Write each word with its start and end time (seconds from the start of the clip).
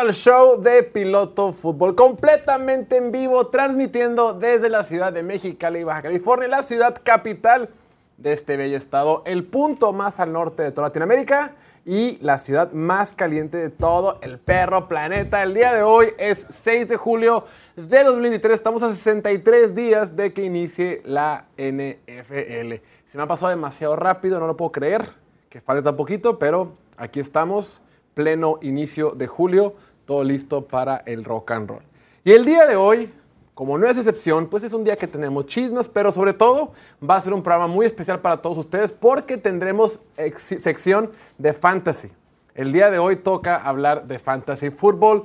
Al 0.00 0.14
show 0.14 0.58
de 0.58 0.82
Piloto 0.82 1.52
Fútbol, 1.52 1.94
completamente 1.94 2.96
en 2.96 3.12
vivo, 3.12 3.48
transmitiendo 3.48 4.32
desde 4.32 4.70
la 4.70 4.82
ciudad 4.82 5.12
de 5.12 5.22
Mexicali, 5.22 5.84
Baja 5.84 6.00
California, 6.00 6.48
la 6.48 6.62
ciudad 6.62 6.96
capital 7.04 7.68
de 8.16 8.32
este 8.32 8.56
bello 8.56 8.78
estado, 8.78 9.22
el 9.26 9.44
punto 9.44 9.92
más 9.92 10.18
al 10.18 10.32
norte 10.32 10.62
de 10.62 10.72
toda 10.72 10.86
Latinoamérica 10.86 11.52
y 11.84 12.16
la 12.22 12.38
ciudad 12.38 12.72
más 12.72 13.12
caliente 13.12 13.58
de 13.58 13.68
todo 13.68 14.18
el 14.22 14.38
perro 14.38 14.88
planeta. 14.88 15.42
El 15.42 15.52
día 15.52 15.74
de 15.74 15.82
hoy 15.82 16.14
es 16.16 16.46
6 16.48 16.88
de 16.88 16.96
julio 16.96 17.44
de 17.76 18.02
2023, 18.02 18.54
estamos 18.54 18.82
a 18.82 18.88
63 18.88 19.74
días 19.74 20.16
de 20.16 20.32
que 20.32 20.42
inicie 20.42 21.02
la 21.04 21.44
NFL. 21.58 22.82
Se 23.04 23.18
me 23.18 23.24
ha 23.24 23.26
pasado 23.26 23.50
demasiado 23.50 23.96
rápido, 23.96 24.40
no 24.40 24.46
lo 24.46 24.56
puedo 24.56 24.72
creer, 24.72 25.04
que 25.50 25.60
falta 25.60 25.94
poquito, 25.94 26.38
pero 26.38 26.72
aquí 26.96 27.20
estamos 27.20 27.82
pleno 28.14 28.58
inicio 28.62 29.12
de 29.12 29.26
julio, 29.26 29.74
todo 30.04 30.24
listo 30.24 30.66
para 30.66 30.98
el 31.06 31.24
rock 31.24 31.50
and 31.52 31.68
roll. 31.68 31.82
Y 32.24 32.32
el 32.32 32.44
día 32.44 32.66
de 32.66 32.76
hoy, 32.76 33.12
como 33.54 33.78
no 33.78 33.86
es 33.86 33.96
excepción, 33.96 34.46
pues 34.46 34.62
es 34.62 34.72
un 34.72 34.84
día 34.84 34.96
que 34.96 35.06
tenemos 35.06 35.46
chismes, 35.46 35.88
pero 35.88 36.12
sobre 36.12 36.34
todo 36.34 36.72
va 37.02 37.16
a 37.16 37.20
ser 37.20 37.32
un 37.32 37.42
programa 37.42 37.66
muy 37.66 37.86
especial 37.86 38.20
para 38.20 38.38
todos 38.42 38.58
ustedes 38.58 38.92
porque 38.92 39.36
tendremos 39.36 40.00
sección 40.36 41.10
de 41.38 41.52
fantasy. 41.52 42.10
El 42.54 42.72
día 42.72 42.90
de 42.90 42.98
hoy 42.98 43.16
toca 43.16 43.56
hablar 43.56 44.06
de 44.06 44.18
fantasy 44.18 44.70
fútbol, 44.70 45.24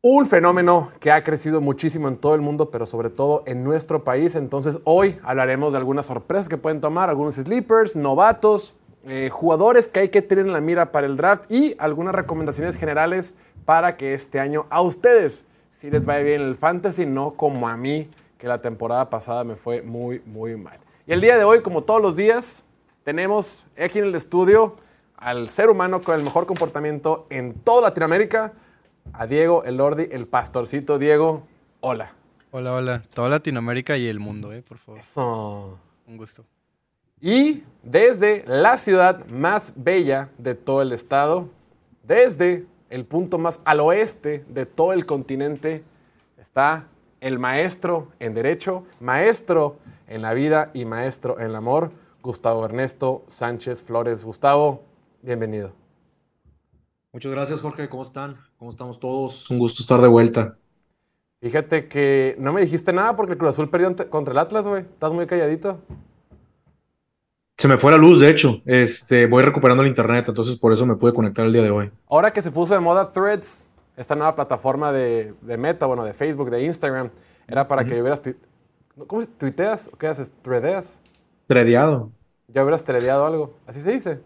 un 0.00 0.26
fenómeno 0.26 0.90
que 0.98 1.12
ha 1.12 1.22
crecido 1.22 1.60
muchísimo 1.60 2.08
en 2.08 2.16
todo 2.16 2.34
el 2.34 2.40
mundo, 2.40 2.70
pero 2.70 2.86
sobre 2.86 3.08
todo 3.08 3.44
en 3.46 3.62
nuestro 3.62 4.02
país. 4.02 4.34
Entonces 4.34 4.80
hoy 4.82 5.18
hablaremos 5.22 5.72
de 5.72 5.78
algunas 5.78 6.06
sorpresas 6.06 6.48
que 6.48 6.56
pueden 6.56 6.80
tomar, 6.80 7.08
algunos 7.08 7.36
sleepers, 7.36 7.94
novatos, 7.94 8.74
eh, 9.04 9.30
jugadores 9.30 9.88
que 9.88 10.00
hay 10.00 10.08
que 10.08 10.22
tener 10.22 10.46
en 10.46 10.52
la 10.52 10.60
mira 10.60 10.92
para 10.92 11.06
el 11.06 11.16
draft 11.16 11.50
y 11.50 11.74
algunas 11.78 12.14
recomendaciones 12.14 12.76
generales 12.76 13.34
para 13.64 13.96
que 13.96 14.14
este 14.14 14.40
año 14.40 14.66
a 14.70 14.80
ustedes 14.80 15.44
si 15.82 15.90
les 15.90 16.06
vaya 16.06 16.22
bien 16.22 16.42
el 16.42 16.54
fantasy, 16.54 17.06
no 17.06 17.32
como 17.32 17.68
a 17.68 17.76
mí, 17.76 18.08
que 18.38 18.46
la 18.46 18.62
temporada 18.62 19.10
pasada 19.10 19.42
me 19.42 19.56
fue 19.56 19.82
muy, 19.82 20.20
muy 20.26 20.54
mal. 20.54 20.78
Y 21.08 21.12
el 21.12 21.20
día 21.20 21.36
de 21.36 21.42
hoy, 21.42 21.60
como 21.60 21.82
todos 21.82 22.00
los 22.00 22.14
días, 22.14 22.62
tenemos 23.02 23.66
aquí 23.76 23.98
en 23.98 24.04
el 24.04 24.14
estudio 24.14 24.76
al 25.16 25.50
ser 25.50 25.70
humano 25.70 26.02
con 26.02 26.14
el 26.14 26.22
mejor 26.22 26.46
comportamiento 26.46 27.26
en 27.30 27.54
toda 27.54 27.82
Latinoamérica, 27.82 28.52
a 29.12 29.26
Diego 29.26 29.64
el 29.64 29.78
Lordi, 29.78 30.08
el 30.12 30.28
pastorcito. 30.28 31.00
Diego, 31.00 31.42
hola. 31.80 32.12
Hola, 32.52 32.74
hola. 32.74 33.02
Toda 33.12 33.28
Latinoamérica 33.28 33.96
y 33.96 34.06
el 34.06 34.20
mundo, 34.20 34.52
eh, 34.52 34.62
por 34.62 34.78
favor. 34.78 35.00
Eso. 35.00 35.78
Un 36.06 36.16
gusto. 36.16 36.44
Y 37.24 37.62
desde 37.84 38.42
la 38.48 38.76
ciudad 38.76 39.24
más 39.28 39.72
bella 39.76 40.30
de 40.38 40.56
todo 40.56 40.82
el 40.82 40.90
estado, 40.90 41.48
desde 42.02 42.66
el 42.90 43.04
punto 43.04 43.38
más 43.38 43.60
al 43.64 43.78
oeste 43.78 44.44
de 44.48 44.66
todo 44.66 44.92
el 44.92 45.06
continente, 45.06 45.84
está 46.36 46.88
el 47.20 47.38
maestro 47.38 48.08
en 48.18 48.34
derecho, 48.34 48.84
maestro 48.98 49.76
en 50.08 50.20
la 50.22 50.34
vida 50.34 50.72
y 50.74 50.84
maestro 50.84 51.38
en 51.38 51.46
el 51.46 51.54
amor, 51.54 51.92
Gustavo 52.24 52.64
Ernesto 52.64 53.22
Sánchez 53.28 53.84
Flores. 53.84 54.24
Gustavo, 54.24 54.82
bienvenido. 55.22 55.70
Muchas 57.12 57.30
gracias, 57.30 57.60
Jorge. 57.60 57.88
¿Cómo 57.88 58.02
están? 58.02 58.36
¿Cómo 58.58 58.72
estamos 58.72 58.98
todos? 58.98 59.48
Un 59.48 59.60
gusto 59.60 59.84
estar 59.84 60.00
de 60.00 60.08
vuelta. 60.08 60.58
Fíjate 61.40 61.86
que 61.86 62.34
no 62.40 62.52
me 62.52 62.62
dijiste 62.62 62.92
nada 62.92 63.14
porque 63.14 63.34
el 63.34 63.38
Cruz 63.38 63.52
Azul 63.52 63.70
perdió 63.70 63.94
contra 64.10 64.32
el 64.32 64.38
Atlas, 64.38 64.66
güey. 64.66 64.82
Estás 64.82 65.12
muy 65.12 65.26
calladito. 65.26 65.78
Se 67.56 67.68
me 67.68 67.76
fue 67.76 67.92
la 67.92 67.98
luz, 67.98 68.20
de 68.20 68.28
hecho. 68.28 68.62
Este, 68.64 69.26
voy 69.26 69.42
recuperando 69.42 69.82
el 69.82 69.88
internet, 69.88 70.26
entonces 70.28 70.56
por 70.56 70.72
eso 70.72 70.84
me 70.86 70.96
pude 70.96 71.12
conectar 71.12 71.46
el 71.46 71.52
día 71.52 71.62
de 71.62 71.70
hoy. 71.70 71.90
Ahora 72.08 72.32
que 72.32 72.42
se 72.42 72.50
puso 72.50 72.74
de 72.74 72.80
moda 72.80 73.12
Threads, 73.12 73.68
esta 73.96 74.14
nueva 74.16 74.34
plataforma 74.34 74.92
de, 74.92 75.34
Meta, 75.58 75.86
bueno, 75.86 76.04
de 76.04 76.14
Facebook, 76.14 76.50
de 76.50 76.64
Instagram, 76.64 77.10
era 77.46 77.68
para 77.68 77.84
que 77.84 78.00
hubieras... 78.00 78.22
¿Cómo 79.06 79.22
se 79.22 79.28
tuiteas? 79.28 79.90
¿Qué 79.98 80.06
haces? 80.06 80.32
¿Tredeas? 80.42 81.00
Tredeado. 81.46 82.10
Ya 82.48 82.62
hubieras 82.62 82.84
tredeado 82.84 83.26
algo. 83.26 83.54
¿Así 83.66 83.80
se 83.80 83.92
dice? 83.92 84.20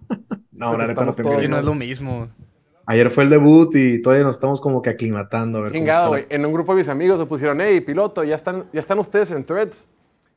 no, 0.52 0.66
ahora 0.66 0.86
neta 0.86 1.04
no 1.04 1.12
no 1.12 1.58
es 1.58 1.64
lo 1.64 1.74
mismo. 1.74 2.28
Ayer 2.86 3.10
fue 3.10 3.24
el 3.24 3.30
debut 3.30 3.74
y 3.74 4.02
todavía 4.02 4.24
nos 4.24 4.36
estamos 4.36 4.60
como 4.60 4.82
que 4.82 4.90
aclimatando. 4.90 5.58
A 5.58 5.62
ver 5.62 6.08
güey. 6.08 6.26
En 6.28 6.44
un 6.44 6.52
grupo 6.52 6.72
de 6.72 6.78
mis 6.78 6.88
amigos 6.88 7.18
se 7.18 7.26
pusieron, 7.26 7.60
hey, 7.60 7.80
piloto, 7.80 8.22
ya 8.24 8.34
están, 8.34 8.66
ya 8.72 8.80
están 8.80 8.98
ustedes 8.98 9.30
en 9.30 9.42
Threads. 9.44 9.86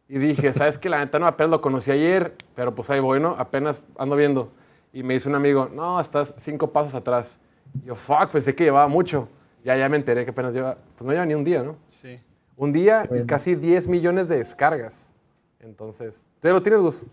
Y 0.10 0.20
dije, 0.20 0.54
¿sabes 0.54 0.78
qué? 0.78 0.90
La 0.90 1.00
neta 1.00 1.20
no, 1.20 1.28
apenas 1.28 1.52
lo 1.52 1.62
conocí 1.62 1.92
ayer, 1.92 2.34
pero 2.56 2.74
pues 2.74 2.90
ahí 2.90 3.00
voy, 3.00 3.20
¿no? 3.20 3.32
Apenas 3.38 3.84
ando 3.98 4.16
viendo. 4.16 4.52
Y 4.94 5.04
me 5.04 5.16
dice 5.16 5.28
un 5.28 5.36
amigo, 5.36 5.70
no, 5.74 6.00
estás 6.00 6.34
cinco 6.38 6.72
pasos 6.72 6.96
atrás. 6.96 7.40
Y 7.84 7.88
yo, 7.88 7.96
fuck, 7.96 8.30
pensé 8.32 8.56
que 8.56 8.64
llevaba 8.64 8.88
mucho. 8.88 9.28
Ya, 9.64 9.76
ya 9.76 9.90
me 9.90 9.98
enteré 9.98 10.24
que 10.24 10.32
apenas 10.32 10.54
lleva, 10.54 10.78
pues 10.96 11.06
no 11.06 11.12
lleva 11.12 11.26
ni 11.26 11.34
un 11.34 11.44
día, 11.44 11.62
¿no? 11.62 11.76
Sí. 11.90 12.20
Un 12.56 12.72
día 12.72 13.08
y 13.14 13.26
casi 13.26 13.56
10 13.56 13.88
millones 13.88 14.30
de 14.30 14.38
descargas. 14.38 15.14
Entonces, 15.60 16.30
¿tú 16.40 16.48
ya 16.48 16.54
lo 16.54 16.62
tienes, 16.62 16.82
Gus? 16.82 17.06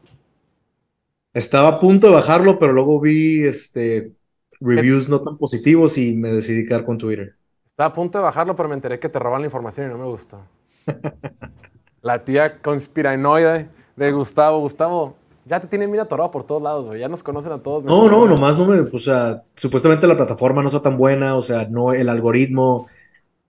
Estaba 1.33 1.69
a 1.69 1.81
punto 1.81 2.07
de 2.07 2.13
bajarlo, 2.13 2.59
pero 2.59 2.73
luego 2.73 3.01
vi 3.01 3.45
este, 3.45 4.13
reviews 4.61 5.09
no 5.09 5.21
tan 5.21 5.37
positivos 5.37 5.99
y 5.99 6.15
me 6.15 6.29
decidí 6.31 6.65
quedar 6.65 6.85
con 6.85 6.97
Twitter. 6.97 7.35
Estaba 7.67 7.89
a 7.89 7.93
punto 7.93 8.19
de 8.19 8.25
bajarlo, 8.25 8.55
pero 8.55 8.69
me 8.69 8.77
enteré 8.77 9.01
que 9.01 9.09
te 9.09 9.19
roban 9.19 9.43
la 9.43 9.47
información 9.47 9.89
y 9.89 9.91
no 9.91 9.99
me 9.99 10.07
gustó. 10.07 10.41
la 12.05 12.23
tía 12.23 12.61
conspiranoide 12.61 13.69
de 13.97 14.13
Gustavo. 14.13 14.61
Gustavo, 14.61 15.17
ya 15.47 15.59
te 15.59 15.67
tienen 15.67 15.91
mira 15.91 16.05
atorado 16.05 16.31
por 16.31 16.45
todos 16.45 16.63
lados, 16.63 16.87
güey. 16.87 17.01
Ya 17.01 17.09
nos 17.09 17.23
conocen 17.23 17.51
a 17.51 17.59
todos. 17.59 17.83
No, 17.83 18.09
no, 18.09 18.29
nomás 18.29 18.57
no 18.57 18.67
me. 18.67 18.79
O 18.79 18.99
sea, 18.99 19.43
supuestamente 19.55 20.07
la 20.07 20.17
plataforma 20.17 20.63
no 20.63 20.69
está 20.69 20.83
tan 20.83 20.97
buena, 20.97 21.35
o 21.35 21.43
sea, 21.43 21.67
no, 21.69 21.93
el 21.93 22.09
algoritmo 22.09 22.87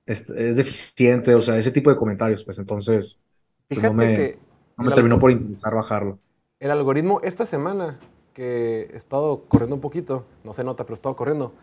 es, 0.06 0.28
deficiente, 0.28 1.36
o 1.36 1.42
sea, 1.42 1.58
ese 1.58 1.72
tipo 1.72 1.90
de 1.90 1.98
comentarios, 1.98 2.44
pues 2.44 2.58
entonces. 2.58 3.20
Pues, 3.68 3.82
no 3.84 3.94
me, 3.94 4.38
no 4.78 4.86
me 4.86 4.92
terminó 4.92 5.20
por 5.20 5.32
interesar 5.32 5.76
bajarlo. 5.76 6.18
El 6.60 6.72
algoritmo, 6.72 7.20
esta 7.24 7.46
semana 7.46 8.00
que 8.34 8.90
he 8.94 8.96
estado 8.96 9.44
corriendo 9.50 9.76
un 9.76 9.82
poquito, 9.82 10.24
no 10.46 10.54
se 10.54 10.64
nota, 10.64 10.86
pero 10.86 10.94
he 10.94 10.96
estado 10.96 11.16
corriendo, 11.16 11.54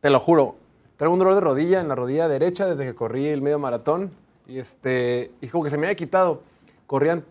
te 0.00 0.10
lo 0.10 0.20
juro, 0.20 0.56
traigo 0.96 1.12
un 1.12 1.18
dolor 1.18 1.34
de 1.34 1.40
rodilla 1.40 1.80
en 1.80 1.88
la 1.88 1.96
rodilla 1.96 2.28
derecha 2.28 2.66
desde 2.66 2.84
que 2.84 2.94
corrí 2.94 3.28
el 3.28 3.42
medio 3.42 3.58
maratón 3.58 4.12
y, 4.50 4.58
este, 4.58 5.30
y 5.40 5.48
como 5.48 5.62
que 5.62 5.70
se 5.70 5.78
me 5.78 5.86
había 5.86 5.94
quitado. 5.94 6.42
Corría 6.86 7.22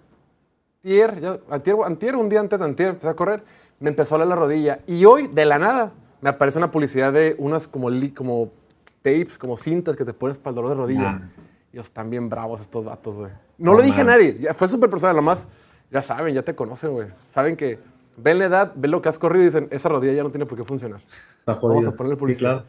antier, 0.83 1.39
antier, 1.85 2.15
un 2.15 2.29
día 2.29 2.39
antes 2.39 2.59
de 2.59 2.65
antier, 2.65 2.89
empecé 2.91 3.09
a 3.09 3.13
correr, 3.13 3.43
me 3.79 3.89
empezó 3.89 4.15
a 4.15 4.19
doler 4.19 4.29
la 4.29 4.35
rodilla. 4.37 4.79
Y 4.87 5.03
hoy, 5.03 5.27
de 5.27 5.45
la 5.45 5.59
nada, 5.59 5.91
me 6.21 6.29
aparece 6.29 6.57
una 6.57 6.71
publicidad 6.71 7.11
de 7.11 7.35
unas 7.37 7.67
como, 7.67 7.89
como 8.15 8.51
tapes, 9.01 9.37
como 9.37 9.57
cintas 9.57 9.97
que 9.97 10.05
te 10.05 10.13
pones 10.13 10.37
para 10.37 10.51
el 10.51 10.55
dolor 10.55 10.69
de 10.69 10.75
rodilla. 10.77 11.31
Y 11.73 11.77
están 11.77 12.09
bien 12.09 12.29
bravos 12.29 12.61
estos 12.61 12.85
vatos, 12.85 13.17
güey. 13.17 13.31
No, 13.57 13.73
lo 13.73 13.81
dije 13.81 14.01
a 14.01 14.05
nadie, 14.05 14.37
ya, 14.39 14.53
fue 14.53 14.69
súper 14.69 14.89
personal, 14.89 15.17
nomás, 15.17 15.49
ya 15.91 16.01
saben, 16.01 16.33
ya 16.33 16.41
te 16.41 16.55
conocen, 16.55 16.93
güey. 16.93 17.09
Saben 17.27 17.57
que 17.57 17.79
ven 18.15 18.39
la 18.39 18.45
edad, 18.45 18.71
ven 18.75 18.91
lo 18.91 19.01
que 19.01 19.09
has 19.09 19.19
corrido 19.19 19.43
y 19.43 19.47
dicen, 19.47 19.67
esa 19.71 19.89
rodilla 19.89 20.13
ya 20.13 20.23
no 20.23 20.31
tiene 20.31 20.45
por 20.45 20.57
qué 20.57 20.63
funcionar. 20.63 21.01
Está 21.39 21.53
jodido. 21.53 21.81
Vamos 21.81 21.93
a 21.93 21.97
ponerle 21.97 22.15
publicidad. 22.15 22.63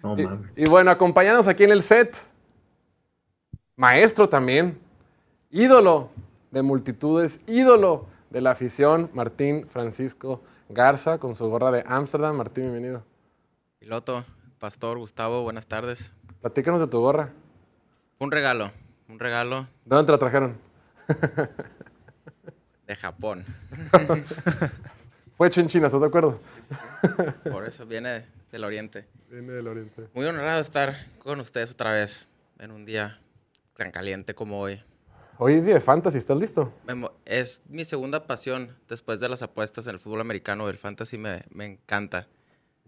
No 0.00 0.16
mames. 0.16 0.56
Y, 0.56 0.62
y 0.62 0.66
bueno, 0.66 0.92
acompañanos 0.92 1.48
aquí 1.48 1.64
en 1.64 1.72
el 1.72 1.82
set 1.82 2.16
maestro 3.76 4.28
también, 4.28 4.78
ídolo 5.50 6.10
de 6.50 6.62
multitudes, 6.62 7.40
ídolo 7.46 8.06
de 8.30 8.40
la 8.40 8.50
afición, 8.50 9.10
Martín 9.14 9.66
Francisco 9.68 10.42
Garza, 10.68 11.18
con 11.18 11.34
su 11.34 11.48
gorra 11.48 11.70
de 11.70 11.84
Ámsterdam. 11.86 12.36
Martín, 12.36 12.64
bienvenido. 12.64 13.04
Piloto, 13.78 14.24
Pastor, 14.58 14.98
Gustavo, 14.98 15.42
buenas 15.42 15.66
tardes. 15.66 16.12
Platícanos 16.40 16.80
de 16.80 16.86
tu 16.86 17.00
gorra. 17.00 17.30
Un 18.18 18.30
regalo, 18.30 18.70
un 19.08 19.18
regalo. 19.18 19.66
¿De 19.84 19.96
dónde 19.96 20.06
te 20.06 20.12
la 20.12 20.18
trajeron? 20.18 20.56
De 22.86 22.96
Japón. 22.96 23.44
Fue 25.36 25.48
hecho 25.48 25.60
en 25.60 25.68
China, 25.68 25.86
¿estás 25.86 26.00
de 26.00 26.06
acuerdo? 26.06 26.38
Por 27.50 27.66
eso 27.66 27.86
viene 27.86 28.26
del 28.50 28.64
Oriente. 28.64 29.06
Viene 29.30 29.52
del 29.52 29.66
Oriente. 29.66 30.08
Muy 30.14 30.26
honrado 30.26 30.60
estar 30.60 31.06
con 31.18 31.40
ustedes 31.40 31.72
otra 31.72 31.92
vez 31.92 32.28
en 32.58 32.70
un 32.70 32.84
día 32.84 33.18
tan 33.82 33.90
caliente 33.90 34.32
como 34.34 34.60
hoy. 34.60 34.80
Hoy 35.38 35.54
es 35.54 35.66
día 35.66 35.74
de 35.74 35.80
fantasy, 35.80 36.16
¿estás 36.16 36.36
listo? 36.36 36.72
Es 37.24 37.62
mi 37.68 37.84
segunda 37.84 38.28
pasión 38.28 38.76
después 38.88 39.18
de 39.18 39.28
las 39.28 39.42
apuestas 39.42 39.88
en 39.88 39.94
el 39.94 39.98
fútbol 39.98 40.20
americano. 40.20 40.68
El 40.68 40.78
fantasy 40.78 41.18
me, 41.18 41.42
me 41.50 41.66
encanta. 41.66 42.28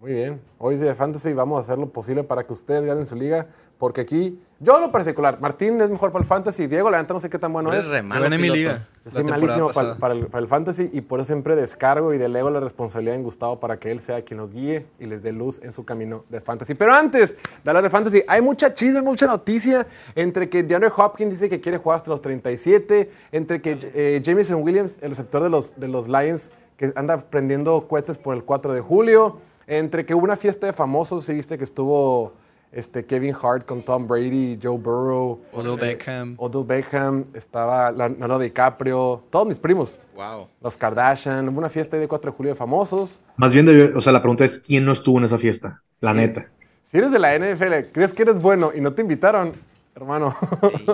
Muy 0.05 0.13
bien. 0.13 0.39
Hoy 0.59 0.75
es 0.75 0.81
día 0.81 0.91
de 0.91 0.95
fantasy 0.95 1.31
y 1.31 1.33
vamos 1.33 1.57
a 1.57 1.61
hacer 1.61 1.79
lo 1.79 1.89
posible 1.89 2.25
para 2.25 2.45
que 2.45 2.53
ustedes 2.53 2.85
ganen 2.85 3.07
su 3.07 3.17
liga, 3.17 3.47
porque 3.79 4.03
aquí, 4.03 4.39
yo 4.61 4.79
lo 4.79 4.93
particular, 4.93 5.41
Martín 5.41 5.81
es 5.81 5.89
mejor 5.89 6.13
para 6.13 6.23
el 6.23 6.29
fantasy, 6.29 6.67
Diego, 6.67 6.91
la 6.91 7.01
neta 7.01 7.15
no 7.15 7.21
sé 7.21 7.31
qué 7.31 7.39
tan 7.39 7.55
bueno 7.55 7.73
es. 7.73 7.89
Re 7.89 8.03
malo, 8.03 8.29
mi 8.29 8.51
liga. 8.51 8.87
Yo 9.07 9.11
soy 9.13 9.25
malísimo 9.25 9.71
para, 9.71 10.13
el, 10.13 10.47
fantasy 10.47 10.91
y 10.93 11.01
por 11.01 11.21
eso 11.21 11.29
siempre 11.29 11.57
descargo 11.57 12.13
y 12.13 12.19
delego 12.19 12.51
la 12.51 12.61
responsabilidad 12.61 13.17
en 13.17 13.23
Gustavo 13.23 13.61
para 13.61 13.79
que 13.79 13.91
él 13.91 14.01
sea 14.01 14.23
quien 14.23 14.39
nos 14.39 14.53
guíe 14.53 14.85
y 14.99 15.07
les 15.07 15.23
dé 15.23 15.33
luz 15.33 15.59
en 15.63 15.73
su 15.73 15.87
camino 15.87 16.27
de 16.29 16.43
fantasy. 16.43 16.75
Pero 16.75 16.93
antes 16.93 17.35
de 17.63 17.71
hablar 17.71 17.85
de 17.85 17.89
fantasy, 17.89 18.23
hay 18.29 18.43
mucha 18.43 18.75
chisme, 18.75 19.01
mucha 19.01 19.27
noticia 19.27 19.87
entre 20.15 20.51
que 20.51 20.63
DeAndre 20.63 20.93
Hopkins 20.95 21.31
dice 21.31 21.49
que 21.49 21.63
quiere 21.63 21.79
jugar 21.79 21.97
hasta 21.97 22.11
los 22.11 22.21
37, 22.21 23.11
entre 23.33 23.63
que 23.63 23.79
eh, 23.95 24.21
Jameson 24.23 24.63
Williams, 24.63 24.99
el 25.01 25.11
receptor 25.11 25.43
de 25.43 25.49
los, 25.49 25.81
de 25.81 25.89
los 25.89 26.09
Lions, 26.09 26.53
que 26.77 26.93
anda 26.97 27.17
prendiendo 27.17 27.89
cohetes 27.89 28.19
por 28.19 28.35
el 28.35 28.45
4 28.45 28.75
de 28.75 28.81
julio 28.83 29.39
Entre 29.67 30.05
que 30.05 30.15
hubo 30.15 30.25
una 30.25 30.37
fiesta 30.37 30.67
de 30.67 30.73
famosos, 30.73 31.25
sí 31.25 31.35
viste 31.35 31.57
que 31.59 31.65
estuvo 31.65 32.35
este, 32.73 33.05
Kevin 33.07 33.35
Hart 33.41 33.65
con 33.67 33.83
Tom 33.83 34.07
Brady, 34.07 34.59
Joe 34.63 34.77
Burrow. 34.77 35.41
Odell 35.53 35.77
Beckham. 35.79 36.35
Odell 36.39 36.65
Beckham, 36.65 37.25
estaba 37.35 37.93
Leonardo 37.93 38.39
DiCaprio, 38.41 39.23
todos 39.31 39.47
mis 39.47 39.59
primos. 39.59 40.01
Wow. 40.17 40.49
Los 40.61 40.77
Kardashian, 40.77 41.49
hubo 41.49 41.59
una 41.59 41.69
fiesta 41.69 41.97
de 41.97 42.09
4 42.09 42.31
de 42.33 42.37
julio 42.37 42.53
de 42.53 42.57
famosos. 42.57 43.21
Más 43.37 43.53
bien, 43.53 43.65
de- 43.67 43.93
o 43.95 44.01
sea, 44.01 44.13
la 44.13 44.21
pregunta 44.21 44.45
es, 44.45 44.59
¿quién 44.61 44.85
no 44.85 44.93
estuvo 44.93 45.19
en 45.19 45.25
esa 45.25 45.39
fiesta? 45.39 45.83
La 46.01 46.13
neta. 46.13 46.49
Si 46.91 46.99
eres 46.99 47.11
de 47.13 47.19
la 47.19 47.35
NFL, 47.39 47.91
crees 47.93 48.13
que 48.13 48.23
eres 48.23 48.41
bueno 48.41 48.71
y 48.75 48.81
no 48.81 48.93
te 48.93 49.03
invitaron, 49.03 49.53
hermano. 49.97 50.37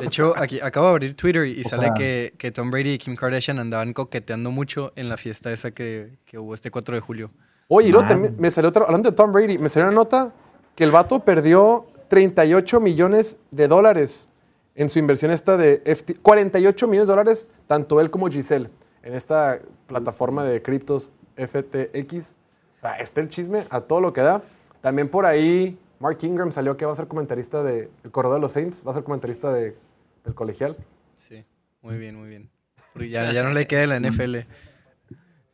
De 0.01 0.07
hecho, 0.07 0.35
aquí 0.37 0.61
acabo 0.61 0.87
de 0.87 0.93
abrir 0.93 1.15
Twitter 1.15 1.47
y 1.47 1.63
O 1.65 1.69
sale 1.69 1.85
sea- 1.87 1.95
que, 1.95 2.35
que 2.39 2.51
Tom 2.53 2.71
Brady 2.71 2.91
y 2.93 2.99
Kim 2.99 3.17
Kardashian 3.17 3.59
andaban 3.59 3.93
coqueteando 3.95 4.51
mucho 4.51 4.93
en 4.97 5.09
la 5.09 5.17
fiesta 5.17 5.51
esa 5.53 5.71
que, 5.73 6.19
que 6.27 6.39
hubo 6.39 6.53
este 6.55 6.71
4 6.71 6.95
de 6.95 7.01
julio. 7.01 7.31
Oye, 7.73 7.89
y 7.89 7.93
luego 7.93 8.09
también 8.09 8.35
me 8.39 8.51
salió 8.51 8.69
otra, 8.71 8.85
hablando 8.85 9.11
de 9.11 9.17
Tom 9.17 9.33
Brady, 9.33 9.59
me 9.59 9.69
salió 9.69 9.87
una 9.89 9.95
nota 9.95 10.33
que 10.75 10.83
el 10.83 10.91
vato 10.91 11.25
perdió 11.25 11.87
38 12.09 12.81
millones 12.81 13.37
de 13.53 13.69
dólares 13.69 14.29
en 14.75 14.89
su 14.89 14.99
inversión 14.99 15.31
esta 15.31 15.57
de 15.57 15.81
FT, 15.85 16.17
48 16.17 16.89
millones 16.89 17.07
de 17.07 17.13
dólares, 17.13 17.51
tanto 17.69 18.01
él 18.01 18.11
como 18.11 18.29
Giselle, 18.29 18.71
en 19.05 19.15
esta 19.15 19.61
plataforma 19.87 20.43
de 20.45 20.61
criptos 20.63 21.13
FTX. 21.37 22.37
O 22.77 22.81
sea, 22.81 22.97
está 22.99 23.21
el 23.21 23.29
chisme 23.29 23.67
a 23.71 23.81
todo 23.83 24.01
lo 24.01 24.13
que 24.13 24.23
da. 24.23 24.43
También 24.81 25.09
por 25.09 25.27
ahí, 25.27 25.79
Mark 26.01 26.19
Ingram 26.23 26.51
salió 26.51 26.77
que 26.77 26.87
va 26.87 26.93
a 26.93 26.97
ser 26.97 27.07
comentarista 27.07 27.63
del 27.63 27.91
corredor 28.11 28.39
de 28.39 28.41
los 28.41 28.53
Saints, 28.53 28.83
va 28.87 28.91
a 28.91 28.95
ser 28.95 29.05
comentarista 29.05 29.53
de- 29.53 29.77
del 30.25 30.35
colegial. 30.35 30.77
Sí, 31.15 31.45
muy 31.83 31.99
bien, 31.99 32.17
muy 32.17 32.29
bien. 32.29 32.51
Porque 32.93 33.11
ya, 33.11 33.31
ya 33.33 33.43
no 33.43 33.51
le 33.53 33.67
queda 33.67 33.87
la 33.87 34.01
NFL. 34.01 34.39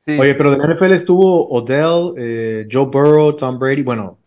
Sí. 0.06 0.19
Oye, 0.19 0.35
pero 0.35 0.53
de 0.53 0.58
la 0.58 0.73
NFL 0.73 0.93
estuvo 0.93 1.49
Odell, 1.49 2.14
eh, 2.17 2.69
Joe 2.70 2.87
Burrow, 2.87 3.35
Tom 3.35 3.58
Brady, 3.58 3.82
bueno, 3.82 4.19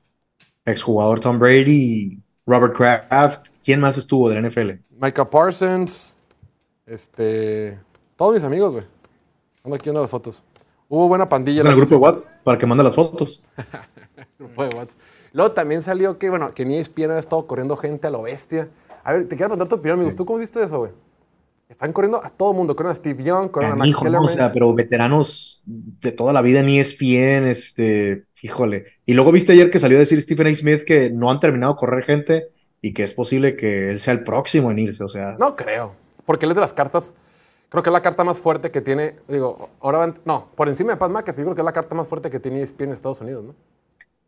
exjugador 0.66 1.20
Tom 1.20 1.40
Brady, 1.40 2.20
Robert 2.46 2.76
Kraft. 2.76 3.50
¿Quién 3.64 3.80
más 3.80 3.98
estuvo 3.98 4.30
de 4.30 4.42
la 4.42 4.50
NFL? 4.50 4.72
Micah 5.02 5.30
Parsons, 5.30 6.18
este, 6.86 7.80
todos 8.18 8.34
mis 8.34 8.44
amigos, 8.44 8.74
güey. 8.74 8.86
Ando 9.64 9.76
aquí 9.76 9.86
viendo 9.86 10.02
las 10.02 10.12
fotos. 10.12 10.44
Hubo 10.90 11.08
buena 11.08 11.30
pandilla. 11.30 11.60
¿Estás 11.60 11.66
en 11.66 11.72
el 11.72 11.80
la 11.80 11.86
grupo 11.86 11.96
de 11.96 12.10
WhatsApp 12.10 12.44
para 12.44 12.58
que 12.58 12.66
mande 12.66 12.84
las 12.84 12.96
fotos? 12.96 13.44
grupo 14.40 14.64
de 14.64 14.76
WhatsApp. 14.76 15.00
Luego 15.32 15.52
también 15.52 15.82
salió 15.82 16.18
que, 16.18 16.30
bueno, 16.30 16.54
que 16.54 16.66
ni 16.66 16.78
ESPN 16.78 17.12
ha 17.12 17.20
estado 17.20 17.46
corriendo 17.48 17.78
gente 17.78 18.08
a 18.08 18.10
lo 18.10 18.24
bestia. 18.24 18.70
A 19.04 19.14
ver, 19.14 19.28
te 19.28 19.36
quiero 19.36 19.50
preguntar 19.50 19.68
tu 19.68 19.76
opinión, 19.76 20.00
amigos. 20.00 20.16
¿Tú 20.16 20.26
cómo 20.26 20.40
viste 20.40 20.62
eso, 20.62 20.80
güey? 20.80 20.92
Están 21.70 21.94
corriendo 21.94 22.24
a 22.24 22.32
todo 22.32 22.52
mundo. 22.54 22.76
Corren 22.76 22.92
a 22.92 22.96
Steve 22.96 23.24
Young, 23.24 23.52
corren 23.52 23.74
a 23.74 23.76
Max 23.76 23.92
Canijo, 23.96 24.10
¿no? 24.10 24.22
O 24.24 24.28
sea, 24.28 24.52
pero 24.52 24.74
veteranos 24.74 25.62
de 25.66 26.12
toda 26.12 26.34
la 26.34 26.42
vida 26.42 26.62
en 26.62 26.70
ESPN, 26.70 27.48
este, 27.48 28.26
híjole. 28.42 28.86
Y 29.06 29.14
luego 29.14 29.32
viste 29.32 29.54
ayer 29.54 29.70
que 29.70 29.78
salió 29.80 29.98
a 29.98 30.00
decir 30.00 30.20
Stephen 30.22 30.48
A. 30.48 30.56
Smith 30.56 30.82
que 30.84 31.12
no 31.12 31.30
han 31.30 31.40
terminado 31.40 31.74
de 31.74 31.78
correr 31.78 32.04
gente 32.04 32.48
y 32.82 32.94
que 32.94 33.04
es 33.04 33.14
posible 33.14 33.56
que 33.56 33.92
él 33.92 34.00
sea 34.00 34.14
el 34.16 34.24
próximo 34.24 34.72
en 34.72 34.80
irse, 34.80 35.04
o 35.04 35.08
sea. 35.10 35.36
No 35.40 35.56
creo. 35.56 35.94
Porque 36.26 36.46
él 36.48 36.52
es 36.52 36.56
de 36.56 36.62
las 36.62 36.74
cartas. 36.74 37.14
Creo 37.70 37.84
que 37.84 37.90
es 37.92 37.94
la 37.94 38.02
carta 38.02 38.24
más 38.24 38.40
fuerte 38.40 38.72
que 38.72 38.82
tiene. 38.82 39.18
Digo, 39.28 39.70
ahora 39.80 40.00
van. 40.00 40.16
No, 40.26 40.50
por 40.56 40.70
encima 40.70 40.94
de 40.94 40.98
Pat 40.98 41.12
McAfee, 41.12 41.44
creo 41.44 41.54
que 41.54 41.62
es 41.62 41.66
la 41.66 41.72
carta 41.74 41.94
más 41.94 42.08
fuerte 42.08 42.32
que 42.32 42.40
tiene 42.40 42.62
ESPN 42.64 42.86
en 42.86 42.94
Estados 42.94 43.22
Unidos, 43.22 43.46
¿no? 43.46 43.56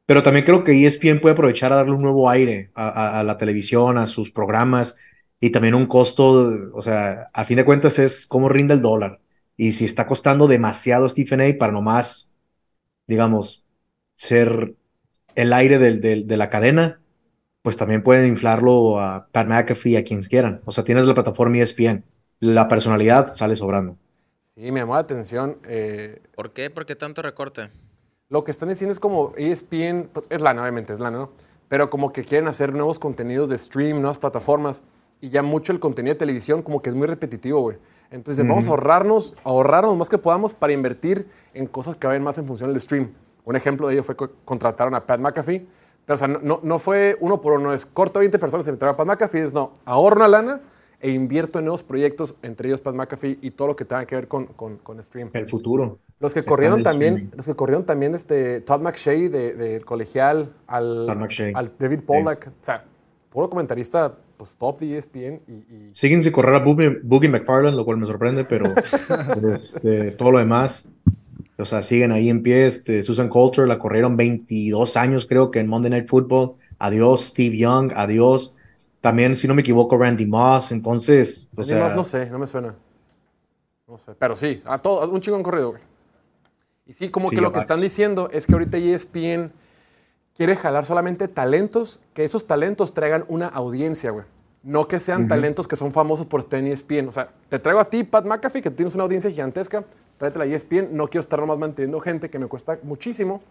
Pero 0.05 0.21
también 0.21 0.45
creo 0.45 0.63
que 0.63 0.85
ESPN 0.85 1.19
puede 1.21 1.33
aprovechar 1.33 1.71
a 1.73 1.77
darle 1.77 1.93
un 1.93 2.01
nuevo 2.03 2.29
aire 2.29 2.69
a, 2.75 2.87
a- 2.89 3.19
a 3.19 3.23
la 3.23 3.37
televisión, 3.39 3.97
a 3.97 4.05
sus 4.05 4.31
programas 4.31 4.97
y 5.41 5.51
también 5.51 5.75
un 5.75 5.87
costo, 5.87 6.71
o 6.75 6.83
sea, 6.83 7.31
a 7.33 7.45
fin 7.45 7.57
de 7.57 7.65
cuentas 7.65 7.99
es 7.99 8.27
cómo 8.27 8.49
rinde 8.49 8.75
el 8.75 8.83
dólar. 8.83 9.21
Y 9.57 9.73
si 9.73 9.85
está 9.85 10.07
costando 10.07 10.47
demasiado 10.47 11.07
a 11.07 11.09
Stephen 11.09 11.41
A. 11.41 11.59
para 11.59 11.73
nomás, 11.73 12.39
digamos, 13.07 13.65
ser 14.17 14.75
el 15.35 15.53
aire 15.53 15.79
del- 15.79 16.01
del- 16.01 16.27
de 16.27 16.37
la 16.37 16.49
cadena, 16.49 17.01
pues 17.63 17.77
también 17.77 18.03
pueden 18.03 18.27
inflarlo 18.27 18.99
a 18.99 19.29
Pat 19.31 19.47
McAfee, 19.47 19.97
a 19.97 20.03
quien 20.05 20.23
quieran. 20.23 20.61
O 20.65 20.71
sea, 20.71 20.83
tienes 20.85 21.05
la 21.05 21.13
plataforma 21.15 21.57
ESPN. 21.57 22.05
La 22.39 22.67
personalidad 22.69 23.35
sale 23.35 23.55
sobrando. 23.57 23.97
Sí, 24.55 24.71
me 24.71 24.81
llamó 24.81 24.95
la 24.95 24.99
atención. 25.01 25.59
eh, 25.65 26.21
¿Por 26.35 26.51
qué? 26.53 26.69
¿Por 26.69 26.85
qué 26.85 26.95
tanto 26.95 27.21
recorte? 27.21 27.69
Lo 28.29 28.43
que 28.43 28.51
están 28.51 28.69
diciendo 28.69 28.91
es 28.91 28.99
como 28.99 29.33
ESPN, 29.37 30.09
pues 30.13 30.25
es 30.29 30.41
lana, 30.41 30.61
obviamente, 30.61 30.93
es 30.93 30.99
lana, 30.99 31.17
¿no? 31.17 31.31
Pero 31.69 31.89
como 31.89 32.11
que 32.11 32.25
quieren 32.25 32.47
hacer 32.47 32.73
nuevos 32.73 32.99
contenidos 32.99 33.49
de 33.49 33.57
stream, 33.57 34.01
nuevas 34.01 34.17
plataformas, 34.17 34.81
y 35.21 35.29
ya 35.29 35.41
mucho 35.43 35.71
el 35.71 35.79
contenido 35.79 36.13
de 36.15 36.19
televisión 36.19 36.61
como 36.61 36.81
que 36.81 36.89
es 36.89 36.95
muy 36.95 37.07
repetitivo, 37.07 37.61
güey. 37.61 37.77
Entonces 38.09 38.45
vamos 38.47 38.67
a 38.67 38.71
ahorrarnos, 38.71 39.35
ahorrarnos 39.43 39.95
más 39.95 40.09
que 40.09 40.17
podamos 40.17 40.53
para 40.53 40.73
invertir 40.73 41.27
en 41.53 41.65
cosas 41.67 41.95
que 41.95 42.07
vayan 42.07 42.23
más 42.23 42.37
en 42.37 42.45
función 42.45 42.71
del 42.73 42.81
stream. 42.81 43.11
Un 43.45 43.55
ejemplo 43.55 43.87
de 43.87 43.93
ello 43.93 44.03
fue 44.03 44.17
que 44.17 44.27
contrataron 44.43 44.93
a 44.95 45.05
Pat 45.05 45.19
McAfee, 45.19 45.65
pero 46.05 46.15
o 46.15 46.17
sea, 46.17 46.27
no, 46.27 46.59
no- 46.61 46.79
fue 46.79 47.17
uno 47.21 47.39
por 47.39 47.53
uno, 47.53 47.73
es 47.73 47.85
corto 47.85 48.19
20 48.19 48.37
personas 48.37 48.65
se 48.65 48.71
metieron 48.71 48.93
a 48.95 48.97
Pat 48.97 49.07
McAfee, 49.07 49.41
es 49.43 49.53
no, 49.53 49.73
ahorro 49.85 50.17
una 50.17 50.27
lana 50.27 50.61
e 50.99 51.09
invierto 51.11 51.59
en 51.59 51.65
nuevos 51.65 51.83
proyectos, 51.83 52.35
entre 52.43 52.67
ellos 52.67 52.81
Pat 52.81 52.93
McAfee 52.95 53.39
y 53.41 53.51
todo 53.51 53.69
lo 53.69 53.75
que 53.75 53.85
tenga 53.85 54.05
que 54.05 54.15
ver 54.15 54.27
con, 54.27 54.47
con, 54.47 54.77
con 54.77 55.01
stream. 55.01 55.29
El 55.33 55.47
futuro. 55.47 55.99
Los 56.19 56.33
que 56.33 56.43
corrieron 56.43 56.83
también, 56.83 57.13
streaming. 57.15 57.37
los 57.37 57.45
que 57.45 57.55
corrieron 57.55 57.85
también, 57.85 58.13
este, 58.13 58.61
Todd 58.61 58.81
McShay 58.81 59.27
de- 59.29 59.53
del 59.55 59.85
colegial 59.85 60.53
al, 60.67 61.05
al 61.55 61.71
David 61.79 62.01
Pollack. 62.05 62.47
O 62.49 62.51
sea, 62.63 62.85
puro 63.31 63.49
comentarista, 63.49 64.17
pues 64.41 64.55
top 64.57 64.79
de 64.79 64.97
ESPN 64.97 65.39
y, 65.47 65.51
y- 65.51 65.89
Siguen 65.93 66.23
sin 66.23 66.31
correr 66.31 66.55
a 66.55 66.59
Boogie, 66.63 66.99
Boogie 67.03 67.29
McFarland, 67.29 67.77
lo 67.77 67.85
cual 67.85 67.97
me 67.97 68.07
sorprende, 68.07 68.43
pero 68.49 68.73
este, 69.53 70.09
todo 70.13 70.31
lo 70.31 70.39
demás, 70.39 70.89
o 71.59 71.65
sea, 71.65 71.83
siguen 71.83 72.11
ahí 72.11 72.27
en 72.27 72.41
pie. 72.41 72.65
Este, 72.65 73.03
Susan 73.03 73.29
Coulter 73.29 73.67
la 73.67 73.77
corrieron 73.77 74.17
22 74.17 74.97
años, 74.97 75.27
creo 75.27 75.51
que 75.51 75.59
en 75.59 75.67
Monday 75.67 75.91
Night 75.91 76.07
Football. 76.09 76.55
Adiós, 76.79 77.23
Steve 77.25 77.55
Young, 77.55 77.91
adiós. 77.95 78.55
También, 78.99 79.37
si 79.37 79.47
no 79.47 79.53
me 79.53 79.61
equivoco, 79.61 79.95
Randy 79.95 80.25
Moss. 80.25 80.71
Entonces, 80.71 81.51
o 81.55 81.61
Randy 81.61 81.73
Moss 81.75 81.87
sea, 81.87 81.95
no 81.95 82.03
sé, 82.03 82.29
no 82.31 82.39
me 82.39 82.47
suena. 82.47 82.73
No 83.87 83.99
sé, 83.99 84.13
pero 84.17 84.35
sí, 84.35 84.59
a 84.65 84.79
todo, 84.79 85.01
a 85.03 85.05
un 85.05 85.21
chico 85.21 85.37
en 85.37 85.43
corrido, 85.43 85.69
güey. 85.69 85.83
Y 86.87 86.93
sí, 86.93 87.09
como 87.09 87.29
Sí, 87.29 87.35
que 87.35 87.43
lo 87.43 87.53
que 87.53 87.59
están 87.59 87.79
diciendo 87.79 88.27
es 88.33 88.47
que 88.47 88.53
ahorita 88.53 88.79
ESPN 88.79 89.51
quiere 90.41 90.55
jalar 90.55 90.87
solamente 90.87 91.27
talentos, 91.27 91.99
que 92.15 92.23
esos 92.23 92.47
talentos 92.47 92.95
traigan 92.95 93.25
una 93.27 93.45
audiencia, 93.45 94.09
güey. 94.09 94.25
No 94.63 94.87
que 94.87 94.99
sean 94.99 95.27
talentos 95.27 95.67
que 95.67 95.75
son 95.75 95.91
famosos 95.91 96.25
por 96.25 96.39
estar 96.39 96.57
en 96.57 96.65
ESPN. 96.65 97.09
O 97.09 97.11
sea, 97.11 97.29
te 97.47 97.59
traigo 97.59 97.79
a 97.79 97.85
ti, 97.85 98.03
Pat 98.03 98.25
McAfee, 98.25 98.63
que 98.63 98.71
tienes 98.71 98.95
una 98.95 99.03
audiencia 99.03 99.29
gigantesca, 99.29 99.85
tráetela 100.17 100.45
a 100.45 100.47
ESPN. 100.47 100.97
No 100.97 101.07
quiero 101.09 101.19
estar 101.19 101.39
nomás 101.39 101.59
manteniendo 101.59 101.99
gente 101.99 102.31
que 102.31 102.39
me 102.39 102.47
cuesta 102.47 102.79
muchísimo 102.81 103.43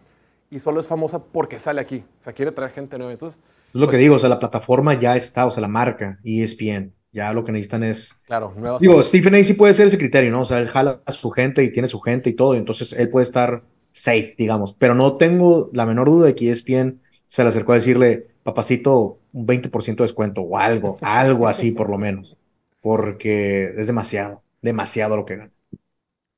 y 0.51 0.59
solo 0.59 0.81
es 0.81 0.89
famosa 0.89 1.23
porque 1.23 1.61
sale 1.61 1.81
aquí. 1.81 2.03
O 2.19 2.25
sea, 2.25 2.33
quiere 2.33 2.51
traer 2.51 2.73
gente 2.73 2.99
nueva. 2.99 3.13
Entonces, 3.13 3.39
es 3.39 3.75
lo 3.81 3.87
pues, 3.87 3.97
que 3.97 4.03
digo, 4.03 4.17
o 4.17 4.19
sea, 4.19 4.29
la 4.29 4.41
plataforma 4.41 4.95
ya 4.95 5.15
está, 5.15 5.47
o 5.47 5.53
sea, 5.53 5.61
la 5.61 5.69
marca 5.69 6.19
ESPN. 6.25 6.93
Ya 7.13 7.33
lo 7.33 7.45
que 7.45 7.53
necesitan 7.53 7.85
es 7.85 8.25
claro, 8.27 8.53
nuevas. 8.57 8.81
Digo, 8.81 9.01
Stephen 9.05 9.37
A. 9.37 9.45
sí 9.45 9.55
puede 9.55 9.75
ser 9.75 9.87
ese 9.87 9.97
criterio, 9.97 10.33
¿no? 10.33 10.41
O 10.41 10.45
sea, 10.45 10.59
él 10.59 10.67
jala 10.67 11.03
a 11.07 11.13
su 11.13 11.31
gente 11.31 11.63
y 11.63 11.71
tiene 11.71 11.87
su 11.87 12.01
gente 12.01 12.31
y 12.31 12.33
todo, 12.33 12.57
y 12.57 12.59
entonces 12.59 12.93
él 12.95 13.11
puede 13.11 13.23
estar 13.23 13.63
safe, 13.93 14.35
digamos. 14.37 14.75
Pero 14.75 14.95
no 14.95 15.17
tengo 15.17 15.71
la 15.73 15.87
menor 15.87 16.09
duda 16.09 16.27
de 16.27 16.35
que 16.35 16.51
ESPN 16.51 17.01
se 17.27 17.43
le 17.43 17.49
acercó 17.49 17.73
a 17.73 17.77
decirle, 17.77 18.29
papacito, 18.43 19.19
un 19.33 19.47
20% 19.47 19.97
de 19.97 20.05
descuento 20.05 20.43
o 20.43 20.59
algo, 20.59 20.97
algo 21.03 21.49
así 21.49 21.73
por 21.73 21.91
lo 21.91 21.99
menos. 21.99 22.37
Porque 22.81 23.65
es 23.65 23.87
demasiado, 23.87 24.43
demasiado 24.63 25.17
lo 25.17 25.27
que 25.27 25.37
gana. 25.37 25.51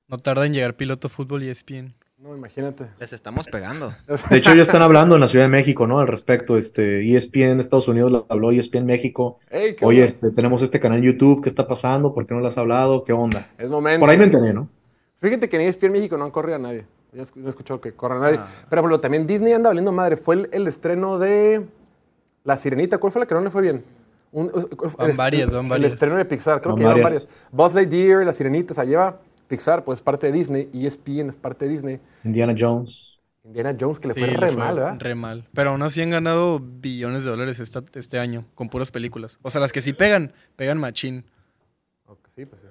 No 0.08 0.18
tarda 0.18 0.44
en 0.46 0.52
llegar 0.52 0.76
piloto 0.76 1.08
fútbol 1.08 1.42
y 1.42 1.48
ESPN. 1.48 1.94
No, 2.18 2.36
imagínate. 2.36 2.86
Les 3.00 3.12
estamos 3.12 3.46
pegando. 3.48 3.92
De 4.30 4.36
hecho, 4.36 4.54
ya 4.54 4.62
están 4.62 4.80
hablando 4.82 5.16
en 5.16 5.20
la 5.20 5.26
Ciudad 5.26 5.46
de 5.46 5.50
México, 5.50 5.88
¿no? 5.88 5.98
Al 5.98 6.06
respecto, 6.06 6.56
este, 6.56 7.00
ESPN 7.16 7.58
Estados 7.58 7.88
Unidos 7.88 8.26
habló, 8.28 8.52
ESPN 8.52 8.86
México. 8.86 9.40
Ey, 9.50 9.74
¿qué 9.74 9.84
Oye, 9.84 10.02
onda? 10.02 10.06
este, 10.06 10.30
tenemos 10.30 10.62
este 10.62 10.78
canal 10.78 10.98
en 10.98 11.04
YouTube, 11.04 11.42
¿qué 11.42 11.48
está 11.48 11.66
pasando? 11.66 12.14
¿Por 12.14 12.24
qué 12.26 12.34
no 12.34 12.40
lo 12.40 12.46
has 12.46 12.58
hablado? 12.58 13.02
¿Qué 13.02 13.12
onda? 13.12 13.50
Es 13.58 13.68
momento. 13.68 13.98
Por 14.00 14.10
ahí 14.10 14.18
me 14.18 14.24
enteré, 14.24 14.52
¿no? 14.52 14.68
Fíjate 15.20 15.48
que 15.48 15.56
en 15.56 15.62
ESPN 15.62 15.90
México 15.90 16.16
no 16.16 16.24
han 16.24 16.30
corrido 16.30 16.56
a 16.56 16.60
nadie. 16.60 16.84
Yo 17.12 17.22
no 17.36 17.46
he 17.46 17.48
escuchado 17.50 17.80
que 17.80 17.92
corra 17.92 18.18
nadie. 18.18 18.38
Ah. 18.40 18.48
Pero, 18.70 18.82
bueno, 18.82 18.98
también 19.00 19.26
Disney 19.26 19.52
anda 19.52 19.68
valiendo 19.68 19.92
madre. 19.92 20.16
Fue 20.16 20.34
el, 20.34 20.48
el 20.52 20.66
estreno 20.66 21.18
de 21.18 21.66
La 22.44 22.56
Sirenita. 22.56 22.98
¿Cuál 22.98 23.12
fue 23.12 23.20
la 23.20 23.26
que 23.26 23.34
no 23.34 23.40
le 23.42 23.50
fue 23.50 23.62
bien? 23.62 23.84
Van 24.32 24.50
el, 25.10 25.16
varias, 25.16 25.48
el- 25.50 25.54
van 25.56 25.64
El 25.66 25.70
varias. 25.70 25.92
estreno 25.92 26.16
de 26.16 26.24
Pixar. 26.24 26.60
Creo 26.62 26.72
Van 26.74 26.78
que 26.78 26.82
llevan 26.88 27.02
varias. 27.02 27.28
varias. 27.28 27.48
Buzz 27.52 27.74
Lightyear, 27.74 28.24
La 28.24 28.32
Sirenita. 28.32 28.72
O 28.72 28.74
sea, 28.74 28.84
lleva 28.84 29.20
Pixar, 29.46 29.84
pues 29.84 30.00
parte 30.00 30.28
de 30.28 30.32
Disney. 30.32 30.70
Y 30.72 30.86
ESPN 30.86 31.28
es 31.28 31.36
parte 31.36 31.66
de 31.66 31.70
Disney. 31.70 32.00
Indiana 32.24 32.54
Jones. 32.58 33.20
Indiana 33.44 33.76
Jones, 33.78 33.98
que 34.00 34.08
le 34.08 34.14
Sí, 34.14 34.20
fue 34.20 34.28
le 34.30 34.36
re 34.38 34.48
fue 34.48 34.56
mal, 34.56 34.74
¿verdad? 34.76 34.96
Re 35.00 35.14
mal. 35.14 35.48
Pero 35.52 35.70
aún 35.70 35.82
así 35.82 36.00
han 36.00 36.10
ganado 36.10 36.60
billones 36.60 37.24
de 37.24 37.30
dólares 37.32 37.60
esta- 37.60 37.82
este 37.94 38.18
año 38.18 38.46
con 38.54 38.68
puras 38.70 38.90
películas. 38.90 39.38
O 39.42 39.50
sea, 39.50 39.60
las 39.60 39.72
que 39.72 39.82
sí 39.82 39.92
pegan, 39.92 40.32
pegan 40.56 40.78
machín. 40.78 41.26
Ok, 42.06 42.20
Sí, 42.34 42.46
pues 42.46 42.62
sí. 42.62 42.68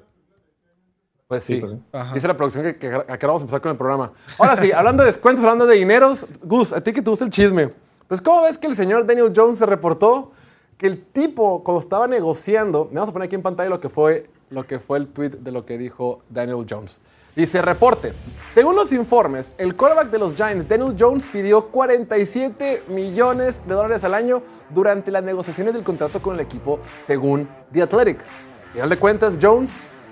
Pues 1.31 1.45
sí. 1.45 1.53
Sí, 1.53 1.59
pues 1.61 1.71
sí. 1.71 2.13
Dice 2.13 2.27
la 2.27 2.35
producción 2.35 2.65
que, 2.65 2.75
que, 2.75 2.91
ahora 2.91 3.17
vamos 3.21 3.41
a 3.41 3.45
empezar 3.45 3.61
con 3.61 3.71
el 3.71 3.77
programa. 3.77 4.11
Ahora 4.37 4.57
sí, 4.57 4.69
hablando 4.73 5.01
de 5.01 5.07
descuentos, 5.07 5.41
hablando 5.45 5.65
de 5.65 5.77
dineros, 5.77 6.25
Gus, 6.43 6.73
a 6.73 6.81
ti 6.81 6.91
que 6.91 7.01
te 7.01 7.09
gusta 7.09 7.23
el 7.23 7.31
chisme. 7.31 7.71
Pues, 8.09 8.19
¿cómo 8.19 8.41
ves 8.41 8.57
que 8.57 8.67
el 8.67 8.75
señor 8.75 9.05
Daniel 9.05 9.31
Jones 9.33 9.57
se 9.57 9.65
reportó 9.65 10.33
que 10.77 10.87
el 10.87 11.01
tipo, 11.01 11.63
cuando 11.63 11.79
estaba 11.79 12.05
negociando, 12.05 12.89
me 12.91 12.95
vamos 12.95 13.11
a 13.11 13.13
poner 13.13 13.27
aquí 13.27 13.35
en 13.35 13.43
pantalla 13.43 13.69
lo 13.69 13.79
que 13.79 13.87
fue, 13.87 14.29
lo 14.49 14.67
que 14.67 14.81
fue 14.81 14.97
el 14.97 15.07
tweet 15.07 15.29
de 15.29 15.53
lo 15.53 15.65
que 15.65 15.77
dijo 15.77 16.19
Daniel 16.27 16.65
Jones. 16.69 16.99
Dice 17.33 17.61
reporte. 17.61 18.11
Según 18.49 18.75
los 18.75 18.91
informes, 18.91 19.53
el 19.57 19.73
quarterback 19.77 20.11
de 20.11 20.19
los 20.19 20.35
Giants, 20.35 20.67
Daniel 20.67 20.97
Jones, 20.99 21.25
pidió 21.31 21.67
47 21.67 22.83
millones 22.89 23.61
de 23.65 23.73
dólares 23.73 24.03
al 24.03 24.15
año 24.15 24.43
durante 24.69 25.11
las 25.11 25.23
negociaciones 25.23 25.73
del 25.75 25.85
contrato 25.85 26.21
con 26.21 26.35
el 26.35 26.41
equipo, 26.41 26.81
según 26.99 27.47
The 27.71 27.83
Athletic. 27.83 28.19
Al 28.19 28.73
final 28.73 28.89
de 28.89 28.97
cuentas, 28.97 29.39
Jones 29.41 29.71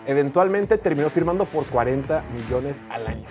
eventualmente 0.09 0.79
terminó 0.79 1.11
firmando 1.11 1.45
por 1.45 1.67
40 1.67 2.23
millones 2.33 2.81
al 2.89 3.05
año. 3.05 3.27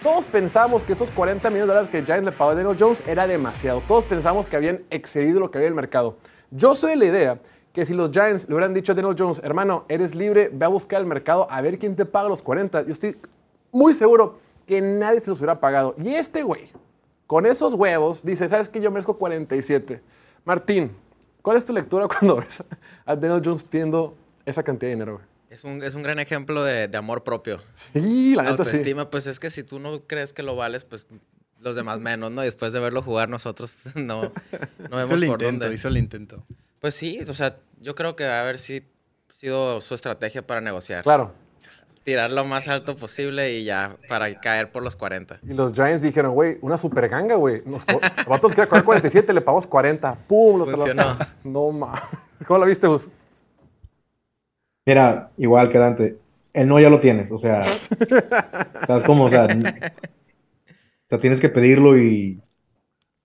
Todos 0.00 0.26
pensamos 0.26 0.84
que 0.84 0.92
esos 0.92 1.10
40 1.10 1.50
millones 1.50 1.66
de 1.66 1.74
dólares 1.74 1.88
que 1.90 2.04
Giants 2.04 2.24
le 2.24 2.30
pagó 2.30 2.52
a 2.52 2.54
Daniel 2.54 2.76
Jones 2.78 3.02
era 3.08 3.26
demasiado. 3.26 3.82
Todos 3.86 4.04
pensamos 4.04 4.46
que 4.46 4.54
habían 4.54 4.84
excedido 4.90 5.40
lo 5.40 5.50
que 5.50 5.58
había 5.58 5.66
en 5.66 5.72
el 5.72 5.76
mercado. 5.76 6.18
Yo 6.52 6.76
soy 6.76 6.90
de 6.90 6.96
la 6.96 7.04
idea 7.06 7.38
que 7.72 7.84
si 7.84 7.94
los 7.94 8.12
Giants 8.12 8.48
le 8.48 8.54
hubieran 8.54 8.72
dicho 8.72 8.92
a 8.92 8.94
Daniel 8.94 9.16
Jones, 9.18 9.40
hermano, 9.42 9.84
eres 9.88 10.14
libre, 10.14 10.48
ve 10.52 10.66
a 10.66 10.68
buscar 10.68 11.00
el 11.00 11.06
mercado 11.08 11.48
a 11.50 11.60
ver 11.62 11.80
quién 11.80 11.96
te 11.96 12.06
paga 12.06 12.28
los 12.28 12.42
40, 12.42 12.82
yo 12.82 12.92
estoy 12.92 13.16
muy 13.72 13.92
seguro 13.92 14.38
que 14.66 14.80
nadie 14.80 15.20
se 15.20 15.30
los 15.30 15.38
hubiera 15.40 15.58
pagado. 15.58 15.96
Y 15.98 16.14
este 16.14 16.44
güey, 16.44 16.70
con 17.26 17.44
esos 17.44 17.74
huevos, 17.74 18.24
dice, 18.24 18.48
¿sabes 18.48 18.68
qué? 18.68 18.80
Yo 18.80 18.92
merezco 18.92 19.18
47. 19.18 20.00
Martín, 20.44 20.92
¿cuál 21.42 21.56
es 21.56 21.64
tu 21.64 21.72
lectura 21.72 22.06
cuando 22.20 22.36
ves 22.36 22.62
a 23.04 23.16
Daniel 23.16 23.42
Jones 23.44 23.64
pidiendo 23.64 24.14
esa 24.46 24.62
cantidad 24.62 24.90
de 24.90 24.94
dinero? 24.94 25.30
Es 25.50 25.64
un, 25.64 25.82
es 25.82 25.96
un 25.96 26.02
gran 26.04 26.20
ejemplo 26.20 26.62
de, 26.62 26.88
amor 26.96 27.24
propio. 27.24 27.60
Sí, 27.92 28.34
la 28.36 28.44
neta 28.44 28.62
Autoestima, 28.62 29.10
pues 29.10 29.26
es 29.26 29.40
que 29.40 29.50
si 29.50 29.64
tú 29.64 29.80
no 29.80 30.02
crees 30.06 30.32
que 30.32 30.44
lo 30.44 30.54
vales, 30.54 30.84
pues 30.84 31.08
los 31.58 31.74
demás 31.74 31.98
menos, 31.98 32.30
¿no? 32.30 32.42
Y 32.42 32.44
después 32.46 32.72
de 32.72 32.78
verlo 32.78 33.02
jugar 33.02 33.28
nosotros, 33.28 33.74
no, 33.96 34.22
no 34.22 34.96
vemos 34.96 35.06
hizo 35.06 35.14
el 35.14 35.24
intento, 35.24 35.72
Hizo 35.72 35.88
el 35.88 35.96
intento. 35.96 36.44
Pues 36.78 36.94
sí, 36.94 37.20
o 37.28 37.34
sea, 37.34 37.56
yo 37.80 37.96
creo 37.96 38.14
que 38.14 38.24
va 38.24 38.38
a 38.38 38.40
haber 38.42 38.60
sido 38.60 39.80
su 39.80 39.94
estrategia 39.94 40.46
para 40.46 40.60
negociar. 40.60 41.02
Claro 41.02 41.34
tirar 42.02 42.30
lo 42.30 42.44
más 42.44 42.66
alto 42.68 42.96
posible 42.96 43.52
y 43.52 43.64
ya 43.64 43.96
para 44.08 44.40
caer 44.40 44.72
por 44.72 44.82
los 44.82 44.96
40. 44.96 45.40
Y 45.42 45.52
los 45.52 45.72
Giants 45.72 46.02
dijeron, 46.02 46.32
güey, 46.32 46.58
una 46.62 46.78
super 46.78 47.08
ganga, 47.08 47.36
güey. 47.36 47.62
Los 47.66 47.84
vatos 48.26 48.54
querían 48.54 48.82
47, 48.82 49.32
le 49.32 49.40
pagamos 49.40 49.66
40. 49.66 50.14
¡Pum! 50.26 50.58
Lo 50.58 50.64
Funcionó. 50.64 51.18
No, 51.44 51.70
ma. 51.70 52.02
¿Cómo 52.46 52.58
lo 52.58 52.66
viste, 52.66 52.86
Gus? 52.86 53.08
Mira, 54.90 55.30
igual 55.36 55.68
que 55.70 55.78
Dante. 55.78 56.18
El 56.52 56.66
no 56.66 56.80
ya 56.80 56.90
lo 56.90 56.98
tienes, 56.98 57.30
o 57.30 57.38
sea. 57.38 57.64
¿Sabes 58.88 59.04
cómo? 59.04 59.26
O 59.26 59.30
sea, 59.30 59.44
o 59.46 61.06
sea, 61.06 61.20
tienes 61.20 61.38
que 61.38 61.48
pedirlo 61.48 61.96
y, 61.96 62.40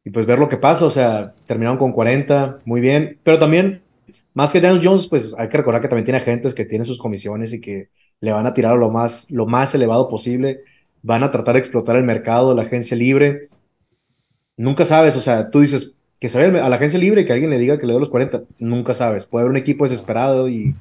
y 0.04 0.10
pues 0.12 0.28
ver 0.28 0.38
lo 0.38 0.48
que 0.48 0.58
pasa. 0.58 0.86
O 0.86 0.92
sea, 0.92 1.34
terminaron 1.48 1.80
con 1.80 1.92
40, 1.92 2.60
muy 2.66 2.82
bien. 2.82 3.18
Pero 3.24 3.40
también, 3.40 3.82
más 4.36 4.54
que 4.54 4.62
Daniel 4.62 4.86
Jones, 4.86 5.08
pues 5.08 5.34
hay 5.40 5.50
que 5.50 5.58
recordar 5.58 5.82
que 5.82 5.88
también 5.88 6.06
tiene 6.06 6.20
agentes 6.20 6.54
que 6.54 6.66
tienen 6.66 6.86
sus 6.86 7.00
comisiones 7.00 7.52
y 7.52 7.60
que 7.60 7.90
le 8.20 8.32
van 8.32 8.46
a 8.46 8.54
tirar 8.54 8.78
lo 8.78 8.92
más, 8.92 9.32
lo 9.32 9.48
más 9.48 9.74
elevado 9.74 10.08
posible, 10.08 10.60
van 11.02 11.24
a 11.24 11.32
tratar 11.32 11.56
de 11.56 11.62
explotar 11.62 11.96
el 11.96 12.04
mercado, 12.04 12.54
la 12.54 12.62
agencia 12.62 12.96
libre. 12.96 13.48
Nunca 14.56 14.86
sabes, 14.86 15.16
o 15.16 15.20
sea, 15.20 15.50
tú 15.50 15.62
dices 15.62 15.96
que 16.20 16.30
se 16.30 16.40
a 16.40 16.70
la 16.70 16.76
agencia 16.76 17.00
libre 17.00 17.22
y 17.22 17.26
que 17.26 17.34
alguien 17.34 17.50
le 17.50 17.58
diga 17.58 17.80
que 17.80 17.88
le 17.88 17.94
doy 17.94 18.02
los 18.02 18.12
40, 18.12 18.44
nunca 18.60 18.94
sabes. 18.94 19.26
Puede 19.26 19.46
haber 19.46 19.52
un 19.52 19.58
equipo 19.58 19.86
desesperado 19.86 20.48
y 20.48 20.76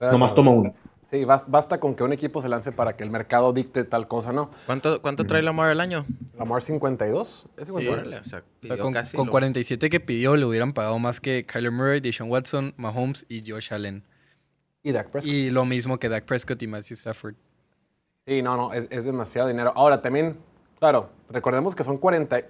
nomás 0.00 0.34
toma 0.34 0.50
uno. 0.50 0.74
Sí, 1.04 1.24
basta 1.24 1.80
con 1.80 1.96
que 1.96 2.04
un 2.04 2.12
equipo 2.12 2.40
se 2.40 2.48
lance 2.48 2.70
para 2.70 2.96
que 2.96 3.02
el 3.02 3.10
mercado 3.10 3.52
dicte 3.52 3.82
tal 3.82 4.06
cosa, 4.06 4.32
¿no? 4.32 4.50
¿Cuánto, 4.66 5.02
cuánto 5.02 5.24
trae 5.24 5.42
Lamar 5.42 5.72
el 5.72 5.80
año? 5.80 6.06
Lamar 6.38 6.62
52. 6.62 7.46
¿Es 7.56 7.66
52? 7.66 8.06
Sí, 8.06 8.14
o 8.14 8.24
sea, 8.68 8.78
con, 8.78 8.94
con 9.16 9.26
47 9.26 9.90
que 9.90 9.98
pidió 9.98 10.36
le 10.36 10.44
hubieran 10.44 10.72
pagado 10.72 11.00
más 11.00 11.20
que 11.20 11.44
Kyler 11.44 11.72
Murray, 11.72 12.00
Deshaun 12.00 12.30
Watson, 12.30 12.74
Mahomes 12.76 13.26
y 13.28 13.42
Josh 13.44 13.74
Allen. 13.74 14.04
Y 14.84 14.92
Dak 14.92 15.10
Prescott. 15.10 15.32
Y 15.32 15.50
lo 15.50 15.64
mismo 15.64 15.98
que 15.98 16.08
Dak 16.08 16.24
Prescott 16.26 16.62
y 16.62 16.68
Matthew 16.68 16.94
Stafford. 16.94 17.34
Sí, 18.24 18.40
no, 18.42 18.56
no, 18.56 18.72
es, 18.72 19.04
demasiado 19.04 19.48
dinero. 19.48 19.72
Ahora, 19.74 20.00
también, 20.00 20.36
claro, 20.78 21.10
recordemos 21.28 21.74
que 21.74 21.82
son 21.82 21.98
40. 21.98 22.42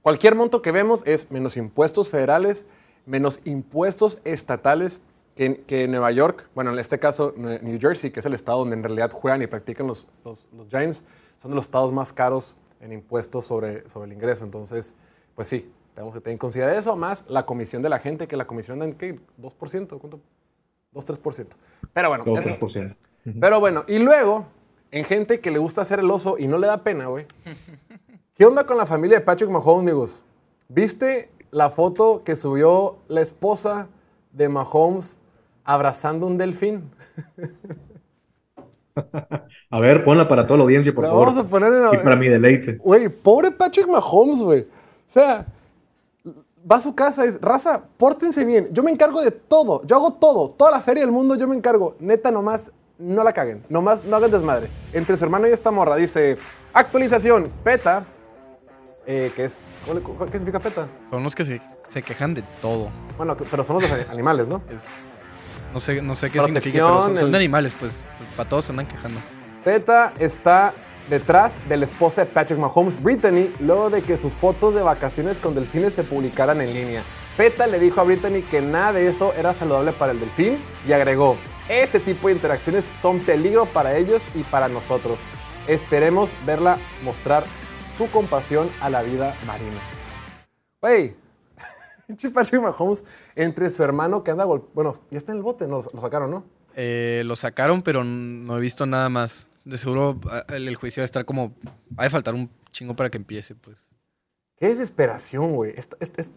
Cualquier 0.00 0.36
monto 0.36 0.62
que 0.62 0.70
vemos 0.70 1.02
es 1.06 1.28
menos 1.32 1.56
impuestos 1.56 2.08
federales, 2.08 2.66
menos 3.04 3.40
impuestos 3.44 4.20
estatales 4.22 5.00
que, 5.36 5.62
que 5.64 5.86
Nueva 5.86 6.10
York, 6.10 6.48
bueno, 6.54 6.72
en 6.72 6.78
este 6.78 6.98
caso 6.98 7.34
New 7.36 7.78
Jersey, 7.78 8.10
que 8.10 8.20
es 8.20 8.26
el 8.26 8.34
estado 8.34 8.60
donde 8.60 8.74
en 8.74 8.82
realidad 8.82 9.12
juegan 9.12 9.42
y 9.42 9.46
practican 9.46 9.86
los, 9.86 10.08
los, 10.24 10.46
Giants, 10.70 11.04
son 11.40 11.50
de 11.50 11.54
los 11.54 11.66
estados 11.66 11.92
más 11.92 12.12
caros 12.12 12.56
en 12.80 12.92
impuestos 12.92 13.44
sobre, 13.44 13.88
sobre 13.90 14.06
el 14.06 14.14
ingreso. 14.14 14.44
Entonces, 14.44 14.94
pues 15.34 15.46
sí, 15.46 15.70
tenemos 15.94 16.14
que 16.14 16.20
tener 16.20 16.32
en 16.32 16.38
consideración 16.38 16.78
eso, 16.78 16.96
más 16.96 17.24
la 17.28 17.44
comisión 17.44 17.82
de 17.82 17.90
la 17.90 17.98
gente, 17.98 18.26
que 18.26 18.36
la 18.36 18.46
comisión 18.46 18.82
en 18.82 18.94
¿qué? 18.94 19.20
¿2%? 19.40 19.98
¿Cuánto? 19.98 20.20
2-3%. 20.94 21.48
Pero 21.92 22.08
bueno. 22.08 22.24
2-3%. 22.24 22.96
Pero 23.38 23.60
bueno, 23.60 23.84
y 23.86 23.98
luego, 23.98 24.46
en 24.90 25.04
gente 25.04 25.40
que 25.40 25.50
le 25.50 25.58
gusta 25.58 25.82
hacer 25.82 25.98
el 25.98 26.10
oso 26.10 26.36
y 26.38 26.46
no 26.46 26.56
le 26.56 26.66
da 26.66 26.78
pena, 26.78 27.06
güey. 27.06 27.26
¿Qué 28.34 28.46
onda 28.46 28.64
con 28.64 28.78
la 28.78 28.86
familia 28.86 29.18
de 29.18 29.24
Patrick 29.24 29.50
Mahomes, 29.50 29.82
amigos? 29.82 30.22
¿Viste 30.68 31.28
la 31.50 31.70
foto 31.70 32.22
que 32.24 32.36
subió 32.36 32.96
la 33.08 33.20
esposa 33.20 33.88
de 34.32 34.48
Mahomes 34.48 35.18
abrazando 35.66 36.26
un 36.26 36.38
delfín? 36.38 36.90
A 39.70 39.80
ver, 39.80 40.04
ponla 40.04 40.26
para 40.26 40.46
toda 40.46 40.58
la 40.58 40.64
audiencia, 40.64 40.94
por 40.94 41.04
favor. 41.04 41.26
Vamos 41.26 41.44
a 41.44 41.46
poner 41.46 41.72
en... 41.72 41.92
Y 41.92 42.02
para 42.02 42.16
mi 42.16 42.28
deleite. 42.28 42.76
Güey, 42.76 43.10
pobre 43.10 43.50
Patrick 43.50 43.86
Mahomes, 43.86 44.40
güey. 44.40 44.62
O 44.62 44.66
sea, 45.06 45.44
va 46.70 46.76
a 46.76 46.80
su 46.80 46.94
casa 46.94 47.24
y 47.24 47.26
dice, 47.26 47.38
raza, 47.42 47.82
pórtense 47.98 48.44
bien. 48.44 48.68
Yo 48.72 48.82
me 48.82 48.90
encargo 48.90 49.20
de 49.20 49.32
todo. 49.32 49.82
Yo 49.84 49.96
hago 49.96 50.14
todo. 50.14 50.50
Toda 50.50 50.70
la 50.70 50.80
feria 50.80 51.02
del 51.02 51.12
mundo 51.12 51.34
yo 51.34 51.46
me 51.46 51.56
encargo. 51.56 51.96
Neta, 52.00 52.30
nomás 52.30 52.72
no 52.98 53.22
la 53.22 53.32
caguen. 53.32 53.62
Nomás 53.68 54.04
no 54.04 54.16
hagan 54.16 54.30
desmadre. 54.30 54.68
Entre 54.92 55.16
su 55.16 55.24
hermano 55.24 55.46
y 55.46 55.50
esta 55.50 55.70
morra 55.70 55.96
dice, 55.96 56.38
actualización, 56.72 57.50
PETA, 57.62 58.06
eh, 59.06 59.30
que 59.36 59.44
es, 59.44 59.64
¿qué 59.84 60.32
significa 60.32 60.58
PETA? 60.58 60.88
Son 61.10 61.22
los 61.22 61.34
que 61.34 61.44
se, 61.44 62.02
quejan 62.02 62.34
de 62.34 62.42
todo. 62.60 62.88
Bueno, 63.16 63.36
pero 63.50 63.62
son 63.62 63.80
los 63.80 63.90
de 63.90 64.02
animales, 64.10 64.48
¿no? 64.48 64.62
No 65.76 65.80
sé, 65.80 66.00
no 66.00 66.16
sé 66.16 66.30
qué 66.30 66.40
significa, 66.40 66.78
pero 66.78 67.02
son, 67.02 67.30
de 67.30 67.36
animales, 67.36 67.76
pues 67.78 68.02
para 68.34 68.48
todos 68.48 68.64
se 68.64 68.72
andan 68.72 68.86
quejando. 68.86 69.20
PETA 69.62 70.14
está 70.18 70.72
detrás 71.10 71.68
de 71.68 71.76
la 71.76 71.84
esposa 71.84 72.24
de 72.24 72.30
Patrick 72.30 72.58
Mahomes, 72.58 73.02
Brittany, 73.02 73.50
luego 73.60 73.90
de 73.90 74.00
que 74.00 74.16
sus 74.16 74.32
fotos 74.32 74.74
de 74.74 74.80
vacaciones 74.80 75.38
con 75.38 75.54
delfines 75.54 75.92
se 75.92 76.02
publicaran 76.02 76.62
en 76.62 76.72
línea. 76.72 77.02
PETA 77.36 77.66
le 77.66 77.78
dijo 77.78 78.00
a 78.00 78.04
Brittany 78.04 78.40
que 78.40 78.62
nada 78.62 78.94
de 78.94 79.06
eso 79.06 79.34
era 79.34 79.52
saludable 79.52 79.92
para 79.92 80.12
el 80.12 80.20
delfín 80.20 80.56
y 80.88 80.92
agregó, 80.92 81.36
este 81.68 82.00
tipo 82.00 82.28
de 82.28 82.34
interacciones 82.34 82.90
son 82.98 83.18
peligro 83.18 83.66
para 83.66 83.98
ellos 83.98 84.22
y 84.34 84.44
para 84.44 84.68
nosotros. 84.68 85.20
Esperemos 85.68 86.30
verla 86.46 86.78
mostrar 87.04 87.44
su 87.98 88.10
compasión 88.10 88.70
a 88.80 88.88
la 88.88 89.02
vida 89.02 89.36
marina. 89.46 89.80
Wey, 90.80 91.16
Patrick 92.34 92.62
Mahomes 92.62 93.04
entre 93.34 93.70
su 93.70 93.82
hermano 93.82 94.22
que 94.24 94.30
anda 94.30 94.44
Bueno, 94.44 94.94
ya 95.10 95.18
está 95.18 95.32
en 95.32 95.38
el 95.38 95.42
bote, 95.42 95.66
lo 95.66 95.82
sacaron, 95.82 96.30
¿no? 96.30 96.44
Eh, 96.78 97.22
lo 97.24 97.36
sacaron, 97.36 97.80
pero 97.80 98.04
no 98.04 98.58
he 98.58 98.60
visto 98.60 98.84
nada 98.84 99.08
más 99.08 99.48
de 99.64 99.78
seguro 99.78 100.20
el, 100.48 100.76
juicio 100.76 101.00
va 101.00 101.04
a 101.04 101.06
estar 101.06 101.24
como. 101.24 101.54
Va 101.98 102.04
a 102.04 102.10
faltar 102.10 102.34
un 102.34 102.50
chingo 102.70 102.94
para 102.94 103.10
que 103.10 103.16
empiece, 103.16 103.54
pues. 103.54 103.96
Qué 104.56 104.68
desesperación, 104.68 105.54
güey. 105.54 105.74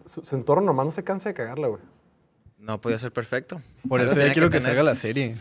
su, 0.06 0.34
entorno 0.34 0.62
nomás 0.62 0.86
no 0.86 0.92
se 0.92 1.04
cansa 1.04 1.28
de 1.28 1.34
cagarla, 1.34 1.68
güey. 1.68 1.82
No 2.58 2.80
podía 2.80 2.98
ser 2.98 3.12
perfecto. 3.12 3.62
Por 3.86 4.00
eso 4.00 4.18
ya 4.18 4.32
quiero 4.32 4.50
que, 4.50 4.60
salga 4.60 4.82
la 4.82 4.94
serie. 4.94 5.36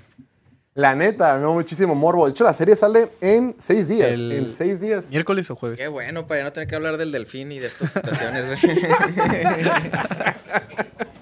La 0.76 0.96
neta, 0.96 1.36
me 1.36 1.42
da 1.42 1.50
muchísimo 1.50 1.96
morbo. 1.96 2.26
De 2.26 2.32
hecho, 2.32 2.44
la 2.44 2.54
serie 2.54 2.76
sale 2.76 3.10
en 3.22 3.56
seis 3.60 3.88
días. 3.88 4.20
en 4.20 4.50
seis 4.50 4.80
días. 4.80 5.10
¿Miércoles 5.10 5.50
o 5.50 5.56
jueves? 5.56 5.80
Qué 5.80 5.88
bueno, 5.88 6.28
para 6.28 6.42
ya 6.42 6.44
no 6.46 6.54
tener 6.54 6.70
que 6.70 6.76
hablar 6.76 6.98
del 6.98 7.12
delfín 7.12 7.52
y 7.52 7.60
de 7.60 7.68
estas 7.68 7.92
situaciones, 7.92 8.62
güey. 8.62 8.80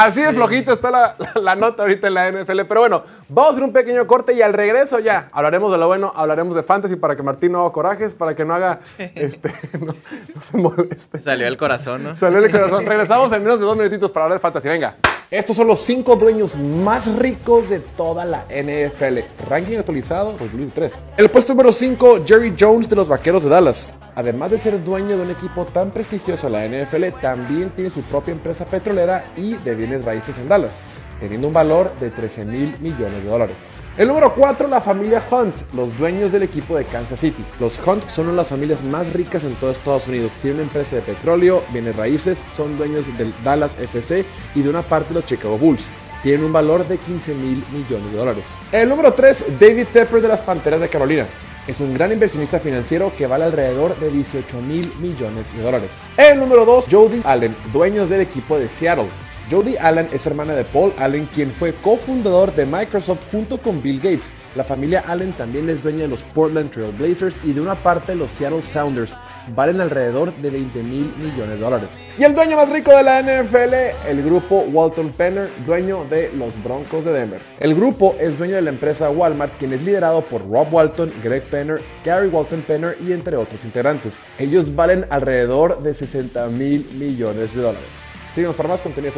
Así 0.00 0.22
de 0.22 0.32
flojito 0.32 0.72
está 0.72 0.90
la, 0.90 1.54
nota 1.56 1.82
ahorita 1.82 2.06
en 2.06 2.14
la 2.14 2.32
NFL. 2.32 2.62
Pero 2.66 2.80
bueno, 2.80 3.02
vamos 3.28 3.50
a 3.50 3.52
hacer 3.52 3.64
un 3.64 3.72
pequeño 3.72 4.06
corte 4.06 4.32
y 4.32 4.40
al 4.40 4.54
regreso 4.54 4.98
ya 4.98 5.28
hablaremos 5.30 5.70
de 5.70 5.76
lo 5.76 5.86
bueno, 5.88 6.10
hablaremos 6.16 6.56
de 6.56 6.62
fantasy 6.62 6.96
para 6.96 7.14
que 7.16 7.22
Martín 7.22 7.52
no 7.52 7.60
haga 7.60 7.72
corajes, 7.72 8.14
para 8.14 8.34
que 8.34 8.44
no 8.44 8.54
haga, 8.54 8.80
este, 8.98 9.52
no, 9.78 9.94
se 10.40 10.56
moleste. 10.56 11.20
Salió 11.20 11.46
el 11.46 11.58
corazón, 11.58 12.02
¿no? 12.02 12.16
Salió 12.16 12.38
el 12.38 12.50
corazón. 12.50 12.86
Regresamos 12.86 13.30
en 13.32 13.42
menos 13.42 13.60
de 13.60 13.66
dos 13.66 13.76
minutitos 13.76 14.10
para 14.10 14.24
hablar 14.24 14.38
de 14.38 14.42
fantasy. 14.42 14.68
Venga. 14.68 14.96
Estos 15.30 15.54
son 15.54 15.68
los 15.68 15.80
cinco 15.80 16.16
dueños 16.16 16.56
más 16.56 17.14
ricos 17.16 17.68
de 17.70 17.78
toda 17.78 18.24
la 18.24 18.46
NFL. 18.46 19.18
Ranking 19.48 19.76
actualizado 19.76 20.32
2003. 20.32 21.04
El 21.18 21.30
puesto 21.30 21.52
número 21.52 21.72
5, 21.72 22.24
Jerry 22.26 22.56
Jones 22.58 22.88
de 22.88 22.96
los 22.96 23.06
Vaqueros 23.06 23.44
de 23.44 23.50
Dallas. 23.50 23.94
Además 24.14 24.50
de 24.50 24.58
ser 24.58 24.82
dueño 24.82 25.16
de 25.16 25.22
un 25.22 25.30
equipo 25.30 25.64
tan 25.66 25.90
prestigioso 25.90 26.48
la 26.48 26.66
NFL, 26.66 27.20
también 27.20 27.70
tiene 27.70 27.90
su 27.90 28.02
propia 28.02 28.32
empresa 28.32 28.64
petrolera 28.64 29.24
y 29.36 29.54
de 29.54 29.74
bienes 29.74 30.04
raíces 30.04 30.38
en 30.38 30.48
Dallas, 30.48 30.80
teniendo 31.20 31.48
un 31.48 31.52
valor 31.54 31.92
de 32.00 32.10
13 32.10 32.44
mil 32.44 32.76
millones 32.80 33.22
de 33.22 33.30
dólares. 33.30 33.56
El 33.96 34.08
número 34.08 34.32
4, 34.34 34.68
la 34.68 34.80
familia 34.80 35.22
Hunt, 35.30 35.54
los 35.74 35.98
dueños 35.98 36.32
del 36.32 36.44
equipo 36.44 36.76
de 36.76 36.84
Kansas 36.84 37.20
City. 37.20 37.44
Los 37.58 37.78
Hunt 37.84 38.08
son 38.08 38.26
una 38.26 38.32
de 38.32 38.36
las 38.38 38.48
familias 38.48 38.82
más 38.82 39.12
ricas 39.12 39.44
en 39.44 39.54
todo 39.56 39.72
Estados 39.72 40.06
Unidos. 40.06 40.32
Tienen 40.40 40.60
una 40.60 40.68
empresa 40.68 40.96
de 40.96 41.02
petróleo, 41.02 41.62
bienes 41.72 41.96
raíces, 41.96 42.40
son 42.56 42.78
dueños 42.78 43.04
del 43.18 43.34
Dallas 43.44 43.78
FC 43.78 44.24
y 44.54 44.62
de 44.62 44.70
una 44.70 44.82
parte 44.82 45.08
de 45.08 45.16
los 45.16 45.26
Chicago 45.26 45.58
Bulls. 45.58 45.84
Tienen 46.22 46.44
un 46.44 46.52
valor 46.52 46.86
de 46.86 46.98
15 46.98 47.34
mil 47.34 47.64
millones 47.72 48.12
de 48.12 48.16
dólares. 48.16 48.46
El 48.70 48.88
número 48.88 49.12
3, 49.12 49.44
David 49.58 49.88
Tepper 49.92 50.22
de 50.22 50.28
las 50.28 50.40
Panteras 50.40 50.80
de 50.80 50.88
Carolina. 50.88 51.26
Es 51.66 51.78
un 51.80 51.92
gran 51.92 52.10
inversionista 52.10 52.58
financiero 52.58 53.12
que 53.16 53.26
vale 53.26 53.44
alrededor 53.44 53.98
de 53.98 54.10
18 54.10 54.60
mil 54.62 54.92
millones 54.98 55.54
de 55.54 55.62
dólares. 55.62 55.90
El 56.16 56.38
número 56.38 56.64
2, 56.64 56.86
Jody 56.90 57.20
Allen, 57.24 57.54
dueños 57.72 58.08
del 58.08 58.22
equipo 58.22 58.58
de 58.58 58.68
Seattle. 58.68 59.08
Jody 59.50 59.76
Allen 59.78 60.08
es 60.12 60.24
hermana 60.28 60.54
de 60.54 60.62
Paul 60.62 60.92
Allen, 60.96 61.26
quien 61.34 61.50
fue 61.50 61.72
cofundador 61.72 62.54
de 62.54 62.66
Microsoft 62.66 63.24
junto 63.32 63.58
con 63.58 63.82
Bill 63.82 63.98
Gates. 63.98 64.32
La 64.54 64.62
familia 64.62 65.02
Allen 65.08 65.32
también 65.32 65.68
es 65.68 65.82
dueña 65.82 66.02
de 66.02 66.08
los 66.08 66.22
Portland 66.22 66.70
Trail 66.70 66.92
Blazers 66.92 67.36
y 67.42 67.52
de 67.52 67.60
una 67.60 67.74
parte 67.74 68.12
de 68.12 68.18
los 68.18 68.30
Seattle 68.30 68.62
Sounders. 68.62 69.16
Valen 69.56 69.80
alrededor 69.80 70.32
de 70.36 70.50
20 70.50 70.82
mil 70.84 71.12
millones 71.16 71.48
de 71.48 71.58
dólares. 71.58 72.00
Y 72.16 72.22
el 72.22 72.32
dueño 72.32 72.56
más 72.56 72.68
rico 72.68 72.92
de 72.96 73.02
la 73.02 73.22
NFL, 73.22 73.74
el 74.08 74.22
grupo 74.22 74.60
Walton 74.70 75.10
Penner, 75.10 75.48
dueño 75.66 76.04
de 76.08 76.30
los 76.32 76.50
Broncos 76.62 77.04
de 77.04 77.12
Denver. 77.12 77.40
El 77.58 77.74
grupo 77.74 78.14
es 78.20 78.38
dueño 78.38 78.54
de 78.54 78.62
la 78.62 78.70
empresa 78.70 79.10
Walmart, 79.10 79.58
quien 79.58 79.72
es 79.72 79.82
liderado 79.82 80.20
por 80.22 80.48
Rob 80.48 80.72
Walton, 80.72 81.10
Greg 81.24 81.42
Penner, 81.42 81.82
Gary 82.04 82.28
Walton 82.28 82.62
Penner 82.62 82.96
y 83.04 83.12
entre 83.12 83.36
otros 83.36 83.64
integrantes. 83.64 84.20
Ellos 84.38 84.76
valen 84.76 85.06
alrededor 85.10 85.82
de 85.82 85.92
60 85.92 86.46
mil 86.48 86.86
millones 86.94 87.52
de 87.52 87.62
dólares. 87.62 88.09
Síguenos 88.34 88.54
para 88.54 88.68
más 88.68 88.80
contenido. 88.80 89.12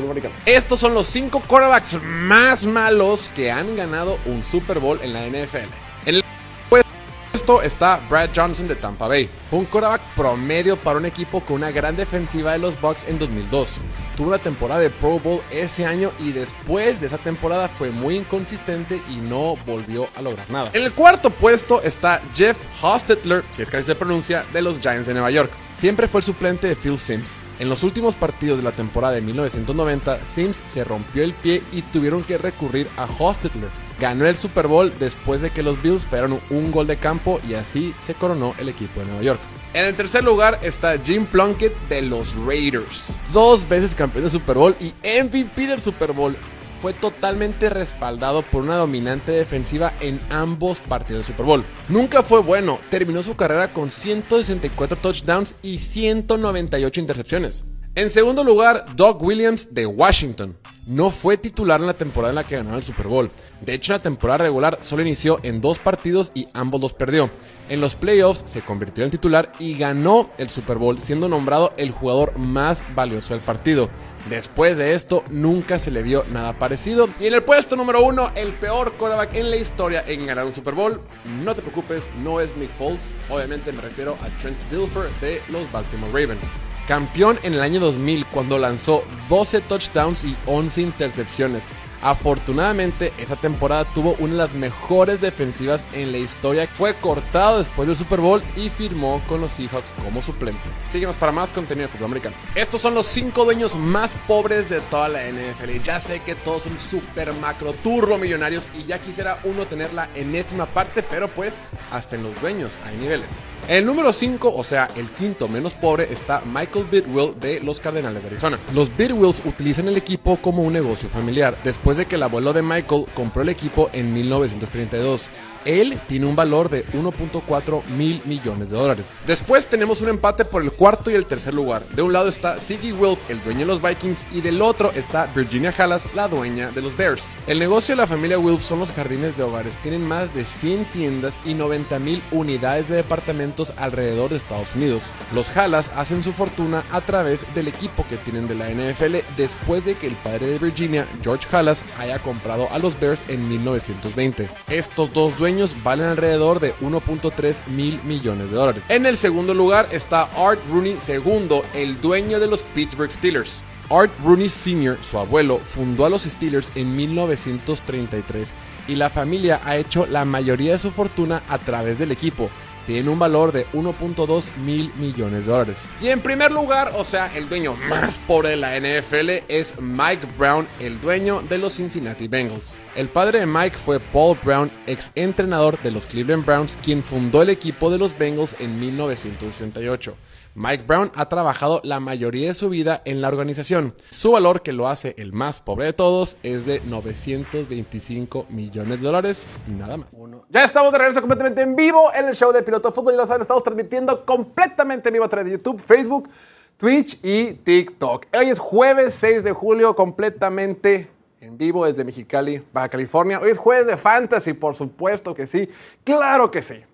Estos 0.46 0.80
son 0.80 0.94
los 0.94 1.06
cinco 1.06 1.40
quarterbacks 1.40 2.02
más 2.02 2.64
malos 2.64 3.30
que 3.34 3.50
han 3.50 3.76
ganado 3.76 4.18
un 4.24 4.42
Super 4.42 4.78
Bowl 4.78 4.98
en 5.02 5.12
la 5.12 5.26
NFL. 5.26 5.68
En 6.06 6.14
el 6.16 6.24
puesto 6.68 7.62
está 7.62 8.00
Brad 8.08 8.30
Johnson 8.34 8.68
de 8.68 8.76
Tampa 8.76 9.08
Bay, 9.08 9.28
un 9.50 9.66
quarterback 9.66 10.00
promedio 10.16 10.76
para 10.76 10.98
un 10.98 11.06
equipo 11.06 11.40
con 11.40 11.56
una 11.56 11.70
gran 11.70 11.96
defensiva 11.96 12.52
de 12.52 12.58
los 12.58 12.80
Bucks 12.80 13.04
en 13.06 13.18
2002. 13.18 13.80
Tuvo 14.22 14.30
una 14.30 14.38
temporada 14.38 14.80
de 14.80 14.88
Pro 14.88 15.18
Bowl 15.18 15.42
ese 15.50 15.84
año 15.84 16.12
y 16.20 16.30
después 16.30 17.00
de 17.00 17.08
esa 17.08 17.18
temporada 17.18 17.66
fue 17.66 17.90
muy 17.90 18.18
inconsistente 18.18 19.02
y 19.10 19.16
no 19.16 19.56
volvió 19.66 20.06
a 20.14 20.22
lograr 20.22 20.48
nada. 20.48 20.70
En 20.74 20.84
el 20.84 20.92
cuarto 20.92 21.28
puesto 21.30 21.82
está 21.82 22.22
Jeff 22.32 22.56
Hostetler, 22.80 23.42
si 23.50 23.62
es 23.62 23.68
que 23.68 23.78
así 23.78 23.86
se 23.86 23.96
pronuncia, 23.96 24.44
de 24.52 24.62
los 24.62 24.78
Giants 24.78 25.08
de 25.08 25.14
Nueva 25.14 25.32
York. 25.32 25.50
Siempre 25.76 26.06
fue 26.06 26.20
el 26.20 26.24
suplente 26.24 26.68
de 26.68 26.76
Phil 26.76 27.00
Sims. 27.00 27.40
En 27.58 27.68
los 27.68 27.82
últimos 27.82 28.14
partidos 28.14 28.58
de 28.58 28.62
la 28.62 28.70
temporada 28.70 29.14
de 29.14 29.22
1990, 29.22 30.24
Sims 30.24 30.62
se 30.68 30.84
rompió 30.84 31.24
el 31.24 31.32
pie 31.32 31.60
y 31.72 31.82
tuvieron 31.82 32.22
que 32.22 32.38
recurrir 32.38 32.86
a 32.96 33.08
Hostetler. 33.18 33.70
Ganó 33.98 34.24
el 34.26 34.36
Super 34.36 34.68
Bowl 34.68 34.92
después 35.00 35.40
de 35.40 35.50
que 35.50 35.64
los 35.64 35.82
Bills 35.82 36.06
fallaron 36.06 36.38
un 36.48 36.70
gol 36.70 36.86
de 36.86 36.96
campo 36.96 37.40
y 37.48 37.54
así 37.54 37.92
se 38.00 38.14
coronó 38.14 38.54
el 38.60 38.68
equipo 38.68 39.00
de 39.00 39.06
Nueva 39.06 39.22
York. 39.24 39.40
En 39.74 39.86
el 39.86 39.94
tercer 39.94 40.22
lugar 40.22 40.58
está 40.62 40.98
Jim 40.98 41.24
Plunkett 41.24 41.74
de 41.88 42.02
los 42.02 42.34
Raiders. 42.44 43.14
Dos 43.32 43.66
veces 43.66 43.94
campeón 43.94 44.24
de 44.24 44.30
Super 44.30 44.58
Bowl 44.58 44.76
y 44.78 44.92
MVP 45.02 45.66
del 45.66 45.80
Super 45.80 46.12
Bowl 46.12 46.36
fue 46.82 46.92
totalmente 46.92 47.70
respaldado 47.70 48.42
por 48.42 48.64
una 48.64 48.76
dominante 48.76 49.32
defensiva 49.32 49.94
en 50.00 50.20
ambos 50.28 50.80
partidos 50.80 51.22
de 51.22 51.32
Super 51.32 51.46
Bowl. 51.46 51.64
Nunca 51.88 52.22
fue 52.22 52.42
bueno, 52.42 52.80
terminó 52.90 53.22
su 53.22 53.34
carrera 53.34 53.72
con 53.72 53.90
164 53.90 54.98
touchdowns 54.98 55.54
y 55.62 55.78
198 55.78 57.00
intercepciones. 57.00 57.64
En 57.94 58.10
segundo 58.10 58.44
lugar, 58.44 58.84
Doug 58.94 59.22
Williams 59.22 59.72
de 59.72 59.86
Washington. 59.86 60.54
No 60.86 61.10
fue 61.10 61.36
titular 61.38 61.80
en 61.80 61.86
la 61.86 61.94
temporada 61.94 62.32
en 62.32 62.36
la 62.36 62.44
que 62.44 62.56
ganó 62.56 62.76
el 62.76 62.82
Super 62.82 63.06
Bowl. 63.06 63.30
De 63.60 63.72
hecho, 63.72 63.92
la 63.92 64.00
temporada 64.00 64.44
regular 64.44 64.78
solo 64.82 65.02
inició 65.02 65.40
en 65.44 65.60
dos 65.60 65.78
partidos 65.78 66.32
y 66.34 66.46
ambos 66.52 66.80
los 66.80 66.92
perdió. 66.92 67.30
En 67.72 67.80
los 67.80 67.94
playoffs 67.94 68.44
se 68.44 68.60
convirtió 68.60 69.02
en 69.02 69.10
titular 69.10 69.50
y 69.58 69.78
ganó 69.78 70.28
el 70.36 70.50
Super 70.50 70.76
Bowl, 70.76 71.00
siendo 71.00 71.26
nombrado 71.26 71.72
el 71.78 71.90
jugador 71.90 72.36
más 72.36 72.82
valioso 72.94 73.32
del 73.32 73.42
partido. 73.42 73.88
Después 74.28 74.76
de 74.76 74.92
esto, 74.92 75.24
nunca 75.30 75.78
se 75.78 75.90
le 75.90 76.02
vio 76.02 76.22
nada 76.34 76.52
parecido. 76.52 77.08
Y 77.18 77.28
en 77.28 77.32
el 77.32 77.42
puesto 77.42 77.74
número 77.74 78.02
uno, 78.04 78.30
el 78.34 78.50
peor 78.52 78.92
quarterback 78.92 79.32
en 79.36 79.48
la 79.48 79.56
historia 79.56 80.04
en 80.06 80.26
ganar 80.26 80.44
un 80.44 80.52
Super 80.52 80.74
Bowl. 80.74 81.00
No 81.42 81.54
te 81.54 81.62
preocupes, 81.62 82.10
no 82.22 82.42
es 82.42 82.58
Nick 82.58 82.76
Foles. 82.76 83.14
Obviamente 83.30 83.72
me 83.72 83.80
refiero 83.80 84.18
a 84.20 84.42
Trent 84.42 84.58
Dilfer 84.70 85.10
de 85.22 85.40
los 85.48 85.72
Baltimore 85.72 86.12
Ravens. 86.12 86.50
Campeón 86.86 87.38
en 87.42 87.54
el 87.54 87.62
año 87.62 87.80
2000 87.80 88.26
cuando 88.26 88.58
lanzó 88.58 89.02
12 89.30 89.62
touchdowns 89.62 90.24
y 90.24 90.36
11 90.44 90.82
intercepciones. 90.82 91.64
Afortunadamente, 92.02 93.12
esa 93.18 93.36
temporada 93.36 93.84
tuvo 93.84 94.16
una 94.18 94.32
de 94.32 94.38
las 94.38 94.54
mejores 94.54 95.20
defensivas 95.20 95.84
en 95.92 96.12
la 96.12 96.18
historia. 96.18 96.66
Fue 96.66 96.94
cortado 96.94 97.58
después 97.58 97.86
del 97.86 97.96
Super 97.96 98.20
Bowl 98.20 98.42
y 98.56 98.70
firmó 98.70 99.22
con 99.28 99.40
los 99.40 99.52
Seahawks 99.52 99.94
como 99.94 100.20
suplente. 100.20 100.60
Síguenos 100.88 101.16
para 101.16 101.32
más 101.32 101.52
contenido 101.52 101.86
de 101.86 101.92
fútbol 101.92 102.06
americano. 102.06 102.34
Estos 102.54 102.80
son 102.80 102.94
los 102.94 103.06
5 103.06 103.44
dueños 103.44 103.76
más 103.76 104.14
pobres 104.26 104.68
de 104.68 104.80
toda 104.80 105.08
la 105.08 105.22
NFL. 105.22 105.80
Ya 105.84 106.00
sé 106.00 106.20
que 106.20 106.34
todos 106.34 106.64
son 106.64 106.78
super 106.78 107.32
macro 107.34 107.72
turbo 107.84 108.18
millonarios 108.18 108.68
y 108.76 108.84
ya 108.84 108.98
quisiera 108.98 109.38
uno 109.44 109.66
tener 109.66 109.92
la 109.92 110.08
enésima 110.14 110.66
parte, 110.66 111.02
pero 111.02 111.28
pues 111.28 111.54
hasta 111.90 112.16
en 112.16 112.24
los 112.24 112.40
dueños 112.40 112.72
hay 112.84 112.96
niveles. 112.96 113.44
El 113.68 113.86
número 113.86 114.12
5, 114.12 114.52
o 114.56 114.64
sea, 114.64 114.90
el 114.96 115.08
quinto 115.10 115.46
menos 115.46 115.74
pobre, 115.74 116.12
está 116.12 116.42
Michael 116.44 116.86
Bidwill 116.90 117.38
de 117.38 117.60
los 117.60 117.78
Cardenales 117.78 118.20
de 118.20 118.28
Arizona. 118.28 118.58
Los 118.74 118.94
Bidwills 118.96 119.40
utilizan 119.44 119.86
el 119.86 119.96
equipo 119.96 120.36
como 120.38 120.64
un 120.64 120.72
negocio 120.72 121.08
familiar, 121.08 121.56
después 121.62 121.91
de 121.96 122.06
que 122.06 122.16
el 122.16 122.22
abuelo 122.22 122.52
de 122.52 122.62
Michael 122.62 123.06
compró 123.14 123.42
el 123.42 123.48
equipo 123.48 123.90
en 123.92 124.12
1932. 124.12 125.30
Él 125.64 126.00
tiene 126.08 126.26
un 126.26 126.36
valor 126.36 126.68
de 126.68 126.84
1.4 126.86 127.84
mil 127.96 128.20
millones 128.24 128.70
de 128.70 128.76
dólares. 128.76 129.14
Después 129.26 129.66
tenemos 129.66 130.00
un 130.00 130.08
empate 130.08 130.44
por 130.44 130.62
el 130.62 130.72
cuarto 130.72 131.10
y 131.10 131.14
el 131.14 131.26
tercer 131.26 131.54
lugar. 131.54 131.84
De 131.90 132.02
un 132.02 132.12
lado 132.12 132.28
está 132.28 132.60
Siggy 132.60 132.92
Wilf, 132.92 133.18
el 133.28 133.42
dueño 133.42 133.60
de 133.60 133.66
los 133.66 133.82
Vikings, 133.82 134.26
y 134.32 134.40
del 134.40 134.60
otro 134.60 134.90
está 134.92 135.26
Virginia 135.34 135.72
Hallas, 135.76 136.08
la 136.14 136.28
dueña 136.28 136.70
de 136.70 136.82
los 136.82 136.96
Bears. 136.96 137.24
El 137.46 137.58
negocio 137.58 137.94
de 137.94 138.02
la 138.02 138.06
familia 138.06 138.38
Wilf 138.38 138.62
son 138.62 138.80
los 138.80 138.92
jardines 138.92 139.36
de 139.36 139.42
hogares. 139.44 139.76
Tienen 139.78 140.06
más 140.06 140.34
de 140.34 140.44
100 140.44 140.86
tiendas 140.86 141.38
y 141.44 141.54
90 141.54 141.98
mil 141.98 142.22
unidades 142.30 142.88
de 142.88 142.96
departamentos 142.96 143.72
alrededor 143.76 144.30
de 144.30 144.36
Estados 144.36 144.74
Unidos. 144.74 145.04
Los 145.34 145.48
Hallas 145.56 145.92
hacen 145.96 146.22
su 146.22 146.32
fortuna 146.32 146.84
a 146.90 147.00
través 147.00 147.44
del 147.54 147.68
equipo 147.68 148.04
que 148.08 148.16
tienen 148.16 148.48
de 148.48 148.54
la 148.54 148.70
NFL 148.70 149.18
después 149.36 149.84
de 149.84 149.94
que 149.94 150.06
el 150.08 150.14
padre 150.14 150.46
de 150.46 150.58
Virginia, 150.58 151.06
George 151.22 151.46
Hallas, 151.50 151.82
haya 151.98 152.18
comprado 152.18 152.68
a 152.70 152.78
los 152.78 152.98
Bears 152.98 153.24
en 153.28 153.48
1920. 153.48 154.48
Estos 154.68 155.12
dos 155.12 155.38
dueños 155.38 155.51
valen 155.82 156.06
alrededor 156.06 156.60
de 156.60 156.74
1.3 156.76 157.66
mil 157.68 158.00
millones 158.04 158.50
de 158.50 158.56
dólares. 158.56 158.84
En 158.88 159.06
el 159.06 159.16
segundo 159.16 159.54
lugar 159.54 159.88
está 159.92 160.28
Art 160.36 160.60
Rooney 160.70 160.96
II, 161.06 161.62
el 161.74 162.00
dueño 162.00 162.40
de 162.40 162.46
los 162.46 162.62
Pittsburgh 162.62 163.12
Steelers. 163.12 163.60
Art 163.90 164.10
Rooney 164.24 164.48
Sr., 164.48 164.98
su 165.02 165.18
abuelo, 165.18 165.58
fundó 165.58 166.06
a 166.06 166.10
los 166.10 166.22
Steelers 166.22 166.72
en 166.76 166.96
1933 166.96 168.52
y 168.88 168.94
la 168.96 169.10
familia 169.10 169.60
ha 169.64 169.76
hecho 169.76 170.06
la 170.06 170.24
mayoría 170.24 170.72
de 170.72 170.78
su 170.78 170.90
fortuna 170.90 171.42
a 171.48 171.58
través 171.58 171.98
del 171.98 172.10
equipo 172.10 172.50
tiene 172.86 173.10
un 173.10 173.18
valor 173.18 173.52
de 173.52 173.66
1.2 173.68 174.56
mil 174.64 174.92
millones 174.96 175.46
de 175.46 175.52
dólares. 175.52 175.86
Y 176.00 176.08
en 176.08 176.20
primer 176.20 176.52
lugar, 176.52 176.92
o 176.96 177.04
sea, 177.04 177.34
el 177.36 177.48
dueño 177.48 177.74
más 177.88 178.18
pobre 178.18 178.50
de 178.50 178.56
la 178.56 178.78
NFL 178.78 179.44
es 179.48 179.80
Mike 179.80 180.26
Brown, 180.38 180.66
el 180.80 181.00
dueño 181.00 181.42
de 181.42 181.58
los 181.58 181.76
Cincinnati 181.76 182.28
Bengals. 182.28 182.76
El 182.96 183.08
padre 183.08 183.40
de 183.40 183.46
Mike 183.46 183.78
fue 183.78 184.00
Paul 184.00 184.36
Brown, 184.44 184.70
ex 184.86 185.12
entrenador 185.14 185.78
de 185.82 185.90
los 185.90 186.06
Cleveland 186.06 186.44
Browns, 186.44 186.78
quien 186.82 187.02
fundó 187.02 187.42
el 187.42 187.50
equipo 187.50 187.90
de 187.90 187.98
los 187.98 188.16
Bengals 188.16 188.56
en 188.60 188.78
1968. 188.78 190.14
Mike 190.54 190.84
Brown 190.86 191.10
ha 191.14 191.30
trabajado 191.30 191.80
la 191.82 191.98
mayoría 191.98 192.48
de 192.48 192.54
su 192.54 192.68
vida 192.68 193.00
en 193.06 193.22
la 193.22 193.28
organización. 193.28 193.94
Su 194.10 194.32
valor, 194.32 194.60
que 194.60 194.72
lo 194.72 194.86
hace 194.86 195.14
el 195.16 195.32
más 195.32 195.62
pobre 195.62 195.86
de 195.86 195.92
todos, 195.94 196.36
es 196.42 196.66
de 196.66 196.82
925 196.84 198.46
millones 198.50 199.00
de 199.00 199.06
dólares 199.06 199.46
y 199.66 199.70
nada 199.70 199.96
más. 199.96 200.08
Ya 200.50 200.64
estamos 200.64 200.92
de 200.92 200.98
regreso 200.98 201.20
completamente 201.20 201.62
en 201.62 201.74
vivo 201.74 202.12
en 202.14 202.28
el 202.28 202.34
show 202.34 202.52
de 202.52 202.62
Piloto 202.62 202.92
Fútbol. 202.92 203.14
Y 203.14 203.16
lo 203.16 203.24
saben, 203.24 203.40
estamos 203.40 203.62
transmitiendo 203.62 204.26
completamente 204.26 205.08
en 205.08 205.14
vivo 205.14 205.24
a 205.24 205.28
través 205.28 205.46
de 205.46 205.52
YouTube, 205.52 205.80
Facebook, 205.80 206.28
Twitch 206.76 207.18
y 207.22 207.54
TikTok. 207.54 208.26
Hoy 208.36 208.50
es 208.50 208.58
jueves 208.58 209.14
6 209.14 209.44
de 209.44 209.52
julio, 209.52 209.96
completamente 209.96 211.08
en 211.40 211.56
vivo 211.56 211.86
desde 211.86 212.04
Mexicali, 212.04 212.62
Baja 212.74 212.90
California. 212.90 213.40
Hoy 213.40 213.50
es 213.50 213.58
jueves 213.58 213.86
de 213.86 213.96
Fantasy, 213.96 214.52
por 214.52 214.74
supuesto 214.74 215.34
que 215.34 215.46
sí. 215.46 215.70
Claro 216.04 216.50
que 216.50 216.60
sí. 216.60 216.84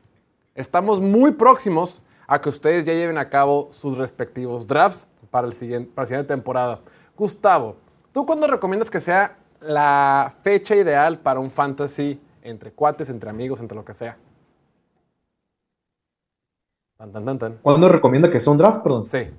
Estamos 0.55 1.01
muy 1.01 1.33
próximos 1.33 2.03
a 2.29 2.41
que 2.41 2.51
ustedes 2.51 2.85
ya 2.85 2.93
lleven 2.93 3.19
a 3.19 3.29
cabo 3.29 3.69
sus 3.73 3.97
respectivos 3.97 4.67
drafts 4.67 5.09
para, 5.31 5.47
el 5.47 5.55
siguiente, 5.55 5.91
para 5.93 6.05
la 6.05 6.07
siguiente 6.07 6.29
temporada. 6.29 6.79
Gustavo, 7.17 7.77
¿tú 8.13 8.25
cuándo 8.27 8.47
recomiendas 8.47 8.91
que 8.91 9.01
sea 9.01 9.39
la 9.61 10.33
fecha 10.43 10.77
ideal 10.77 11.19
para 11.19 11.41
un 11.41 11.51
fantasy 11.51 12.21
entre 12.43 12.71
cuates, 12.71 13.09
entre 13.09 13.31
amigos, 13.31 13.61
entre 13.61 13.75
lo 13.75 13.85
que 13.85 13.95
sea? 13.95 14.17
¿Cuándo 17.63 17.89
recomienda 17.89 18.29
que 18.29 18.41
sea 18.41 18.53
un 18.53 18.59
draft, 18.59 18.83
perdón? 18.83 19.07
Sí. 19.07 19.31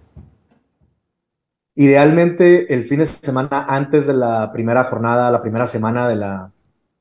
Idealmente 1.76 2.74
el 2.74 2.86
fin 2.86 3.00
de 3.00 3.06
semana 3.06 3.66
antes 3.68 4.08
de 4.08 4.14
la 4.14 4.52
primera 4.52 4.86
jornada, 4.86 5.30
la 5.30 5.42
primera 5.42 5.68
semana 5.68 6.08
de 6.08 6.16
la 6.16 6.52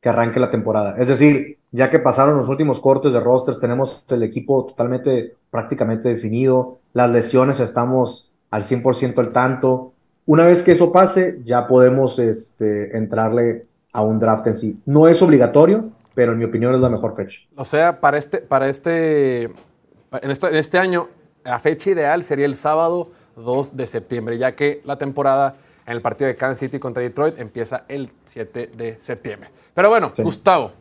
que 0.01 0.09
arranque 0.09 0.39
la 0.39 0.51
temporada. 0.51 0.97
Es 0.99 1.09
decir, 1.09 1.58
ya 1.71 1.91
que 1.91 1.99
pasaron 1.99 2.37
los 2.37 2.49
últimos 2.49 2.81
cortes 2.81 3.13
de 3.13 3.21
rosters, 3.21 3.61
tenemos 3.61 4.05
el 4.09 4.23
equipo 4.23 4.67
totalmente, 4.67 5.37
prácticamente 5.51 6.09
definido, 6.09 6.79
las 6.93 7.11
lesiones 7.11 7.61
estamos 7.61 8.33
al 8.51 8.65
100% 8.65 9.19
al 9.19 9.33
tanto. 9.33 9.93
Una 10.27 10.45
vez 10.45 10.63
que 10.63 10.73
eso 10.73 10.93
pase, 10.93 11.41
ya 11.45 11.67
podemos 11.67 12.19
este, 12.19 12.97
entrarle 12.97 13.67
a 13.93 14.03
un 14.03 14.19
draft 14.19 14.47
en 14.47 14.57
sí. 14.57 14.81
No 14.87 15.09
es 15.09 15.21
obligatorio, 15.23 15.91
pero 16.15 16.33
en 16.33 16.39
mi 16.39 16.45
opinión 16.45 16.75
es 16.75 16.81
la 16.81 16.89
mejor 16.89 17.15
fecha. 17.15 17.41
O 17.57 17.65
sea, 17.65 18.01
para 18.01 18.19
este, 18.19 18.39
para 18.39 18.69
este, 18.69 19.45
en, 19.45 19.53
en 20.13 20.55
este 20.55 20.79
año, 20.79 21.09
la 21.45 21.59
fecha 21.59 21.91
ideal 21.91 22.25
sería 22.25 22.47
el 22.47 22.57
sábado 22.57 23.11
2 23.37 23.77
de 23.77 23.87
septiembre, 23.87 24.39
ya 24.39 24.55
que 24.55 24.83
la 24.85 24.99
temporada 24.99 25.57
en 25.87 25.93
el 25.93 26.03
partido 26.03 26.29
de 26.29 26.37
Kansas 26.37 26.59
City 26.59 26.79
contra 26.79 27.03
Detroit 27.03 27.39
empieza 27.39 27.85
el 27.89 28.11
7 28.25 28.73
de 28.77 28.97
septiembre. 29.01 29.51
Pero 29.73 29.89
bueno, 29.89 30.13
Gustavo, 30.19 30.73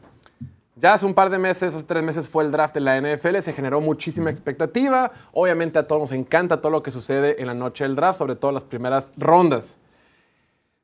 ya 0.80 0.94
hace 0.94 1.06
un 1.06 1.16
par 1.16 1.32
de 1.32 1.40
meses, 1.40 1.74
hace 1.74 1.86
tres 1.86 2.04
meses 2.04 2.30
fue 2.30 2.44
el 2.44 2.52
draft 2.52 2.76
de 2.76 2.82
la 2.82 3.02
NFL, 3.02 3.40
se 3.40 3.52
generó 3.52 3.82
muchísima 3.82 4.30
expectativa. 4.30 5.12
Obviamente 5.34 5.80
a 5.80 5.88
todos 5.88 6.02
nos 6.02 6.12
encanta 6.12 6.62
todo 6.62 6.72
lo 6.72 6.84
que 6.84 6.92
sucede 6.92 7.42
en 7.42 7.48
la 7.48 7.56
noche 7.56 7.84
del 7.84 7.96
draft, 7.96 8.20
sobre 8.20 8.36
todo 8.36 8.52
las 8.52 8.64
primeras 8.64 9.12
rondas. 9.18 9.80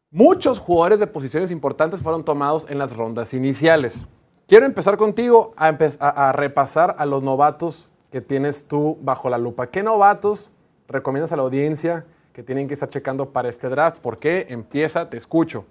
Muchos 0.10 0.60
jugadores 0.60 1.00
de 1.00 1.08
posiciones 1.08 1.52
importantes 1.52 2.02
fueron 2.02 2.26
tomados 2.26 2.66
en 2.70 2.80
las 2.80 2.96
rondas 2.96 3.34
iniciales. 3.36 4.08
Quiero 4.48 4.66
empezar 4.66 4.98
contigo 4.98 5.54
a, 5.56 5.68
a, 5.68 6.32
repasar 6.32 6.96
a 6.98 7.06
los 7.06 7.22
novatos 7.22 7.90
que 8.12 8.22
tienes 8.22 8.66
tú 8.66 8.98
bajo 9.02 9.30
la 9.30 9.38
lupa. 9.38 9.68
¿Qué 9.68 9.84
novatos 9.84 10.52
recomiendas 10.88 11.32
a 11.34 11.38
la 11.38 11.44
audiencia 11.44 12.06
que 12.34 12.42
tienen 12.42 12.68
que 12.68 12.74
estar 12.74 12.90
checando 12.90 13.30
para 13.30 13.48
este 13.48 13.70
draft? 13.70 14.00
¿Por 14.00 14.18
qué? 14.18 14.48
Empieza, 14.50 15.10
te 15.10 15.18
escucho. 15.18 15.66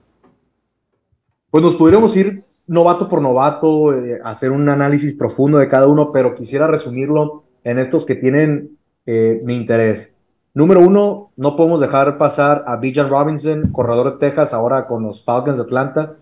Pues 1.50 1.62
nos 1.62 1.76
pudiéramos 1.76 2.16
ir 2.16 2.44
novato 2.66 3.08
por 3.08 3.20
novato, 3.20 3.92
eh, 3.92 4.20
hacer 4.24 4.50
un 4.50 4.68
análisis 4.68 5.14
profundo 5.14 5.58
de 5.58 5.68
cada 5.68 5.86
uno, 5.86 6.12
pero 6.12 6.34
quisiera 6.34 6.66
resumirlo 6.66 7.44
en 7.64 7.78
estos 7.78 8.04
que 8.04 8.14
tienen 8.14 8.78
eh, 9.06 9.40
mi 9.44 9.56
interés. 9.56 10.16
Número 10.54 10.80
uno, 10.80 11.32
no 11.36 11.56
podemos 11.56 11.80
dejar 11.80 12.18
pasar 12.18 12.64
a 12.66 12.76
Bijan 12.76 13.08
Robinson, 13.08 13.72
corredor 13.72 14.12
de 14.12 14.18
Texas, 14.18 14.52
ahora 14.52 14.86
con 14.86 15.02
los 15.02 15.24
Falcons 15.24 15.56
de 15.56 15.64
Atlanta, 15.64 16.12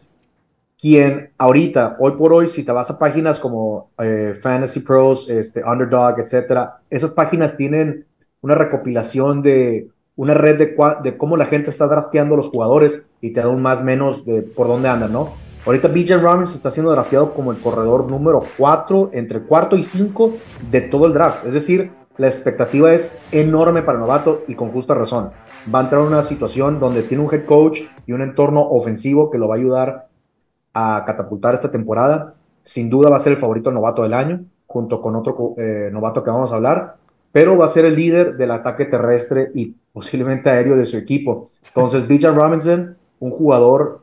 quien 0.80 1.32
ahorita, 1.36 1.96
hoy 1.98 2.12
por 2.12 2.32
hoy, 2.32 2.48
si 2.48 2.64
te 2.64 2.72
vas 2.72 2.90
a 2.90 2.98
páginas 2.98 3.38
como 3.40 3.90
eh, 3.98 4.34
Fantasy 4.40 4.80
Pros, 4.80 5.28
este, 5.28 5.62
Underdog, 5.64 6.20
etcétera, 6.20 6.80
esas 6.88 7.10
páginas 7.10 7.56
tienen 7.56 8.06
una 8.40 8.54
recopilación 8.54 9.42
de 9.42 9.90
una 10.16 10.34
red 10.34 10.58
de, 10.58 10.76
de 11.02 11.18
cómo 11.18 11.36
la 11.36 11.46
gente 11.46 11.70
está 11.70 11.86
drafteando 11.86 12.36
los 12.36 12.48
jugadores 12.48 13.04
y 13.20 13.32
te 13.32 13.40
da 13.40 13.48
un 13.48 13.60
más 13.60 13.82
menos 13.82 14.24
de 14.24 14.42
por 14.42 14.68
dónde 14.68 14.88
andan, 14.88 15.12
¿no? 15.12 15.30
Ahorita 15.66 15.88
BJ 15.88 16.16
Robinson 16.16 16.56
está 16.56 16.70
siendo 16.70 16.90
drafteado 16.90 17.34
como 17.34 17.52
el 17.52 17.58
corredor 17.58 18.10
número 18.10 18.42
4, 18.56 19.10
entre 19.12 19.42
cuarto 19.42 19.76
y 19.76 19.82
5 19.82 20.32
de 20.70 20.80
todo 20.80 21.06
el 21.06 21.12
draft. 21.12 21.44
Es 21.46 21.52
decir, 21.52 21.92
la 22.16 22.28
expectativa 22.28 22.92
es 22.94 23.20
enorme 23.30 23.82
para 23.82 23.98
novato 23.98 24.42
y 24.48 24.54
con 24.54 24.72
justa 24.72 24.94
razón. 24.94 25.32
Va 25.72 25.80
a 25.80 25.82
entrar 25.82 26.00
en 26.00 26.08
una 26.08 26.22
situación 26.22 26.80
donde 26.80 27.02
tiene 27.02 27.22
un 27.22 27.32
head 27.32 27.44
coach 27.44 27.80
y 28.06 28.12
un 28.12 28.22
entorno 28.22 28.62
ofensivo 28.62 29.30
que 29.30 29.36
lo 29.36 29.48
va 29.48 29.56
a 29.56 29.58
ayudar 29.58 30.08
a 30.72 31.04
catapultar 31.06 31.52
esta 31.52 31.70
temporada. 31.70 32.36
Sin 32.62 32.88
duda 32.88 33.10
va 33.10 33.16
a 33.16 33.20
ser 33.20 33.34
el 33.34 33.38
favorito 33.38 33.70
novato 33.70 34.02
del 34.02 34.14
año, 34.14 34.44
junto 34.66 35.02
con 35.02 35.14
otro 35.14 35.54
eh, 35.58 35.90
novato 35.92 36.24
que 36.24 36.30
vamos 36.30 36.52
a 36.52 36.56
hablar, 36.56 36.96
pero 37.32 37.58
va 37.58 37.66
a 37.66 37.68
ser 37.68 37.84
el 37.84 37.96
líder 37.96 38.36
del 38.38 38.50
ataque 38.50 38.86
terrestre 38.86 39.50
y 39.54 39.74
posiblemente 39.92 40.48
aéreo 40.48 40.76
de 40.76 40.86
su 40.86 40.96
equipo. 40.96 41.48
Entonces, 41.66 42.08
BJ 42.08 42.32
Robinson, 42.32 42.96
un 43.18 43.30
jugador 43.30 44.00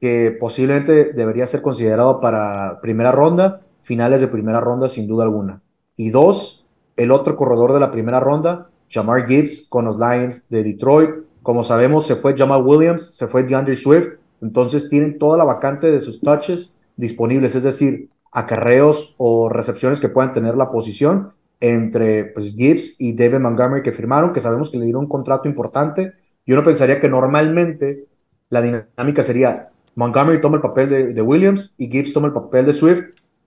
que 0.00 0.36
posiblemente 0.38 1.12
debería 1.12 1.46
ser 1.46 1.62
considerado 1.62 2.20
para 2.20 2.80
primera 2.80 3.12
ronda, 3.12 3.62
finales 3.80 4.20
de 4.20 4.28
primera 4.28 4.60
ronda 4.60 4.88
sin 4.88 5.06
duda 5.06 5.24
alguna. 5.24 5.62
Y 5.96 6.10
dos, 6.10 6.66
el 6.96 7.10
otro 7.10 7.36
corredor 7.36 7.72
de 7.72 7.80
la 7.80 7.90
primera 7.90 8.20
ronda, 8.20 8.68
Jamar 8.90 9.26
Gibbs 9.26 9.66
con 9.68 9.84
los 9.84 9.96
Lions 9.98 10.48
de 10.48 10.62
Detroit. 10.62 11.10
Como 11.42 11.64
sabemos, 11.64 12.06
se 12.06 12.16
fue 12.16 12.36
Jamal 12.36 12.62
Williams, 12.64 13.16
se 13.16 13.26
fue 13.26 13.44
DeAndre 13.44 13.76
Swift, 13.76 14.16
entonces 14.40 14.88
tienen 14.88 15.18
toda 15.18 15.38
la 15.38 15.44
vacante 15.44 15.90
de 15.90 16.00
sus 16.00 16.20
touches 16.20 16.80
disponibles, 16.96 17.54
es 17.54 17.62
decir, 17.62 18.10
acarreos 18.32 19.14
o 19.18 19.48
recepciones 19.48 20.00
que 20.00 20.08
puedan 20.08 20.32
tener 20.32 20.56
la 20.56 20.70
posición 20.70 21.28
entre 21.60 22.26
pues, 22.26 22.54
Gibbs 22.54 23.00
y 23.00 23.14
David 23.14 23.38
Montgomery 23.38 23.82
que 23.82 23.92
firmaron, 23.92 24.32
que 24.32 24.40
sabemos 24.40 24.70
que 24.70 24.78
le 24.78 24.84
dieron 24.84 25.04
un 25.04 25.08
contrato 25.08 25.48
importante. 25.48 26.12
Yo 26.44 26.54
no 26.56 26.62
pensaría 26.62 27.00
que 27.00 27.08
normalmente 27.08 28.06
la 28.50 28.60
dinámica 28.60 29.22
sería 29.22 29.70
Montgomery 29.96 30.40
toma 30.40 30.56
el 30.56 30.62
papel 30.62 31.14
de, 31.14 31.22
Williams 31.22 31.74
y 31.78 31.90
Gibbs 31.90 32.12
toma 32.12 32.28
el 32.28 32.34
papel 32.34 32.66
de 32.66 32.72
Swift, 32.74 33.02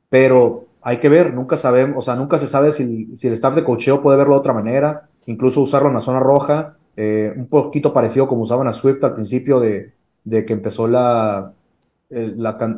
pero 0.10 0.68
hay 0.82 0.98
que 0.98 1.08
ver, 1.08 1.34
nunca 1.34 1.56
sabemos, 1.56 1.98
o 1.98 2.02
sea, 2.02 2.16
nunca 2.16 2.38
se 2.40 2.48
sabe 2.48 2.72
si, 2.72 3.08
el 3.24 3.34
staff 3.34 3.56
de 3.56 3.64
cocheo 3.64 4.02
puede 4.02 4.18
verlo 4.18 4.34
de 4.34 4.40
otra 4.40 4.54
manera, 4.54 5.10
incluso 5.28 5.62
usarlo 5.62 5.90
en 5.90 5.94
la 5.94 6.02
zona 6.02 6.20
roja, 6.20 6.76
eh, 6.96 7.34
un 7.38 7.48
poquito 7.48 7.94
parecido 7.94 8.28
como 8.28 8.42
usaban 8.42 8.68
a 8.68 8.74
Swift 8.74 9.04
al 9.04 9.14
principio 9.14 9.60
de, 9.60 9.94
que 10.26 10.54
empezó 10.54 10.88
la, 10.88 11.54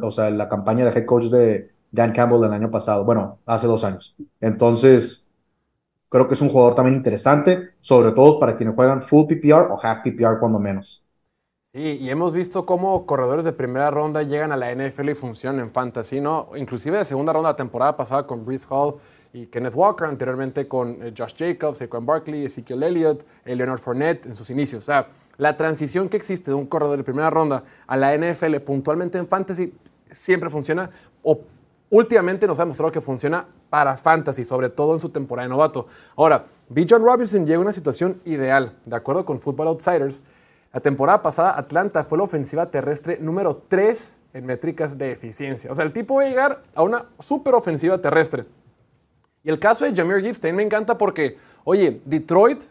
o 0.01 0.11
sea, 0.11 0.29
la 0.29 0.49
campaña 0.49 0.83
de 0.83 0.91
head 0.91 1.05
coach 1.05 1.25
de 1.25 1.71
Dan 1.91 2.11
Campbell 2.11 2.43
el 2.43 2.53
año 2.53 2.69
pasado, 2.69 3.05
bueno, 3.05 3.39
hace 3.45 3.67
dos 3.67 3.85
años. 3.85 4.15
Entonces, 4.41 5.31
creo 6.09 6.27
que 6.27 6.33
es 6.33 6.41
un 6.41 6.49
jugador 6.49 6.75
también 6.75 6.97
interesante, 6.97 7.69
sobre 7.79 8.11
todo 8.11 8.37
para 8.37 8.57
quienes 8.57 8.75
juegan 8.75 9.01
full 9.01 9.27
PPR 9.27 9.71
o 9.71 9.79
half 9.81 10.01
PPR 10.03 10.39
cuando 10.39 10.59
menos. 10.59 11.03
Sí, 11.73 11.99
y 12.01 12.09
hemos 12.09 12.33
visto 12.33 12.65
cómo 12.65 13.05
corredores 13.05 13.45
de 13.45 13.53
primera 13.53 13.89
ronda 13.91 14.23
llegan 14.23 14.51
a 14.51 14.57
la 14.57 14.75
NFL 14.75 15.11
y 15.11 15.13
funcionan 15.13 15.61
en 15.61 15.71
fantasy, 15.71 16.19
¿no? 16.19 16.49
Inclusive 16.57 16.97
de 16.97 17.05
segunda 17.05 17.31
ronda, 17.31 17.51
la 17.51 17.55
temporada 17.55 17.95
pasada 17.95 18.27
con 18.27 18.43
Brees 18.43 18.67
Hall 18.69 18.95
y 19.31 19.45
Kenneth 19.45 19.73
Walker, 19.73 20.05
anteriormente 20.05 20.67
con 20.67 21.01
eh, 21.01 21.13
Josh 21.17 21.33
Jacobs, 21.37 21.77
Saquon 21.77 22.05
Barkley, 22.05 22.43
Ezekiel 22.43 22.83
Elliott, 22.83 23.23
eh, 23.45 23.55
Leonard 23.55 23.79
Fournette 23.79 24.25
en 24.25 24.35
sus 24.35 24.49
inicios. 24.49 24.83
O 24.83 24.85
sea, 24.85 25.07
la 25.37 25.55
transición 25.55 26.09
que 26.09 26.17
existe 26.17 26.51
de 26.51 26.55
un 26.55 26.65
corredor 26.65 26.97
de 26.97 27.05
primera 27.05 27.29
ronda 27.29 27.63
a 27.87 27.95
la 27.95 28.17
NFL 28.17 28.57
puntualmente 28.65 29.17
en 29.17 29.25
fantasy 29.25 29.73
siempre 30.11 30.49
funciona 30.49 30.89
o 31.23 31.39
últimamente 31.89 32.47
nos 32.47 32.59
ha 32.59 32.63
demostrado 32.63 32.91
que 32.91 32.99
funciona 32.99 33.47
para 33.69 33.95
fantasy, 33.95 34.43
sobre 34.43 34.67
todo 34.67 34.93
en 34.95 34.99
su 34.99 35.07
temporada 35.07 35.47
de 35.47 35.51
novato. 35.51 35.87
Ahora, 36.17 36.47
B. 36.67 36.85
John 36.89 37.01
Robinson 37.01 37.45
llega 37.45 37.59
a 37.59 37.61
una 37.61 37.71
situación 37.71 38.19
ideal, 38.25 38.73
de 38.85 38.95
acuerdo 38.97 39.25
con 39.25 39.39
Football 39.39 39.69
Outsiders, 39.69 40.21
la 40.73 40.79
temporada 40.79 41.21
pasada, 41.21 41.57
Atlanta 41.57 42.03
fue 42.03 42.17
la 42.17 42.23
ofensiva 42.23 42.71
terrestre 42.71 43.17
número 43.19 43.63
3 43.67 44.19
en 44.33 44.45
métricas 44.45 44.97
de 44.97 45.11
eficiencia. 45.11 45.71
O 45.71 45.75
sea, 45.75 45.83
el 45.83 45.91
tipo 45.91 46.15
va 46.15 46.23
a 46.23 46.27
llegar 46.29 46.63
a 46.75 46.83
una 46.83 47.05
super 47.19 47.53
ofensiva 47.55 47.97
terrestre. 47.97 48.45
Y 49.43 49.49
el 49.49 49.59
caso 49.59 49.83
de 49.83 49.93
Jameer 49.93 50.21
Gibbs 50.21 50.39
también 50.39 50.55
me 50.55 50.63
encanta 50.63 50.97
porque, 50.97 51.37
oye, 51.65 52.01
Detroit 52.05 52.61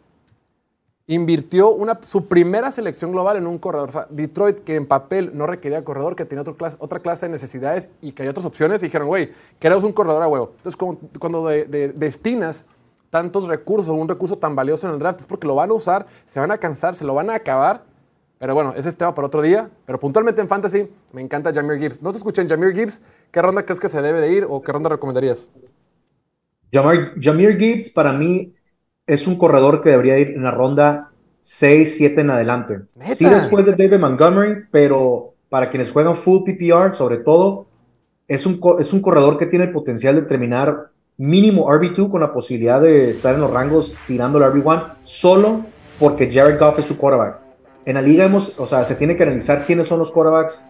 invirtió 1.06 1.72
una, 1.72 1.98
su 2.02 2.26
primera 2.26 2.70
selección 2.70 3.10
global 3.10 3.36
en 3.36 3.46
un 3.46 3.58
corredor. 3.58 3.88
O 3.88 3.92
sea, 3.92 4.06
Detroit, 4.08 4.60
que 4.60 4.76
en 4.76 4.86
papel 4.86 5.32
no 5.34 5.46
requería 5.46 5.84
corredor, 5.84 6.14
que 6.14 6.24
tenía 6.24 6.44
otra 6.78 7.00
clase 7.00 7.26
de 7.26 7.32
necesidades 7.32 7.90
y 8.00 8.12
que 8.12 8.22
hay 8.22 8.28
otras 8.28 8.46
opciones, 8.46 8.80
dijeron, 8.80 9.08
güey, 9.08 9.32
queremos 9.58 9.84
un 9.84 9.92
corredor 9.92 10.22
a 10.22 10.28
huevo. 10.28 10.52
Entonces, 10.56 10.78
cuando 11.18 11.48
destinas 11.48 12.64
tantos 13.10 13.48
recursos, 13.48 13.92
un 13.92 14.08
recurso 14.08 14.38
tan 14.38 14.54
valioso 14.54 14.86
en 14.86 14.94
el 14.94 15.00
draft, 15.00 15.20
es 15.20 15.26
porque 15.26 15.48
lo 15.48 15.56
van 15.56 15.70
a 15.70 15.74
usar, 15.74 16.06
se 16.28 16.38
van 16.38 16.52
a 16.52 16.58
cansar, 16.58 16.94
se 16.94 17.04
lo 17.04 17.12
van 17.12 17.28
a 17.28 17.34
acabar 17.34 17.89
pero 18.40 18.54
bueno, 18.54 18.72
ese 18.74 18.88
es 18.88 18.96
tema 18.96 19.12
para 19.12 19.26
otro 19.26 19.42
día. 19.42 19.68
Pero 19.84 20.00
puntualmente 20.00 20.40
en 20.40 20.48
Fantasy, 20.48 20.88
me 21.12 21.20
encanta 21.20 21.52
Jameer 21.52 21.78
Gibbs. 21.78 22.00
No 22.00 22.10
te 22.10 22.16
escuchen 22.16 22.48
Jameer 22.48 22.74
Gibbs. 22.74 23.02
¿Qué 23.30 23.42
ronda 23.42 23.66
crees 23.66 23.78
que 23.78 23.90
se 23.90 24.00
debe 24.00 24.18
de 24.18 24.32
ir 24.32 24.46
o 24.48 24.62
qué 24.62 24.72
ronda 24.72 24.88
recomendarías? 24.88 25.50
Jameer, 26.72 27.58
Gibbs 27.58 27.90
para 27.90 28.14
mí 28.14 28.54
es 29.06 29.26
un 29.26 29.36
corredor 29.36 29.82
que 29.82 29.90
debería 29.90 30.18
ir 30.18 30.28
en 30.30 30.42
la 30.42 30.52
ronda 30.52 31.10
6, 31.42 31.94
7 31.98 32.18
en 32.22 32.30
adelante. 32.30 32.80
Sí 33.14 33.26
después 33.26 33.66
de 33.66 33.72
David 33.72 34.00
Montgomery, 34.00 34.64
pero 34.70 35.34
para 35.50 35.68
quienes 35.68 35.92
juegan 35.92 36.16
full 36.16 36.44
PPR, 36.44 36.96
sobre 36.96 37.18
todo, 37.18 37.66
es 38.26 38.46
un, 38.46 38.58
es 38.78 38.94
un 38.94 39.02
corredor 39.02 39.36
que 39.36 39.44
tiene 39.44 39.66
el 39.66 39.70
potencial 39.70 40.14
de 40.14 40.22
terminar 40.22 40.88
mínimo 41.18 41.68
RB2 41.68 42.10
con 42.10 42.22
la 42.22 42.32
posibilidad 42.32 42.80
de 42.80 43.10
estar 43.10 43.34
en 43.34 43.42
los 43.42 43.50
rangos 43.50 43.94
tirando 44.06 44.38
el 44.38 44.44
RB1 44.44 44.94
solo 45.04 45.66
porque 45.98 46.32
Jared 46.32 46.58
Goff 46.58 46.78
es 46.78 46.86
su 46.86 46.96
quarterback 46.96 47.39
en 47.84 47.94
la 47.94 48.02
liga 48.02 48.24
hemos, 48.24 48.58
o 48.58 48.66
sea, 48.66 48.84
se 48.84 48.94
tiene 48.94 49.16
que 49.16 49.22
analizar 49.22 49.64
quiénes 49.64 49.88
son 49.88 49.98
los 49.98 50.12
quarterbacks 50.12 50.64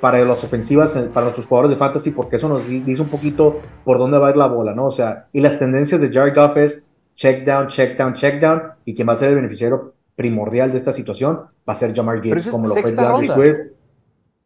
para 0.00 0.22
las 0.24 0.44
ofensivas, 0.44 0.96
para 1.12 1.24
nuestros 1.24 1.46
jugadores 1.46 1.70
de 1.70 1.76
fantasy, 1.76 2.10
porque 2.10 2.36
eso 2.36 2.48
nos 2.48 2.68
dice 2.68 3.00
un 3.00 3.08
poquito 3.08 3.60
por 3.84 3.98
dónde 3.98 4.18
va 4.18 4.28
a 4.28 4.30
ir 4.30 4.36
la 4.36 4.46
bola, 4.46 4.74
¿no? 4.74 4.86
O 4.86 4.90
sea, 4.90 5.28
y 5.32 5.40
las 5.40 5.58
tendencias 5.58 6.00
de 6.00 6.12
Jared 6.12 6.34
Goff 6.34 6.56
es 6.56 6.88
check 7.16 7.44
down, 7.44 7.68
check 7.68 7.96
down, 7.96 8.12
check 8.12 8.40
down, 8.40 8.62
y 8.84 8.94
quien 8.94 9.08
va 9.08 9.14
a 9.14 9.16
ser 9.16 9.30
el 9.30 9.36
beneficiario 9.36 9.94
primordial 10.16 10.70
de 10.70 10.78
esta 10.78 10.92
situación 10.92 11.46
va 11.68 11.72
a 11.72 11.76
ser 11.76 11.94
Jamar 11.94 12.22
Gibbs, 12.22 12.48
como 12.48 12.68
lo 12.68 12.74
fue 12.74 13.26
Swift. 13.26 13.58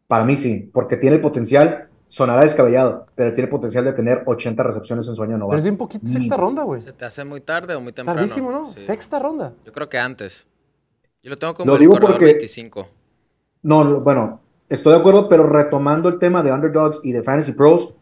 Para 0.07 0.23
mí 0.23 0.37
sí, 0.37 0.71
porque 0.73 0.97
tiene 0.97 1.17
el 1.17 1.21
potencial, 1.21 1.89
sonará 2.07 2.41
descabellado, 2.41 3.05
pero 3.13 3.33
tiene 3.33 3.43
el 3.45 3.49
potencial 3.49 3.85
de 3.85 3.93
tener 3.93 4.23
80 4.25 4.63
recepciones 4.63 5.07
en 5.07 5.15
su 5.15 5.21
año 5.21 5.37
Pero 5.47 5.61
es 5.61 5.65
un 5.65 5.77
poquito 5.77 6.07
sexta 6.07 6.35
ronda, 6.35 6.63
güey. 6.63 6.81
¿Se 6.81 6.93
te 6.93 7.05
hace 7.05 7.23
muy 7.23 7.41
tarde 7.41 7.75
o 7.75 7.81
muy 7.81 7.93
temprano? 7.93 8.19
Tardísimo, 8.19 8.51
¿no? 8.51 8.71
Sexta 8.73 9.19
ronda. 9.19 9.53
Yo 9.65 9.71
creo 9.71 9.87
que 9.87 9.99
antes. 9.99 10.47
Yo 11.21 11.31
lo 11.31 11.37
tengo 11.37 11.53
como 11.53 11.75
el 11.75 11.87
corredor 11.89 12.19
25. 12.21 12.87
No, 13.63 13.99
bueno, 13.99 14.39
estoy 14.69 14.93
de 14.93 14.99
acuerdo, 14.99 15.27
pero 15.27 15.47
retomando 15.47 16.07
el 16.07 16.17
tema 16.17 16.43
de 16.43 16.53
Underdogs 16.53 17.01
y 17.03 17.11
de 17.11 17.23
Fantasy 17.23 17.51
Pros, 17.51 17.95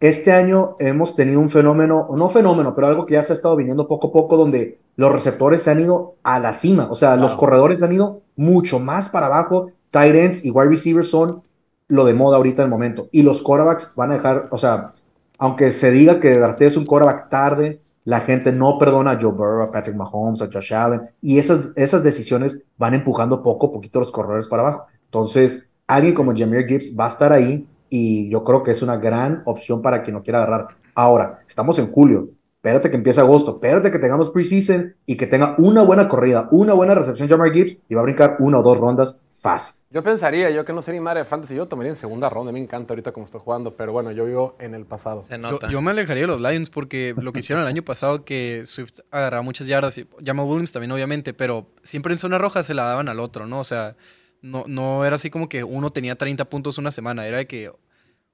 este 0.00 0.32
año 0.32 0.76
hemos 0.78 1.14
tenido 1.14 1.40
un 1.40 1.50
fenómeno, 1.50 2.08
no 2.16 2.30
fenómeno, 2.30 2.74
pero 2.74 2.86
algo 2.86 3.04
que 3.04 3.14
ya 3.14 3.22
se 3.22 3.34
ha 3.34 3.36
estado 3.36 3.56
viniendo 3.56 3.86
poco 3.86 4.08
a 4.08 4.12
poco, 4.12 4.38
donde 4.38 4.78
los 4.96 5.12
receptores 5.12 5.62
se 5.62 5.70
han 5.72 5.80
ido 5.80 6.14
a 6.22 6.38
la 6.40 6.54
cima, 6.54 6.88
o 6.90 6.94
sea, 6.94 7.16
los 7.16 7.36
corredores 7.36 7.82
han 7.82 7.92
ido 7.92 8.22
mucho 8.34 8.78
más 8.78 9.10
para 9.10 9.26
abajo, 9.26 9.70
tight 9.90 10.14
ends 10.14 10.44
y 10.44 10.50
wide 10.50 10.70
receivers 10.70 11.08
son 11.08 11.42
lo 11.88 12.06
de 12.06 12.14
moda 12.14 12.38
ahorita 12.38 12.62
en 12.62 12.66
el 12.66 12.70
momento. 12.70 13.08
Y 13.12 13.22
los 13.22 13.42
quarterbacks 13.42 13.94
van 13.94 14.10
a 14.10 14.14
dejar, 14.14 14.48
o 14.50 14.56
sea, 14.56 14.92
aunque 15.36 15.70
se 15.70 15.90
diga 15.90 16.18
que 16.18 16.40
es 16.60 16.76
un 16.78 16.86
quarterback 16.86 17.28
tarde, 17.28 17.80
la 18.04 18.20
gente 18.20 18.52
no 18.52 18.78
perdona 18.78 19.12
a 19.12 19.18
Joe 19.20 19.32
Burrow, 19.32 19.62
a 19.62 19.72
Patrick 19.72 19.96
Mahomes, 19.96 20.42
a 20.42 20.48
Josh 20.52 20.74
Allen, 20.74 21.10
y 21.22 21.38
esas, 21.38 21.72
esas 21.74 22.02
decisiones 22.02 22.64
van 22.76 22.94
empujando 22.94 23.42
poco 23.42 23.68
a 23.68 23.72
poquito 23.72 23.98
los 23.98 24.12
corredores 24.12 24.46
para 24.46 24.62
abajo. 24.62 24.86
Entonces, 25.06 25.70
alguien 25.86 26.14
como 26.14 26.34
Jameer 26.34 26.66
Gibbs 26.66 26.96
va 26.98 27.06
a 27.06 27.08
estar 27.08 27.32
ahí 27.32 27.66
y 27.88 28.28
yo 28.30 28.44
creo 28.44 28.62
que 28.62 28.72
es 28.72 28.82
una 28.82 28.96
gran 28.96 29.42
opción 29.46 29.80
para 29.80 30.02
quien 30.02 30.14
no 30.14 30.22
quiera 30.22 30.42
agarrar. 30.42 30.68
Ahora, 30.94 31.40
estamos 31.48 31.78
en 31.78 31.90
julio, 31.90 32.28
espérate 32.56 32.90
que 32.90 32.96
empiece 32.96 33.20
agosto, 33.20 33.52
espérate 33.52 33.90
que 33.90 33.98
tengamos 33.98 34.30
preseason 34.30 34.94
y 35.06 35.16
que 35.16 35.26
tenga 35.26 35.54
una 35.58 35.82
buena 35.82 36.08
corrida, 36.08 36.48
una 36.50 36.74
buena 36.74 36.94
recepción 36.94 37.28
Jameer 37.28 37.54
Gibbs 37.54 37.78
y 37.88 37.94
va 37.94 38.00
a 38.00 38.04
brincar 38.04 38.36
una 38.38 38.58
o 38.58 38.62
dos 38.62 38.78
rondas 38.78 39.22
fácil. 39.44 39.84
Yo 39.90 40.02
pensaría, 40.02 40.50
yo 40.50 40.64
que 40.64 40.72
no 40.72 40.80
sería 40.80 41.02
madre 41.02 41.20
de 41.20 41.26
fantasy, 41.26 41.54
yo 41.54 41.68
tomaría 41.68 41.90
en 41.90 41.96
segunda 41.96 42.30
ronda. 42.30 42.50
Me 42.50 42.58
encanta 42.58 42.94
ahorita 42.94 43.12
como 43.12 43.26
estoy 43.26 43.42
jugando, 43.44 43.76
pero 43.76 43.92
bueno, 43.92 44.10
yo 44.10 44.24
vivo 44.24 44.56
en 44.58 44.74
el 44.74 44.86
pasado. 44.86 45.22
Yo, 45.68 45.82
me 45.82 45.90
alejaría 45.90 46.22
de 46.22 46.26
los 46.28 46.40
Lions 46.40 46.70
porque 46.70 47.14
lo 47.18 47.30
que 47.34 47.40
hicieron 47.40 47.62
el 47.62 47.68
año 47.68 47.82
pasado, 47.82 48.24
que 48.24 48.62
Swift 48.64 49.00
agarraba 49.10 49.42
muchas 49.42 49.66
yardas, 49.66 49.98
y 49.98 50.08
Jamal 50.24 50.46
Williams 50.46 50.72
también, 50.72 50.90
obviamente, 50.92 51.34
pero 51.34 51.66
siempre 51.82 52.14
en 52.14 52.18
zona 52.18 52.38
roja 52.38 52.62
se 52.62 52.72
la 52.72 52.84
daban 52.84 53.10
al 53.10 53.20
otro, 53.20 53.46
¿no? 53.46 53.60
O 53.60 53.64
sea, 53.64 53.96
no, 54.40 54.64
no 54.66 55.04
era 55.04 55.16
así 55.16 55.28
como 55.28 55.46
que 55.46 55.62
uno 55.62 55.90
tenía 55.90 56.16
30 56.16 56.46
puntos 56.46 56.78
una 56.78 56.90
semana, 56.90 57.26
era 57.26 57.36
de 57.36 57.46
que 57.46 57.70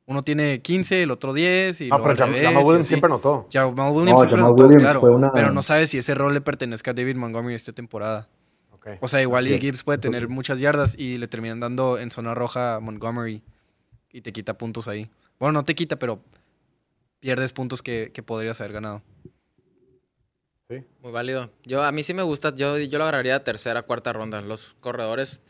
uno 0.07 0.23
tiene 0.23 0.62
15, 0.62 1.03
el 1.03 1.11
otro 1.11 1.33
10 1.33 1.81
y 1.81 1.88
Ah, 1.90 1.99
pero 2.01 2.16
Jamal 2.16 2.64
Williams 2.64 2.87
siempre 2.87 3.09
anotó. 3.09 3.49
Jamal 3.53 3.92
Williams 3.92 4.20
siempre 4.20 4.40
anotó, 4.40 4.68
claro, 4.68 5.33
pero 5.35 5.51
no 5.51 5.62
sabes 5.62 5.90
si 5.90 5.99
ese 5.99 6.14
rol 6.14 6.35
le 6.35 6.40
pertenezca 6.40 6.92
a 6.92 6.94
David 6.94 7.16
Montgomery 7.16 7.57
esta 7.57 7.73
temporada. 7.73 8.29
O 9.01 9.09
sea, 9.09 9.21
igual 9.21 9.47
y 9.47 9.59
Gibbs 9.59 9.85
puede 9.85 9.99
tener 9.99 10.29
muchas 10.29 10.61
yardas 10.61 10.95
y 10.99 11.19
le 11.19 11.29
terminan 11.29 11.61
dando 11.61 11.99
en 11.99 12.11
zona 12.11 12.35
roja 12.35 12.77
a 12.77 12.81
Montgomery 12.81 13.43
y 14.11 14.21
te 14.23 14.33
quita 14.33 14.57
puntos 14.57 14.88
ahí. 14.88 15.11
Bueno, 15.38 15.53
no 15.53 15.64
te 15.64 15.75
quita, 15.75 15.99
pero 15.99 16.23
pierdes 17.21 17.53
puntos 17.53 17.83
que, 17.83 18.11
podrías 18.25 18.61
haber 18.61 18.73
ganado. 18.73 19.03
Sí. 20.69 20.85
Muy 21.03 21.12
válido. 21.12 21.51
Yo, 21.64 21.83
a 21.83 21.93
mí 21.93 22.03
sí 22.03 22.14
me 22.14 22.23
gusta, 22.23 22.55
yo, 22.55 22.79
yo 22.79 22.99
lo 22.99 23.05
agarraría 23.05 23.43
tercera, 23.45 23.83
cuarta 23.83 24.12
ronda. 24.12 24.40
Los 24.40 24.77
corredores, 24.81 25.40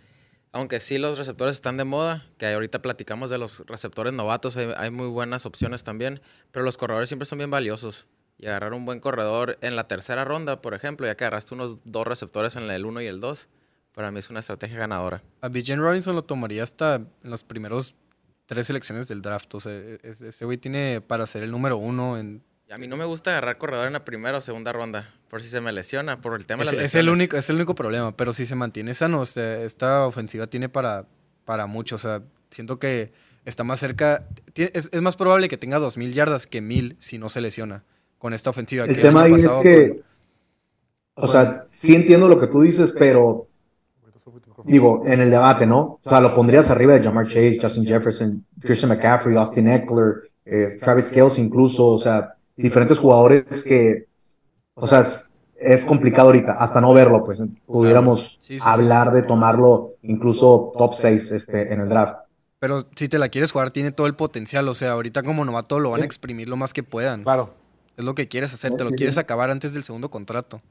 aunque 0.53 0.81
sí 0.81 0.99
los 0.99 1.19
receptores 1.19 1.55
están 1.55 1.77
de 1.77 1.85
moda, 1.85 2.27
que 2.38 2.47
ahorita 2.47 2.83
platicamos 2.83 3.31
de 3.31 3.38
los 3.38 3.61
receptores 3.66 4.12
novatos, 4.12 4.57
hay 4.57 4.90
muy 4.90 5.09
buenas 5.09 5.47
opciones 5.47 5.85
también, 5.85 6.21
pero 6.51 6.64
los 6.64 6.77
corredores 6.77 7.09
siempre 7.09 7.27
son 7.27 7.38
bien 7.38 7.51
valiosos 7.51 8.07
y 8.40 8.46
agarrar 8.46 8.72
un 8.72 8.87
buen 8.87 9.00
corredor 9.00 9.59
en 9.61 9.76
la 9.76 9.87
tercera 9.87 10.24
ronda, 10.24 10.62
por 10.62 10.72
ejemplo, 10.72 11.07
ya 11.07 11.14
que 11.14 11.24
agarraste 11.24 11.55
unos 11.55 11.76
dos 11.85 12.07
receptores 12.07 12.57
en 12.57 12.62
el 12.70 12.87
1 12.87 13.03
y 13.03 13.07
el 13.07 13.20
2, 13.20 13.48
para 13.92 14.11
mí 14.11 14.18
es 14.18 14.31
una 14.31 14.40
estrategia 14.40 14.79
ganadora. 14.79 15.22
A 15.42 15.48
Bijan 15.48 15.79
Robinson 15.79 16.16
lo 16.16 16.24
tomaría 16.24 16.62
hasta 16.62 16.96
en 16.96 17.09
los 17.22 17.44
primeros 17.44 17.94
tres 18.46 18.66
selecciones 18.66 19.09
del 19.09 19.20
draft. 19.20 19.55
O 19.55 19.61
sea, 19.61 19.72
e-, 19.72 20.00
ese 20.03 20.44
güey 20.46 20.57
tiene 20.57 21.03
para 21.03 21.26
ser 21.26 21.42
el 21.42 21.50
número 21.50 21.76
uno 21.76 22.16
en... 22.16 22.42
a 22.70 22.79
mí 22.79 22.88
no 22.88 22.96
me 22.96 23.05
gusta 23.05 23.33
agarrar 23.33 23.59
corredor 23.59 23.88
en 23.88 23.92
la 23.92 24.07
primera 24.07 24.38
o 24.38 24.40
segunda 24.40 24.72
ronda, 24.72 25.12
por 25.29 25.42
si 25.42 25.50
se 25.50 25.61
me 25.61 25.70
lesiona, 25.70 26.22
por 26.22 26.35
el 26.35 26.46
tema 26.46 26.61
de 26.61 26.66
las 26.66 26.74
lesiones. 26.74 26.94
Es 26.94 26.98
el 26.98 27.11
único, 27.11 27.37
es 27.37 27.50
el 27.50 27.57
único 27.57 27.74
problema, 27.74 28.16
pero 28.16 28.33
si 28.33 28.46
se 28.46 28.55
mantiene 28.55 28.94
sano, 28.94 29.22
esta 29.22 30.07
ofensiva 30.07 30.46
tiene 30.46 30.70
para, 30.70 31.05
para 31.44 31.66
mucho. 31.66 31.96
O 31.96 31.98
sea, 31.98 32.22
siento 32.50 32.79
que 32.79 33.12
está 33.44 33.64
más 33.64 33.81
cerca, 33.81 34.26
es, 34.55 34.88
es 34.90 35.03
más 35.03 35.16
probable 35.16 35.50
que 35.50 35.59
tenga 35.59 35.79
2.000 35.79 36.12
yardas 36.12 36.46
que 36.46 36.62
1.000 36.62 36.96
si 37.00 37.18
no 37.18 37.29
se 37.29 37.42
lesiona 37.42 37.85
con 38.21 38.35
esta 38.35 38.51
ofensiva. 38.51 38.85
El 38.85 39.01
tema 39.01 39.23
ahí 39.23 39.33
es 39.33 39.49
que, 39.63 40.03
o 41.15 41.27
sea, 41.27 41.65
sí 41.69 41.97
entiendo 41.97 42.29
lo 42.29 42.39
que 42.39 42.49
tú 42.49 42.61
dices, 42.61 42.95
pero 42.97 43.49
digo, 44.65 45.03
en 45.07 45.23
el 45.23 45.31
debate, 45.31 45.67
¿no? 45.67 45.99
O 46.05 46.09
sea, 46.09 46.21
lo 46.21 46.35
pondrías 46.35 46.71
arriba 46.71 46.93
de 46.93 47.03
Jamar 47.03 47.27
Chase, 47.27 47.59
Justin 47.61 47.87
Jefferson, 47.87 48.45
Christian 48.61 48.91
McCaffrey, 48.91 49.37
Austin 49.37 49.69
Eckler, 49.69 50.31
eh, 50.45 50.77
Travis 50.79 51.11
Kelce 51.11 51.41
incluso, 51.41 51.89
o 51.89 51.99
sea, 51.99 52.35
diferentes 52.55 52.99
jugadores 52.99 53.65
que, 53.65 54.07
o 54.75 54.87
sea, 54.87 55.03
es, 55.57 55.85
complicado 55.87 56.29
ahorita, 56.29 56.53
hasta 56.53 56.83
no 56.83 56.93
verlo, 56.93 57.25
pues 57.25 57.43
pudiéramos 57.65 58.39
hablar 58.61 59.13
de 59.13 59.23
tomarlo 59.23 59.95
incluso 60.03 60.73
top 60.77 60.93
6 60.93 61.31
este, 61.33 61.73
en 61.73 61.81
el 61.81 61.89
draft. 61.89 62.17
Pero 62.59 62.87
si 62.95 63.09
te 63.09 63.19
la 63.19 63.31
quieres 63.31 63.53
jugar, 63.53 63.71
tiene 63.71 63.91
todo 63.91 64.07
el 64.07 64.15
potencial. 64.15 64.69
O 64.69 64.75
sea, 64.75 64.93
ahorita 64.93 65.23
como 65.23 65.47
novato 65.47 65.79
lo 65.79 65.93
van 65.93 66.03
a 66.03 66.05
exprimir 66.05 66.47
lo 66.47 66.57
más 66.57 66.75
que 66.75 66.83
puedan. 66.83 67.23
Claro. 67.23 67.55
Es 68.01 68.05
lo 68.07 68.15
que 68.15 68.29
quieres 68.29 68.55
hacer, 68.55 68.75
te 68.75 68.83
lo 68.83 68.93
quieres 68.93 69.19
acabar 69.19 69.51
antes 69.51 69.75
del 69.75 69.85
segundo 69.85 70.11
contrato. 70.11 70.63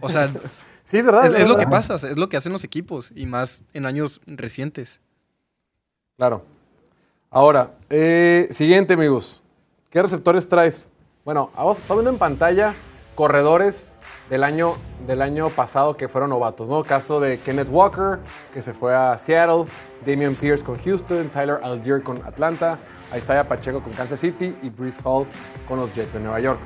O 0.00 0.08
sea, 0.08 0.32
sí, 0.82 0.96
es 0.96 1.04
verdad. 1.04 1.26
Es, 1.36 1.46
lo 1.46 1.58
que 1.58 1.66
pasa, 1.66 1.96
es 1.96 2.16
lo 2.16 2.30
que 2.30 2.38
hacen 2.38 2.50
los 2.50 2.64
equipos 2.64 3.12
y 3.14 3.26
más 3.26 3.62
en 3.74 3.84
años 3.84 4.22
recientes. 4.26 4.98
Claro. 6.16 6.46
Ahora, 7.28 7.74
eh, 7.90 8.48
siguiente, 8.52 8.94
amigos. 8.94 9.42
¿Qué 9.90 10.00
receptores 10.00 10.48
traes? 10.48 10.88
Bueno, 11.26 11.50
estamos 11.50 11.82
viendo 11.88 12.08
en 12.08 12.18
pantalla 12.18 12.74
corredores 13.14 13.92
del 14.30 14.44
año, 14.44 14.76
del 15.06 15.20
año 15.20 15.50
pasado 15.50 15.94
que 15.94 16.08
fueron 16.08 16.30
novatos, 16.30 16.70
¿no? 16.70 16.82
Caso 16.84 17.20
de 17.20 17.38
Kenneth 17.38 17.68
Walker, 17.70 18.18
que 18.54 18.62
se 18.62 18.72
fue 18.72 18.96
a 18.96 19.18
Seattle, 19.18 19.66
Damian 20.06 20.34
Pierce 20.34 20.64
con 20.64 20.78
Houston, 20.78 21.28
Tyler 21.28 21.60
Algier 21.62 22.02
con 22.02 22.16
Atlanta, 22.24 22.78
Isaiah 23.16 23.44
Pacheco 23.44 23.80
con 23.80 23.92
Kansas 23.92 24.20
City 24.20 24.54
y 24.62 24.70
Brees 24.70 24.98
Hall 25.04 25.26
con 25.66 25.78
los 25.78 25.94
Jets 25.94 26.14
de 26.14 26.20
Nueva 26.20 26.40
York. 26.40 26.58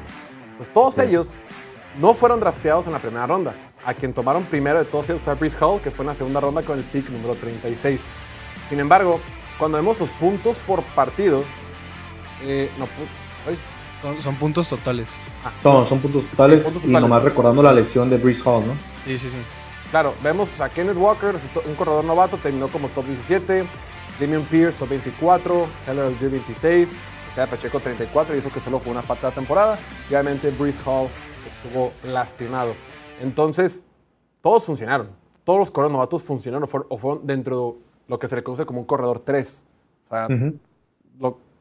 Pues 0.57 0.73
todos 0.73 0.99
ellos 0.99 1.33
no 2.01 2.15
fueron 2.15 2.41
drafteados 2.41 2.87
en 2.87 2.93
la 2.93 2.99
primera 2.99 3.27
ronda. 3.27 3.55
A 3.85 3.95
quien 3.95 4.13
tomaron 4.13 4.45
primero 4.45 4.79
de 4.79 4.85
todos 4.85 5.09
ellos 5.11 5.23
fue 5.23 5.33
a 5.33 5.37
Brees 5.37 5.57
Hall, 5.61 5.81
que 5.81 5.91
fue 5.91 6.05
en 6.05 6.09
la 6.09 6.15
segunda 6.15 6.41
ronda 6.41 6.63
con 6.63 6.79
el 6.79 6.85
pick 6.85 7.09
número 7.11 7.35
36. 7.35 8.01
Sin 8.69 8.81
embargo, 8.81 9.21
cuando 9.59 9.77
vemos 9.77 9.99
los 10.01 10.09
puntos 10.11 10.57
por 10.59 10.83
partido, 10.83 11.43
eh, 12.45 12.71
no, 12.79 12.89
son, 14.21 14.37
puntos 14.37 14.69
totales. 14.69 15.15
Ah, 15.45 15.53
son, 15.63 16.01
puntos 16.01 16.25
totales 16.31 16.73
y 16.85 16.89
nomás 16.89 17.23
recordando 17.23 17.63
la 17.63 17.73
lesión 17.73 18.09
de 18.09 18.19
Brees 18.19 18.45
Hall, 18.47 18.67
¿no? 18.67 18.75
Sí, 19.05 19.19
sí, 19.19 19.31
sí. 19.31 19.39
Claro, 19.91 20.15
vemos 20.23 20.61
a 20.61 20.69
Kenneth 20.69 20.97
Walker, 20.97 21.37
un 21.67 21.75
corredor 21.75 22.05
novato, 22.05 22.39
terminó 22.39 22.69
como 22.69 22.89
top 22.89 23.05
17. 23.07 23.67
Damian 24.21 24.43
Pierce, 24.45 24.79
top 24.79 24.91
24, 24.91 25.67
Taylor 25.87 26.13
G 26.19 26.31
26, 26.31 26.97
o 27.31 27.35
sea, 27.35 27.47
Pacheco 27.47 27.81
34, 27.81 28.35
y 28.35 28.39
eso 28.39 28.51
que 28.51 28.61
solo 28.61 28.79
fue 28.79 28.93
una 28.93 29.03
parte 29.03 29.27
de 29.27 29.31
la 29.31 29.35
temporada. 29.35 29.79
Y 30.09 30.15
obviamente 30.15 30.51
Breeze 30.51 30.81
Hall 30.85 31.09
estuvo 31.47 31.93
lastimado. 32.05 32.75
Entonces, 33.21 33.83
todos 34.41 34.65
funcionaron. 34.65 35.11
Todos 35.45 35.59
los 35.59 35.71
corredores 35.71 35.93
novatos 35.93 36.23
funcionaron 36.23 36.69
o 36.89 36.99
fueron, 36.99 37.27
dentro 37.27 37.79
de 37.79 37.93
lo 38.09 38.19
que 38.19 38.29
se 38.29 38.37
le 38.37 38.43
conoce 38.43 38.67
como 38.67 38.81
un 38.81 38.87
corredor 38.87 39.21
3. 39.21 39.65
O 40.05 40.09
sea, 40.09 40.29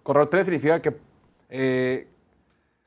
corredor 0.03 0.29
3 0.29 0.45
significa 0.45 0.81
que 0.81 0.97
eh, 1.49 2.07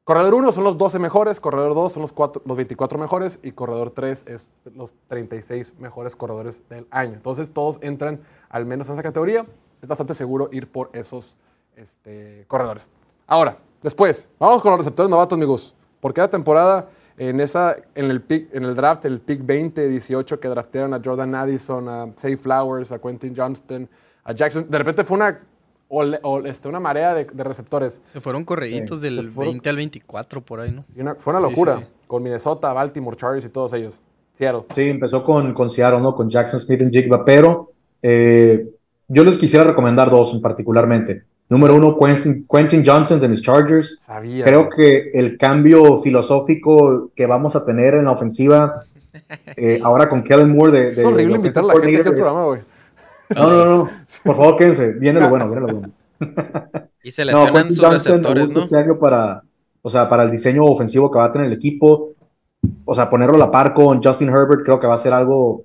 Corredor 0.04 0.34
1 0.34 0.52
son 0.52 0.64
los 0.64 0.76
12 0.76 0.98
mejores, 0.98 1.40
corredor 1.40 1.74
2 1.74 1.92
son 1.94 2.02
los, 2.02 2.12
los 2.44 2.56
24 2.58 2.98
mejores 2.98 3.38
y 3.42 3.52
corredor 3.52 3.88
3 3.88 4.26
es 4.28 4.50
los 4.74 4.94
36 5.08 5.78
mejores 5.78 6.14
corredores 6.14 6.62
del 6.68 6.86
año. 6.90 7.14
Entonces 7.14 7.52
todos 7.52 7.78
entran 7.80 8.20
al 8.54 8.66
menos 8.66 8.86
en 8.88 8.94
esa 8.94 9.02
categoría. 9.02 9.44
Es 9.82 9.88
bastante 9.88 10.14
seguro 10.14 10.48
ir 10.52 10.68
por 10.68 10.88
esos 10.92 11.36
este, 11.74 12.44
corredores. 12.46 12.88
Ahora, 13.26 13.58
después, 13.82 14.30
vamos 14.38 14.62
con 14.62 14.70
los 14.70 14.78
receptores 14.78 15.10
novatos, 15.10 15.36
amigos. 15.36 15.74
Por 15.98 16.14
cada 16.14 16.30
temporada, 16.30 16.88
en, 17.18 17.40
esa, 17.40 17.74
en, 17.96 18.12
el, 18.12 18.22
pick, 18.22 18.54
en 18.54 18.62
el 18.62 18.76
draft, 18.76 19.06
el 19.06 19.20
pick 19.20 19.40
20-18 19.40 20.38
que 20.38 20.46
draftearon 20.46 20.94
a 20.94 21.00
Jordan 21.04 21.34
Addison, 21.34 21.88
a 21.88 22.12
Say 22.14 22.36
Flowers, 22.36 22.92
a 22.92 23.00
Quentin 23.00 23.34
Johnston, 23.36 23.88
a 24.22 24.32
Jackson, 24.32 24.68
de 24.68 24.78
repente 24.78 25.02
fue 25.02 25.16
una 25.16 25.40
o, 25.88 26.38
este, 26.46 26.68
una 26.68 26.78
marea 26.78 27.12
de, 27.12 27.24
receptores. 27.42 28.02
Se 28.04 28.20
fueron 28.20 28.44
correitos 28.44 29.00
del 29.00 29.30
20 29.30 29.68
al 29.68 29.76
24 29.76 30.40
por 30.42 30.60
ahí, 30.60 30.70
¿no? 30.70 30.84
fue 31.16 31.32
una 31.32 31.40
locura. 31.40 31.88
con 32.06 32.22
Minnesota, 32.22 32.72
Baltimore, 32.72 33.16
Chargers 33.16 33.44
y 33.44 33.48
todos 33.48 33.72
ellos. 33.72 34.00
Seattle. 34.32 34.64
Sí, 34.74 34.90
empezó 34.90 35.24
con, 35.24 35.52
con 35.54 35.70
Seattle, 35.70 36.00
¿no? 36.00 36.14
Con 36.14 36.30
Jackson 36.30 36.58
Smith 36.58 36.80
y 36.82 36.90
Jigba, 36.90 37.24
pero 37.24 37.73
eh, 38.06 38.68
yo 39.08 39.24
les 39.24 39.38
quisiera 39.38 39.64
recomendar 39.64 40.10
dos 40.10 40.38
particularmente. 40.42 41.24
Número 41.48 41.74
uno, 41.74 41.96
Quentin, 41.96 42.84
Johnson 42.84 43.18
de 43.18 43.28
mis 43.28 43.40
Chargers. 43.40 43.98
Creo 44.42 44.68
que 44.68 45.10
el 45.14 45.38
cambio 45.38 45.98
filosófico 46.02 47.10
que 47.16 47.24
vamos 47.24 47.56
a 47.56 47.64
tener 47.64 47.94
en 47.94 48.04
la 48.04 48.10
ofensiva, 48.12 48.74
eh, 49.56 49.80
ahora 49.82 50.08
con 50.10 50.22
Kellen 50.22 50.54
Moore 50.54 50.72
de... 50.72 50.94
de 50.94 51.00
es 51.00 51.06
horrible 51.06 51.36
invitar 51.36 51.64
a 51.64 51.66
la 51.66 51.80
gente 51.80 52.08
al 52.08 52.14
programa, 52.14 52.44
güey. 52.44 52.60
No, 53.34 53.50
no, 53.50 53.64
no. 53.64 53.90
Por 54.24 54.36
favor, 54.36 54.56
quédense. 54.58 54.92
Viene 54.98 55.20
lo 55.20 55.30
bueno, 55.30 55.48
viene 55.48 55.66
lo 55.66 55.72
bueno. 55.72 55.92
Y 57.02 57.10
se 57.10 57.24
lesionan 57.24 57.70
sus 57.70 57.88
receptores, 57.88 58.50
¿no? 58.50 58.58
Este 58.58 58.76
año 58.76 58.98
para, 58.98 59.42
o 59.80 59.88
sea, 59.88 60.10
para 60.10 60.24
el 60.24 60.30
diseño 60.30 60.64
ofensivo 60.64 61.10
que 61.10 61.18
va 61.18 61.24
a 61.24 61.32
tener 61.32 61.46
el 61.46 61.54
equipo. 61.54 62.12
O 62.84 62.94
sea, 62.94 63.08
ponerlo 63.08 63.36
a 63.36 63.38
la 63.38 63.50
par 63.50 63.72
con 63.72 64.02
Justin 64.02 64.28
Herbert 64.28 64.62
creo 64.62 64.78
que 64.78 64.86
va 64.86 64.94
a 64.94 64.98
ser 64.98 65.14
algo 65.14 65.64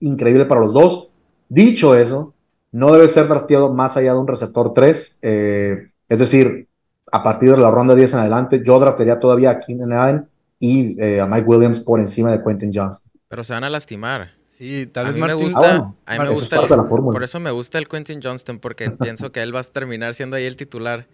increíble 0.00 0.44
para 0.44 0.60
los 0.60 0.72
dos. 0.72 1.07
Dicho 1.48 1.94
eso, 1.94 2.34
no 2.72 2.92
debe 2.92 3.08
ser 3.08 3.28
drafteado 3.28 3.72
más 3.72 3.96
allá 3.96 4.12
de 4.12 4.18
un 4.18 4.26
receptor 4.26 4.74
3. 4.74 5.18
Eh, 5.22 5.90
es 6.08 6.18
decir, 6.18 6.68
a 7.10 7.22
partir 7.22 7.50
de 7.50 7.56
la 7.56 7.70
ronda 7.70 7.94
10 7.94 8.14
en 8.14 8.20
adelante, 8.20 8.62
yo 8.64 8.78
draftearía 8.78 9.18
todavía 9.18 9.50
a 9.50 9.60
Keenan 9.60 9.92
Allen 9.92 10.28
y 10.58 11.00
eh, 11.02 11.20
a 11.20 11.26
Mike 11.26 11.46
Williams 11.46 11.80
por 11.80 12.00
encima 12.00 12.30
de 12.30 12.42
Quentin 12.42 12.70
Johnston. 12.72 13.12
Pero 13.28 13.44
se 13.44 13.52
van 13.52 13.64
a 13.64 13.70
lastimar 13.70 14.38
Sí, 14.58 14.88
tal 14.90 15.06
vez 15.06 15.14
a 15.14 15.18
mí. 15.18 15.24
Me 15.24 15.34
gusta, 15.34 15.94
a 16.04 16.12
mí 16.14 16.18
me 16.18 16.30
gusta 16.30 16.60
por 16.66 17.22
eso 17.22 17.38
me 17.38 17.52
gusta 17.52 17.78
el 17.78 17.86
Quentin 17.86 18.18
Johnston, 18.20 18.58
porque 18.58 18.90
pienso 19.00 19.30
que 19.30 19.40
él 19.40 19.54
va 19.54 19.60
a 19.60 19.62
terminar 19.62 20.16
siendo 20.16 20.34
ahí 20.34 20.46
el 20.46 20.56
titular. 20.56 21.06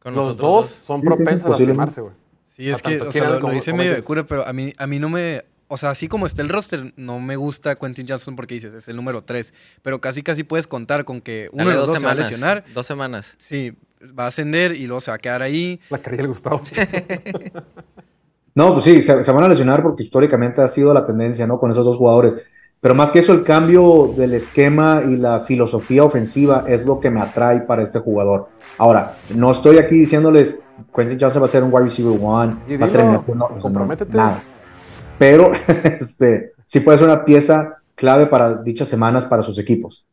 Con 0.00 0.16
los 0.16 0.36
dos 0.36 0.66
son 0.66 1.00
propensos 1.02 1.46
a 1.46 1.50
lastimarse, 1.50 2.00
güey. 2.00 2.14
Sí, 2.44 2.68
es 2.68 2.82
que, 2.82 3.00
o 3.00 3.12
sea, 3.12 3.38
lo, 3.38 3.50
dice 3.50 3.72
medio 3.72 3.94
de 3.94 4.02
cura, 4.02 4.26
pero 4.26 4.44
a 4.44 4.52
mí, 4.52 4.72
a 4.76 4.88
mí 4.88 4.98
no 4.98 5.08
me... 5.08 5.44
O 5.68 5.76
sea, 5.76 5.90
así 5.90 6.08
como 6.08 6.26
está 6.26 6.40
el 6.40 6.48
roster, 6.48 6.94
no 6.96 7.20
me 7.20 7.36
gusta 7.36 7.76
Quentin 7.76 8.06
Johnston 8.08 8.36
porque 8.36 8.54
dices, 8.54 8.72
es 8.72 8.88
el 8.88 8.96
número 8.96 9.22
3. 9.22 9.52
Pero 9.82 10.00
casi 10.00 10.22
casi 10.22 10.42
puedes 10.42 10.66
contar 10.66 11.04
con 11.04 11.20
que 11.20 11.50
uno 11.52 11.68
de 11.68 11.76
los 11.76 11.88
dos, 11.88 11.98
se 11.98 12.04
va 12.04 12.12
a 12.12 12.14
lesionar. 12.14 12.64
Dos 12.74 12.86
semanas. 12.86 13.34
Sí, 13.38 13.74
va 14.18 14.24
a 14.24 14.28
ascender 14.28 14.72
y 14.72 14.86
luego 14.86 15.00
se 15.02 15.10
va 15.10 15.16
a 15.16 15.18
quedar 15.18 15.42
ahí. 15.42 15.78
La 15.90 15.98
quería 15.98 16.22
el 16.22 16.28
Gustavo. 16.28 16.62
no, 18.54 18.72
pues 18.72 18.84
sí, 18.84 19.02
se, 19.02 19.22
se, 19.22 19.32
van 19.32 19.44
a 19.44 19.48
lesionar 19.48 19.82
porque 19.82 20.02
históricamente 20.02 20.62
ha 20.62 20.68
sido 20.68 20.94
la 20.94 21.04
tendencia, 21.04 21.46
¿no? 21.46 21.58
Con 21.58 21.70
esos 21.70 21.84
dos 21.84 21.98
jugadores. 21.98 22.36
Pero 22.80 22.94
más 22.94 23.10
que 23.10 23.18
eso, 23.18 23.32
el 23.32 23.42
cambio 23.42 24.14
del 24.16 24.34
esquema 24.34 25.02
y 25.04 25.16
la 25.16 25.40
filosofía 25.40 26.04
ofensiva 26.04 26.64
es 26.66 26.86
lo 26.86 27.00
que 27.00 27.10
me 27.10 27.20
atrae 27.20 27.60
para 27.60 27.82
este 27.82 27.98
jugador. 27.98 28.48
Ahora, 28.78 29.16
no 29.34 29.50
estoy 29.50 29.78
aquí 29.78 29.98
diciéndoles, 29.98 30.62
Quentin 30.94 31.18
Johnson 31.20 31.42
va 31.42 31.46
a 31.46 31.48
ser 31.48 31.64
un 31.64 31.74
wide 31.74 31.84
receiver 31.84 32.18
one, 32.22 32.56
va 32.80 32.86
a 32.86 32.90
terminar 32.90 33.24
siendo 33.24 33.48
nada. 34.10 34.42
Pero 35.18 35.50
este, 36.00 36.52
sí 36.66 36.80
puede 36.80 36.98
ser 36.98 37.08
una 37.08 37.24
pieza 37.24 37.82
clave 37.94 38.26
para 38.26 38.62
dichas 38.62 38.88
semanas 38.88 39.24
para 39.24 39.42
sus 39.42 39.58
equipos. 39.58 40.06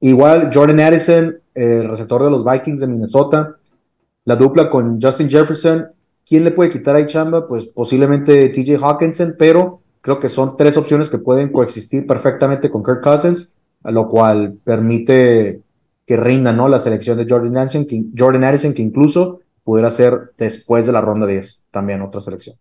Igual 0.00 0.50
Jordan 0.52 0.80
Addison, 0.80 1.38
el 1.54 1.88
receptor 1.88 2.22
de 2.24 2.30
los 2.30 2.44
Vikings 2.44 2.80
de 2.80 2.86
Minnesota, 2.86 3.56
la 4.24 4.36
dupla 4.36 4.70
con 4.70 5.00
Justin 5.00 5.28
Jefferson, 5.28 5.88
¿quién 6.26 6.44
le 6.44 6.50
puede 6.50 6.70
quitar 6.70 6.94
ahí 6.96 7.06
chamba? 7.06 7.46
Pues 7.46 7.66
posiblemente 7.66 8.48
TJ 8.50 8.76
Hawkinson, 8.82 9.34
pero 9.38 9.80
Creo 10.00 10.20
que 10.20 10.28
son 10.28 10.56
tres 10.56 10.76
opciones 10.76 11.10
que 11.10 11.18
pueden 11.18 11.50
coexistir 11.50 12.06
perfectamente 12.06 12.70
con 12.70 12.82
Kirk 12.82 13.02
Cousins, 13.02 13.58
lo 13.84 14.08
cual 14.08 14.58
permite 14.64 15.60
que 16.06 16.16
rinda 16.16 16.52
¿no? 16.52 16.68
la 16.68 16.78
selección 16.78 17.18
de 17.18 17.26
Jordan 17.28 17.56
Addison, 17.56 17.84
que, 17.84 18.04
Jordan 18.16 18.44
Addison, 18.44 18.72
que 18.72 18.82
incluso 18.82 19.40
pudiera 19.64 19.90
ser 19.90 20.32
después 20.38 20.86
de 20.86 20.92
la 20.92 21.00
ronda 21.00 21.26
10, 21.26 21.66
también 21.70 22.00
otra 22.00 22.20
selección. 22.20 22.56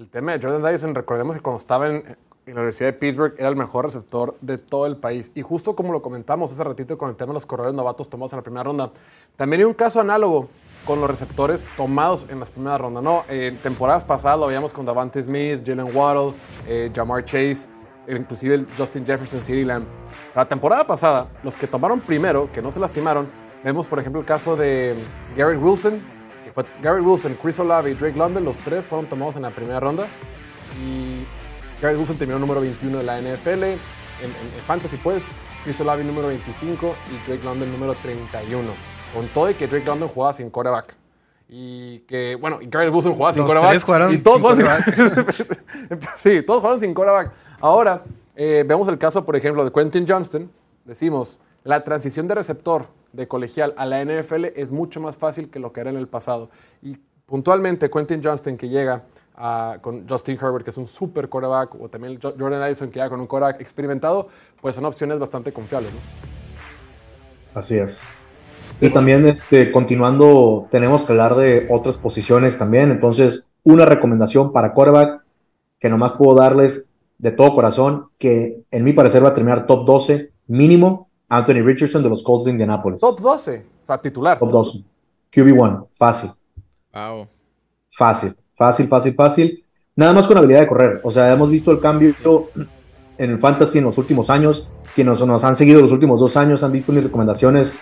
El 0.00 0.08
tema 0.08 0.32
de 0.32 0.40
Jordan 0.42 0.64
Addison, 0.64 0.94
recordemos 0.94 1.36
que 1.36 1.42
cuando 1.42 1.58
estaba 1.58 1.86
en, 1.86 2.16
la 2.46 2.54
Universidad 2.54 2.88
de 2.88 2.94
Pittsburgh 2.94 3.34
era 3.36 3.50
el 3.50 3.54
mejor 3.54 3.84
receptor 3.84 4.34
de 4.40 4.56
todo 4.56 4.86
el 4.86 4.96
país. 4.96 5.30
Y 5.34 5.42
justo 5.42 5.76
como 5.76 5.92
lo 5.92 6.00
comentamos 6.00 6.50
hace 6.50 6.64
ratito 6.64 6.96
con 6.96 7.10
el 7.10 7.16
tema 7.16 7.32
de 7.32 7.34
los 7.34 7.44
corredores 7.44 7.76
novatos 7.76 8.08
tomados 8.08 8.32
en 8.32 8.38
la 8.38 8.42
primera 8.42 8.62
ronda, 8.62 8.92
también 9.36 9.60
hay 9.60 9.64
un 9.66 9.74
caso 9.74 10.00
análogo 10.00 10.48
con 10.86 11.02
los 11.02 11.10
receptores 11.10 11.68
tomados 11.76 12.24
en 12.30 12.40
las 12.40 12.48
primeras 12.48 12.80
rondas. 12.80 13.04
¿no? 13.04 13.24
En 13.28 13.58
temporadas 13.58 14.02
pasadas 14.02 14.40
lo 14.40 14.46
veíamos 14.46 14.72
con 14.72 14.86
Davante 14.86 15.22
Smith, 15.22 15.60
Jalen 15.66 15.94
Waddle, 15.94 16.32
eh, 16.66 16.90
Jamar 16.94 17.22
Chase, 17.26 17.68
inclusive 18.08 18.64
Justin 18.78 19.04
Jefferson, 19.04 19.42
CeeDee 19.42 19.66
Lamb. 19.66 19.84
La 20.34 20.46
temporada 20.46 20.86
pasada, 20.86 21.26
los 21.42 21.56
que 21.56 21.66
tomaron 21.66 22.00
primero, 22.00 22.48
que 22.54 22.62
no 22.62 22.72
se 22.72 22.80
lastimaron, 22.80 23.28
vemos 23.62 23.86
por 23.86 23.98
ejemplo 23.98 24.22
el 24.22 24.26
caso 24.26 24.56
de 24.56 24.94
Garrett 25.36 25.62
Wilson, 25.62 26.00
que 26.50 26.54
fue 26.54 26.64
Garrett 26.82 27.04
Wilson, 27.04 27.36
Chris 27.40 27.58
Olave 27.60 27.90
y 27.90 27.94
Drake 27.94 28.18
London, 28.18 28.44
los 28.44 28.58
tres 28.58 28.86
fueron 28.86 29.06
tomados 29.06 29.36
en 29.36 29.42
la 29.42 29.50
primera 29.50 29.80
ronda. 29.80 30.06
Y 30.82 31.24
Garrett 31.80 31.98
Wilson 31.98 32.16
terminó 32.16 32.38
número 32.38 32.60
21 32.60 32.98
de 32.98 33.04
la 33.04 33.20
NFL, 33.20 33.62
en, 33.64 33.78
Fantasy 34.66 34.96
pues, 34.96 35.22
Chris 35.64 35.80
Olave 35.80 36.04
número 36.04 36.28
25 36.28 36.94
y 37.10 37.28
Drake 37.28 37.44
London 37.44 37.70
número 37.72 37.94
31 37.94 38.70
con 39.14 39.26
todo 39.28 39.50
y 39.50 39.54
que 39.54 39.66
Drake 39.66 39.86
London 39.86 40.08
jugaba 40.08 40.32
sin 40.32 40.50
quarterback. 40.50 40.94
Y 41.48 42.00
que, 42.00 42.36
bueno, 42.36 42.60
y 42.60 42.66
Garrett 42.66 42.92
Wilson 42.92 43.14
jugaba 43.14 43.34
sin 43.34 43.44
quarterback. 43.44 44.12
y 44.12 44.18
todos 44.18 44.36
sin 44.36 44.42
quarterback. 44.42 45.34
sí, 46.16 46.42
todos 46.42 46.60
jugaron 46.60 46.80
sin 46.80 46.94
quarterback. 46.94 47.32
Ahora, 47.60 48.04
eh, 48.36 48.64
vemos 48.66 48.86
el 48.88 48.98
caso, 48.98 49.24
por 49.24 49.34
ejemplo, 49.34 49.64
de 49.64 49.72
Quentin 49.72 50.04
Johnston. 50.06 50.50
Decimos, 50.84 51.38
la 51.64 51.82
transición 51.82 52.28
de 52.28 52.36
receptor 52.36 52.86
de 53.12 53.28
colegial 53.28 53.74
a 53.76 53.86
la 53.86 54.04
NFL 54.04 54.46
es 54.56 54.72
mucho 54.72 55.00
más 55.00 55.16
fácil 55.16 55.50
que 55.50 55.58
lo 55.58 55.72
que 55.72 55.80
era 55.80 55.90
en 55.90 55.96
el 55.96 56.08
pasado. 56.08 56.50
Y 56.82 56.98
puntualmente, 57.26 57.90
Quentin 57.90 58.20
Johnston, 58.22 58.56
que 58.56 58.68
llega 58.68 59.04
con 59.80 60.06
Justin 60.08 60.36
Herbert, 60.36 60.64
que 60.64 60.70
es 60.70 60.76
un 60.76 60.86
super 60.86 61.28
quarterback, 61.28 61.74
o 61.80 61.88
también 61.88 62.18
Jordan 62.20 62.62
Addison, 62.62 62.90
que 62.90 62.98
llega 62.98 63.08
con 63.08 63.20
un 63.20 63.26
quarterback 63.26 63.60
experimentado, 63.60 64.28
pues 64.60 64.74
son 64.74 64.84
opciones 64.84 65.18
bastante 65.18 65.52
confiables. 65.52 65.90
Así 67.54 67.76
es. 67.76 68.02
Y 68.80 68.90
también, 68.90 69.26
este, 69.26 69.72
continuando, 69.72 70.68
tenemos 70.70 71.04
que 71.04 71.12
hablar 71.12 71.34
de 71.36 71.66
otras 71.70 71.98
posiciones 71.98 72.58
también. 72.58 72.90
Entonces, 72.90 73.50
una 73.62 73.84
recomendación 73.84 74.52
para 74.52 74.72
quarterback 74.72 75.22
que 75.78 75.88
nomás 75.88 76.12
puedo 76.12 76.34
darles 76.38 76.90
de 77.18 77.32
todo 77.32 77.54
corazón, 77.54 78.08
que 78.18 78.62
en 78.70 78.84
mi 78.84 78.92
parecer 78.92 79.24
va 79.24 79.30
a 79.30 79.34
terminar 79.34 79.66
top 79.66 79.84
12 79.84 80.32
mínimo, 80.46 81.09
Anthony 81.30 81.62
Richardson 81.62 82.02
de 82.02 82.10
los 82.10 82.22
Colts 82.22 82.44
de 82.44 82.50
Indianapolis. 82.50 83.00
Top 83.00 83.18
12, 83.18 83.66
o 83.82 83.86
sea, 83.86 83.98
titular. 83.98 84.38
Top 84.38 84.50
12. 84.50 84.84
QB1, 85.32 85.86
fácil. 85.92 86.30
Wow. 86.92 87.26
Fácil, 87.88 88.34
fácil, 88.56 88.88
fácil, 88.88 89.14
fácil. 89.14 89.64
Nada 89.96 90.12
más 90.12 90.26
con 90.26 90.36
habilidad 90.36 90.60
de 90.60 90.66
correr. 90.66 91.00
O 91.02 91.10
sea, 91.10 91.32
hemos 91.32 91.48
visto 91.48 91.70
el 91.70 91.80
cambio 91.80 92.14
en 93.16 93.30
el 93.30 93.38
fantasy 93.38 93.78
en 93.78 93.84
los 93.84 93.96
últimos 93.96 94.28
años. 94.28 94.68
Quienes 94.94 95.20
nos 95.20 95.44
han 95.44 95.56
seguido 95.56 95.80
los 95.80 95.92
últimos 95.92 96.20
dos 96.20 96.36
años 96.36 96.62
han 96.62 96.72
visto 96.72 96.92
mis 96.92 97.04
recomendaciones 97.04 97.74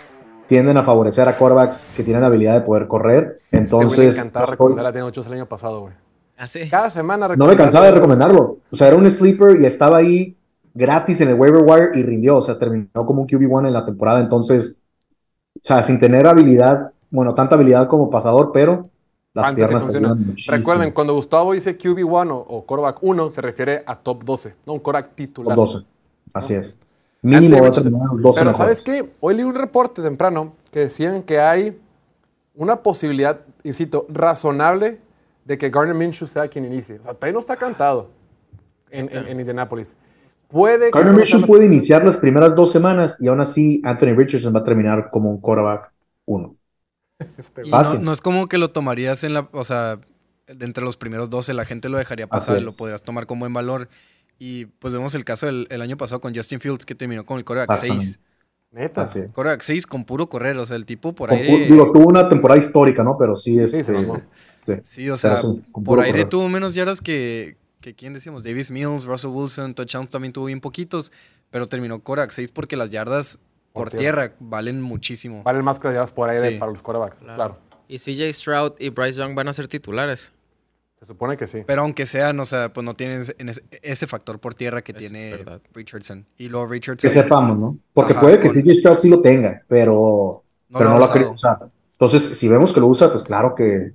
tienden 0.48 0.78
a 0.78 0.82
favorecer 0.82 1.28
a 1.28 1.36
quarterbacks 1.36 1.88
que 1.94 2.02
tienen 2.02 2.24
habilidad 2.24 2.54
de 2.54 2.62
poder 2.62 2.88
correr. 2.88 3.40
Entonces. 3.52 4.16
Me 4.16 4.20
encantaba 4.22 4.46
recomendar 4.46 4.86
a 4.86 4.92
Daniel 4.92 5.12
el 5.14 5.32
año 5.32 5.46
pasado, 5.46 5.82
güey. 5.82 5.94
¿Ah, 6.38 6.46
sí? 6.46 6.68
Cada 6.68 6.90
semana 6.90 7.28
No 7.36 7.46
me 7.46 7.56
cansaba 7.56 7.86
de 7.86 7.92
recomendarlo. 7.92 8.58
O 8.70 8.76
sea, 8.76 8.88
era 8.88 8.96
un 8.96 9.08
sleeper 9.10 9.60
y 9.60 9.66
estaba 9.66 9.98
ahí 9.98 10.37
gratis 10.78 11.20
en 11.20 11.28
el 11.28 11.34
waiver 11.34 11.62
wire 11.62 11.90
y 11.94 12.02
rindió. 12.02 12.36
O 12.36 12.42
sea, 12.42 12.58
terminó 12.58 13.06
como 13.06 13.22
un 13.22 13.28
QB1 13.28 13.66
en 13.66 13.72
la 13.72 13.84
temporada. 13.84 14.20
Entonces, 14.20 14.82
o 15.56 15.60
sea, 15.62 15.82
sin 15.82 15.98
tener 15.98 16.26
habilidad, 16.26 16.92
bueno, 17.10 17.34
tanta 17.34 17.56
habilidad 17.56 17.88
como 17.88 18.10
pasador, 18.10 18.50
pero 18.52 18.88
las 19.34 19.54
piernas 19.54 19.82
funcionan. 19.82 20.36
Recuerden, 20.46 20.92
cuando 20.92 21.14
Gustavo 21.14 21.52
dice 21.52 21.76
QB1 21.76 22.30
o, 22.30 22.38
o 22.38 22.64
quarterback 22.64 22.98
1, 23.02 23.30
se 23.30 23.40
refiere 23.40 23.82
a 23.86 23.96
top 23.96 24.24
12, 24.24 24.54
no 24.66 24.74
un 24.74 24.78
quarterback 24.80 25.14
titular. 25.14 25.56
Top 25.56 25.66
12. 25.66 25.86
Así 26.32 26.54
es. 26.54 26.80
Mínimo 27.20 27.58
Pero 27.60 28.54
¿sabes 28.54 28.82
qué? 28.82 29.10
Hoy 29.20 29.34
leí 29.34 29.44
un 29.44 29.54
reporte 29.54 30.02
temprano 30.02 30.52
que 30.70 30.80
decían 30.80 31.22
que 31.22 31.40
hay 31.40 31.80
una 32.54 32.82
posibilidad, 32.82 33.40
insisto, 33.64 34.06
razonable 34.08 35.00
de 35.44 35.58
que 35.58 35.70
Garner 35.70 35.94
Minshew 35.94 36.28
sea 36.28 36.48
quien 36.48 36.64
inicie. 36.64 36.98
O 37.00 37.02
sea, 37.02 37.14
todavía 37.14 37.32
no 37.32 37.40
está 37.40 37.56
cantado 37.56 38.10
en, 38.90 39.08
en, 39.10 39.40
Indianapolis. 39.40 39.96
Puede 40.48 40.90
Garner 40.90 41.14
Minshew 41.14 41.46
puede 41.46 41.66
iniciar 41.66 42.04
las 42.04 42.16
primeras 42.16 42.56
dos 42.56 42.72
semanas 42.72 43.18
y 43.20 43.28
aún 43.28 43.40
así 43.40 43.82
Anthony 43.84 44.14
Richardson 44.16 44.54
va 44.54 44.60
a 44.60 44.64
terminar 44.64 45.10
como 45.10 45.30
un 45.30 45.40
quarterback 45.40 45.92
uno. 46.24 46.56
Este 47.36 47.62
no, 47.64 47.94
no, 48.00 48.12
es 48.12 48.20
como 48.20 48.46
que 48.46 48.58
lo 48.58 48.70
tomarías 48.70 49.24
en 49.24 49.34
la, 49.34 49.48
o 49.52 49.64
sea, 49.64 50.00
de 50.46 50.64
entre 50.64 50.84
los 50.84 50.96
primeros 50.96 51.28
12 51.28 51.52
la 51.52 51.64
gente 51.64 51.88
lo 51.88 51.98
dejaría 51.98 52.26
pasar, 52.26 52.62
lo 52.64 52.72
podrías 52.72 53.02
tomar 53.02 53.26
como 53.26 53.40
buen 53.40 53.52
valor. 53.52 53.88
Y 54.38 54.66
pues 54.66 54.94
vemos 54.94 55.14
el 55.16 55.24
caso 55.24 55.46
del 55.46 55.66
el 55.68 55.82
año 55.82 55.96
pasado 55.96 56.20
con 56.20 56.34
Justin 56.34 56.60
Fields, 56.60 56.86
que 56.86 56.94
terminó 56.94 57.26
con 57.26 57.38
el 57.38 57.44
coreback 57.44 57.76
6. 57.80 58.20
Neta. 58.70 59.04
Sí. 59.04 59.22
Coreback 59.32 59.62
6 59.62 59.86
con 59.86 60.04
puro 60.04 60.28
correr, 60.28 60.56
o 60.58 60.64
sea, 60.64 60.76
el 60.76 60.86
tipo 60.86 61.12
por 61.12 61.32
ahí. 61.32 61.64
Digo, 61.64 61.90
tuvo 61.90 62.08
una 62.08 62.28
temporada 62.28 62.58
histórica, 62.58 63.02
¿no? 63.02 63.18
Pero 63.18 63.36
sí, 63.36 63.58
es. 63.58 63.72
Sí, 63.72 63.82
sí, 63.82 63.92
sí, 64.84 65.10
o 65.10 65.16
sea, 65.16 65.40
por 65.84 66.00
aire 66.00 66.24
tuvo 66.24 66.48
menos 66.48 66.74
yardas 66.74 67.00
que, 67.00 67.56
que, 67.88 67.94
¿quién 67.94 68.14
decíamos? 68.14 68.44
Davis 68.44 68.70
Mills, 68.70 69.04
Russell 69.04 69.30
Wilson, 69.30 69.74
touchdowns 69.74 70.10
también 70.10 70.32
tuvo 70.32 70.46
bien 70.46 70.60
poquitos, 70.60 71.10
pero 71.50 71.66
terminó 71.66 72.00
coreback 72.00 72.30
6 72.30 72.52
porque 72.52 72.76
las 72.76 72.90
yardas 72.90 73.38
por, 73.72 73.90
tierra. 73.90 74.32
valen 74.40 74.80
muchísimo. 74.80 75.42
Valen 75.42 75.64
más 75.64 75.78
que 75.78 75.88
las 75.88 75.94
yardas 75.94 76.12
por 76.12 76.28
aire 76.28 76.58
para 76.58 76.70
los 76.70 76.82
corebacks, 76.82 77.20
claro. 77.20 77.58
Y 77.88 77.98
CJ 77.98 78.32
Stroud 78.32 78.72
y 78.78 78.90
Bryce 78.90 79.18
Young 79.18 79.34
van 79.34 79.48
a 79.48 79.52
ser 79.52 79.68
titulares. 79.68 80.32
Se 81.00 81.06
supone 81.06 81.36
que 81.36 81.46
sí. 81.46 81.62
Pero 81.64 81.82
aunque 81.82 82.06
sean, 82.06 82.38
o 82.40 82.44
sea, 82.44 82.72
pues 82.72 82.84
no 82.84 82.92
tienen 82.92 83.24
ese, 83.82 84.06
factor 84.06 84.40
por 84.40 84.54
tierra 84.54 84.82
que 84.82 84.92
tiene 84.92 85.44
Richardson. 85.72 86.26
Y 86.36 86.48
luego 86.48 86.66
Richardson. 86.66 87.08
Que 87.08 87.14
sepamos, 87.14 87.56
¿no? 87.56 87.78
Porque 87.94 88.14
puede 88.14 88.40
que 88.40 88.50
CJ 88.50 88.74
Stroud 88.74 88.98
sí 88.98 89.08
lo 89.08 89.22
tenga, 89.22 89.62
pero 89.68 90.42
no, 90.68 90.78
pero 90.78 90.90
lo, 90.90 90.94
no 90.94 90.98
lo 90.98 91.04
ha 91.06 91.12
querido 91.12 91.30
usar. 91.30 91.70
Entonces, 91.92 92.36
si 92.36 92.48
vemos 92.48 92.72
que 92.72 92.80
lo 92.80 92.88
usa, 92.88 93.10
pues 93.10 93.22
claro 93.22 93.54
que, 93.54 93.92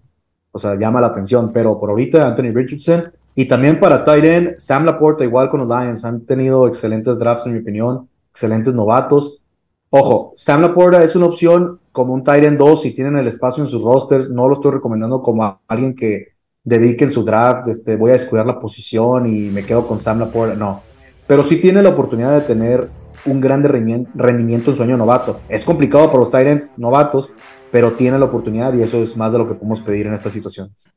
o 0.51 0.59
sea, 0.59 0.75
llama 0.75 1.01
la 1.01 1.07
atención. 1.07 1.51
Pero 1.51 1.77
por 1.79 1.89
ahorita, 1.89 2.25
Anthony 2.25 2.51
Richardson. 2.53 3.11
Y 3.35 3.45
también 3.45 3.79
para 3.79 4.03
Tight 4.03 4.57
Sam 4.57 4.85
Laporta, 4.85 5.23
igual 5.23 5.49
con 5.49 5.61
los 5.61 5.69
Lions, 5.69 6.05
han 6.05 6.21
tenido 6.21 6.67
excelentes 6.67 7.17
drafts, 7.17 7.45
en 7.45 7.53
mi 7.53 7.59
opinión, 7.59 8.07
excelentes 8.31 8.73
novatos. 8.73 9.43
Ojo, 9.89 10.33
Sam 10.35 10.61
Laporta 10.61 11.03
es 11.03 11.15
una 11.15 11.25
opción 11.25 11.79
como 11.91 12.13
un 12.13 12.23
Tight 12.23 12.43
2 12.43 12.81
si 12.81 12.95
tienen 12.95 13.17
el 13.17 13.27
espacio 13.27 13.63
en 13.63 13.69
sus 13.69 13.83
rosters. 13.83 14.29
No 14.29 14.47
lo 14.47 14.55
estoy 14.55 14.71
recomendando 14.71 15.21
como 15.21 15.43
a 15.43 15.59
alguien 15.67 15.95
que 15.95 16.33
dediquen 16.63 17.09
su 17.09 17.23
draft, 17.23 17.67
este, 17.67 17.97
voy 17.97 18.11
a 18.11 18.13
descuidar 18.13 18.45
la 18.45 18.59
posición 18.59 19.25
y 19.25 19.49
me 19.49 19.65
quedo 19.65 19.87
con 19.87 19.99
Sam 19.99 20.19
Laporta. 20.19 20.55
No. 20.55 20.81
Pero 21.27 21.43
sí 21.43 21.57
tiene 21.57 21.81
la 21.81 21.89
oportunidad 21.89 22.33
de 22.33 22.41
tener 22.41 22.89
un 23.25 23.39
gran 23.39 23.63
rendimiento 23.63 24.71
en 24.71 24.77
sueño 24.77 24.97
novato. 24.97 25.39
Es 25.49 25.65
complicado 25.65 26.07
para 26.07 26.19
los 26.19 26.29
Titans 26.29 26.77
novatos, 26.77 27.31
pero 27.71 27.93
tiene 27.93 28.19
la 28.19 28.25
oportunidad 28.25 28.73
y 28.73 28.81
eso 28.81 29.01
es 29.01 29.15
más 29.17 29.31
de 29.31 29.39
lo 29.39 29.47
que 29.47 29.55
podemos 29.55 29.81
pedir 29.81 30.07
en 30.07 30.13
estas 30.13 30.33
situaciones. 30.33 30.93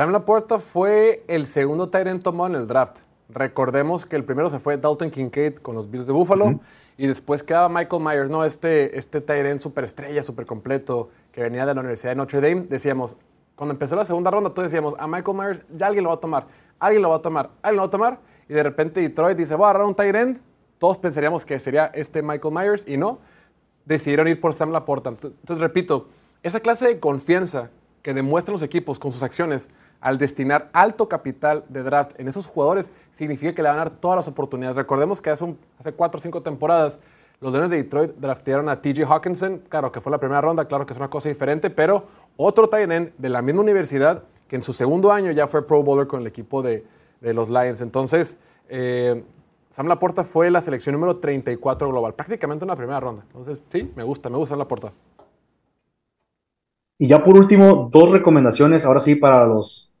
Sam 0.00 0.12
Laporta 0.12 0.60
fue 0.60 1.24
el 1.26 1.48
segundo 1.48 1.88
Tyrant 1.88 2.22
tomado 2.22 2.54
en 2.54 2.60
el 2.60 2.68
draft. 2.68 2.98
Recordemos 3.30 4.06
que 4.06 4.14
el 4.14 4.24
primero 4.24 4.48
se 4.48 4.60
fue 4.60 4.76
Dalton 4.76 5.10
Kincaid 5.10 5.56
con 5.56 5.74
los 5.74 5.90
Bills 5.90 6.06
de 6.06 6.12
Buffalo 6.12 6.60
y 6.96 7.08
después 7.08 7.42
quedaba 7.42 7.68
Michael 7.68 8.00
Myers, 8.00 8.30
¿no? 8.30 8.44
Este, 8.44 8.96
este 8.96 9.20
Tyren 9.20 9.58
superestrella, 9.58 10.22
súper 10.22 10.46
completo, 10.46 11.08
que 11.32 11.40
venía 11.40 11.66
de 11.66 11.74
la 11.74 11.80
Universidad 11.80 12.12
de 12.12 12.14
Notre 12.14 12.40
Dame. 12.40 12.68
Decíamos, 12.68 13.16
cuando 13.56 13.72
empezó 13.72 13.96
la 13.96 14.04
segunda 14.04 14.30
ronda, 14.30 14.50
todos 14.50 14.70
decíamos, 14.70 14.94
a 15.00 15.08
Michael 15.08 15.36
Myers 15.36 15.62
ya 15.76 15.88
alguien 15.88 16.04
lo 16.04 16.10
va 16.10 16.14
a 16.14 16.20
tomar, 16.20 16.46
alguien 16.78 17.02
lo 17.02 17.08
va 17.08 17.16
a 17.16 17.22
tomar, 17.22 17.50
alguien 17.60 17.76
lo 17.78 17.82
va 17.82 17.88
a 17.88 17.90
tomar. 17.90 18.20
Y 18.48 18.54
de 18.54 18.62
repente 18.62 19.00
Detroit 19.00 19.36
dice, 19.36 19.56
voy 19.56 19.66
a 19.66 19.70
agarrar 19.70 19.88
un 19.88 19.96
tight 19.96 20.14
Todos 20.78 20.96
pensaríamos 20.98 21.44
que 21.44 21.58
sería 21.58 21.86
este 21.86 22.22
Michael 22.22 22.54
Myers 22.54 22.84
y 22.86 22.98
no. 22.98 23.18
Decidieron 23.84 24.28
ir 24.28 24.40
por 24.40 24.54
Sam 24.54 24.70
Laporta. 24.70 25.08
Entonces, 25.10 25.58
repito, 25.58 26.06
esa 26.44 26.60
clase 26.60 26.86
de 26.86 27.00
confianza 27.00 27.72
que 28.02 28.14
demuestran 28.14 28.52
los 28.52 28.62
equipos 28.62 28.98
con 28.98 29.12
sus 29.12 29.22
acciones 29.22 29.68
al 30.00 30.18
destinar 30.18 30.70
alto 30.72 31.08
capital 31.08 31.64
de 31.68 31.82
draft 31.82 32.18
en 32.18 32.28
esos 32.28 32.46
jugadores 32.46 32.92
significa 33.10 33.52
que 33.52 33.62
le 33.62 33.68
van 33.68 33.78
a 33.78 33.84
dar 33.84 33.90
todas 33.90 34.16
las 34.16 34.28
oportunidades. 34.28 34.76
Recordemos 34.76 35.20
que 35.20 35.30
hace, 35.30 35.56
cuatro 35.96 36.18
o 36.18 36.20
cinco 36.20 36.42
temporadas 36.42 37.00
los 37.40 37.52
Leones 37.52 37.70
de 37.70 37.76
Detroit 37.76 38.16
draftearon 38.16 38.68
a 38.68 38.82
TJ 38.82 39.04
Hawkinson, 39.04 39.62
claro 39.68 39.92
que 39.92 40.00
fue 40.00 40.10
la 40.10 40.18
primera 40.18 40.40
ronda, 40.40 40.64
claro 40.64 40.86
que 40.86 40.92
es 40.92 40.98
una 40.98 41.08
cosa 41.08 41.28
diferente, 41.28 41.70
pero 41.70 42.04
otro 42.36 42.68
tight 42.68 42.90
end 42.90 43.12
de 43.16 43.28
la 43.28 43.42
misma 43.42 43.60
universidad 43.60 44.24
que 44.48 44.56
en 44.56 44.62
su 44.62 44.72
segundo 44.72 45.12
año 45.12 45.30
ya 45.30 45.46
fue 45.46 45.64
Pro 45.64 45.82
Bowler 45.82 46.08
con 46.08 46.22
el 46.22 46.26
equipo 46.26 46.62
de, 46.62 46.84
los 47.20 47.48
Lions. 47.48 47.80
Entonces, 47.80 48.38
eh, 48.68 49.22
Sam 49.70 49.86
Laporta 49.86 50.24
fue 50.24 50.50
la 50.50 50.60
selección 50.60 50.94
número 50.94 51.18
34 51.18 51.88
global, 51.88 52.14
prácticamente 52.14 52.64
una 52.64 52.74
primera 52.74 52.98
ronda. 52.98 53.22
Entonces, 53.26 53.60
sí, 53.70 53.92
me 53.94 54.02
gusta, 54.02 54.30
me 54.30 54.36
gusta 54.36 54.54
Sam 54.54 54.58
Laporta. 54.58 54.92
Y 56.98 57.06
ya 57.06 57.24
por 57.24 57.36
último, 57.36 57.88
dos 57.92 58.10
recomendaciones, 58.10 58.84
ahora 58.84 59.00
sí, 59.00 59.14
para 59.14 59.46
los... 59.46 59.92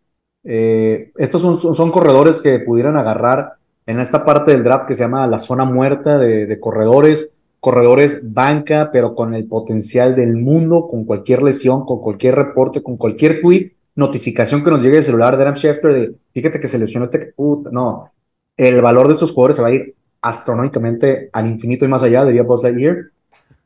Eh, 0.44 1.12
estos 1.16 1.42
son, 1.60 1.90
corredores 1.90 2.42
que 2.42 2.58
pudieran 2.60 2.96
agarrar 2.96 3.54
en 3.86 4.00
esta 4.00 4.24
parte 4.24 4.52
del 4.52 4.64
draft 4.64 4.86
que 4.86 4.94
se 4.94 5.04
llama 5.04 5.26
la 5.26 5.38
zona 5.38 5.64
muerta 5.64 6.18
de, 6.18 6.58
corredores, 6.58 7.30
corredores 7.60 8.32
banca, 8.32 8.90
pero 8.92 9.14
con 9.14 9.34
el 9.34 9.46
potencial 9.46 10.16
del 10.16 10.36
mundo, 10.36 10.88
con 10.88 11.04
cualquier 11.04 11.42
lesión, 11.42 11.84
con 11.84 12.00
cualquier 12.00 12.34
reporte, 12.34 12.82
con 12.82 12.96
cualquier 12.96 13.40
tweet, 13.40 13.72
notificación 13.94 14.64
que 14.64 14.70
nos 14.70 14.82
llegue 14.82 14.96
de 14.96 15.02
celular 15.02 15.36
de 15.36 15.42
Adam 15.42 15.56
Schefter 15.56 15.94
de, 15.94 16.14
fíjate 16.32 16.60
que 16.60 16.68
se 16.68 16.78
lesionó 16.78 17.06
este... 17.06 17.34
No, 17.70 18.12
el 18.56 18.82
valor 18.82 19.06
de 19.06 19.14
estos 19.14 19.32
jugadores 19.32 19.56
se 19.56 19.62
va 19.62 19.68
a 19.68 19.72
ir 19.72 19.94
astronómicamente 20.20 21.30
al 21.32 21.46
infinito 21.46 21.84
y 21.84 21.88
más 21.88 22.02
allá, 22.02 22.24
diría 22.24 22.42
Buzz 22.42 22.62
Lightyear. 22.62 23.10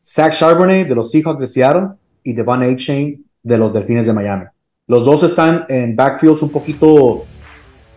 Zach 0.05 0.35
Charbonnet 0.35 0.89
de 0.89 0.95
los 0.95 1.11
Seahawks 1.11 1.41
de 1.41 1.47
Seattle 1.47 1.89
y 2.23 2.33
Devon 2.33 2.62
A-Chain 2.62 3.25
de 3.43 3.59
los 3.59 3.73
Delfines 3.73 4.07
de 4.07 4.12
Miami. 4.12 4.45
Los 4.87 5.05
dos 5.05 5.23
están 5.23 5.64
en 5.68 5.97
backfields 5.97 6.43
un 6.43 6.51
poquito 6.51 7.25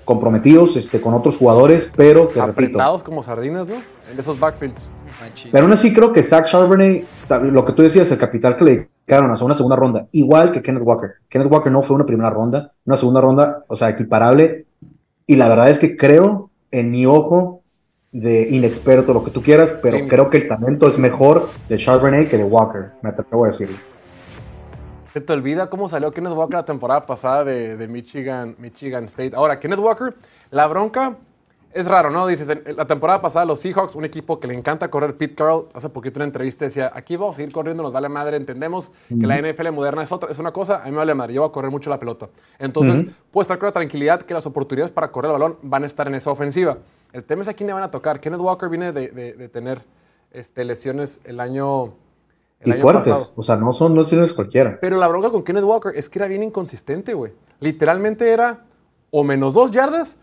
comprometidos 0.05 0.77
este, 0.77 1.01
con 1.01 1.13
otros 1.15 1.37
jugadores, 1.37 1.91
pero 1.95 2.29
que 2.29 2.39
Apretados 2.39 3.03
como 3.03 3.23
sardinas, 3.23 3.67
¿no? 3.67 3.75
En 4.11 4.19
esos 4.19 4.39
backfields. 4.39 4.91
Pero 5.51 5.65
aún 5.65 5.73
así 5.73 5.93
creo 5.93 6.13
que 6.13 6.21
Zach 6.21 6.47
Charbonnet, 6.47 7.05
lo 7.41 7.65
que 7.65 7.73
tú 7.73 7.81
decías, 7.81 8.09
el 8.11 8.17
capital 8.17 8.55
que 8.55 8.63
le 8.63 8.71
dedicaron 8.71 9.31
a 9.31 9.43
una 9.43 9.55
segunda 9.55 9.75
ronda, 9.75 10.07
igual 10.11 10.51
que 10.51 10.61
Kenneth 10.61 10.83
Walker. 10.83 11.15
Kenneth 11.27 11.51
Walker 11.51 11.71
no 11.71 11.81
fue 11.81 11.95
una 11.95 12.05
primera 12.05 12.29
ronda, 12.29 12.73
una 12.85 12.97
segunda 12.97 13.21
ronda, 13.21 13.65
o 13.67 13.75
sea, 13.75 13.89
equiparable. 13.89 14.65
Y 15.25 15.35
la 15.37 15.49
verdad 15.49 15.69
es 15.69 15.79
que 15.79 15.97
creo, 15.97 16.51
en 16.71 16.91
mi 16.91 17.05
ojo 17.07 17.63
de 18.11 18.47
inexperto, 18.51 19.13
lo 19.13 19.23
que 19.23 19.31
tú 19.31 19.41
quieras, 19.41 19.73
pero 19.81 20.07
creo 20.07 20.29
que 20.29 20.37
el 20.37 20.47
talento 20.47 20.87
es 20.87 20.97
mejor 20.97 21.49
de 21.67 21.77
Charbonnet 21.77 22.29
que 22.29 22.37
de 22.37 22.43
Walker, 22.43 22.91
me 23.01 23.09
atrevo 23.09 23.45
a 23.45 23.47
decirlo. 23.47 23.77
Se 25.15 25.21
te 25.21 25.31
olvida 25.31 25.69
cómo 25.69 25.87
salió 25.87 26.11
Kenneth 26.11 26.33
Walker 26.33 26.55
la 26.55 26.65
temporada 26.65 27.05
pasada 27.05 27.45
de, 27.45 27.87
Michigan, 27.87 28.53
Michigan 28.59 29.05
State. 29.05 29.31
Ahora, 29.33 29.61
Kenneth 29.61 29.79
Walker, 29.79 30.13
la 30.51 30.67
bronca 30.67 31.15
es 31.71 31.87
raro, 31.87 32.11
¿no? 32.11 32.27
Dices, 32.27 32.51
la 32.75 32.85
temporada 32.85 33.21
pasada 33.21 33.45
los 33.45 33.61
Seahawks, 33.61 33.95
un 33.95 34.03
equipo 34.03 34.41
que 34.41 34.47
le 34.47 34.55
encanta 34.55 34.89
correr, 34.89 35.15
Pete 35.15 35.33
Carroll, 35.35 35.69
hace 35.73 35.87
poquito 35.87 36.17
en 36.17 36.23
una 36.23 36.25
entrevista 36.25 36.65
decía, 36.65 36.91
aquí 36.93 37.15
vamos 37.15 37.33
a 37.33 37.37
seguir 37.37 37.53
corriendo, 37.53 37.81
nos 37.81 37.93
vale 37.93 38.09
madre, 38.09 38.35
entendemos 38.35 38.91
que 39.07 39.25
la 39.25 39.41
NFL 39.41 39.71
moderna 39.71 40.03
es 40.03 40.11
otra, 40.11 40.29
es 40.29 40.37
una 40.37 40.51
cosa, 40.51 40.81
a 40.81 40.85
mí 40.87 40.91
me 40.91 40.97
vale 40.97 41.15
madre, 41.15 41.33
yo 41.33 41.43
voy 41.43 41.49
a 41.49 41.53
correr 41.53 41.71
mucho 41.71 41.89
la 41.89 41.97
pelota. 41.97 42.27
Entonces, 42.59 43.05
puedo 43.31 43.43
estar 43.43 43.57
con 43.57 43.67
la 43.67 43.71
tranquilidad 43.71 44.21
que 44.21 44.33
las 44.33 44.45
oportunidades 44.45 44.91
para 44.91 45.13
correr 45.13 45.31
el 45.31 45.39
balón 45.39 45.57
van 45.61 45.83
a 45.83 45.85
estar 45.85 46.09
en 46.09 46.15
esa 46.15 46.29
ofensiva. 46.29 46.79
El 47.13 47.23
tema 47.23 47.41
es 47.41 47.47
a 47.47 47.53
quién 47.53 47.67
le 47.67 47.73
van 47.73 47.83
a 47.83 47.89
tocar. 47.89 48.19
Kenneth 48.19 48.41
Walker 48.41 48.67
viene 48.67 48.91
de, 48.91 49.47
tener 49.47 49.81
este, 50.33 50.65
lesiones 50.65 51.21
el 51.23 51.39
año 51.39 51.93
y 52.65 52.73
fuertes. 52.73 53.33
O 53.35 53.43
sea, 53.43 53.55
no 53.55 53.73
son 53.73 53.95
lesiones 53.95 54.33
cualquiera. 54.33 54.77
Pero 54.79 54.97
la 54.97 55.07
bronca 55.07 55.29
con 55.29 55.43
Kenneth 55.43 55.63
Walker 55.63 55.93
es 55.95 56.09
que 56.09 56.19
era 56.19 56.27
bien 56.27 56.43
inconsistente, 56.43 57.13
güey. 57.13 57.33
Literalmente 57.59 58.31
era 58.31 58.65
o 59.11 59.23
menos 59.23 59.53
dos 59.53 59.71
yardas 59.71 60.17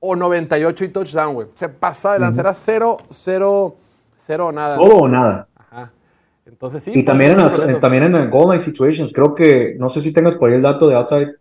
o 0.00 0.14
98 0.16 0.84
y 0.84 0.88
touchdown, 0.88 1.34
güey. 1.34 1.48
Se 1.54 1.68
pasaba 1.68 2.14
de 2.14 2.20
lanzar, 2.20 2.46
era 2.46 2.54
cero, 2.54 2.98
cero, 3.10 3.76
cero 4.16 4.52
nada. 4.52 4.76
Todo 4.76 4.96
o 4.96 5.08
nada. 5.08 5.48
Ajá. 5.56 5.92
Entonces 6.46 6.82
sí. 6.82 6.92
Y 6.94 7.04
también 7.04 7.38
en, 7.38 7.80
también 7.80 8.02
en 8.04 8.30
goal 8.30 8.50
line 8.50 8.62
situations, 8.62 9.12
creo 9.12 9.34
que, 9.34 9.76
no 9.78 9.88
sé 9.88 10.00
si 10.00 10.12
tengas 10.12 10.36
por 10.36 10.50
ahí 10.50 10.56
el 10.56 10.62
dato 10.62 10.88
de 10.88 10.94
outside, 10.94 11.36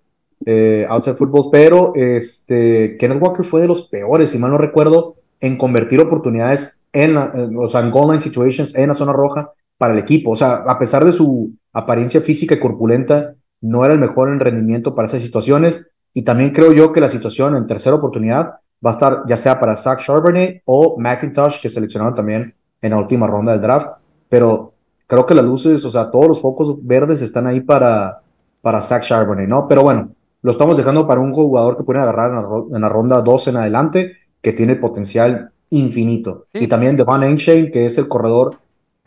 eh, 0.46 0.86
outside 0.90 1.16
footballs, 1.16 1.50
pero 1.52 1.92
este, 1.96 2.98
Kenneth 2.98 3.22
Walker 3.22 3.46
fue 3.46 3.62
de 3.62 3.68
los 3.68 3.88
peores, 3.88 4.32
si 4.32 4.38
mal 4.38 4.52
no 4.52 4.58
recuerdo, 4.58 5.16
en 5.40 5.58
convertir 5.58 6.00
oportunidades 6.00 6.84
en, 6.94 7.16
o 7.16 7.68
sea, 7.68 7.82
en 7.82 7.92
goal 7.92 8.08
line 8.08 8.22
situations 8.22 8.76
en 8.76 8.88
la 8.88 8.94
zona 8.96 9.14
roja 9.14 9.52
para 9.78 9.94
el 9.94 10.00
equipo. 10.00 10.32
O 10.32 10.36
sea, 10.36 10.64
a 10.68 10.80
pesar 10.80 11.06
de 11.06 11.12
su 11.12 11.54
apariencia 11.74 12.22
física 12.22 12.56
y 12.56 12.60
corpulenta, 12.60 13.36
no 13.62 13.84
era 13.84 13.94
el 13.94 14.00
mejor 14.00 14.30
en 14.30 14.40
rendimiento 14.40 14.96
para 14.96 15.08
esas 15.08 15.22
situaciones. 15.22 15.92
Y 16.14 16.24
también 16.24 16.52
creo 16.52 16.74
yo 16.74 16.92
que 16.92 17.02
la 17.02 17.10
situación 17.10 17.56
en 17.56 17.68
tercera 17.68 17.96
oportunidad 17.96 18.56
va 18.86 18.92
a 18.92 18.94
estar 18.94 19.24
ya 19.28 19.38
sea 19.38 19.60
para 19.60 19.76
Zach 19.76 20.00
Charbonnet 20.00 20.62
o 20.66 20.98
McIntosh, 21.00 21.62
que 21.62 21.70
seleccionaron 21.70 22.16
también 22.16 22.56
en 22.82 22.92
la 22.92 22.98
última 22.98 23.28
ronda 23.28 23.52
del 23.52 23.62
draft. 23.62 23.90
Pero 24.30 24.74
creo 25.06 25.26
que 25.26 25.36
las 25.36 25.46
luces, 25.46 25.84
o 25.86 25.90
sea, 25.90 26.12
todos 26.12 26.28
los 26.28 26.42
focos 26.42 26.76
verdes 26.82 27.22
están 27.22 27.48
ahí 27.48 27.62
para, 27.62 28.22
para 28.62 28.82
Zach 28.82 29.04
Charbonnet, 29.04 29.48
¿no? 29.48 29.68
Pero 29.68 29.84
bueno, 29.84 30.12
lo 30.42 30.52
estamos 30.52 30.78
dejando 30.78 31.08
para 31.08 31.22
un 31.22 31.34
jugador 31.34 31.78
que 31.78 31.84
pueden 31.84 32.02
agarrar 32.02 32.32
en 32.72 32.82
la, 32.82 32.90
ronda 32.90 33.22
2 33.22 33.48
en 33.50 33.58
adelante, 33.58 34.14
que 34.42 34.54
tiene 34.54 34.76
potencial 34.76 35.52
infinito. 35.70 36.46
Y 36.54 36.68
también 36.68 36.96
Devon 36.96 37.24
Enshane, 37.24 37.72
que 37.72 37.86
es 37.86 37.98
el 37.98 38.08
corredor 38.08 38.58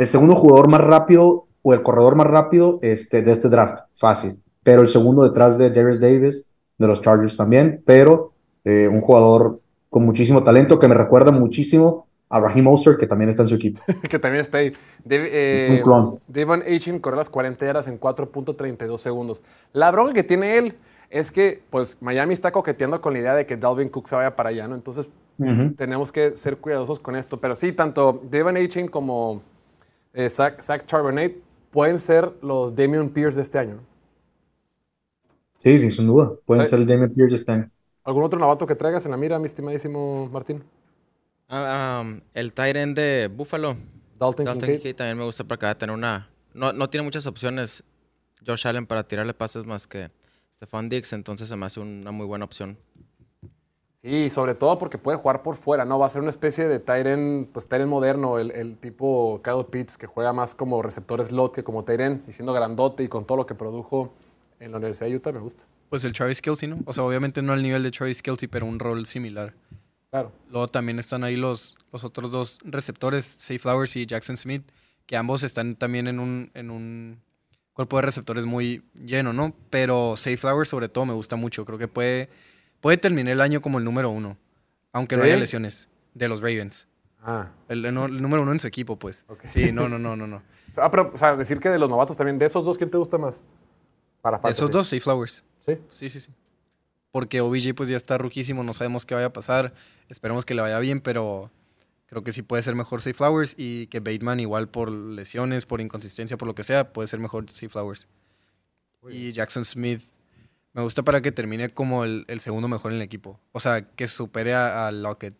el 0.00 0.06
segundo 0.06 0.34
jugador 0.34 0.70
más 0.70 0.80
rápido 0.80 1.46
o 1.60 1.74
el 1.74 1.82
corredor 1.82 2.14
más 2.14 2.26
rápido 2.26 2.78
este, 2.80 3.20
de 3.20 3.32
este 3.32 3.50
draft, 3.50 3.80
fácil. 3.92 4.42
Pero 4.62 4.80
el 4.80 4.88
segundo 4.88 5.24
detrás 5.24 5.58
de 5.58 5.68
Darius 5.68 6.00
Davis, 6.00 6.54
de 6.78 6.86
los 6.86 7.02
Chargers 7.02 7.36
también, 7.36 7.82
pero 7.84 8.32
eh, 8.64 8.88
un 8.88 9.02
jugador 9.02 9.60
con 9.90 10.06
muchísimo 10.06 10.42
talento 10.42 10.78
que 10.78 10.88
me 10.88 10.94
recuerda 10.94 11.30
muchísimo 11.32 12.06
a 12.30 12.40
Raheem 12.40 12.66
Oster, 12.68 12.96
que 12.96 13.06
también 13.06 13.28
está 13.28 13.42
en 13.42 13.50
su 13.50 13.56
equipo. 13.56 13.82
que 14.08 14.18
también 14.18 14.40
está 14.40 14.56
ahí. 14.56 14.72
eh, 15.06 15.82
un 15.84 16.18
Devon 16.26 16.62
Achin 16.62 16.98
corre 16.98 17.18
las 17.18 17.28
40 17.28 17.66
yardas 17.66 17.86
en 17.86 18.00
4.32 18.00 18.96
segundos. 18.96 19.42
La 19.74 19.90
bronca 19.90 20.14
que 20.14 20.22
tiene 20.22 20.56
él 20.56 20.78
es 21.10 21.30
que 21.30 21.60
pues 21.68 21.98
Miami 22.00 22.32
está 22.32 22.52
coqueteando 22.52 23.02
con 23.02 23.12
la 23.12 23.18
idea 23.18 23.34
de 23.34 23.44
que 23.44 23.58
Dalvin 23.58 23.90
Cook 23.90 24.08
se 24.08 24.14
vaya 24.14 24.34
para 24.34 24.48
allá, 24.48 24.66
¿no? 24.66 24.76
Entonces 24.76 25.10
tenemos 25.76 26.10
que 26.10 26.36
ser 26.36 26.56
cuidadosos 26.56 27.00
con 27.00 27.16
esto. 27.16 27.38
Pero 27.38 27.54
sí, 27.54 27.72
tanto 27.72 28.22
Devon 28.30 28.56
Achin 28.56 28.88
como 28.88 29.42
eh, 30.12 30.28
Zach, 30.28 30.86
Charbonnet 30.86 31.42
pueden 31.70 31.98
ser 31.98 32.32
los 32.42 32.74
Damian 32.74 33.08
Pierce 33.10 33.36
de 33.36 33.42
este 33.42 33.58
año. 33.58 33.80
Sí, 35.58 35.78
sí, 35.78 35.90
sin 35.90 36.06
duda. 36.06 36.32
Pueden 36.46 36.66
ser 36.66 36.80
el 36.80 36.86
Damian 36.86 37.10
Pierce 37.10 37.30
de 37.30 37.36
este 37.36 37.52
año. 37.52 37.70
¿Algún 38.04 38.24
otro 38.24 38.38
novato 38.38 38.66
que 38.66 38.74
traigas 38.74 39.04
en 39.04 39.10
la 39.10 39.16
mira, 39.16 39.38
mi 39.38 39.46
estimadísimo 39.46 40.28
Martín? 40.32 40.64
Ah, 41.48 42.04
el 42.34 42.52
Tyrant 42.52 42.96
de 42.96 43.30
Buffalo. 43.32 43.76
Dalton, 44.18 44.44
Dalton 44.44 44.68
Kincaid. 44.68 44.96
también 44.96 45.18
me 45.18 45.24
gusta 45.24 45.44
para 45.44 45.56
acá 45.56 45.78
tener 45.78 45.94
una... 45.94 46.28
No, 46.52 46.72
no 46.72 46.90
tiene 46.90 47.04
muchas 47.04 47.26
opciones 47.26 47.84
Josh 48.46 48.66
Allen 48.66 48.86
para 48.86 49.04
tirarle 49.04 49.34
pases 49.34 49.64
más 49.64 49.86
que 49.86 50.10
Stefan 50.54 50.88
Diggs, 50.88 51.12
entonces 51.12 51.48
se 51.48 51.56
me 51.56 51.66
hace 51.66 51.80
una 51.80 52.10
muy 52.10 52.26
buena 52.26 52.44
opción. 52.44 52.76
Sí, 54.02 54.30
sobre 54.30 54.54
todo 54.54 54.78
porque 54.78 54.96
puede 54.96 55.18
jugar 55.18 55.42
por 55.42 55.56
fuera, 55.56 55.84
¿no? 55.84 55.98
Va 55.98 56.06
a 56.06 56.10
ser 56.10 56.22
una 56.22 56.30
especie 56.30 56.68
de 56.68 56.78
Tyren, 56.78 57.50
pues 57.52 57.68
Tyren 57.68 57.88
moderno, 57.88 58.38
el, 58.38 58.78
tipo 58.78 59.42
Kyle 59.44 59.66
Pitts, 59.70 59.98
que 59.98 60.06
juega 60.06 60.32
más 60.32 60.54
como 60.54 60.80
receptor 60.80 61.22
slot 61.22 61.54
que 61.54 61.62
como 61.62 61.84
Tyren, 61.84 62.22
y 62.26 62.32
siendo 62.32 62.54
grandote 62.54 63.02
y 63.02 63.08
con 63.08 63.26
todo 63.26 63.36
lo 63.36 63.46
que 63.46 63.54
produjo 63.54 64.14
en 64.58 64.70
la 64.70 64.78
Universidad 64.78 65.10
de 65.10 65.16
Utah, 65.16 65.32
me 65.32 65.40
gusta. 65.40 65.64
Pues 65.90 66.04
el 66.04 66.14
Travis 66.14 66.40
Kelsey, 66.40 66.68
¿no? 66.68 66.78
O 66.86 66.94
sea, 66.94 67.04
obviamente 67.04 67.42
no 67.42 67.52
al 67.52 67.62
nivel 67.62 67.82
de 67.82 67.90
Travis 67.90 68.22
Kelsey, 68.22 68.48
pero 68.48 68.64
un 68.64 68.78
rol 68.78 69.04
similar. 69.04 69.52
Claro. 70.10 70.32
Luego 70.48 70.68
también 70.68 70.98
están 70.98 71.22
ahí 71.22 71.36
los, 71.36 71.76
los 71.92 72.02
otros 72.02 72.30
dos 72.30 72.58
receptores, 72.64 73.36
Safe 73.38 73.58
Flowers 73.58 73.96
y 73.96 74.06
Jackson 74.06 74.38
Smith, 74.38 74.62
que 75.04 75.16
ambos 75.18 75.42
están 75.42 75.76
también 75.76 76.08
en 76.08 76.20
un, 76.20 76.50
en 76.54 76.70
un 76.70 77.20
cuerpo 77.74 77.96
de 77.96 78.02
receptores 78.02 78.46
muy 78.46 78.82
lleno, 78.94 79.34
¿no? 79.34 79.54
Pero 79.68 80.16
Safe 80.16 80.38
Flowers 80.38 80.70
sobre 80.70 80.88
todo 80.88 81.04
me 81.04 81.12
gusta 81.12 81.36
mucho, 81.36 81.66
creo 81.66 81.78
que 81.78 81.88
puede 81.88 82.30
Puede 82.80 82.96
terminar 82.96 83.32
el 83.32 83.40
año 83.40 83.60
como 83.60 83.78
el 83.78 83.84
número 83.84 84.10
uno, 84.10 84.36
aunque 84.92 85.16
no 85.16 85.22
haya 85.22 85.36
lesiones, 85.36 85.88
de 86.14 86.28
los 86.28 86.40
Ravens. 86.40 86.86
Ah. 87.22 87.50
El, 87.68 87.82
número 87.94 88.42
uno 88.42 88.52
en 88.52 88.60
su 88.60 88.66
equipo, 88.66 88.98
pues. 88.98 89.26
Sí, 89.44 89.72
no, 89.72 89.88
no, 89.88 89.98
no, 89.98 90.16
no, 90.16 90.26
no. 90.26 90.42
Ah, 90.76 90.88
pero, 90.88 91.10
o 91.12 91.18
sea, 91.18 91.36
decir 91.36 91.58
que 91.58 91.68
de 91.68 91.80
los 91.80 91.90
novatos 91.90 92.16
también, 92.16 92.38
de 92.38 92.46
esos 92.46 92.64
dos, 92.64 92.78
¿quién 92.78 92.88
te 92.88 92.96
gusta 92.96 93.18
más? 93.18 93.44
Para 94.22 94.40
Esos 94.48 94.70
dos, 94.70 94.86
sí, 94.86 95.00
Flowers. 95.00 95.42
¿Sí? 95.66 95.76
Sí, 95.88 96.08
sí, 96.08 96.20
sí. 96.20 96.32
porque 97.10 97.40
OBJ 97.40 97.74
pues 97.74 97.88
ya 97.88 97.96
está 97.96 98.16
ruquísimo, 98.18 98.62
no 98.62 98.72
sabemos 98.72 99.04
qué 99.04 99.14
vaya 99.14 99.26
a 99.26 99.32
pasar. 99.32 99.74
Esperemos 100.08 100.46
que 100.46 100.54
le 100.54 100.62
vaya 100.62 100.78
bien, 100.78 101.00
pero 101.00 101.50
creo 102.06 102.22
que 102.22 102.32
sí 102.32 102.42
puede 102.42 102.62
ser 102.62 102.76
mejor 102.76 103.02
Safe 103.02 103.14
Flowers 103.14 103.54
y 103.58 103.88
que 103.88 103.98
Bateman 103.98 104.40
igual 104.40 104.68
por 104.68 104.90
lesiones, 104.90 105.66
por 105.66 105.80
inconsistencia, 105.80 106.36
por 106.36 106.46
lo 106.48 106.54
que 106.54 106.62
sea, 106.62 106.92
puede 106.92 107.08
ser 107.08 107.18
mejor 107.18 107.50
Safe 107.50 107.68
Flowers. 107.68 108.06
Y 109.08 109.32
Jackson 109.32 109.64
Smith 109.64 110.02
me 110.72 110.82
gusta 110.82 111.02
para 111.02 111.20
que 111.20 111.32
termine 111.32 111.68
como 111.70 112.04
el, 112.04 112.40
segundo 112.40 112.68
mejor 112.68 112.92
en 112.92 112.98
el 112.98 113.02
equipo. 113.02 113.40
O 113.52 113.60
sea, 113.60 113.82
que 113.82 114.06
supere 114.06 114.54
a, 114.54 114.90
Lockett, 114.92 115.34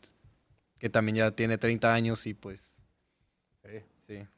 que 0.79 0.91
también 0.91 1.17
ya 1.17 1.31
tiene 1.31 1.59
30 1.59 1.93
años 1.93 2.27
y 2.27 2.35
pues... 2.35 2.79
Sí. 3.63 3.83
Sí. 3.99 4.29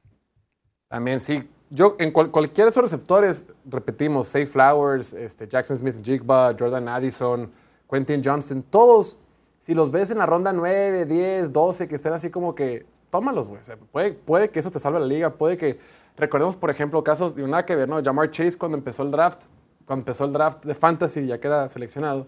También 0.88 1.20
sí. 1.20 1.48
Yo, 1.70 1.96
en 1.98 2.10
cualquiera 2.10 2.66
de 2.66 2.70
esos 2.70 2.82
receptores, 2.82 3.46
repetimos, 3.64 4.28
Safe 4.28 4.46
Flowers, 4.46 5.14
este, 5.14 5.48
Jackson 5.48 5.78
Smith 5.78 6.04
Jigba, 6.04 6.54
Jordan 6.58 6.86
Addison, 6.88 7.50
Quentin 7.88 8.22
Johnson, 8.22 8.62
todos 8.62 9.18
si 9.62 9.74
los 9.74 9.92
ves 9.92 10.10
en 10.10 10.18
la 10.18 10.26
ronda 10.26 10.52
9, 10.52 11.06
10, 11.06 11.52
12, 11.52 11.86
que 11.86 11.94
estén 11.94 12.12
así 12.12 12.30
como 12.30 12.54
que, 12.54 12.84
tómalos, 13.10 13.48
güey. 13.48 13.60
puede, 13.92 14.12
puede 14.12 14.50
que 14.50 14.58
eso 14.58 14.72
te 14.72 14.80
salve 14.80 14.98
la 14.98 15.06
liga, 15.06 15.34
puede 15.34 15.56
que, 15.56 15.78
recordemos, 16.16 16.56
por 16.56 16.68
ejemplo, 16.68 17.04
casos 17.04 17.36
de 17.36 17.46
nada 17.46 17.64
que 17.64 17.76
ver, 17.76 17.88
¿no? 17.88 18.02
Jamar 18.02 18.30
Chase 18.32 18.58
cuando 18.58 18.76
empezó 18.76 19.04
el 19.04 19.12
draft, 19.12 19.44
cuando 19.86 20.02
empezó 20.02 20.24
el 20.24 20.32
draft 20.32 20.64
de 20.64 20.74
Fantasy, 20.74 21.26
ya 21.26 21.38
que 21.38 21.46
era 21.46 21.68
seleccionado, 21.68 22.26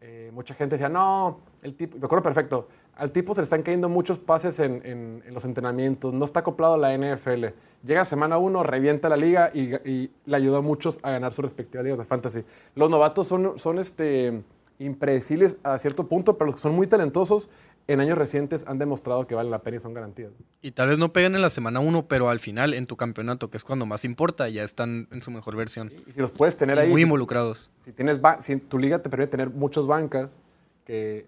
eh, 0.00 0.30
mucha 0.32 0.54
gente 0.54 0.74
decía, 0.76 0.88
no, 0.88 1.40
el 1.62 1.74
tipo, 1.74 1.98
me 1.98 2.04
acuerdo 2.04 2.22
perfecto, 2.22 2.68
al 2.96 3.10
tipo 3.12 3.34
se 3.34 3.40
le 3.40 3.44
están 3.44 3.62
cayendo 3.62 3.88
muchos 3.88 4.18
pases 4.18 4.58
en, 4.58 5.22
los 5.30 5.44
entrenamientos, 5.44 6.14
no 6.14 6.24
está 6.24 6.40
acoplado 6.40 6.74
a 6.74 6.78
la 6.78 6.96
NFL. 6.96 7.46
Llega 7.84 8.04
semana 8.04 8.38
1, 8.38 8.62
revienta 8.62 9.08
la 9.08 9.16
liga 9.16 9.50
y, 9.52 9.74
y, 9.88 10.10
le 10.24 10.36
ayudó 10.36 10.56
a 10.56 10.62
muchos 10.62 10.98
a 11.02 11.10
ganar 11.10 11.32
sus 11.32 11.42
respectivas 11.42 11.84
ligas 11.84 11.98
de 11.98 12.06
fantasy. 12.06 12.44
Los 12.74 12.88
novatos 12.88 13.26
son, 13.26 13.58
son 13.58 13.78
este, 13.78 14.42
impredecibles 14.78 15.58
a 15.62 15.78
cierto 15.78 16.06
punto, 16.06 16.38
pero 16.38 16.46
los 16.46 16.54
que 16.54 16.60
son 16.60 16.74
muy 16.74 16.86
talentosos 16.86 17.50
en 17.88 18.00
años 18.00 18.18
recientes 18.18 18.64
han 18.66 18.78
demostrado 18.78 19.26
que 19.26 19.34
valen 19.34 19.50
la 19.50 19.60
pena 19.60 19.76
y 19.76 19.80
son 19.80 19.94
garantías. 19.94 20.32
Y 20.60 20.72
tal 20.72 20.88
vez 20.88 20.98
no 20.98 21.12
peguen 21.12 21.34
en 21.34 21.42
la 21.42 21.50
semana 21.50 21.80
1, 21.80 22.06
pero 22.08 22.28
al 22.28 22.40
final 22.40 22.74
en 22.74 22.86
tu 22.86 22.96
campeonato, 22.96 23.48
que 23.48 23.56
es 23.56 23.64
cuando 23.64 23.86
más 23.86 24.04
importa, 24.04 24.48
ya 24.48 24.64
están 24.64 25.08
en 25.12 25.22
su 25.22 25.30
mejor 25.30 25.56
versión. 25.56 25.92
Y, 26.06 26.12
si 26.12 26.20
los 26.20 26.32
puedes 26.32 26.56
tener 26.56 26.78
ahí. 26.78 26.90
Muy 26.90 27.02
involucrados. 27.02 27.70
Si, 27.80 27.92
tienes 27.92 28.20
si 28.40 28.56
tu 28.56 28.78
liga 28.78 28.98
te 29.00 29.08
permite 29.08 29.30
tener 29.30 29.50
muchas 29.50 29.86
bancas, 29.86 30.36
que 30.84 31.26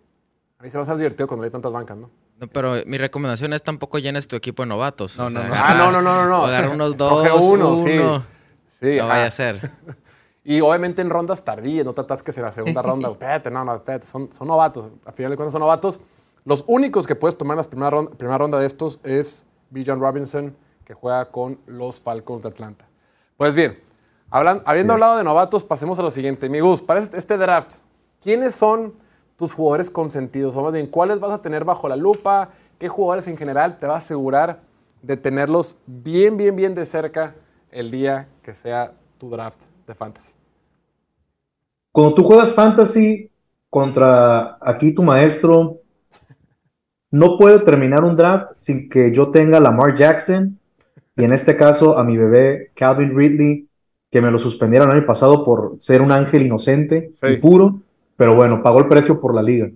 a 0.59 0.63
mí 0.63 0.71
se 0.71 0.79
va 0.79 0.83
a 0.83 0.85
hacer 0.85 0.97
divertido 0.97 1.29
cuando 1.29 1.45
hay 1.45 1.51
tantas 1.51 1.73
bancas, 1.73 1.97
¿no? 1.97 2.11
No, 2.41 2.47
pero 2.47 2.75
mi 2.87 2.99
recomendación 2.99 3.53
es 3.53 3.63
tampoco 3.63 3.99
llenes 3.99 4.29
tu 4.29 4.37
equipo 4.37 4.63
de 4.63 4.69
novatos. 4.69 5.19
No, 5.19 5.29
no, 5.29 5.43
no. 5.43 5.55
Ah, 5.55 5.75
no, 5.77 5.91
no, 5.91 6.01
no, 6.01 6.27
no. 6.27 6.47
Agarra 6.47 6.71
unos 6.71 6.97
dos, 6.97 7.45
uno, 7.45 7.75
uno. 7.75 8.25
Sí. 8.69 8.97
no 8.97 9.09
vaya 9.09 9.27
a 9.27 9.31
ser. 9.31 9.71
Y 10.45 10.63
obviamente 10.63 11.03
en 11.03 11.11
rondas 11.11 11.45
tardías, 11.45 11.85
no 11.85 11.93
te 11.93 12.03
que 12.25 12.31
en 12.31 12.43
la 12.43 12.53
segunda 12.53 12.81
ronda. 12.81 13.09
espérate, 13.13 13.51
no, 13.51 13.67
no, 13.67 13.75
espérate, 13.75 14.07
son, 14.07 14.33
son 14.33 14.49
novatos. 14.49 14.89
A 15.05 15.13
final 15.13 15.33
de 15.33 15.37
cuentas 15.37 15.53
son 15.53 15.61
novatos. 15.61 16.01
Los 16.49 16.65
únicos 16.67 17.07
que 17.07 17.15
puedes 17.15 17.37
tomar 17.37 17.59
en 17.59 17.63
la 17.63 17.69
primera 17.69 17.91
ronda, 17.91 18.11
primera 18.13 18.39
ronda 18.39 18.59
de 18.59 18.65
estos 18.67 19.01
es 19.05 19.45
Bijan 19.69 20.01
Robinson, 20.01 20.57
que 20.87 20.95
juega 20.95 21.31
con 21.31 21.59
los 21.67 22.01
Falcons 22.01 22.41
de 22.41 22.49
Atlanta. 22.49 22.89
Pues 23.37 23.55
bien, 23.55 23.79
habiendo 24.31 24.95
hablado 24.95 25.19
de 25.19 25.25
novatos, 25.25 25.63
pasemos 25.63 25.99
a 25.99 26.03
lo 26.03 26.11
siguiente. 26.11 26.49
Mi 26.49 26.61
Gus, 26.61 26.81
para 26.81 27.01
este, 27.01 27.19
este 27.19 27.37
draft, 27.37 27.81
¿quiénes 28.23 28.55
son 28.55 28.95
tus 29.37 29.53
jugadores 29.53 29.91
consentidos? 29.91 30.57
O 30.57 30.63
más 30.63 30.73
bien, 30.73 30.87
¿cuáles 30.87 31.21
vas 31.21 31.33
a 31.33 31.43
tener 31.43 31.67
bajo 31.67 31.87
la 31.87 31.97
lupa? 31.97 32.49
¿Qué 32.79 32.89
jugadores 32.89 33.29
en 33.29 33.37
general 33.37 33.77
te 33.77 33.87
va 33.87 33.97
a 33.97 33.99
asegurar 33.99 34.63
de 35.03 35.19
tenerlos 35.19 35.77
bien, 35.85 36.39
bien, 36.39 36.57
bien 36.57 36.75
de 36.75 36.87
cerca 36.87 37.35
el 37.71 37.91
día 37.91 38.27
que 38.43 38.55
sea 38.55 38.95
tu 39.19 39.29
draft 39.29 39.65
de 39.87 39.95
fantasy? 39.95 40.33
Cuando 41.93 42.15
tú 42.15 42.25
juegas 42.25 42.55
fantasy 42.55 43.31
contra 43.69 44.57
aquí 44.63 44.95
tu 44.95 45.03
maestro, 45.03 45.83
no 47.11 47.39
puede 47.39 47.61
terminar 47.61 48.05
un 48.05 48.17
draft 48.17 48.51
sin 48.57 48.89
que 48.89 49.13
yo 49.15 49.31
tenga 49.31 49.61
Lamar 49.61 49.95
Jackson 49.95 50.59
y 51.17 51.25
en 51.25 51.33
este 51.33 51.57
caso 51.57 51.99
a 51.99 52.05
mi 52.05 52.17
bebé 52.17 52.71
Calvin 52.75 53.17
Ridley, 53.17 53.69
que 54.11 54.23
me 54.23 54.31
lo 54.31 54.39
suspendieron 54.39 54.91
el 54.91 54.99
año 54.99 55.07
pasado 55.07 55.45
por 55.45 55.77
ser 55.79 56.03
un 56.03 56.13
ángel 56.13 56.43
inocente 56.43 57.13
y 57.23 57.37
puro, 57.37 57.81
pero 58.17 58.35
bueno, 58.35 58.63
pagó 58.63 58.79
el 58.79 58.89
precio 58.89 59.21
por 59.21 59.35
la 59.35 59.43
liga. 59.43 59.71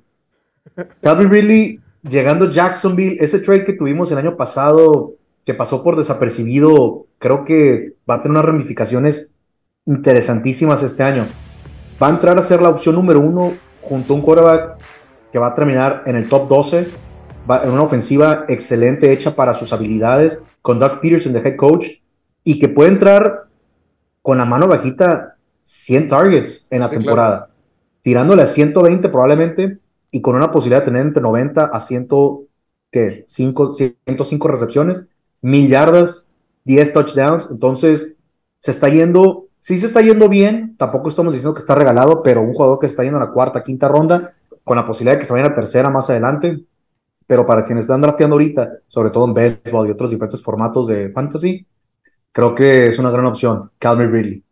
Calvin 1.01 1.31
Ridley 1.31 1.81
llegando 2.03 2.47
a 2.47 2.51
Jacksonville, 2.51 3.17
ese 3.21 3.41
trade 3.41 3.65
que 3.65 3.73
tuvimos 3.73 4.11
el 4.13 4.19
año 4.19 4.37
pasado, 4.37 5.15
que 5.45 5.55
pasó 5.55 5.83
por 5.83 5.97
desapercibido, 5.97 7.07
creo 7.19 7.45
que 7.45 7.95
va 8.09 8.17
a 8.17 8.23
tener 8.23 8.33
unas 8.37 8.45
ramificaciones 8.45 9.35
interesantísimas 9.87 10.83
este 10.83 11.03
año. 11.03 11.27
Va 12.01 12.09
a 12.09 12.11
entrar 12.11 12.39
a 12.39 12.43
ser 12.43 12.63
la 12.63 12.69
opción 12.69 12.95
número 12.95 13.21
uno 13.21 13.53
junto 13.81 14.13
a 14.13 14.17
un 14.17 14.23
quarterback 14.23 14.77
que 15.33 15.39
va 15.39 15.49
a 15.49 15.55
terminar 15.55 16.03
en 16.07 16.17
el 16.17 16.29
top 16.29 16.49
12, 16.49 16.79
en 16.79 16.87
una 17.47 17.83
ofensiva 17.83 18.45
excelente 18.49 19.13
hecha 19.13 19.35
para 19.35 19.55
sus 19.55 19.73
habilidades, 19.73 20.45
con 20.61 20.79
Doug 20.79 21.01
Peterson 21.01 21.33
de 21.33 21.41
head 21.41 21.57
coach, 21.57 21.89
y 22.45 22.59
que 22.59 22.69
puede 22.69 22.91
entrar 22.91 23.49
con 24.21 24.39
la 24.39 24.45
mano 24.45 24.69
bajita 24.69 25.37
100 25.65 26.09
targets 26.09 26.69
en 26.71 26.81
la 26.81 26.91
temporada, 26.91 27.51
tirándole 28.03 28.43
a 28.43 28.47
120 28.47 29.09
probablemente, 29.09 29.79
y 30.11 30.21
con 30.21 30.37
una 30.37 30.51
posibilidad 30.51 30.81
de 30.81 30.87
tener 30.87 31.07
entre 31.07 31.23
90 31.23 31.65
a 31.65 31.81
105, 31.81 33.73
105 33.73 34.49
recepciones, 34.49 35.11
mil 35.41 35.69
yardas, 35.69 36.33
10 36.65 36.93
touchdowns, 36.93 37.49
entonces 37.51 38.15
se 38.59 38.71
está 38.71 38.89
yendo 38.89 39.49
sí 39.63 39.79
se 39.79 39.87
está 39.87 40.03
yendo 40.03 40.29
bien, 40.29 40.77
tampoco 40.77 41.09
estamos 41.09 41.33
diciendo 41.33 41.55
que 41.55 41.61
está 41.61 41.77
regalado, 41.77 42.23
pero 42.23 42.43
un 42.43 42.53
jugador 42.53 42.81
que 42.81 42.89
se 42.89 42.93
está 42.93 43.05
yendo 43.05 43.19
a 43.19 43.27
la 43.27 43.31
cuarta, 43.31 43.63
quinta 43.63 43.87
ronda, 43.87 44.35
con 44.65 44.77
la 44.77 44.85
posibilidad 44.85 45.15
de 45.15 45.21
que 45.21 45.25
se 45.25 45.33
vaya 45.33 45.47
a 45.47 45.49
la 45.51 45.55
tercera 45.55 45.89
más 45.89 46.11
adelante. 46.11 46.65
Pero 47.27 47.47
para 47.47 47.65
quienes 47.65 47.83
están 47.83 48.01
drafteando 48.01 48.35
ahorita, 48.35 48.79
sobre 48.89 49.11
todo 49.11 49.27
en 49.27 49.35
baseball 49.35 49.89
y 49.89 49.91
otros 49.91 50.11
diferentes 50.11 50.43
formatos 50.43 50.87
de 50.87 51.11
fantasy, 51.11 51.67
creo 52.33 52.55
que 52.55 52.87
es 52.87 52.99
una 52.99 53.11
gran 53.11 53.27
opción. 53.27 53.71
Calvin 53.79 54.13
Ridley. 54.13 54.45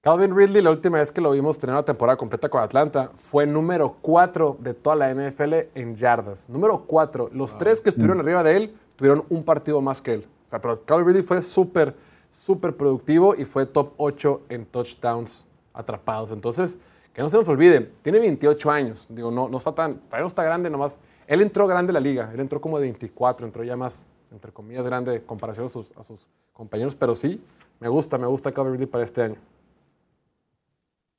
Calvin 0.00 0.36
Ridley, 0.36 0.60
la 0.60 0.70
última 0.70 0.98
vez 0.98 1.10
que 1.10 1.20
lo 1.20 1.30
vimos 1.30 1.58
tener 1.58 1.74
una 1.74 1.84
temporada 1.84 2.16
completa 2.16 2.48
con 2.48 2.62
Atlanta, 2.62 3.10
fue 3.14 3.46
número 3.46 3.96
4 4.02 4.58
de 4.60 4.74
toda 4.74 4.96
la 4.96 5.14
NFL 5.14 5.54
en 5.74 5.94
yardas. 5.96 6.48
Número 6.50 6.84
4. 6.86 7.30
Los 7.32 7.56
tres 7.56 7.80
que 7.80 7.88
estuvieron 7.88 8.18
mm. 8.18 8.20
arriba 8.20 8.42
de 8.42 8.56
él 8.56 8.74
tuvieron 8.96 9.24
un 9.30 9.44
partido 9.44 9.80
más 9.80 10.02
que 10.02 10.14
él. 10.14 10.26
O 10.46 10.50
sea, 10.50 10.60
pero 10.60 10.84
Calvin 10.84 11.06
Ridley 11.06 11.22
fue 11.22 11.40
súper 11.40 11.94
súper 12.34 12.76
productivo 12.76 13.36
y 13.36 13.44
fue 13.44 13.64
top 13.64 13.92
8 13.96 14.42
en 14.48 14.66
touchdowns 14.66 15.46
atrapados. 15.72 16.32
Entonces, 16.32 16.78
que 17.12 17.22
no 17.22 17.30
se 17.30 17.36
nos 17.36 17.46
olvide, 17.48 17.92
tiene 18.02 18.18
28 18.18 18.70
años. 18.70 19.06
Digo, 19.08 19.30
no, 19.30 19.48
no 19.48 19.58
está 19.58 19.72
tan, 19.72 19.98
todavía 20.00 20.22
no 20.22 20.26
está 20.26 20.42
grande 20.42 20.68
nomás. 20.68 20.98
Él 21.26 21.40
entró 21.40 21.66
grande 21.66 21.90
en 21.90 21.94
la 21.94 22.00
liga, 22.00 22.30
él 22.32 22.40
entró 22.40 22.60
como 22.60 22.78
de 22.78 22.82
24, 22.84 23.46
entró 23.46 23.64
ya 23.64 23.76
más, 23.76 24.06
entre 24.30 24.52
comillas, 24.52 24.84
grande 24.84 25.16
en 25.16 25.22
comparación 25.22 25.66
a 25.66 25.68
sus, 25.68 25.92
a 25.96 26.02
sus 26.02 26.26
compañeros, 26.52 26.94
pero 26.94 27.14
sí, 27.14 27.42
me 27.80 27.88
gusta, 27.88 28.18
me 28.18 28.26
gusta 28.26 28.52
Calvin 28.52 28.86
para 28.86 29.04
este 29.04 29.22
año. 29.22 29.36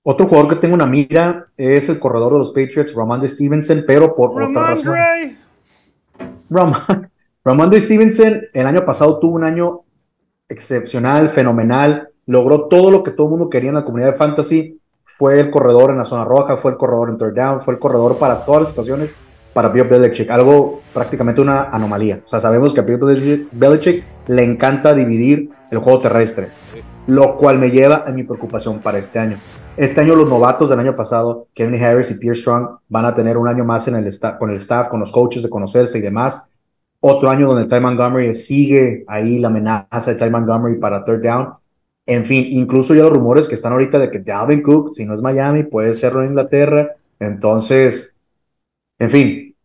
Otro 0.03 0.27
jugador 0.27 0.49
que 0.49 0.55
tengo 0.57 0.75
una 0.75 0.85
mira 0.85 1.47
es 1.57 1.89
el 1.89 1.99
corredor 1.99 2.33
de 2.33 2.39
los 2.39 2.51
Patriots, 2.51 2.93
Ramondre 2.93 3.27
Stevenson, 3.27 3.83
pero 3.87 4.15
por 4.15 4.41
otra 4.41 4.67
razón. 4.67 4.95
Ramondre 7.43 7.79
Stevenson 7.79 8.41
el 8.53 8.67
año 8.67 8.85
pasado 8.85 9.19
tuvo 9.19 9.35
un 9.35 9.43
año 9.43 9.81
excepcional, 10.47 11.29
fenomenal, 11.29 12.09
logró 12.27 12.67
todo 12.67 12.91
lo 12.91 13.01
que 13.01 13.11
todo 13.11 13.25
el 13.27 13.31
mundo 13.31 13.49
quería 13.49 13.69
en 13.69 13.75
la 13.75 13.83
comunidad 13.83 14.11
de 14.11 14.17
fantasy, 14.17 14.79
fue 15.03 15.39
el 15.39 15.49
corredor 15.49 15.89
en 15.89 15.97
la 15.97 16.05
zona 16.05 16.23
roja, 16.23 16.55
fue 16.55 16.71
el 16.71 16.77
corredor 16.77 17.09
en 17.09 17.17
third 17.17 17.33
down, 17.33 17.61
fue 17.61 17.73
el 17.73 17.79
corredor 17.79 18.17
para 18.17 18.45
todas 18.45 18.61
las 18.61 18.69
situaciones 18.69 19.15
para 19.55 19.69
Bill 19.69 19.85
Belichick, 19.85 20.29
algo 20.29 20.81
prácticamente 20.93 21.39
una 21.39 21.69
anomalía. 21.69 22.19
O 22.25 22.27
sea, 22.27 22.41
sabemos 22.41 22.73
que 22.73 22.81
a 22.81 22.83
Bill 22.83 23.47
Belichick 23.53 24.03
le 24.27 24.43
encanta 24.43 24.93
dividir 24.93 25.49
el 25.71 25.77
juego 25.77 26.01
terrestre, 26.01 26.49
lo 27.07 27.37
cual 27.37 27.57
me 27.57 27.71
lleva 27.71 28.03
a 28.05 28.11
mi 28.11 28.23
preocupación 28.23 28.79
para 28.79 28.97
este 28.97 29.17
año. 29.17 29.37
Este 29.77 30.01
año 30.01 30.13
los 30.13 30.29
novatos 30.29 30.69
del 30.69 30.79
año 30.79 30.93
pasado, 30.93 31.47
Kevin 31.53 31.81
Harris 31.81 32.11
y 32.11 32.15
Pierre 32.15 32.37
Strong, 32.37 32.79
van 32.89 33.05
a 33.05 33.15
tener 33.15 33.37
un 33.37 33.47
año 33.47 33.63
más 33.63 33.87
en 33.87 33.95
el 33.95 34.13
con 34.37 34.49
el 34.49 34.57
staff, 34.57 34.89
con 34.89 34.99
los 34.99 35.13
coaches 35.13 35.41
de 35.41 35.49
conocerse 35.49 35.99
y 35.99 36.01
demás. 36.01 36.51
Otro 36.99 37.29
año 37.29 37.47
donde 37.47 37.65
Ty 37.65 37.79
Montgomery 37.79 38.35
sigue 38.35 39.05
ahí 39.07 39.39
la 39.39 39.47
amenaza 39.47 40.11
de 40.11 40.15
Ty 40.15 40.31
Montgomery 40.31 40.79
para 40.79 41.05
third 41.05 41.23
down. 41.23 41.53
En 42.05 42.25
fin, 42.25 42.45
incluso 42.49 42.93
ya 42.93 43.03
los 43.03 43.13
rumores 43.13 43.47
que 43.47 43.55
están 43.55 43.71
ahorita 43.71 43.99
de 43.99 44.11
que 44.11 44.19
Dalvin 44.19 44.61
Cook, 44.61 44.91
si 44.91 45.05
no 45.05 45.13
es 45.13 45.21
Miami, 45.21 45.63
puede 45.63 45.93
serlo 45.93 46.23
en 46.23 46.31
Inglaterra. 46.31 46.89
Entonces, 47.19 48.14
en 48.99 49.09
fin, 49.09 49.55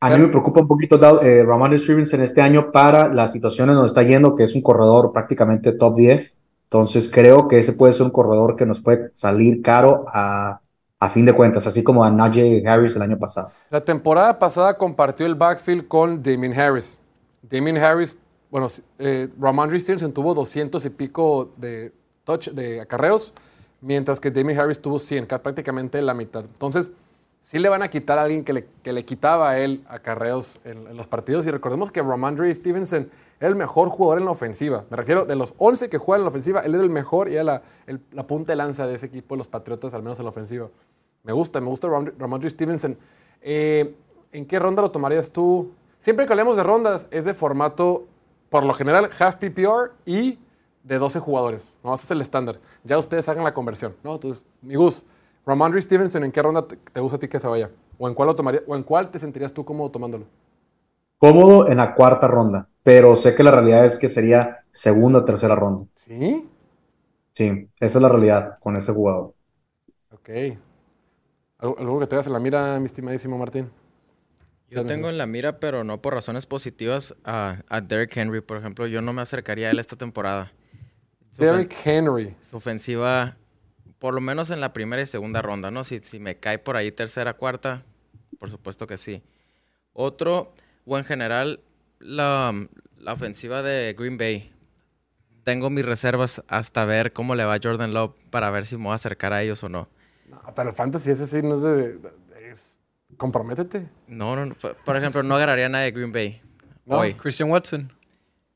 a 0.00 0.10
mí 0.10 0.18
me 0.18 0.28
preocupa 0.28 0.60
un 0.60 0.68
poquito 0.68 1.22
eh, 1.22 1.42
Ramon 1.44 1.78
Stevenson 1.78 2.20
este 2.22 2.40
año 2.40 2.70
para 2.72 3.12
la 3.12 3.28
situación 3.28 3.70
en 3.70 3.76
donde 3.76 3.88
está 3.88 4.02
yendo, 4.02 4.34
que 4.34 4.44
es 4.44 4.54
un 4.54 4.62
corredor 4.62 5.12
prácticamente 5.12 5.72
top 5.72 5.96
10. 5.96 6.42
Entonces, 6.64 7.10
creo 7.10 7.48
que 7.48 7.58
ese 7.58 7.72
puede 7.74 7.92
ser 7.92 8.06
un 8.06 8.12
corredor 8.12 8.56
que 8.56 8.66
nos 8.66 8.80
puede 8.80 9.10
salir 9.12 9.62
caro 9.62 10.04
a 10.08 10.60
a 11.04 11.10
fin 11.10 11.26
de 11.26 11.34
cuentas, 11.34 11.66
así 11.66 11.82
como 11.82 12.02
a 12.02 12.10
Najee 12.10 12.66
Harris 12.66 12.96
el 12.96 13.02
año 13.02 13.18
pasado. 13.18 13.52
La 13.70 13.84
temporada 13.84 14.38
pasada 14.38 14.76
compartió 14.76 15.26
el 15.26 15.34
backfield 15.34 15.86
con 15.86 16.22
Damien 16.22 16.58
Harris. 16.58 16.98
Damien 17.42 17.76
Harris, 17.76 18.16
bueno, 18.50 18.68
eh, 18.98 19.28
Ramondre 19.38 19.78
Stevenson 19.80 20.12
tuvo 20.12 20.34
200 20.34 20.84
y 20.84 20.90
pico 20.90 21.52
de 21.56 21.92
touch, 22.24 22.48
de 22.50 22.80
acarreos, 22.80 23.34
mientras 23.80 24.18
que 24.18 24.30
Damien 24.30 24.58
Harris 24.58 24.80
tuvo 24.80 24.98
100, 24.98 25.26
prácticamente 25.26 26.00
la 26.00 26.14
mitad. 26.14 26.44
Entonces, 26.44 26.90
sí 27.44 27.58
le 27.58 27.68
van 27.68 27.82
a 27.82 27.90
quitar 27.90 28.18
a 28.18 28.22
alguien 28.22 28.42
que 28.42 28.54
le, 28.54 28.68
que 28.82 28.94
le 28.94 29.04
quitaba 29.04 29.50
a 29.50 29.58
él 29.58 29.84
acarreos 29.86 30.60
en, 30.64 30.86
en 30.86 30.96
los 30.96 31.06
partidos. 31.06 31.46
Y 31.46 31.50
recordemos 31.50 31.92
que 31.92 32.00
Ramondre 32.00 32.52
Stevenson 32.54 33.10
era 33.38 33.48
el 33.48 33.54
mejor 33.54 33.90
jugador 33.90 34.18
en 34.18 34.24
la 34.24 34.30
ofensiva. 34.30 34.86
Me 34.88 34.96
refiero, 34.96 35.26
de 35.26 35.36
los 35.36 35.52
11 35.58 35.90
que 35.90 35.98
juegan 35.98 36.22
en 36.22 36.24
la 36.24 36.30
ofensiva, 36.30 36.60
él 36.60 36.74
era 36.74 36.82
el 36.82 36.88
mejor 36.88 37.28
y 37.28 37.34
era 37.34 37.44
la, 37.44 37.62
la 38.12 38.26
punta 38.26 38.52
de 38.52 38.56
lanza 38.56 38.86
de 38.86 38.94
ese 38.94 39.04
equipo 39.04 39.34
de 39.34 39.38
los 39.40 39.48
Patriotas, 39.48 39.92
al 39.92 40.02
menos 40.02 40.18
en 40.20 40.24
la 40.24 40.30
ofensiva. 40.30 40.70
Me 41.22 41.34
gusta, 41.34 41.60
me 41.60 41.66
gusta 41.66 41.86
Ramondre 42.18 42.48
Stevenson. 42.48 42.96
Eh, 43.42 43.94
¿En 44.32 44.46
qué 44.46 44.58
ronda 44.58 44.80
lo 44.80 44.90
tomarías 44.90 45.30
tú? 45.30 45.70
Siempre 45.98 46.24
que 46.26 46.32
hablemos 46.32 46.56
de 46.56 46.62
rondas, 46.62 47.06
es 47.10 47.26
de 47.26 47.34
formato, 47.34 48.06
por 48.48 48.64
lo 48.64 48.72
general, 48.72 49.10
half 49.18 49.36
PPR 49.36 49.92
y 50.06 50.38
de 50.82 50.98
12 50.98 51.20
jugadores. 51.20 51.74
No, 51.84 51.94
ese 51.94 52.04
es 52.04 52.10
el 52.10 52.22
estándar. 52.22 52.58
Ya 52.84 52.96
ustedes 52.96 53.28
hagan 53.28 53.44
la 53.44 53.52
conversión. 53.52 53.94
¿no? 54.02 54.14
Entonces, 54.14 54.46
mi 54.62 54.76
Gus, 54.76 55.04
Ramondre 55.46 55.82
Stevenson, 55.82 56.24
¿en 56.24 56.32
qué 56.32 56.42
ronda 56.42 56.66
te, 56.66 57.00
gusta 57.00 57.16
a 57.16 57.20
ti 57.20 57.28
que 57.28 57.38
se 57.38 57.46
vaya? 57.46 57.70
¿O 57.98 58.08
en 58.08 58.14
cuál 58.14 58.28
lo 58.28 58.34
tomaría, 58.34 58.62
o 58.66 58.74
en 58.76 58.82
cuál 58.82 59.10
te 59.10 59.18
sentirías 59.18 59.52
tú 59.52 59.64
cómodo 59.64 59.90
tomándolo? 59.90 60.26
Cómodo 61.18 61.68
en 61.68 61.76
la 61.78 61.94
cuarta 61.94 62.26
ronda, 62.26 62.68
pero 62.82 63.14
sé 63.16 63.34
que 63.34 63.42
la 63.42 63.50
realidad 63.50 63.84
es 63.84 63.98
que 63.98 64.08
sería 64.08 64.64
segunda 64.70 65.20
o 65.20 65.24
tercera 65.24 65.54
ronda. 65.54 65.84
¿Sí? 65.96 66.48
Sí, 67.34 67.68
esa 67.80 67.98
es 67.98 68.02
la 68.02 68.08
realidad 68.08 68.58
con 68.60 68.76
ese 68.76 68.92
jugador. 68.92 69.34
Ok. 70.12 70.30
¿Algo 71.58 71.98
que 72.00 72.06
te 72.06 72.14
hagas 72.14 72.26
en 72.26 72.32
la 72.32 72.40
mira, 72.40 72.78
mi 72.78 72.86
estimadísimo 72.86 73.38
Martín? 73.38 73.70
Yo 74.70 74.84
tengo 74.84 75.08
en 75.08 75.18
la 75.18 75.26
mira, 75.26 75.60
pero 75.60 75.84
no 75.84 76.02
por 76.02 76.14
razones 76.14 76.46
positivas, 76.46 77.14
a, 77.24 77.62
a 77.68 77.80
Derrick 77.80 78.16
Henry, 78.16 78.40
por 78.40 78.56
ejemplo. 78.56 78.86
Yo 78.86 79.00
no 79.02 79.12
me 79.12 79.22
acercaría 79.22 79.68
a 79.68 79.70
él 79.70 79.78
esta 79.78 79.96
temporada. 79.96 80.52
Derrick 81.38 81.74
Henry. 81.84 82.34
Su 82.40 82.56
ofensiva, 82.56 83.36
por 84.04 84.12
lo 84.12 84.20
menos 84.20 84.50
en 84.50 84.60
la 84.60 84.74
primera 84.74 85.00
y 85.00 85.06
segunda 85.06 85.40
ronda, 85.40 85.70
¿no? 85.70 85.82
Si, 85.82 85.98
si 86.00 86.18
me 86.18 86.36
cae 86.36 86.58
por 86.58 86.76
ahí 86.76 86.92
tercera, 86.92 87.38
cuarta, 87.38 87.84
por 88.38 88.50
supuesto 88.50 88.86
que 88.86 88.98
sí. 88.98 89.22
Otro, 89.94 90.52
o 90.84 90.98
en 90.98 91.04
general, 91.04 91.60
la, 92.00 92.52
la 92.98 93.12
ofensiva 93.14 93.62
de 93.62 93.94
Green 93.98 94.18
Bay. 94.18 94.52
Tengo 95.42 95.70
mis 95.70 95.86
reservas 95.86 96.44
hasta 96.48 96.84
ver 96.84 97.14
cómo 97.14 97.34
le 97.34 97.46
va 97.46 97.54
a 97.54 97.60
Jordan 97.62 97.94
Love 97.94 98.14
para 98.28 98.50
ver 98.50 98.66
si 98.66 98.76
me 98.76 98.82
voy 98.82 98.92
a 98.92 98.96
acercar 98.96 99.32
a 99.32 99.42
ellos 99.42 99.64
o 99.64 99.70
no. 99.70 99.88
No, 100.28 100.38
pero 100.54 100.68
el 100.68 100.74
fantasy 100.76 101.10
ese 101.10 101.26
sí 101.26 101.40
no 101.40 101.54
es 101.54 101.62
de... 101.62 102.12
Es, 102.52 102.80
comprométete. 103.16 103.88
No, 104.06 104.36
no, 104.36 104.54
Por 104.84 104.98
ejemplo, 104.98 105.22
no 105.22 105.34
agarraría 105.36 105.64
a 105.64 105.70
nadie 105.70 105.86
de 105.86 105.92
Green 105.92 106.12
Bay. 106.12 106.42
Hoy. 106.86 107.14
Christian 107.14 107.48
Watson. 107.48 107.90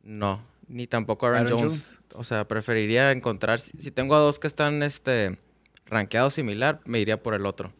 No, 0.02 0.42
ni 0.68 0.86
tampoco 0.86 1.26
Aaron, 1.26 1.48
Jones. 1.48 1.98
O 2.14 2.24
sea, 2.24 2.46
preferiría 2.46 3.12
encontrar. 3.12 3.60
Si, 3.60 3.90
tengo 3.90 4.14
a 4.14 4.18
dos 4.18 4.38
que 4.38 4.46
están 4.46 4.82
este, 4.82 5.38
rankeados 5.86 6.34
similar, 6.34 6.80
me 6.84 7.00
iría 7.00 7.22
por 7.22 7.34
el 7.34 7.46
otro. 7.46 7.72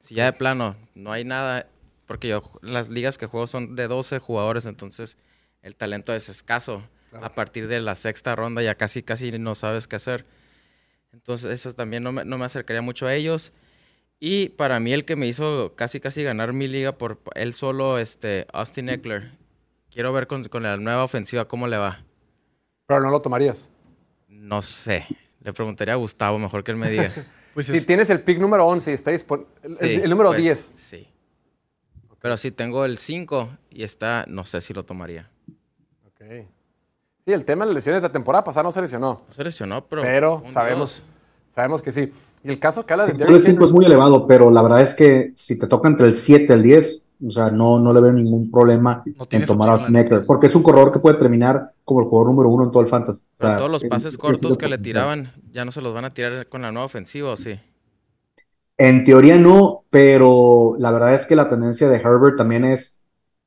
Si 0.00 0.14
ya 0.14 0.26
de 0.26 0.32
plano 0.32 0.76
no 0.94 1.12
hay 1.12 1.24
nada, 1.24 1.68
porque 2.06 2.28
yo 2.28 2.42
las 2.62 2.88
ligas 2.88 3.18
que 3.18 3.26
juego 3.26 3.46
son 3.46 3.76
de 3.76 3.88
12 3.88 4.18
jugadores, 4.18 4.66
entonces 4.66 5.18
el 5.62 5.74
talento 5.76 6.14
es 6.14 6.28
escaso. 6.28 6.82
A 7.22 7.34
partir 7.34 7.66
de 7.66 7.80
la 7.80 7.96
sexta 7.96 8.36
ronda 8.36 8.62
ya 8.62 8.74
casi, 8.74 9.02
casi 9.02 9.38
no 9.38 9.54
sabes 9.54 9.86
qué 9.86 9.96
hacer. 9.96 10.26
Entonces, 11.12 11.50
eso 11.50 11.74
también 11.74 12.02
no 12.02 12.12
me, 12.12 12.24
no 12.26 12.36
me 12.36 12.44
acercaría 12.44 12.82
mucho 12.82 13.06
a 13.06 13.14
ellos. 13.14 13.52
Y 14.18 14.50
para 14.50 14.80
mí 14.80 14.92
el 14.92 15.04
que 15.04 15.16
me 15.16 15.26
hizo 15.26 15.74
casi 15.76 16.00
casi 16.00 16.22
ganar 16.22 16.52
mi 16.52 16.68
liga 16.68 16.98
por 16.98 17.20
él 17.34 17.54
solo, 17.54 17.98
este, 17.98 18.46
Austin 18.52 18.88
Eckler. 18.88 19.32
Quiero 19.90 20.12
ver 20.12 20.26
con, 20.26 20.44
con, 20.44 20.62
la 20.62 20.76
nueva 20.76 21.04
ofensiva 21.04 21.48
cómo 21.48 21.68
le 21.68 21.78
va. 21.78 22.04
Pero 22.86 23.00
no 23.00 23.10
lo 23.10 23.20
tomarías. 23.20 23.70
No 24.28 24.62
sé. 24.62 25.06
Le 25.42 25.52
preguntaría 25.52 25.94
a 25.94 25.96
Gustavo, 25.96 26.38
mejor 26.38 26.64
que 26.64 26.72
él 26.72 26.76
me 26.76 26.90
diga. 26.90 27.10
pues 27.54 27.66
si 27.66 27.86
tienes 27.86 28.10
el 28.10 28.22
pick 28.22 28.38
número 28.38 28.66
11 28.66 28.90
y 28.90 28.94
está 28.94 29.10
disponible. 29.10 29.48
El, 29.80 30.10
número 30.10 30.32
10. 30.32 30.70
Pues, 30.72 30.82
sí. 30.82 31.08
Pero 32.20 32.36
si 32.36 32.50
tengo 32.50 32.84
el 32.84 32.98
5 32.98 33.48
y 33.70 33.84
está, 33.84 34.24
no 34.28 34.44
sé 34.44 34.60
si 34.60 34.74
lo 34.74 34.84
tomaría. 34.84 35.30
Ok. 36.06 36.46
Sí, 37.24 37.32
el 37.32 37.44
tema 37.44 37.64
de 37.64 37.70
las 37.70 37.76
lesiones 37.76 38.02
de 38.02 38.08
la 38.08 38.12
temporada 38.12 38.42
pasada 38.42 38.64
no 38.64 38.72
se 38.72 38.80
lesionó. 38.80 39.22
No 39.28 39.34
se 39.34 39.44
lesionó, 39.44 39.86
pero. 39.86 40.02
Pero 40.02 40.42
sabemos, 40.48 41.04
sabemos 41.48 41.82
que 41.82 41.92
sí. 41.92 42.12
Y 42.42 42.48
el 42.48 42.58
caso 42.58 42.86
que 42.86 42.92
hablas 42.92 43.16
de 43.16 43.24
El 43.24 43.40
5 43.40 43.64
es 43.64 43.72
muy 43.72 43.84
elevado, 43.84 44.26
pero 44.26 44.50
la 44.50 44.62
verdad 44.62 44.82
es 44.82 44.94
que 44.94 45.32
si 45.34 45.58
te 45.58 45.66
toca 45.66 45.88
entre 45.88 46.06
el 46.06 46.14
7 46.14 46.46
y 46.48 46.52
el 46.52 46.62
10, 46.62 47.05
o 47.24 47.30
sea, 47.30 47.50
no, 47.50 47.78
no 47.78 47.92
le 47.92 48.00
veo 48.00 48.12
ningún 48.12 48.50
problema 48.50 49.02
en 49.30 49.44
tomar 49.44 49.80
a 49.80 49.88
Neckler, 49.88 50.26
porque 50.26 50.46
es 50.46 50.54
un 50.54 50.62
corredor 50.62 50.92
que 50.92 50.98
puede 50.98 51.16
terminar 51.16 51.72
como 51.84 52.00
el 52.00 52.06
jugador 52.06 52.30
número 52.30 52.48
uno 52.48 52.64
en 52.64 52.70
todo 52.70 52.82
el 52.82 52.88
fantasy. 52.88 53.22
Pero 53.38 53.56
todos 53.58 53.70
los 53.70 53.84
pases 53.84 54.18
cortos 54.18 54.56
que 54.56 54.68
le 54.68 54.78
tiraban, 54.78 55.32
ya 55.50 55.64
no 55.64 55.72
se 55.72 55.80
los 55.80 55.94
van 55.94 56.04
a 56.04 56.10
tirar 56.10 56.48
con 56.48 56.62
la 56.62 56.72
nueva 56.72 56.86
ofensiva, 56.86 57.30
¿o 57.30 57.36
sí? 57.36 57.58
En 58.78 59.04
teoría 59.04 59.38
no, 59.38 59.84
pero 59.88 60.74
la 60.78 60.90
verdad 60.90 61.14
es 61.14 61.26
que 61.26 61.36
la 61.36 61.48
tendencia 61.48 61.88
de 61.88 61.96
Herbert 61.96 62.36
también 62.36 62.64
es 62.64 63.06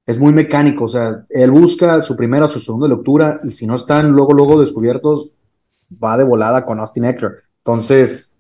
es 0.10 0.18
muy 0.18 0.34
mecánico, 0.34 0.86
o 0.86 0.88
sea, 0.88 1.24
él 1.30 1.52
busca 1.52 2.02
su 2.02 2.16
primera, 2.16 2.48
su 2.48 2.60
segunda 2.60 2.88
lectura 2.88 3.40
y 3.44 3.52
si 3.52 3.68
no 3.68 3.76
están 3.76 4.10
luego, 4.10 4.34
luego 4.34 4.60
descubiertos, 4.60 5.30
va 6.04 6.18
de 6.18 6.24
volada 6.24 6.66
con 6.66 6.80
Austin 6.80 7.06
Eckler. 7.06 7.44
Entonces, 7.60 8.36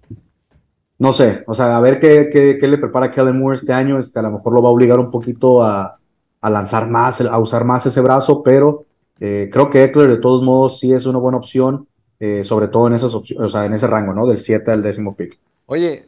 no 1.00 1.14
sé, 1.14 1.44
o 1.48 1.54
sea, 1.54 1.78
a 1.78 1.82
ver 1.82 1.98
qué, 1.98 2.30
qué, 2.30 2.68
le 2.68 2.78
prepara 2.78 3.10
Kellen 3.10 3.40
Moore 3.40 3.56
este 3.56 3.72
año, 3.72 3.98
este, 3.98 4.20
a 4.20 4.22
lo 4.22 4.32
mejor 4.32 4.54
lo 4.54 4.62
va 4.62 4.68
a 4.68 4.74
obligar 4.74 5.00
un 5.00 5.10
poquito 5.10 5.64
a, 5.64 5.98
lanzar 6.42 6.90
más, 6.90 7.22
a 7.22 7.40
usar 7.40 7.64
más 7.64 7.86
ese 7.86 8.02
brazo, 8.02 8.44
pero 8.44 8.86
eh, 9.20 9.50
creo 9.52 9.70
que 9.70 9.86
Eckler 9.86 10.10
de 10.10 10.18
todos 10.18 10.42
modos 10.44 10.80
sí 10.80 10.94
es 10.94 11.06
una 11.06 11.18
buena 11.18 11.38
opción, 11.38 11.88
eh, 12.20 12.44
sobre 12.44 12.68
todo 12.68 12.88
en, 12.88 12.94
esas 12.94 13.16
o 13.16 13.50
sea, 13.50 13.66
en 13.66 13.74
ese 13.74 13.88
rango, 13.88 14.14
¿no? 14.14 14.28
Del 14.28 14.40
7 14.40 14.72
al 14.72 14.82
décimo 14.82 15.16
pick. 15.16 15.40
Oye, 15.68 16.06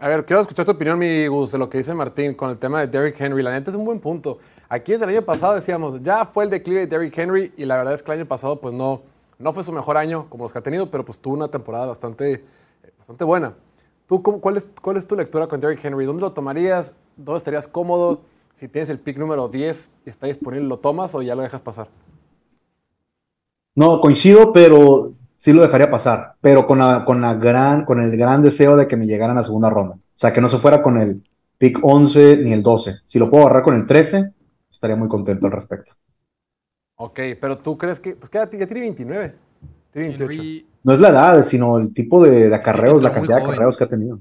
a 0.00 0.08
ver, 0.08 0.26
quiero 0.26 0.42
escuchar 0.42 0.66
tu 0.66 0.72
opinión, 0.72 0.98
mi 0.98 1.26
Gus, 1.28 1.52
de 1.52 1.58
lo 1.58 1.70
que 1.70 1.78
dice 1.78 1.94
Martín 1.94 2.34
con 2.34 2.50
el 2.50 2.58
tema 2.58 2.80
de 2.80 2.88
Derrick 2.88 3.18
Henry. 3.18 3.42
La 3.42 3.52
neta 3.52 3.70
es 3.70 3.76
un 3.76 3.84
buen 3.84 4.00
punto. 4.00 4.38
Aquí 4.68 4.92
desde 4.92 5.04
el 5.04 5.10
año 5.10 5.22
pasado 5.22 5.54
decíamos, 5.54 6.02
ya 6.02 6.26
fue 6.26 6.44
el 6.44 6.50
declive 6.50 6.80
de 6.80 6.86
Derrick 6.88 7.16
Henry 7.16 7.52
y 7.56 7.64
la 7.64 7.76
verdad 7.76 7.94
es 7.94 8.02
que 8.02 8.10
el 8.10 8.18
año 8.18 8.28
pasado 8.28 8.60
pues 8.60 8.74
no, 8.74 9.00
no 9.38 9.52
fue 9.52 9.62
su 9.62 9.72
mejor 9.72 9.96
año 9.96 10.26
como 10.28 10.44
los 10.44 10.52
que 10.52 10.58
ha 10.58 10.62
tenido, 10.62 10.90
pero 10.90 11.04
pues 11.04 11.20
tuvo 11.20 11.34
una 11.34 11.48
temporada 11.48 11.86
bastante, 11.86 12.44
bastante 12.98 13.24
buena. 13.24 13.54
¿Tú 14.06 14.22
cuál, 14.22 14.56
es, 14.56 14.66
cuál 14.80 14.96
es 14.96 15.06
tu 15.06 15.16
lectura 15.16 15.48
con 15.48 15.58
Derrick 15.58 15.84
Henry? 15.84 16.06
¿Dónde 16.06 16.22
lo 16.22 16.32
tomarías? 16.32 16.94
¿Dónde 17.16 17.38
estarías 17.38 17.66
cómodo? 17.66 18.20
Si 18.54 18.68
tienes 18.68 18.88
el 18.88 19.00
pick 19.00 19.18
número 19.18 19.48
10 19.48 19.90
y 20.06 20.10
está 20.10 20.26
disponible, 20.28 20.66
¿lo 20.66 20.78
tomas 20.78 21.14
o 21.14 21.22
ya 21.22 21.34
lo 21.34 21.42
dejas 21.42 21.60
pasar? 21.60 21.88
No, 23.74 24.00
coincido, 24.00 24.52
pero 24.52 25.12
sí 25.36 25.52
lo 25.52 25.62
dejaría 25.62 25.90
pasar, 25.90 26.36
pero 26.40 26.66
con, 26.66 26.78
la, 26.78 27.04
con, 27.04 27.20
la 27.20 27.34
gran, 27.34 27.84
con 27.84 28.00
el 28.00 28.16
gran 28.16 28.42
deseo 28.42 28.76
de 28.76 28.86
que 28.86 28.96
me 28.96 29.06
llegaran 29.06 29.36
a 29.38 29.42
segunda 29.42 29.68
ronda. 29.68 29.96
O 29.96 30.18
sea, 30.18 30.32
que 30.32 30.40
no 30.40 30.48
se 30.48 30.58
fuera 30.58 30.82
con 30.82 30.96
el 30.96 31.22
pick 31.58 31.78
11 31.82 32.38
ni 32.38 32.52
el 32.52 32.62
12. 32.62 33.00
Si 33.04 33.18
lo 33.18 33.28
puedo 33.28 33.44
agarrar 33.44 33.62
con 33.62 33.74
el 33.74 33.86
13, 33.86 34.32
estaría 34.70 34.96
muy 34.96 35.08
contento 35.08 35.46
al 35.46 35.52
respecto. 35.52 35.92
Ok, 36.94 37.20
pero 37.40 37.58
tú 37.58 37.76
crees 37.76 38.00
que, 38.00 38.14
pues 38.14 38.30
ya 38.30 38.46
tiene 38.46 38.64
29, 38.66 39.34
tiene 39.92 40.08
28. 40.16 40.66
No 40.86 40.92
es 40.92 41.00
la 41.00 41.08
edad, 41.08 41.42
sino 41.42 41.78
el 41.78 41.92
tipo 41.92 42.24
de, 42.24 42.54
acarreos, 42.54 43.02
la 43.02 43.12
cantidad 43.12 43.38
de 43.38 43.42
acarreos 43.42 43.76
que 43.76 43.82
ha 43.82 43.88
tenido. 43.88 44.20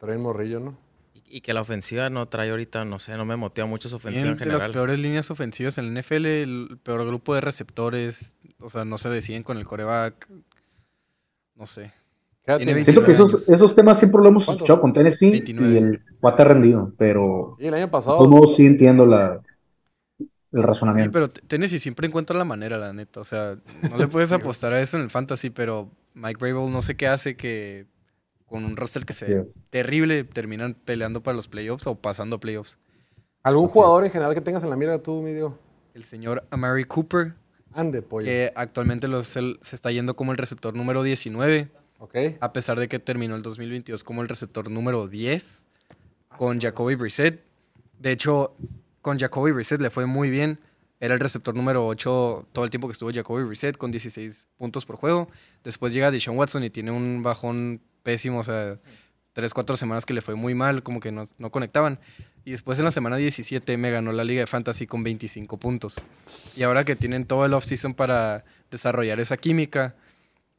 Trae 0.00 0.16
un 0.16 0.24
morrillo, 0.24 0.58
¿no? 0.58 0.76
Y, 1.14 1.42
que 1.42 1.54
la 1.54 1.60
ofensiva 1.60 2.10
no 2.10 2.26
trae 2.26 2.50
ahorita, 2.50 2.84
no 2.84 2.98
sé, 2.98 3.16
no 3.16 3.24
me 3.24 3.36
motiva 3.36 3.68
mucho 3.68 3.88
su 3.88 3.94
ofensiva 3.94 4.30
en 4.30 4.36
general. 4.36 4.62
las 4.62 4.72
peores 4.72 4.98
líneas 4.98 5.30
ofensivas 5.30 5.78
en 5.78 5.84
el 5.84 6.02
NFL, 6.02 6.26
el 6.26 6.78
peor 6.82 7.06
grupo 7.06 7.36
de 7.36 7.40
receptores, 7.40 8.34
o 8.58 8.68
sea, 8.68 8.84
no 8.84 8.98
se 8.98 9.10
deciden 9.10 9.44
con 9.44 9.58
el 9.58 9.64
coreback. 9.64 10.28
No 11.54 11.66
sé. 11.66 11.92
Siento 12.82 13.04
que 13.04 13.12
esos, 13.12 13.48
esos, 13.48 13.72
temas 13.76 13.96
siempre 14.00 14.20
lo 14.22 14.28
hemos 14.30 14.48
escuchado 14.48 14.80
con 14.80 14.92
Tennessee 14.92 15.44
y 15.46 15.76
el 15.76 16.02
cuate 16.20 16.42
ha 16.42 16.46
rendido, 16.46 16.92
pero. 16.98 17.54
Sí, 17.60 17.66
el 17.68 17.74
año 17.74 17.92
pasado. 17.92 18.16
Como 18.16 18.48
sí 18.48 18.66
entiendo 18.66 19.06
la, 19.06 19.40
el 20.52 20.62
razonamiento. 20.62 21.12
pero 21.12 21.30
Tennessee 21.30 21.78
siempre 21.78 22.06
encuentra 22.06 22.36
la 22.36 22.44
manera, 22.44 22.78
la 22.78 22.92
neta. 22.92 23.20
O 23.20 23.24
sea, 23.24 23.56
no 23.90 23.96
le 23.96 24.06
puedes 24.08 24.32
apostar 24.32 24.72
a 24.72 24.80
eso 24.80 24.96
en 24.96 25.04
el 25.04 25.10
fantasy, 25.10 25.50
pero 25.50 25.90
Mike 26.14 26.38
Brable 26.38 26.70
no 26.70 26.82
sé 26.82 26.96
qué 26.96 27.06
hace 27.06 27.36
que 27.36 27.86
con 28.46 28.64
un 28.64 28.76
roster 28.76 29.06
que 29.06 29.14
sea 29.14 29.44
terrible 29.70 30.24
terminan 30.24 30.74
peleando 30.74 31.22
para 31.22 31.34
los 31.34 31.48
playoffs 31.48 31.86
o 31.86 31.94
pasando 31.94 32.36
a 32.36 32.40
playoffs. 32.40 32.78
¿Algún 33.42 33.68
jugador 33.68 34.04
en 34.04 34.10
general 34.10 34.34
que 34.34 34.40
tengas 34.40 34.62
en 34.62 34.70
la 34.70 34.76
mira 34.76 35.02
tú, 35.02 35.22
Midio? 35.22 35.58
El 35.94 36.04
señor 36.04 36.44
Amari 36.50 36.84
Cooper. 36.84 37.34
Ande, 37.72 38.02
pollo. 38.02 38.26
Que 38.26 38.52
actualmente 38.54 39.08
se, 39.24 39.56
está 39.72 39.90
yendo 39.90 40.14
como 40.14 40.32
el 40.32 40.38
receptor 40.38 40.74
número 40.76 41.02
19. 41.02 41.70
Ok. 41.98 42.16
A 42.40 42.52
pesar 42.52 42.78
de 42.78 42.88
que 42.88 42.98
terminó 42.98 43.34
el 43.34 43.42
2022 43.42 44.04
como 44.04 44.22
el 44.22 44.28
receptor 44.28 44.70
número 44.70 45.08
10 45.08 45.64
con 46.36 46.60
Jacoby 46.60 46.94
Brissett. 46.94 47.42
De 47.98 48.12
hecho, 48.12 48.54
con 49.02 49.18
Jacoby 49.18 49.52
Brissett 49.52 49.80
le 49.80 49.90
fue 49.90 50.06
muy 50.06 50.30
bien. 50.30 50.58
Era 51.00 51.14
el 51.14 51.20
receptor 51.20 51.54
número 51.54 51.84
8 51.86 52.48
todo 52.52 52.64
el 52.64 52.70
tiempo 52.70 52.86
que 52.86 52.92
estuvo 52.92 53.12
Jacoby 53.12 53.42
Brissett 53.42 53.76
con 53.76 53.90
16 53.90 54.46
puntos 54.56 54.86
por 54.86 54.96
juego. 54.96 55.28
Después 55.64 55.92
llega 55.92 56.12
Deshaun 56.12 56.38
Watson 56.38 56.62
y 56.62 56.70
tiene 56.70 56.92
un 56.92 57.24
bajón 57.24 57.82
pésimo, 58.04 58.38
o 58.38 58.44
sea, 58.44 58.78
3, 59.32 59.52
4 59.52 59.76
semanas 59.76 60.06
que 60.06 60.14
le 60.14 60.20
fue 60.20 60.36
muy 60.36 60.54
mal, 60.54 60.84
como 60.84 61.00
que 61.00 61.10
no, 61.10 61.26
conectaban. 61.50 61.98
Y 62.44 62.52
después 62.52 62.78
en 62.78 62.84
la 62.84 62.92
semana 62.92 63.16
17 63.16 63.76
me 63.76 63.90
ganó 63.90 64.12
la 64.12 64.22
Liga 64.22 64.40
de 64.40 64.46
Fantasy 64.46 64.86
con 64.86 65.02
25 65.02 65.56
puntos. 65.58 65.96
Y 66.56 66.62
ahora 66.62 66.84
que 66.84 66.94
tienen 66.94 67.26
todo 67.26 67.44
el 67.44 67.54
offseason 67.54 67.94
para 67.94 68.44
desarrollar 68.70 69.18
esa 69.18 69.36
química, 69.36 69.96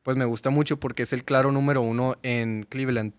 pues 0.03 0.17
me 0.17 0.25
gusta 0.25 0.49
mucho 0.49 0.77
porque 0.77 1.03
es 1.03 1.13
el 1.13 1.23
claro 1.23 1.53
número 1.53 1.81
uno 1.81 2.17
en 2.23 2.65
Cleveland. 2.69 3.13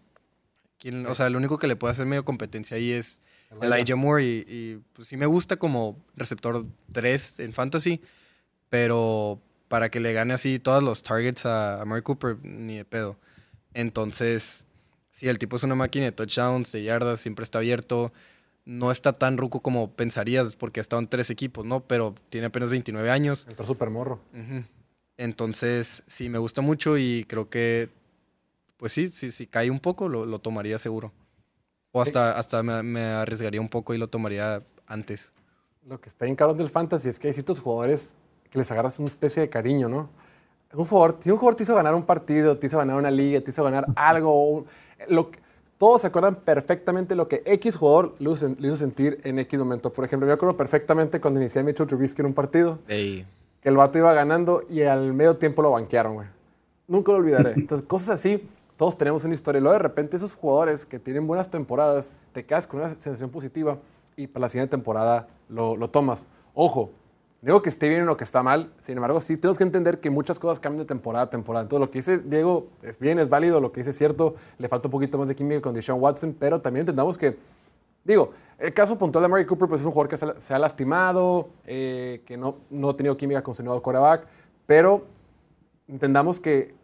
o 1.09 1.15
sea, 1.15 1.27
el 1.27 1.37
único 1.37 1.59
que 1.59 1.67
le 1.67 1.77
puede 1.77 1.93
hacer 1.93 2.05
medio 2.05 2.27
competencia 2.27 2.77
ahí 2.77 2.93
es 2.93 3.23
Elijah 3.61 3.97
Moore 3.97 4.25
y, 4.25 4.81
pues 4.93 5.09
sí 5.09 5.17
me 5.17 5.27
gusta 5.27 5.57
como 5.57 5.97
receptor 6.17 6.67
3 6.93 7.41
en 7.41 7.53
fantasy, 7.53 8.01
pero 8.71 9.41
para 9.69 9.89
que 9.89 10.01
le 10.01 10.13
gane 10.13 10.35
así 10.35 10.59
todos 10.59 10.83
los 10.83 11.03
targets 11.03 11.47
a, 11.47 11.81
a 11.81 11.85
Murray 11.85 12.03
Cooper, 12.03 12.39
ni 12.43 12.77
de 12.77 12.85
pedo. 12.85 13.17
Entonces, 13.75 14.65
sí, 15.11 15.29
el 15.29 15.39
tipo 15.39 15.57
es 15.57 15.63
una 15.63 15.75
máquina 15.75 16.07
de 16.07 16.13
touchdowns, 16.13 16.73
de 16.73 16.83
yardas, 16.83 17.21
siempre 17.21 17.43
está 17.43 17.59
abierto. 17.59 18.13
No 18.65 18.91
está 18.91 19.13
tan 19.13 19.37
ruco 19.37 19.61
como 19.61 19.93
pensarías 19.93 20.57
porque 20.57 20.81
ha 20.81 20.83
estado 20.83 21.01
en 21.01 21.09
tres 21.09 21.29
equipos, 21.29 21.67
¿no? 21.67 21.81
Pero 21.81 22.15
tiene 22.31 22.47
apenas 22.47 22.71
29 22.71 23.11
años. 23.11 23.47
Está 23.49 23.65
súper 23.65 23.91
morro. 23.91 24.21
Entonces, 25.17 26.03
sí, 26.07 26.29
me 26.29 26.39
gusta 26.39 26.63
mucho 26.63 26.97
y 26.97 27.25
creo 27.29 27.51
que, 27.51 27.91
pues 28.77 28.93
sí, 28.93 29.09
si 29.09 29.31
sí, 29.31 29.47
cae 29.47 29.71
un 29.71 29.81
poco, 29.81 30.09
lo, 30.09 30.39
tomaría 30.39 30.79
seguro. 30.79 31.13
O 31.97 32.03
hasta, 32.03 32.37
hasta 32.37 32.61
me, 32.65 33.01
arriesgaría 33.01 33.61
un 33.61 33.69
poco 33.69 33.95
y 33.95 33.99
lo 33.99 34.09
tomaría 34.09 34.61
antes. 34.89 35.33
Lo 35.89 36.01
que 36.01 36.09
está 36.09 36.27
en 36.27 36.35
caro 36.35 36.53
del 36.53 36.69
fantasy 36.69 37.09
es 37.09 37.21
que 37.21 37.29
hay 37.29 37.33
ciertos 37.33 37.61
jugadores 37.61 38.17
que 38.51 38.59
les 38.59 38.69
agarras 38.73 38.99
una 38.99 39.07
especie 39.07 39.43
de 39.43 39.49
cariño, 39.49 39.89
¿no? 39.89 40.09
Un 40.73 40.87
jugador, 40.87 41.19
si 41.21 41.31
un 41.31 41.37
jugador 41.37 41.55
te 41.55 41.63
hizo 41.63 41.73
ganar 41.73 41.95
un 41.95 42.03
partido, 42.03 42.59
te 42.59 42.67
hizo 42.67 42.79
ganar 42.79 42.97
una 42.97 43.13
liga, 43.13 43.41
te 43.41 43.53
hizo 43.53 43.63
ganar 43.63 43.87
algo, 43.95 44.67
lo, 45.09 45.31
todos 45.79 46.01
se 46.01 46.09
acuerdan 46.09 46.35
perfectamente 46.35 47.15
lo 47.15 47.29
que 47.29 47.45
X 47.47 47.77
jugador 47.77 48.17
le 48.19 48.33
hizo, 48.33 48.77
sentir 48.77 49.21
en 49.23 49.39
X 49.39 49.57
momento. 49.61 49.93
Por 49.93 50.05
ejemplo, 50.05 50.27
yo 50.27 50.35
acuerdo 50.35 50.57
perfectamente 50.57 51.21
cuando 51.21 51.39
inicié 51.39 51.61
a 51.61 51.65
Mitchell 51.65 51.87
Trubisky 51.87 52.23
en 52.23 52.27
un 52.27 52.35
partido 52.35 52.81
que 52.89 53.25
el 53.63 53.77
vato 53.77 53.99
iba 53.99 54.13
ganando 54.13 54.65
y 54.69 54.83
al 54.83 55.13
medio 55.13 55.37
tiempo 55.37 55.63
lo 55.63 55.71
banquearon, 55.71 56.15
güey. 56.15 56.27
Nunca 56.89 57.13
lo 57.13 57.19
olvidaré. 57.19 57.53
Entonces, 57.57 57.87
cosas 57.87 58.11
así, 58.11 58.43
todos 58.77 58.97
tenemos 58.97 59.25
una 59.25 59.35
historia. 59.35 59.59
Y 59.59 59.63
luego 59.63 59.75
de 59.75 59.83
repente 59.83 60.17
esos 60.17 60.35
jugadores 60.35 60.87
que 60.87 60.99
tienen 60.99 61.27
buenas 61.27 61.51
temporadas, 61.51 62.13
te 62.33 62.45
quedas 62.45 62.67
con 62.67 62.81
una 62.81 62.91
sensación 62.91 63.31
positiva 63.31 63.79
y 64.17 64.27
para 64.27 64.43
la 64.43 64.49
siguiente 64.49 64.71
temporada 64.71 65.29
lo, 65.49 65.77
lo 65.77 65.89
tomas. 65.89 66.27
Ojo, 66.55 66.91
digo 67.43 67.63
que 67.63 67.69
esté 67.69 67.89
bien 67.89 68.09
o 68.09 68.17
que 68.17 68.25
está 68.25 68.43
mal, 68.43 68.73
sin 68.79 68.97
embargo, 68.97 69.21
sí 69.21 69.37
tenemos 69.37 69.59
que 69.59 69.65
entender 69.65 70.01
que 70.01 70.11
muchas 70.11 70.39
cosas 70.39 70.61
cambian 70.61 70.81
de 70.81 70.89
temporada 70.89 71.25
a 71.25 71.31
temporada. 71.31 71.65
Entonces, 71.65 71.87
lo 71.87 71.91
que 71.91 71.99
dice 71.99 72.19
Diego 72.19 72.69
es 72.83 72.99
bien, 72.99 73.19
es 73.19 73.29
válido, 73.29 73.61
lo 73.61 73.73
que 73.73 73.81
dice 73.81 73.91
es 73.91 73.99
cierto, 73.99 74.35
le 74.59 74.69
falta 74.69 74.89
un 74.89 74.93
poquito 74.93 75.19
más 75.19 75.29
de 75.29 75.35
química 75.35 75.61
con 75.61 75.75
Deshaun 75.75 76.01
Watson, 76.01 76.37
pero 76.39 76.61
también 76.61 76.83
entendamos 76.83 77.19
que 77.19 77.37
Digo, 78.05 78.33
el 78.59 78.75
caso 78.75 78.99
puntual 78.99 79.23
de 79.23 79.29
Mary 79.29 79.47
Cooper 79.47 79.67
pues 79.67 79.81
es 79.81 79.87
un 79.87 79.93
jugador 79.93 80.11
que 80.11 80.41
se, 80.41 80.55
ha 80.55 80.59
lastimado, 80.59 81.49
eh, 81.65 82.23
que 82.27 82.37
no, 82.37 82.59
no 82.71 82.91
ha 82.91 82.97
tenido 82.97 83.17
química 83.17 83.43
con 83.43 83.55
su 83.55 83.63
nuevo 83.63 83.83
coreback, 83.83 84.27
pero 84.67 85.07
entendamos 85.89 86.39
que 86.39 86.75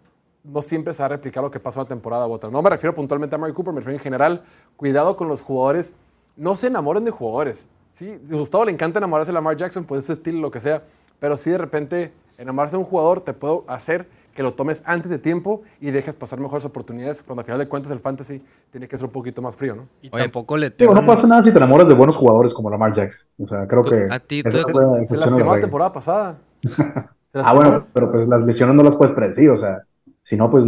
no 0.45 0.63
siempre 0.63 0.93
se 0.93 1.03
va 1.03 1.07
a 1.07 1.09
replicar 1.11 1.43
lo 1.43 1.51
que 1.51 1.61
pasó 1.61 1.81
en 1.81 1.85
la 1.85 1.89
temporada 1.89 2.27
u 2.27 2.33
otra. 2.33 2.51
No 2.51 2.63
me 2.63 2.71
refiero 2.71 2.95
puntualmente 2.95 3.35
a 3.35 3.39
Mary 3.39 3.53
Cooper, 3.53 3.73
me 3.73 3.81
refiero 3.81 3.99
en 3.99 4.03
general. 4.03 4.45
Cuidado 4.77 5.17
con 5.17 5.29
los 5.29 5.43
jugadores. 5.43 5.93
No 6.37 6.57
se 6.57 6.69
enamoren 6.69 7.05
de 7.05 7.11
jugadores. 7.11 7.69
Sí, 7.91 8.21
a 8.31 8.35
Gustavo 8.35 8.65
le 8.65 8.73
encanta 8.73 8.99
enamorarse 8.99 9.31
de 9.31 9.35
Lamar 9.35 9.57
Jackson, 9.57 9.85
pues 9.85 10.05
ese 10.05 10.15
estilo, 10.15 10.41
lo 10.41 10.51
que 10.51 10.61
sea. 10.61 10.83
Pero 11.19 11.37
si 11.37 11.51
de 11.51 11.59
repente 11.59 12.13
enamorarse 12.39 12.77
de 12.77 12.83
un 12.83 12.89
jugador 12.89 13.21
te 13.21 13.35
puede 13.35 13.61
hacer 13.67 14.09
que 14.35 14.43
lo 14.43 14.53
tomes 14.55 14.83
antes 14.87 15.11
de 15.11 15.19
tiempo 15.19 15.63
y 15.81 15.91
dejes 15.91 16.15
pasar 16.15 16.39
mejores 16.39 16.65
oportunidades, 16.65 17.23
cuando 17.23 17.41
al 17.41 17.47
final 17.47 17.59
de 17.59 17.69
cuentas 17.69 17.91
el 17.93 18.01
fantasy 18.01 18.43
tiene 18.71 18.89
que 18.89 18.97
ser 18.97 19.07
un 19.07 19.13
poquito 19.13 19.43
más 19.43 19.57
frío, 19.57 19.75
¿no? 19.75 19.89
Y 20.01 20.09
tampoco 20.09 20.57
le 20.57 20.73
no 20.79 21.05
pasa 21.05 21.27
nada 21.27 21.43
si 21.43 21.51
te 21.51 21.59
enamoras 21.59 21.89
de 21.89 21.95
buenos 21.95 22.17
jugadores 22.17 22.55
como 22.55 22.71
Lamar 22.71 22.93
Jackson. 22.93 23.27
O 23.39 23.49
sea, 23.49 23.67
creo 23.67 23.85
que... 23.85 24.07
A 24.11 24.21
ti, 24.21 24.43
se, 24.43 25.17
lastimó 25.17 25.55
la 25.55 25.61
temporada 25.61 25.93
pasada. 25.93 26.39
ah, 27.35 27.55
bueno, 27.55 27.87
pero 27.93 28.11
pues 28.11 28.29
las 28.29 28.41
lesiones 28.43 28.77
no 28.77 28.83
las 28.83 28.97
puedes 28.97 29.13
predecir, 29.15 29.51
o 29.51 29.57
sea, 29.57 29.83
si 30.31 30.37
no, 30.37 30.49
pues... 30.49 30.65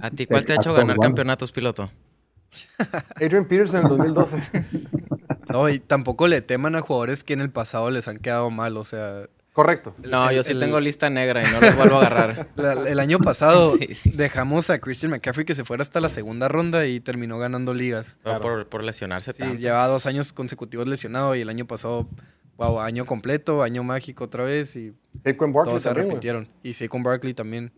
¿A 0.00 0.10
ti 0.10 0.26
cuál 0.26 0.44
te 0.44 0.52
ha 0.52 0.56
hecho 0.56 0.72
ganar 0.72 0.96
campeonatos, 0.96 1.50
piloto? 1.50 1.90
Adrian 3.16 3.46
Peterson 3.46 3.84
en 3.84 4.00
el 4.00 4.14
2012. 4.14 4.64
no, 5.52 5.68
y 5.68 5.80
tampoco 5.80 6.28
le 6.28 6.40
teman 6.40 6.76
a 6.76 6.80
jugadores 6.80 7.24
que 7.24 7.32
en 7.32 7.40
el 7.40 7.50
pasado 7.50 7.90
les 7.90 8.06
han 8.06 8.18
quedado 8.18 8.48
mal, 8.50 8.76
o 8.76 8.84
sea... 8.84 9.26
Correcto. 9.54 9.92
No, 10.08 10.30
yo 10.30 10.44
sí 10.44 10.54
tengo 10.56 10.78
lista 10.78 11.10
negra 11.10 11.42
y 11.42 11.52
no 11.52 11.60
los 11.60 11.74
vuelvo 11.74 11.96
a 11.96 12.06
agarrar. 12.06 12.48
el 12.86 13.00
año 13.00 13.18
pasado 13.18 13.74
dejamos 14.14 14.70
a 14.70 14.78
Christian 14.78 15.10
McCaffrey 15.10 15.44
que 15.44 15.56
se 15.56 15.64
fuera 15.64 15.82
hasta 15.82 15.98
la 15.98 16.10
segunda 16.10 16.46
ronda 16.46 16.86
y 16.86 17.00
terminó 17.00 17.38
ganando 17.40 17.74
ligas. 17.74 18.18
Por, 18.22 18.84
lesionarse 18.84 19.32
Sí, 19.32 19.42
llevaba 19.56 19.88
dos 19.88 20.06
años 20.06 20.32
consecutivos 20.32 20.86
lesionado 20.86 21.34
y 21.34 21.40
el 21.40 21.48
año 21.48 21.66
pasado, 21.66 22.08
wow, 22.56 22.78
año 22.78 23.04
completo, 23.04 23.64
año 23.64 23.82
mágico 23.82 24.22
otra 24.22 24.44
vez 24.44 24.76
y 24.76 24.94
Saquon 25.24 25.52
Barkley 25.52 25.72
todos 25.72 25.82
se 25.82 25.92
repitieron. 25.92 26.48
Y 26.62 26.74
Saquon 26.74 27.02
Barkley 27.02 27.34
también. 27.34 27.72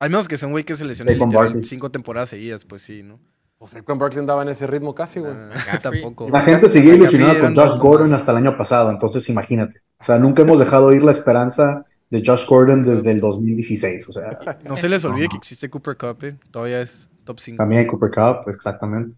Al 0.00 0.08
menos 0.08 0.28
que 0.28 0.38
sea 0.38 0.46
un 0.46 0.52
güey 0.52 0.64
que 0.64 0.74
se 0.74 0.84
lesionó 0.84 1.12
literal 1.12 1.62
cinco 1.62 1.90
temporadas 1.90 2.30
seguidas, 2.30 2.64
pues 2.64 2.80
sí, 2.80 3.02
¿no? 3.02 3.20
Pues 3.58 3.72
Saquon 3.72 3.98
Barkley 3.98 4.20
andaba 4.20 4.40
en 4.40 4.48
ese 4.48 4.66
ritmo 4.66 4.94
casi, 4.94 5.20
güey. 5.20 5.32
Ah, 5.70 5.78
tampoco. 5.82 6.30
La 6.30 6.40
gente 6.40 6.70
seguía 6.70 6.94
ilusionada 6.94 7.38
con 7.38 7.54
Josh 7.54 7.78
Gordon 7.78 8.14
hasta 8.14 8.30
el 8.30 8.38
año 8.38 8.56
pasado, 8.56 8.90
entonces 8.90 9.28
imagínate. 9.28 9.82
O 10.00 10.04
sea, 10.04 10.18
nunca 10.18 10.40
hemos 10.40 10.58
dejado 10.58 10.94
ir 10.94 11.02
la 11.02 11.12
esperanza 11.12 11.84
de 12.08 12.22
Josh 12.24 12.46
Gordon 12.46 12.82
desde 12.82 13.10
el 13.10 13.20
2016. 13.20 14.08
O 14.08 14.12
sea, 14.12 14.38
no 14.64 14.78
se 14.78 14.88
les 14.88 15.04
olvide 15.04 15.28
que 15.28 15.36
existe 15.36 15.68
Cooper 15.68 15.98
Cup, 15.98 16.24
¿eh? 16.24 16.36
todavía 16.50 16.80
es 16.80 17.06
top 17.24 17.38
5. 17.38 17.58
También 17.58 17.86
Cooper 17.86 18.10
Cup, 18.10 18.48
exactamente. 18.48 19.16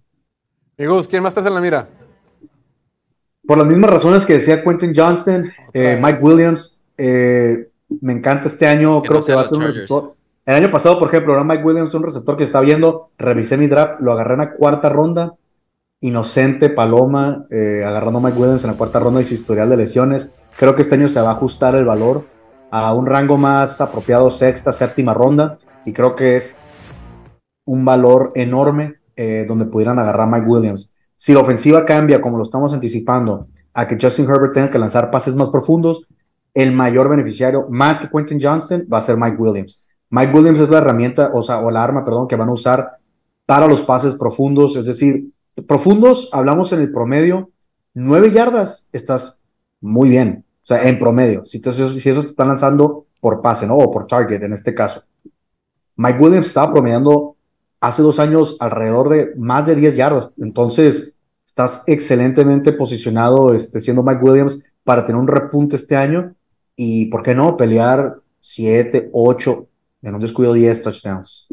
Y 0.77 0.85
¿quién 1.09 1.23
más 1.23 1.37
está 1.37 1.47
en 1.47 1.55
la 1.55 1.61
mira? 1.61 1.89
Por 3.47 3.59
las 3.59 3.67
mismas 3.69 3.91
razones 3.91 4.25
que 4.25 4.33
decía 4.33 4.65
Quentin 4.65 4.93
Johnston, 4.93 5.49
eh, 5.73 5.97
Mike 6.03 6.19
Williams, 6.21 6.85
eh, 6.99 7.71
me 8.01 8.15
encanta 8.15 8.49
este 8.49 8.67
año, 8.67 9.01
creo 9.03 9.23
que 9.23 9.33
va 9.33 9.43
a 9.43 9.45
ser 9.45 9.59
un. 9.59 10.13
El 10.45 10.57
año 10.57 10.71
pasado, 10.71 10.99
por 10.99 11.09
ejemplo, 11.09 11.33
era 11.35 11.45
Mike 11.45 11.63
Williams, 11.63 11.95
un 11.95 12.03
receptor 12.03 12.37
que 12.37 12.43
está 12.43 12.61
viendo, 12.61 13.11
revisé 13.19 13.57
mi 13.57 13.69
draft, 13.69 14.01
lo 14.01 14.13
agarré 14.13 14.35
en 14.35 14.41
la 14.41 14.55
cuarta 14.55 14.89
ronda, 14.89 15.35
inocente, 16.01 16.69
Paloma, 16.69 17.47
agarrando 17.51 18.19
a 18.19 18.23
Mike 18.23 18.39
Williams 18.39 18.65
en 18.65 18.73
la 18.73 18.77
cuarta 18.77 18.99
ronda 18.99 19.21
y 19.21 19.25
su 19.25 19.35
historial 19.35 19.71
de 19.71 19.77
lesiones 19.77 20.35
Creo 20.57 20.77
que 20.77 20.83
este 20.83 20.95
año 20.95 21.09
se 21.09 21.21
va 21.21 21.31
a 21.31 21.33
ajustar 21.33 21.75
el 21.75 21.85
valor 21.85 22.27
a 22.71 22.95
un 22.95 23.07
rango 23.07 23.37
más 23.37 23.81
apropiado, 23.81 24.31
sexta, 24.31 24.73
séptima 24.73 25.15
ronda, 25.15 25.59
y 25.85 25.93
creo 25.93 26.15
que 26.15 26.37
es 26.37 26.59
un 27.65 27.85
valor 27.85 28.33
enorme 28.35 28.97
eh, 29.17 29.45
donde 29.47 29.67
pudieran 29.67 29.99
agarrar 29.99 30.29
Mike 30.29 30.47
Williams. 30.47 30.95
Si 31.17 31.33
la 31.33 31.41
ofensiva 31.41 31.85
cambia, 31.85 32.21
como 32.21 32.39
lo 32.39 32.45
estamos 32.45 32.73
anticipando, 32.73 33.47
a 33.75 33.87
que 33.87 33.99
Justin 34.01 34.29
Herbert 34.29 34.55
tenga 34.55 34.71
que 34.71 34.79
lanzar 34.79 35.11
pases 35.11 35.35
más 35.35 35.51
profundos, 35.51 36.07
el 36.55 36.73
mayor 36.73 37.09
beneficiario, 37.09 37.67
más 37.71 37.99
que 37.99 38.09
Quentin 38.09 38.39
Johnston, 38.41 38.87
va 38.93 38.99
a 38.99 39.03
ser 39.03 39.17
Mike 39.17 39.37
Williams. 39.39 39.87
Mike 40.13 40.37
Williams 40.37 40.61
es 40.61 40.69
la 40.69 40.77
herramienta, 40.77 41.31
o 41.33 41.43
sea, 41.43 41.61
o 41.61 41.71
la 41.71 41.83
arma, 41.83 42.05
perdón, 42.05 42.29
que 42.29 42.37
van 42.37 42.51
a 42.51 42.53
usar 42.53 42.99
para 43.47 43.67
los 43.67 43.81
pases 43.81 44.15
profundos, 44.15 44.77
es 44.77 44.85
decir, 44.85 45.33
profundos, 45.67 46.29
hablamos 46.35 46.71
en 46.75 46.81
el 46.81 46.93
promedio, 46.93 47.51
nueve 47.95 48.31
yardas, 48.31 48.91
estás 48.93 49.43
muy 49.81 50.11
bien. 50.11 50.45
O 50.63 50.67
sea, 50.67 50.87
en 50.87 50.99
promedio. 50.99 51.47
Si, 51.47 51.61
si 51.61 52.11
esos 52.11 52.25
te 52.25 52.31
están 52.31 52.49
lanzando 52.49 53.07
por 53.21 53.41
pase, 53.41 53.67
¿no? 53.67 53.77
O 53.77 53.91
por 53.91 54.07
target 54.07 54.43
en 54.43 54.53
este 54.53 54.75
caso. 54.75 55.03
Mike 55.97 56.23
Williams 56.23 56.49
estaba 56.49 56.73
promediando 56.73 57.37
hace 57.81 58.03
dos 58.03 58.19
años 58.19 58.59
alrededor 58.61 59.09
de 59.09 59.33
más 59.39 59.67
de 59.67 59.77
10 59.77 59.97
yardas. 59.97 60.31
Entonces, 60.37 61.21
estás 61.47 61.85
excelentemente 61.87 62.75
posicionado 62.75 63.55
este, 63.55 63.81
siendo 63.81 64.03
Mike 64.03 64.23
Williams 64.23 64.75
para 64.85 65.07
tener 65.07 65.19
un 65.19 65.27
repunte 65.27 65.77
este 65.77 65.97
año 65.97 66.35
y, 66.77 67.07
¿por 67.07 67.23
qué 67.23 67.35
no? 67.35 67.57
Pelear 67.57 68.17
7, 68.41 69.09
8, 69.15 69.69
en 70.03 70.15
un 70.15 70.21
descuido 70.21 70.53
10 70.53 70.83
touchdowns. 70.83 71.49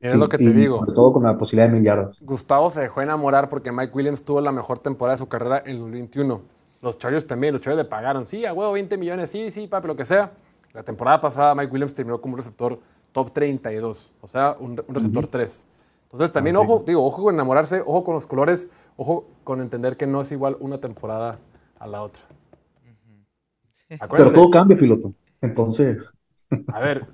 Es 0.00 0.16
lo 0.16 0.28
que 0.28 0.36
te 0.36 0.52
digo. 0.52 0.78
Sobre 0.80 0.92
todo 0.92 1.12
con 1.12 1.22
la 1.22 1.38
posibilidad 1.38 1.68
de 1.68 1.74
mil 1.74 1.84
yardas. 1.84 2.22
Gustavo 2.24 2.70
se 2.70 2.80
dejó 2.80 3.02
enamorar 3.02 3.48
porque 3.48 3.70
Mike 3.70 3.92
Williams 3.94 4.24
tuvo 4.24 4.40
la 4.40 4.50
mejor 4.50 4.80
temporada 4.80 5.14
de 5.14 5.18
su 5.18 5.28
carrera 5.28 5.62
en 5.64 5.76
el 5.76 5.90
21. 5.90 6.42
Los 6.80 6.98
Chargers 6.98 7.24
también, 7.24 7.52
los 7.52 7.62
Chargers 7.62 7.84
le 7.84 7.88
pagaron, 7.88 8.26
sí, 8.26 8.44
a 8.44 8.52
huevo, 8.52 8.72
20 8.72 8.96
millones, 8.96 9.30
sí, 9.30 9.52
sí, 9.52 9.68
papi, 9.68 9.86
lo 9.86 9.94
que 9.94 10.04
sea. 10.04 10.32
La 10.72 10.82
temporada 10.82 11.20
pasada 11.20 11.54
Mike 11.54 11.70
Williams 11.72 11.94
terminó 11.94 12.20
como 12.20 12.34
un 12.34 12.38
receptor 12.38 12.80
top 13.12 13.30
32, 13.32 14.14
o 14.20 14.26
sea, 14.26 14.56
un, 14.58 14.76
receptor 14.88 15.28
3. 15.28 15.66
Entonces 16.04 16.32
también, 16.32 16.56
ah, 16.56 16.60
ojo, 16.60 16.82
digo, 16.84 17.06
ojo 17.06 17.22
con 17.22 17.34
enamorarse, 17.34 17.80
ojo 17.82 18.02
con 18.02 18.14
los 18.14 18.26
colores, 18.26 18.68
ojo 18.96 19.28
con 19.44 19.60
entender 19.60 19.96
que 19.96 20.08
no 20.08 20.22
es 20.22 20.32
igual 20.32 20.56
una 20.58 20.78
temporada 20.78 21.38
a 21.78 21.86
la 21.86 22.02
otra. 22.02 22.22
Pero 24.10 24.32
todo 24.32 24.50
cambia, 24.50 24.76
piloto. 24.76 25.12
Entonces. 25.40 26.12
A 26.72 26.80
ver, 26.80 27.06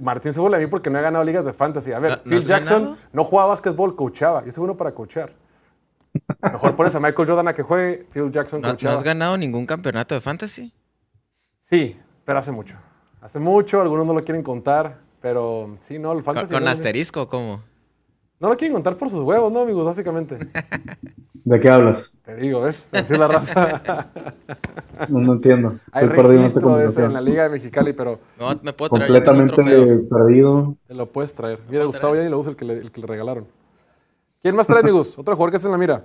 Martín 0.00 0.32
se 0.32 0.40
vuelve 0.40 0.56
a 0.56 0.60
mí 0.60 0.66
porque 0.66 0.90
no 0.90 0.98
ha 0.98 1.02
ganado 1.02 1.24
ligas 1.24 1.44
de 1.44 1.52
fantasy. 1.52 1.92
A 1.92 1.98
ver, 1.98 2.20
Phil 2.22 2.42
Jackson 2.42 2.96
no 3.12 3.24
jugaba 3.24 3.50
básquetbol, 3.50 3.96
coachaba. 3.96 4.42
Y 4.44 4.48
es 4.48 4.58
bueno 4.58 4.76
para 4.76 4.92
coachar. 4.92 5.32
Mejor 6.40 6.76
pones 6.76 6.94
a 6.94 7.00
Michael 7.00 7.28
Jordan 7.28 7.48
a 7.48 7.54
que 7.54 7.62
juegue, 7.62 8.06
Phil 8.12 8.30
Jackson 8.30 8.60
¿No, 8.60 8.76
¿No 8.80 8.90
has 8.90 9.02
ganado 9.02 9.36
ningún 9.36 9.66
campeonato 9.66 10.14
de 10.14 10.20
fantasy? 10.20 10.72
Sí, 11.56 11.98
pero 12.24 12.38
hace 12.38 12.52
mucho. 12.52 12.76
Hace 13.20 13.38
mucho, 13.38 13.80
algunos 13.80 14.06
no 14.06 14.12
lo 14.12 14.22
quieren 14.22 14.42
contar, 14.42 15.00
pero 15.20 15.76
sí, 15.80 15.98
no, 15.98 16.12
el 16.12 16.22
fantasy. 16.22 16.52
¿Con, 16.52 16.68
asterisco 16.68 17.28
cómo? 17.28 17.62
No 18.44 18.50
lo 18.50 18.58
quieren 18.58 18.74
contar 18.74 18.94
por 18.98 19.08
sus 19.08 19.22
huevos, 19.22 19.50
¿no, 19.50 19.60
amigos? 19.60 19.86
Básicamente. 19.86 20.36
¿De 21.44 21.60
qué 21.60 21.70
hablas? 21.70 22.20
Te 22.22 22.36
digo, 22.36 22.60
¿ves? 22.60 22.86
Así 22.92 23.16
la 23.16 23.26
raza. 23.26 24.10
no, 25.08 25.32
entiendo. 25.32 25.78
Hay 25.90 26.04
Estoy 26.04 26.16
perdido 26.18 26.40
en 26.40 26.46
esta 26.48 26.60
conversación. 26.60 27.06
en 27.06 27.12
la 27.14 27.22
Liga 27.22 27.44
de 27.44 27.48
Mexicali, 27.48 27.94
pero... 27.94 28.18
No, 28.38 28.50
me 28.62 28.74
puedo 28.74 28.90
traer 28.90 29.06
Completamente 29.06 30.04
perdido. 30.10 30.76
Te 30.86 30.92
lo 30.92 31.10
puedes 31.10 31.32
traer. 31.32 31.58
Mira, 31.70 31.86
Gustavo 31.86 32.16
ya 32.16 32.22
ni 32.22 32.28
lo 32.28 32.38
usa 32.38 32.50
el 32.50 32.56
que, 32.56 32.66
le, 32.66 32.74
el 32.74 32.90
que 32.90 33.00
le 33.00 33.06
regalaron. 33.06 33.46
¿Quién 34.42 34.54
más 34.56 34.66
trae, 34.66 34.80
amigos? 34.80 35.14
Otro 35.18 35.34
jugador 35.34 35.50
que 35.50 35.56
es 35.56 35.64
en 35.64 35.70
la 35.70 35.78
mira. 35.78 36.04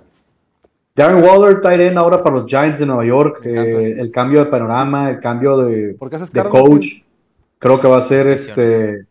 Darren 0.96 1.22
Waller, 1.22 1.60
tight 1.60 1.78
end 1.78 1.98
ahora 1.98 2.22
para 2.22 2.36
los 2.36 2.46
Giants 2.46 2.78
de 2.78 2.86
Nueva 2.86 3.04
York. 3.04 3.44
Eh, 3.44 3.96
el 3.98 4.10
cambio 4.10 4.42
de 4.42 4.50
panorama, 4.50 5.10
el 5.10 5.20
cambio 5.20 5.58
de, 5.58 5.88
de 6.32 6.42
coach, 6.48 7.02
creo 7.58 7.78
que 7.78 7.86
va 7.86 7.98
a 7.98 8.00
ser 8.00 8.28
este 8.28 9.04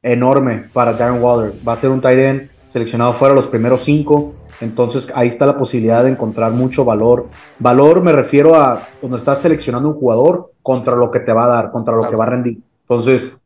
enorme 0.00 0.66
para 0.72 0.92
Darren 0.92 1.20
Waller. 1.20 1.54
Va 1.66 1.72
a 1.72 1.76
ser 1.76 1.90
un 1.90 2.00
tight 2.00 2.20
end 2.20 2.57
seleccionado 2.68 3.12
fuera 3.12 3.34
los 3.34 3.48
primeros 3.48 3.80
cinco. 3.82 4.34
Entonces 4.60 5.10
ahí 5.14 5.28
está 5.28 5.46
la 5.46 5.56
posibilidad 5.56 6.04
de 6.04 6.10
encontrar 6.10 6.52
mucho 6.52 6.84
valor. 6.84 7.26
Valor 7.58 8.02
me 8.02 8.12
refiero 8.12 8.54
a 8.54 8.80
cuando 9.00 9.16
estás 9.16 9.40
seleccionando 9.40 9.88
un 9.88 9.94
jugador 9.94 10.52
contra 10.62 10.94
lo 10.94 11.10
que 11.10 11.20
te 11.20 11.32
va 11.32 11.44
a 11.44 11.48
dar, 11.48 11.70
contra 11.72 11.96
lo 11.96 12.08
que 12.08 12.16
va 12.16 12.24
a 12.24 12.30
rendir. 12.30 12.60
Entonces 12.82 13.42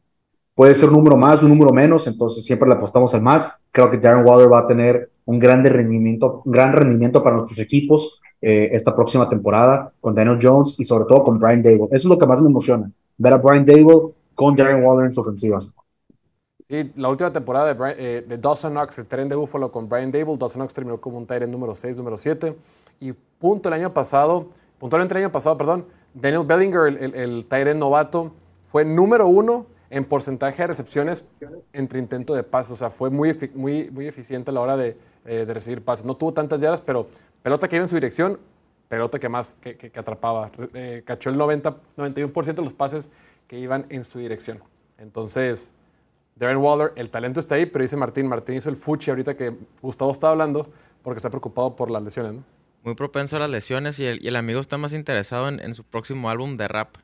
puede 0.55 0.75
ser 0.75 0.89
un 0.89 0.97
número 0.97 1.17
más, 1.17 1.43
un 1.43 1.51
número 1.51 1.73
menos. 1.73 2.07
Entonces 2.07 2.45
siempre 2.45 2.69
le 2.69 2.75
apostamos 2.75 3.15
al 3.15 3.23
más. 3.23 3.65
Creo 3.71 3.91
que 3.91 3.99
Darren 3.99 4.27
Waller 4.27 4.53
va 4.53 4.61
a 4.61 4.67
tener 4.67 5.11
un 5.25 5.39
gran 5.39 5.65
rendimiento, 5.65 6.43
gran 6.45 6.73
rendimiento 6.73 7.23
para 7.23 7.37
nuestros 7.37 7.59
equipos 7.61 8.21
eh, 8.41 8.71
esta 8.73 8.95
próxima 8.95 9.29
temporada 9.29 9.93
con 10.01 10.15
Daniel 10.15 10.39
Jones 10.43 10.75
y 10.79 10.85
sobre 10.85 11.05
todo 11.05 11.23
con 11.23 11.39
Brian 11.39 11.63
Dable. 11.63 11.87
Eso 11.91 11.97
es 11.97 12.05
lo 12.07 12.19
que 12.19 12.27
más 12.27 12.41
me 12.43 12.49
emociona, 12.49 12.91
ver 13.17 13.33
a 13.35 13.39
Brian 13.39 13.65
Dable 13.65 14.15
con 14.35 14.57
Darren 14.57 14.85
Waller 14.85 15.07
en 15.07 15.13
su 15.13 15.21
ofensiva. 15.21 15.61
Sí, 16.73 16.91
la 16.97 17.11
última 17.11 17.31
temporada 17.31 17.75
de, 17.75 17.95
eh, 17.99 18.25
de 18.27 18.39
Dawson 18.39 18.73
Knox, 18.73 18.97
el 18.97 19.05
tren 19.05 19.29
de 19.29 19.37
Buffalo 19.37 19.71
con 19.71 19.91
Brian 19.91 20.11
Dable, 20.11 20.39
Dawson 20.39 20.61
Knox 20.61 20.73
terminó 20.73 20.99
como 20.99 21.19
un 21.19 21.27
Tyrant 21.27 21.53
número 21.53 21.75
6, 21.75 21.99
número 21.99 22.17
7. 22.17 22.57
Y 22.99 23.13
punto 23.13 23.69
el 23.69 23.75
año 23.75 23.93
pasado, 23.93 24.49
puntualmente 24.79 25.13
el 25.13 25.25
año 25.25 25.31
pasado, 25.31 25.59
perdón, 25.59 25.85
Daniel 26.15 26.47
Bellinger, 26.47 26.87
el, 26.87 27.15
el, 27.15 27.47
el 27.51 27.79
novato, 27.79 28.33
fue 28.65 28.87
número 28.87 29.27
uno 29.27 29.67
en 29.91 30.07
porcentaje 30.07 30.63
de 30.63 30.69
recepciones 30.69 31.27
entre 31.75 31.99
intento 31.99 32.33
de 32.33 32.43
pases. 32.43 32.73
O 32.73 32.77
sea, 32.77 32.89
fue 32.89 33.11
muy, 33.11 33.37
muy, 33.55 33.91
muy 33.91 34.07
eficiente 34.07 34.51
a 34.51 34.55
la 34.55 34.63
hora 34.63 34.79
de, 34.79 34.97
eh, 35.27 35.45
de 35.45 35.53
recibir 35.53 35.85
pases. 35.85 36.07
No 36.07 36.17
tuvo 36.17 36.33
tantas 36.33 36.59
yardas, 36.59 36.81
pero 36.81 37.07
pelota 37.43 37.69
que 37.69 37.77
iba 37.77 37.85
en 37.85 37.89
su 37.89 37.97
dirección, 37.97 38.41
pelota 38.89 39.19
que 39.19 39.29
más 39.29 39.57
que, 39.61 39.77
que, 39.77 40.01
atrapaba. 40.01 40.51
Eh, 40.73 41.03
cachó 41.05 41.29
el 41.29 41.37
90, 41.37 41.77
91% 41.99 42.55
de 42.55 42.63
los 42.63 42.73
pases 42.73 43.11
que 43.47 43.59
iban 43.59 43.85
en 43.91 44.05
su 44.05 44.21
dirección. 44.21 44.63
Entonces, 44.97 45.75
Darren 46.37 46.59
Waller, 46.59 46.93
el 46.97 47.11
talento 47.11 47.41
está 47.41 47.57
ahí, 47.57 47.67
pero 47.67 47.83
dice 47.83 47.97
Martín, 47.97 48.27
Martín 48.27 48.57
hizo 48.57 48.69
el 48.69 48.77
fuchi 48.77 49.11
ahorita 49.11 49.37
que 49.37 49.57
Gustavo 49.81 50.11
está 50.13 50.31
hablando 50.31 50.71
porque 51.03 51.19
está 51.19 51.31
preocupado 51.31 51.77
por 51.77 51.91
las 51.91 52.03
lesiones, 52.03 52.35
¿no? 52.35 52.45
Muy 52.85 52.95
propenso 52.95 53.37
a 53.37 53.39
las 53.39 53.51
lesiones 53.51 54.01
y 54.01 54.07
el, 54.07 54.37
amigo 54.37 54.61
está 54.61 54.77
más 54.77 54.93
interesado 54.93 55.49
en, 55.49 55.75
su 55.75 55.85
próximo 55.85 56.31
álbum 56.31 56.57
de 56.57 56.67
rap 56.67 56.97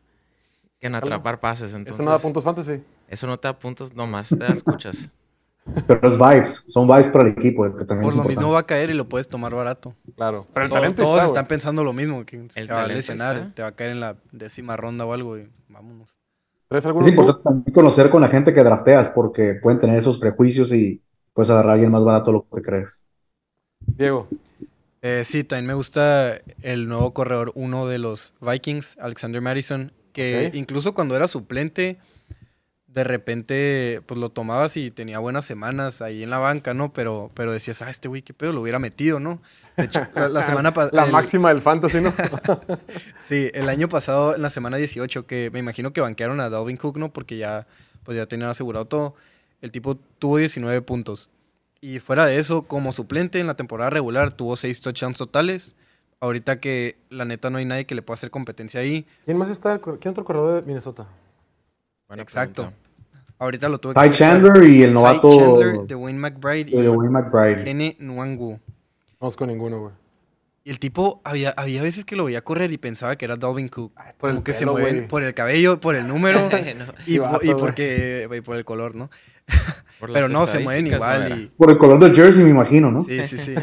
que 0.80 0.88
en 0.88 0.96
atrapar 0.96 1.38
pases. 1.38 1.72
Entonces, 1.72 2.00
¿Eso 2.00 2.02
no 2.02 2.10
da 2.10 2.18
puntos 2.18 2.42
fantasy? 2.42 2.82
Eso 3.06 3.26
no 3.28 3.38
te 3.38 3.46
da 3.46 3.56
puntos, 3.56 3.94
nomás 3.94 4.28
te 4.28 4.52
escuchas. 4.52 5.08
Pero 5.86 6.08
es 6.08 6.18
vibes, 6.18 6.64
son 6.68 6.88
vibes 6.88 7.08
para 7.08 7.24
el 7.24 7.30
equipo. 7.30 7.64
Que 7.76 7.84
también 7.84 8.10
Por 8.10 8.16
lo 8.16 8.24
mismo 8.24 8.50
va 8.50 8.60
a 8.60 8.66
caer 8.66 8.90
y 8.90 8.94
lo 8.94 9.08
puedes 9.08 9.28
tomar 9.28 9.54
barato. 9.54 9.94
Claro. 10.16 10.46
Pero 10.52 10.66
el 10.66 10.72
talento 10.72 11.02
Todos 11.02 11.24
están 11.24 11.46
pensando 11.46 11.84
lo 11.84 11.92
mismo, 11.92 12.24
que 12.24 12.36
el 12.36 12.66
te 12.66 12.72
va 12.72 12.82
a 12.82 12.86
lesionar, 12.86 13.52
te 13.54 13.62
va 13.62 13.68
a 13.68 13.72
caer 13.72 13.90
en 13.90 14.00
la 14.00 14.16
décima 14.32 14.76
ronda 14.76 15.04
o 15.04 15.12
algo 15.12 15.38
y 15.38 15.48
vámonos. 15.68 16.17
Es 16.70 16.84
importante 17.08 17.42
también 17.42 17.72
conocer 17.72 18.10
con 18.10 18.20
la 18.20 18.28
gente 18.28 18.52
que 18.52 18.62
drafteas 18.62 19.08
porque 19.08 19.54
pueden 19.54 19.78
tener 19.78 19.98
esos 19.98 20.18
prejuicios 20.18 20.72
y 20.72 21.02
puedes 21.32 21.48
agarrar 21.50 21.70
a 21.70 21.72
alguien 21.74 21.90
más 21.90 22.04
barato 22.04 22.30
lo 22.30 22.46
que 22.52 22.60
crees. 22.60 23.08
Diego. 23.80 24.28
Eh, 25.00 25.22
sí, 25.24 25.44
también 25.44 25.66
me 25.66 25.74
gusta 25.74 26.40
el 26.62 26.88
nuevo 26.88 27.14
corredor 27.14 27.52
uno 27.54 27.86
de 27.86 27.98
los 27.98 28.34
Vikings, 28.40 28.96
Alexander 29.00 29.40
Madison, 29.40 29.92
que 30.12 30.50
incluso 30.54 30.92
cuando 30.92 31.16
era 31.16 31.28
suplente 31.28 31.98
de 32.98 33.04
repente 33.04 34.02
pues 34.06 34.18
lo 34.18 34.30
tomabas 34.30 34.76
y 34.76 34.90
tenía 34.90 35.20
buenas 35.20 35.44
semanas 35.44 36.02
ahí 36.02 36.24
en 36.24 36.30
la 36.30 36.38
banca, 36.38 36.74
¿no? 36.74 36.92
Pero, 36.92 37.30
pero 37.32 37.52
decías, 37.52 37.80
ah, 37.80 37.90
este 37.90 38.08
güey, 38.08 38.22
qué 38.22 38.34
pedo, 38.34 38.52
lo 38.52 38.60
hubiera 38.60 38.80
metido, 38.80 39.20
¿no? 39.20 39.40
De 39.76 39.84
hecho, 39.84 40.00
la, 40.16 40.42
semana 40.42 40.74
pasada... 40.74 41.04
La 41.04 41.06
máxima 41.06 41.50
del 41.50 41.62
fantasy, 41.62 42.00
¿no? 42.00 42.12
sí, 43.28 43.52
el 43.54 43.68
año 43.68 43.88
pasado, 43.88 44.34
en 44.34 44.42
la 44.42 44.50
semana 44.50 44.78
18, 44.78 45.28
que 45.28 45.48
me 45.52 45.60
imagino 45.60 45.92
que 45.92 46.00
banquearon 46.00 46.40
a 46.40 46.50
Dalvin 46.50 46.76
Cook, 46.76 46.96
¿no? 46.96 47.12
Porque 47.12 47.36
ya, 47.36 47.68
pues 48.02 48.16
ya 48.16 48.26
tenían 48.26 48.50
asegurado 48.50 48.86
todo. 48.86 49.14
El 49.60 49.70
tipo 49.70 49.94
tuvo 50.18 50.38
19 50.38 50.82
puntos. 50.82 51.30
Y 51.80 52.00
fuera 52.00 52.26
de 52.26 52.38
eso, 52.38 52.62
como 52.62 52.90
suplente 52.90 53.38
en 53.38 53.46
la 53.46 53.54
temporada 53.54 53.90
regular, 53.90 54.32
tuvo 54.32 54.56
6 54.56 54.80
touchdowns 54.80 55.18
totales. 55.18 55.76
Ahorita 56.18 56.58
que 56.58 56.98
la 57.10 57.24
neta 57.24 57.48
no 57.48 57.58
hay 57.58 57.64
nadie 57.64 57.86
que 57.86 57.94
le 57.94 58.02
pueda 58.02 58.14
hacer 58.14 58.32
competencia 58.32 58.80
ahí. 58.80 59.06
¿Quién 59.24 59.38
más 59.38 59.50
está? 59.50 59.78
¿Quién 59.78 60.10
otro 60.10 60.24
corredor 60.24 60.56
de 60.56 60.66
Minnesota? 60.66 61.06
Exacto. 62.16 62.72
Ahorita 63.38 63.68
lo 63.68 63.78
tuve 63.78 63.94
que 63.94 64.00
Ty 64.00 64.10
Chandler 64.10 64.64
y 64.64 64.82
el 64.82 64.92
novato. 64.92 65.30
Ty 65.30 65.36
Chandler, 65.38 65.86
de 65.86 65.94
Wayne 65.94 66.18
McBride. 66.18 66.70
Y 66.70 66.82
de 66.82 66.88
Wayne 66.88 67.10
McBride. 67.10 67.70
N. 67.70 67.96
Nwangu. 68.00 68.58
No 69.20 69.30
con 69.32 69.48
ninguno, 69.48 69.80
güey. 69.80 69.92
Y 70.64 70.70
el 70.70 70.78
tipo, 70.78 71.22
había, 71.24 71.50
había 71.56 71.82
veces 71.82 72.04
que 72.04 72.14
lo 72.14 72.26
veía 72.26 72.42
correr 72.42 72.70
y 72.72 72.76
pensaba 72.78 73.16
que 73.16 73.24
era 73.24 73.36
Dalvin 73.36 73.68
Cook. 73.68 73.92
por 74.18 74.28
el 74.28 74.42
que 74.42 74.52
se 74.52 74.66
mueve 74.66 75.02
por 75.02 75.22
el 75.22 75.32
cabello, 75.32 75.80
por 75.80 75.94
el 75.94 76.06
número 76.06 76.46
y, 77.06 77.18
porque, 77.18 78.28
por 78.44 78.56
el 78.56 78.66
color, 78.66 78.94
¿no? 78.94 79.08
Pero 80.12 80.28
no, 80.28 80.46
se 80.46 80.58
mueven 80.58 80.88
igual. 80.88 81.50
Por 81.56 81.70
el 81.70 81.78
color 81.78 81.98
del 81.98 82.14
jersey, 82.14 82.44
me 82.44 82.50
imagino, 82.50 82.90
¿no? 82.90 83.04
Sí, 83.04 83.24
sí, 83.24 83.38
sí. 83.38 83.54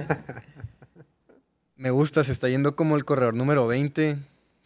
me 1.75 1.91
gusta, 1.91 2.23
se 2.23 2.31
está 2.31 2.49
yendo 2.49 2.75
como 2.75 2.95
el 2.95 3.05
corredor 3.05 3.35
número 3.35 3.67
20. 3.67 4.17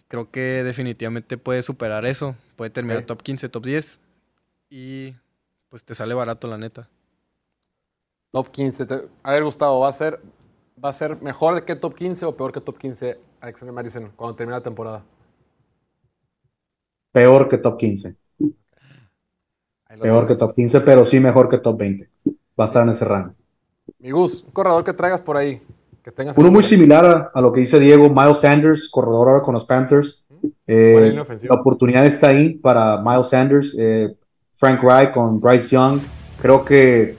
Creo 0.07 0.31
que 0.31 0.63
definitivamente 0.63 1.37
puede 1.37 1.61
superar 1.61 2.05
eso. 2.05 2.35
Puede 2.55 2.71
terminar 2.71 3.03
top 3.03 3.21
15, 3.21 3.49
top 3.49 3.65
10. 3.65 3.99
Y 4.69 5.15
pues 5.69 5.83
te 5.83 5.95
sale 5.95 6.13
barato, 6.13 6.47
la 6.47 6.57
neta. 6.57 6.89
Top 8.31 8.49
15. 8.49 8.85
A 9.23 9.31
ver, 9.31 9.43
Gustavo, 9.43 9.79
¿va 9.79 9.89
a 9.89 9.93
ser 9.93 10.21
va 10.83 10.89
a 10.89 10.93
ser 10.93 11.21
mejor 11.21 11.63
que 11.65 11.75
top 11.75 11.93
15 11.95 12.25
o 12.25 12.35
peor 12.35 12.51
que 12.51 12.61
top 12.61 12.77
15 12.77 13.19
Alexander 13.41 13.73
Madison 13.73 14.11
cuando 14.15 14.35
termine 14.35 14.57
la 14.57 14.63
temporada? 14.63 15.03
Peor 17.11 17.47
que 17.47 17.57
top 17.57 17.77
15. 17.77 18.15
Peor 20.01 20.27
que 20.27 20.35
top 20.35 20.53
15, 20.55 20.81
pero 20.81 21.03
sí 21.03 21.19
mejor 21.19 21.49
que 21.49 21.57
top 21.57 21.77
20. 21.77 22.09
Va 22.59 22.65
a 22.65 22.67
estar 22.67 22.83
en 22.83 22.89
ese 22.89 23.05
rango. 23.05 23.33
Mi 23.97 24.11
Gus, 24.11 24.43
un 24.43 24.51
corredor 24.51 24.83
que 24.83 24.93
traigas 24.93 25.21
por 25.21 25.35
ahí. 25.35 25.61
Que 26.03 26.11
tengas 26.11 26.37
Uno 26.37 26.51
muy 26.51 26.63
similar 26.63 27.31
a, 27.33 27.41
lo 27.41 27.51
que 27.51 27.61
dice 27.61 27.79
Diego, 27.79 28.09
Miles 28.09 28.39
Sanders, 28.39 28.89
corredor 28.89 29.27
ahora 29.27 29.41
con 29.41 29.55
los 29.55 29.65
Panthers. 29.65 30.25
Eh, 30.67 31.13
la 31.43 31.55
oportunidad 31.55 32.05
está 32.05 32.27
ahí 32.27 32.53
para 32.53 33.01
Miles 33.01 33.29
Sanders, 33.29 33.75
eh, 33.77 34.15
Frank 34.59 34.83
Wright 34.83 35.11
con 35.11 35.39
Bryce 35.39 35.73
Young. 35.73 36.01
Creo 36.41 36.65
que 36.65 37.15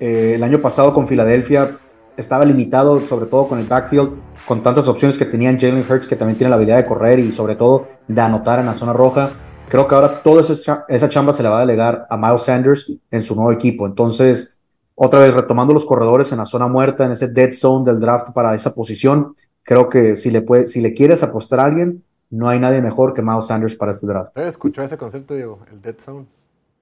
eh, 0.00 0.32
el 0.34 0.42
año 0.42 0.60
pasado 0.60 0.92
con 0.92 1.06
Filadelfia 1.06 1.78
estaba 2.16 2.44
limitado, 2.44 2.98
sobre 3.06 3.26
todo 3.26 3.46
con 3.46 3.60
el 3.60 3.66
backfield, 3.66 4.10
con 4.44 4.60
tantas 4.60 4.88
opciones 4.88 5.16
que 5.16 5.24
tenían 5.24 5.56
Jalen 5.56 5.84
Hurts, 5.88 6.08
que 6.08 6.16
también 6.16 6.36
tiene 6.36 6.50
la 6.50 6.56
habilidad 6.56 6.78
de 6.78 6.86
correr 6.86 7.20
y 7.20 7.30
sobre 7.30 7.54
todo 7.54 7.86
de 8.08 8.20
anotar 8.20 8.58
en 8.58 8.66
la 8.66 8.74
zona 8.74 8.92
roja. 8.92 9.30
Creo 9.68 9.86
que 9.86 9.94
ahora 9.94 10.20
toda 10.20 10.42
esa, 10.42 11.08
chamba 11.08 11.32
se 11.32 11.44
le 11.44 11.48
va 11.48 11.58
a 11.58 11.60
delegar 11.60 12.08
a 12.10 12.16
Miles 12.16 12.42
Sanders 12.42 12.92
en 13.08 13.22
su 13.22 13.36
nuevo 13.36 13.52
equipo. 13.52 13.86
Entonces, 13.86 14.58
otra 14.96 15.20
vez 15.20 15.34
retomando 15.34 15.72
los 15.72 15.86
corredores 15.86 16.32
en 16.32 16.38
la 16.38 16.46
zona 16.46 16.66
muerta, 16.66 17.04
en 17.04 17.12
ese 17.12 17.28
dead 17.28 17.52
zone 17.52 17.84
del 17.84 18.00
draft 18.00 18.32
para 18.32 18.52
esa 18.56 18.74
posición, 18.74 19.36
creo 19.62 19.88
que 19.88 20.16
si 20.16 20.32
le, 20.32 20.42
puede, 20.42 20.66
si 20.66 20.80
le 20.80 20.92
quieres 20.92 21.22
apostar 21.22 21.60
a 21.60 21.66
alguien, 21.66 22.02
no 22.30 22.48
hay 22.48 22.58
nadie 22.58 22.80
mejor 22.80 23.14
que 23.14 23.22
Miles 23.22 23.46
Sanders 23.46 23.76
para 23.76 23.92
este 23.92 24.08
draft. 24.08 24.30
¿Usted 24.30 24.48
escuchó 24.48 24.82
ese 24.82 24.98
concepto, 24.98 25.34
Diego? 25.34 25.60
El 25.70 25.80
dead 25.80 25.94
zone. 25.98 26.26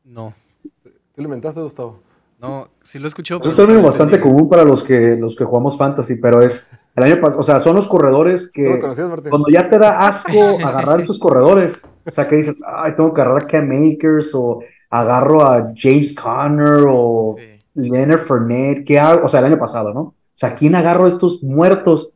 No. 0.06 0.32
¿Tú 0.82 1.22
lo 1.22 1.24
inventaste, 1.24 1.60
Gustavo? 1.60 1.98
No, 2.40 2.68
sí 2.82 2.98
lo 2.98 3.08
escuchó. 3.08 3.40
Es 3.40 3.48
un 3.48 3.56
término 3.56 3.82
bastante 3.82 4.20
común 4.20 4.48
para 4.48 4.62
los 4.62 4.84
que, 4.84 5.16
los 5.16 5.34
que 5.34 5.44
jugamos 5.44 5.76
fantasy, 5.76 6.16
pero 6.20 6.42
es 6.42 6.70
el 6.94 7.04
año 7.04 7.20
pasado, 7.20 7.40
o 7.40 7.42
sea, 7.42 7.60
son 7.60 7.74
los 7.76 7.88
corredores 7.88 8.50
que 8.52 8.78
cuando 8.78 9.48
ya 9.50 9.68
te 9.68 9.78
da 9.78 10.06
asco 10.06 10.58
agarrar 10.64 11.00
esos 11.00 11.18
corredores, 11.18 11.94
o 12.04 12.10
sea, 12.10 12.28
que 12.28 12.36
dices, 12.36 12.62
ay, 12.66 12.94
tengo 12.94 13.12
que 13.12 13.20
agarrar 13.22 13.42
a 13.42 13.46
Cam 13.46 13.66
Makers 13.66 14.34
o 14.34 14.60
agarro 14.90 15.42
a 15.42 15.72
James 15.74 16.14
Conner 16.14 16.84
o 16.88 17.36
Leonard 17.74 18.20
Fournette, 18.20 18.84
¿qué 18.84 18.98
hago? 19.00 19.26
O 19.26 19.28
sea, 19.28 19.40
el 19.40 19.46
año 19.46 19.58
pasado, 19.58 19.92
¿no? 19.92 20.00
O 20.00 20.14
sea, 20.34 20.54
¿quién 20.54 20.74
agarro 20.74 21.06
a 21.06 21.08
estos 21.08 21.42
muertos? 21.42 22.12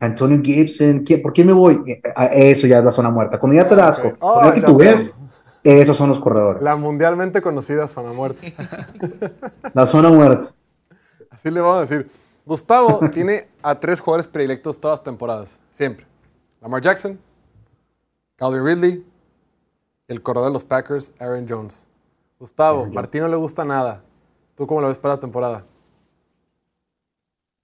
Antonio 0.00 0.40
Gibson, 0.42 1.04
¿por 1.22 1.32
quién 1.32 1.46
me 1.46 1.52
voy? 1.52 1.80
Eh, 1.86 2.00
eso 2.50 2.66
ya 2.66 2.78
es 2.78 2.84
la 2.84 2.90
zona 2.90 3.10
muerta. 3.10 3.38
Cuando 3.38 3.56
ya 3.56 3.68
te 3.68 3.74
da 3.74 3.86
ah, 3.86 3.88
asco, 3.88 4.12
oh, 4.20 4.52
que 4.54 4.62
tú 4.62 4.78
ves 4.78 5.18
esos 5.70 5.96
son 5.96 6.08
los 6.08 6.20
corredores. 6.20 6.62
La 6.62 6.76
mundialmente 6.76 7.42
conocida 7.42 7.88
zona 7.88 8.12
muerte. 8.12 8.54
La 9.74 9.86
zona 9.86 10.08
muerte. 10.10 10.46
Así 11.30 11.50
le 11.50 11.60
vamos 11.60 11.78
a 11.78 11.80
decir. 11.80 12.10
Gustavo 12.46 13.00
tiene 13.12 13.48
a 13.62 13.74
tres 13.74 14.00
jugadores 14.00 14.26
predilectos 14.28 14.80
todas 14.80 15.00
las 15.00 15.04
temporadas, 15.04 15.60
siempre. 15.70 16.06
Lamar 16.60 16.80
Jackson, 16.80 17.18
Calvin 18.36 18.64
Ridley, 18.64 19.04
el 20.08 20.22
corredor 20.22 20.48
de 20.48 20.52
los 20.54 20.64
Packers, 20.64 21.12
Aaron 21.18 21.46
Jones. 21.48 21.86
Gustavo, 22.40 22.86
Martín 22.86 23.22
no 23.22 23.28
le 23.28 23.36
gusta 23.36 23.64
nada. 23.64 24.02
¿Tú 24.54 24.66
cómo 24.66 24.80
lo 24.80 24.88
ves 24.88 24.98
para 24.98 25.14
la 25.14 25.20
temporada? 25.20 25.64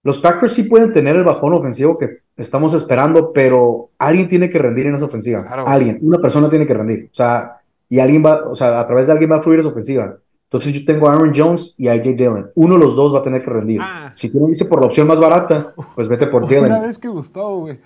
los 0.05 0.19
Packers 0.19 0.53
sí 0.53 0.65
pueden 0.65 0.93
tener 0.93 1.17
el 1.17 1.25
bajón 1.25 1.55
ofensivo 1.55 1.99
que 1.99 2.19
estamos 2.37 2.75
esperando, 2.75 3.33
pero 3.33 3.91
alguien 3.99 4.29
tiene 4.29 4.51
que 4.51 4.59
rendir 4.59 4.87
en 4.87 4.95
esa 4.95 5.07
ofensiva. 5.07 5.47
Alguien, 5.67 5.99
una 6.03 6.19
persona 6.19 6.51
tiene 6.51 6.67
que 6.67 6.75
rendir. 6.75 7.09
O 7.11 7.15
sea, 7.15 7.63
y 7.95 8.01
alguien 8.01 8.25
va, 8.27 8.51
o 8.51 8.57
sea, 8.57 8.81
a 8.81 8.87
través 8.89 9.07
de 9.07 9.13
alguien 9.13 9.31
va 9.31 9.37
a 9.37 9.41
fluir 9.41 9.61
esa 9.61 9.69
ofensiva. 9.69 10.17
Entonces 10.47 10.73
yo 10.73 10.85
tengo 10.85 11.09
a 11.09 11.13
Aaron 11.13 11.33
Jones 11.33 11.77
y 11.79 11.87
a 11.87 11.93
AJ 11.93 12.03
Dillon. 12.17 12.51
Uno 12.57 12.75
de 12.75 12.81
los 12.81 12.97
dos 12.97 13.15
va 13.15 13.21
a 13.21 13.23
tener 13.23 13.45
que 13.45 13.51
rendir. 13.51 13.81
Ah. 13.81 14.11
Si 14.17 14.33
tú 14.33 14.49
dice 14.49 14.65
por 14.65 14.81
la 14.81 14.87
opción 14.87 15.07
más 15.07 15.21
barata, 15.21 15.75
pues 15.95 16.09
vete 16.09 16.27
por 16.27 16.45
Dillon. 16.49 16.67
Una 16.67 16.81
vez 16.81 16.99
que 16.99 17.07
Gustavo, 17.07 17.61
güey. 17.61 17.79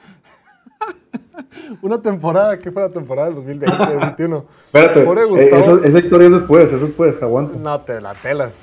Una 1.82 2.00
temporada, 2.00 2.58
¿qué 2.58 2.70
fue 2.70 2.82
la 2.82 2.90
temporada 2.90 3.28
del 3.28 3.36
2020, 3.36 3.76
2021? 3.76 4.44
Espérate, 4.72 5.02
eh, 5.02 5.80
esa, 5.84 5.98
historia 5.98 6.26
es 6.26 6.32
después, 6.32 6.64
eso 6.64 6.76
es 6.76 6.82
después, 6.82 7.22
aguanta. 7.22 7.58
No 7.58 7.78
te 7.78 8.00
la 8.00 8.14
telas. 8.14 8.54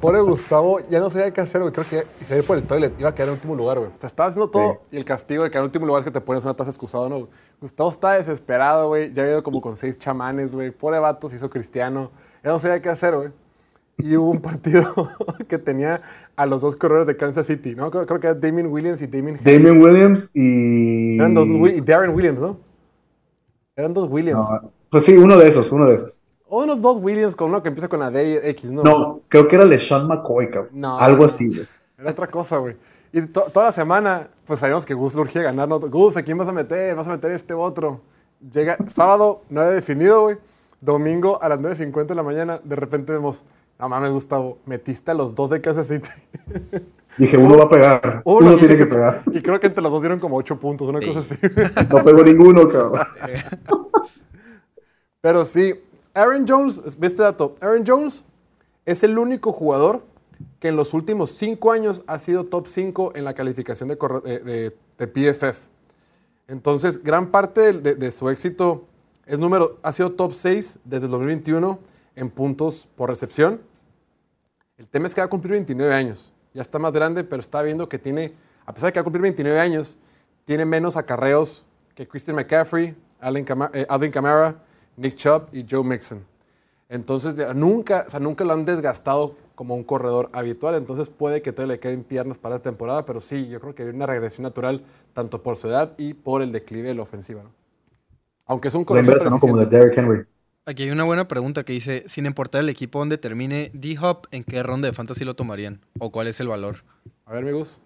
Pobre 0.00 0.20
Gustavo, 0.20 0.80
ya 0.88 1.00
no 1.00 1.10
sabía 1.10 1.32
qué 1.32 1.40
hacer, 1.40 1.60
güey. 1.60 1.72
Creo 1.72 1.86
que 1.88 2.06
se 2.24 2.36
iba 2.36 2.46
por 2.46 2.56
el 2.56 2.64
toilet, 2.64 2.94
iba 2.98 3.08
a 3.08 3.14
quedar 3.14 3.28
en 3.28 3.34
último 3.34 3.54
lugar, 3.54 3.78
güey. 3.78 3.90
O 3.90 3.98
sea, 3.98 4.06
estaba 4.06 4.28
haciendo 4.28 4.50
todo 4.50 4.82
y 4.90 4.96
el 4.96 5.04
castigo 5.04 5.44
de 5.44 5.50
quedar 5.50 5.62
en 5.62 5.66
último 5.66 5.86
lugar 5.86 6.00
es 6.00 6.04
que 6.04 6.10
te 6.10 6.20
pones 6.20 6.44
una 6.44 6.54
taza 6.54 6.70
excusado, 6.70 7.08
¿no? 7.08 7.28
Gustavo 7.60 7.90
está 7.90 8.12
desesperado, 8.12 8.88
güey. 8.88 9.12
Ya 9.12 9.22
había 9.22 9.34
ido 9.34 9.42
como 9.42 9.60
con 9.60 9.76
seis 9.76 9.98
chamanes, 9.98 10.52
güey. 10.52 10.70
Pobre 10.70 10.98
vato 10.98 11.28
se 11.28 11.36
hizo 11.36 11.50
cristiano. 11.50 12.10
Ya 12.42 12.50
no 12.50 12.58
sabía 12.58 12.80
qué 12.80 12.88
hacer, 12.88 13.14
güey 13.14 13.30
y 14.02 14.16
hubo 14.16 14.30
un 14.30 14.40
partido 14.40 14.92
que 15.48 15.58
tenía 15.58 16.02
a 16.36 16.46
los 16.46 16.60
dos 16.60 16.76
corredores 16.76 17.06
de 17.06 17.16
Kansas 17.16 17.46
City, 17.46 17.74
¿no? 17.74 17.90
Creo, 17.90 18.06
que 18.20 18.26
era 18.26 18.34
Damien 18.34 18.66
Williams 18.66 19.00
y 19.02 19.06
Damien 19.06 19.40
Damien 19.42 19.80
Williams 19.80 20.34
y... 20.34 21.16
Eran 21.16 21.34
dos, 21.34 21.48
y 21.48 21.80
Darren 21.80 22.14
Williams, 22.14 22.40
¿no? 22.40 22.58
Eran 23.76 23.94
dos 23.94 24.08
Williams. 24.10 24.48
pues 24.88 25.04
sí, 25.04 25.16
uno 25.16 25.38
de 25.38 25.48
esos, 25.48 25.70
uno 25.72 25.86
de 25.86 25.94
esos. 25.94 26.22
O 26.48 26.64
unos 26.64 26.80
dos 26.80 26.98
Williams 27.00 27.36
con 27.36 27.48
uno 27.50 27.62
que 27.62 27.68
empieza 27.68 27.88
con 27.88 28.00
la 28.00 28.10
D 28.10 28.48
X, 28.50 28.70
¿no? 28.72 28.82
No, 28.82 29.20
creo 29.28 29.46
que 29.46 29.54
era 29.56 29.64
LeSean 29.64 30.08
McCoy, 30.08 30.50
cabrón. 30.50 30.70
No, 30.72 30.98
Algo 30.98 31.24
así, 31.24 31.48
güey. 31.48 31.66
Era 31.96 32.10
otra 32.10 32.26
cosa, 32.26 32.56
güey. 32.56 32.76
Y 33.12 33.22
toda 33.22 33.66
la 33.66 33.72
semana, 33.72 34.28
pues 34.46 34.60
sabíamos 34.60 34.84
que 34.84 34.94
Gus 34.94 35.14
le 35.14 35.20
urgía 35.20 35.42
ganar. 35.42 35.68
¿no? 35.68 35.78
Gus, 35.78 36.16
¿a 36.16 36.22
quién 36.22 36.38
vas 36.38 36.48
a 36.48 36.52
meter? 36.52 36.96
¿Vas 36.96 37.06
a 37.06 37.12
meter 37.12 37.30
este 37.32 37.54
otro? 37.54 38.00
Llega 38.52 38.76
sábado, 38.88 39.42
no 39.48 39.60
había 39.60 39.72
definido, 39.72 40.22
güey. 40.22 40.38
Domingo 40.80 41.40
a 41.42 41.48
las 41.48 41.58
9.50 41.58 42.06
de 42.06 42.14
la 42.14 42.22
mañana, 42.22 42.60
de 42.64 42.74
repente 42.74 43.12
vemos 43.12 43.44
no 43.80 43.88
mames, 43.88 44.12
Gustavo, 44.12 44.58
metiste 44.66 45.10
a 45.10 45.14
los 45.14 45.34
dos 45.34 45.48
de 45.50 45.60
Kansas 45.60 45.86
City. 45.88 46.08
Dije, 47.16 47.36
uno 47.36 47.56
va 47.56 47.64
a 47.64 47.68
pegar. 47.68 48.22
Uno, 48.24 48.56
tiene 48.56 48.76
que 48.76 48.86
pegar. 48.86 49.22
Y 49.32 49.40
creo 49.42 49.58
que 49.58 49.66
entre 49.66 49.82
los 49.82 49.90
dos 49.90 50.02
dieron 50.02 50.20
como 50.20 50.36
ocho 50.36 50.60
puntos, 50.60 50.88
una 50.88 51.00
cosa 51.00 51.20
así. 51.20 51.34
No 51.90 52.04
pegó 52.04 52.22
ninguno, 52.22 52.68
cabrón. 52.68 53.06
Pero 55.20 55.44
sí, 55.44 55.74
Aaron 56.14 56.46
Jones, 56.46 56.98
ve 56.98 57.06
este 57.06 57.22
dato. 57.22 57.56
Aaron 57.60 57.84
Jones 57.86 58.24
es 58.84 59.02
el 59.02 59.18
único 59.18 59.52
jugador 59.52 60.02
que 60.58 60.68
en 60.68 60.76
los 60.76 60.92
últimos 60.92 61.30
cinco 61.30 61.72
años 61.72 62.02
ha 62.06 62.18
sido 62.18 62.44
top 62.44 62.66
5 62.66 63.12
en 63.14 63.24
la 63.24 63.34
calificación 63.34 63.88
de, 63.88 64.72
de, 64.98 65.06
PFF. 65.06 65.68
Entonces, 66.48 67.02
gran 67.02 67.30
parte 67.30 67.72
de, 67.72 67.94
de, 67.94 68.10
su 68.10 68.28
éxito 68.28 68.84
es 69.26 69.38
número, 69.38 69.78
ha 69.82 69.92
sido 69.92 70.12
top 70.12 70.32
6 70.32 70.80
desde 70.84 71.06
el 71.06 71.10
2021 71.10 71.78
en 72.16 72.30
puntos 72.30 72.88
por 72.96 73.10
recepción 73.10 73.60
el 74.80 74.88
tema 74.88 75.06
es 75.06 75.14
que 75.14 75.20
va 75.20 75.26
a 75.26 75.28
cumplir 75.28 75.52
29 75.52 75.92
años. 75.92 76.32
Ya 76.54 76.62
está 76.62 76.78
más 76.78 76.92
grande, 76.92 77.22
pero 77.22 77.42
está 77.42 77.60
viendo 77.60 77.86
que 77.86 77.98
tiene, 77.98 78.32
a 78.64 78.72
pesar 78.72 78.88
de 78.88 78.94
que 78.94 78.98
va 78.98 79.02
a 79.02 79.04
cumplir 79.04 79.20
29 79.20 79.60
años, 79.60 79.98
tiene 80.46 80.64
menos 80.64 80.96
acarreos 80.96 81.66
que 81.94 82.08
Christian 82.08 82.34
McCaffrey, 82.34 82.96
Alvin 83.20 83.44
Kamara, 83.44 84.48
eh, 84.48 84.54
Nick 84.96 85.16
Chubb 85.16 85.48
y 85.52 85.66
Joe 85.70 85.84
Mixon. 85.84 86.24
Entonces, 86.88 87.54
nunca, 87.54 88.04
o 88.06 88.10
sea, 88.10 88.20
nunca 88.20 88.42
lo 88.42 88.54
han 88.54 88.64
desgastado 88.64 89.36
como 89.54 89.74
un 89.74 89.84
corredor 89.84 90.30
habitual. 90.32 90.74
Entonces, 90.76 91.10
puede 91.10 91.42
que 91.42 91.52
todavía 91.52 91.74
le 91.74 91.80
queden 91.80 92.02
piernas 92.02 92.38
para 92.38 92.56
esta 92.56 92.70
temporada, 92.70 93.04
pero 93.04 93.20
sí, 93.20 93.48
yo 93.48 93.60
creo 93.60 93.74
que 93.74 93.82
hay 93.82 93.90
una 93.90 94.06
regresión 94.06 94.44
natural 94.44 94.82
tanto 95.12 95.42
por 95.42 95.58
su 95.58 95.68
edad 95.68 95.92
y 95.98 96.14
por 96.14 96.40
el 96.40 96.52
declive 96.52 96.88
de 96.88 96.94
la 96.94 97.02
ofensiva. 97.02 97.42
Aunque 98.46 98.68
es 98.68 98.74
un 98.74 98.86
corredor. 98.86 99.30
¿no? 99.30 99.38
Como 99.38 99.58
de 99.58 99.66
Derrick 99.66 99.98
Henry. 99.98 100.24
Aquí 100.70 100.84
hay 100.84 100.90
una 100.92 101.02
buena 101.02 101.26
pregunta 101.26 101.64
que 101.64 101.72
dice, 101.72 102.04
sin 102.06 102.26
importar 102.26 102.60
el 102.60 102.68
equipo 102.68 103.00
donde 103.00 103.18
termine 103.18 103.72
D-Hop, 103.74 104.28
¿en 104.30 104.44
qué 104.44 104.62
ronda 104.62 104.86
de 104.86 104.92
fantasy 104.92 105.24
lo 105.24 105.34
tomarían? 105.34 105.80
¿O 105.98 106.12
cuál 106.12 106.28
es 106.28 106.38
el 106.38 106.46
valor? 106.46 106.84
A 107.26 107.32
ver, 107.32 107.42
amigos. 107.42 107.80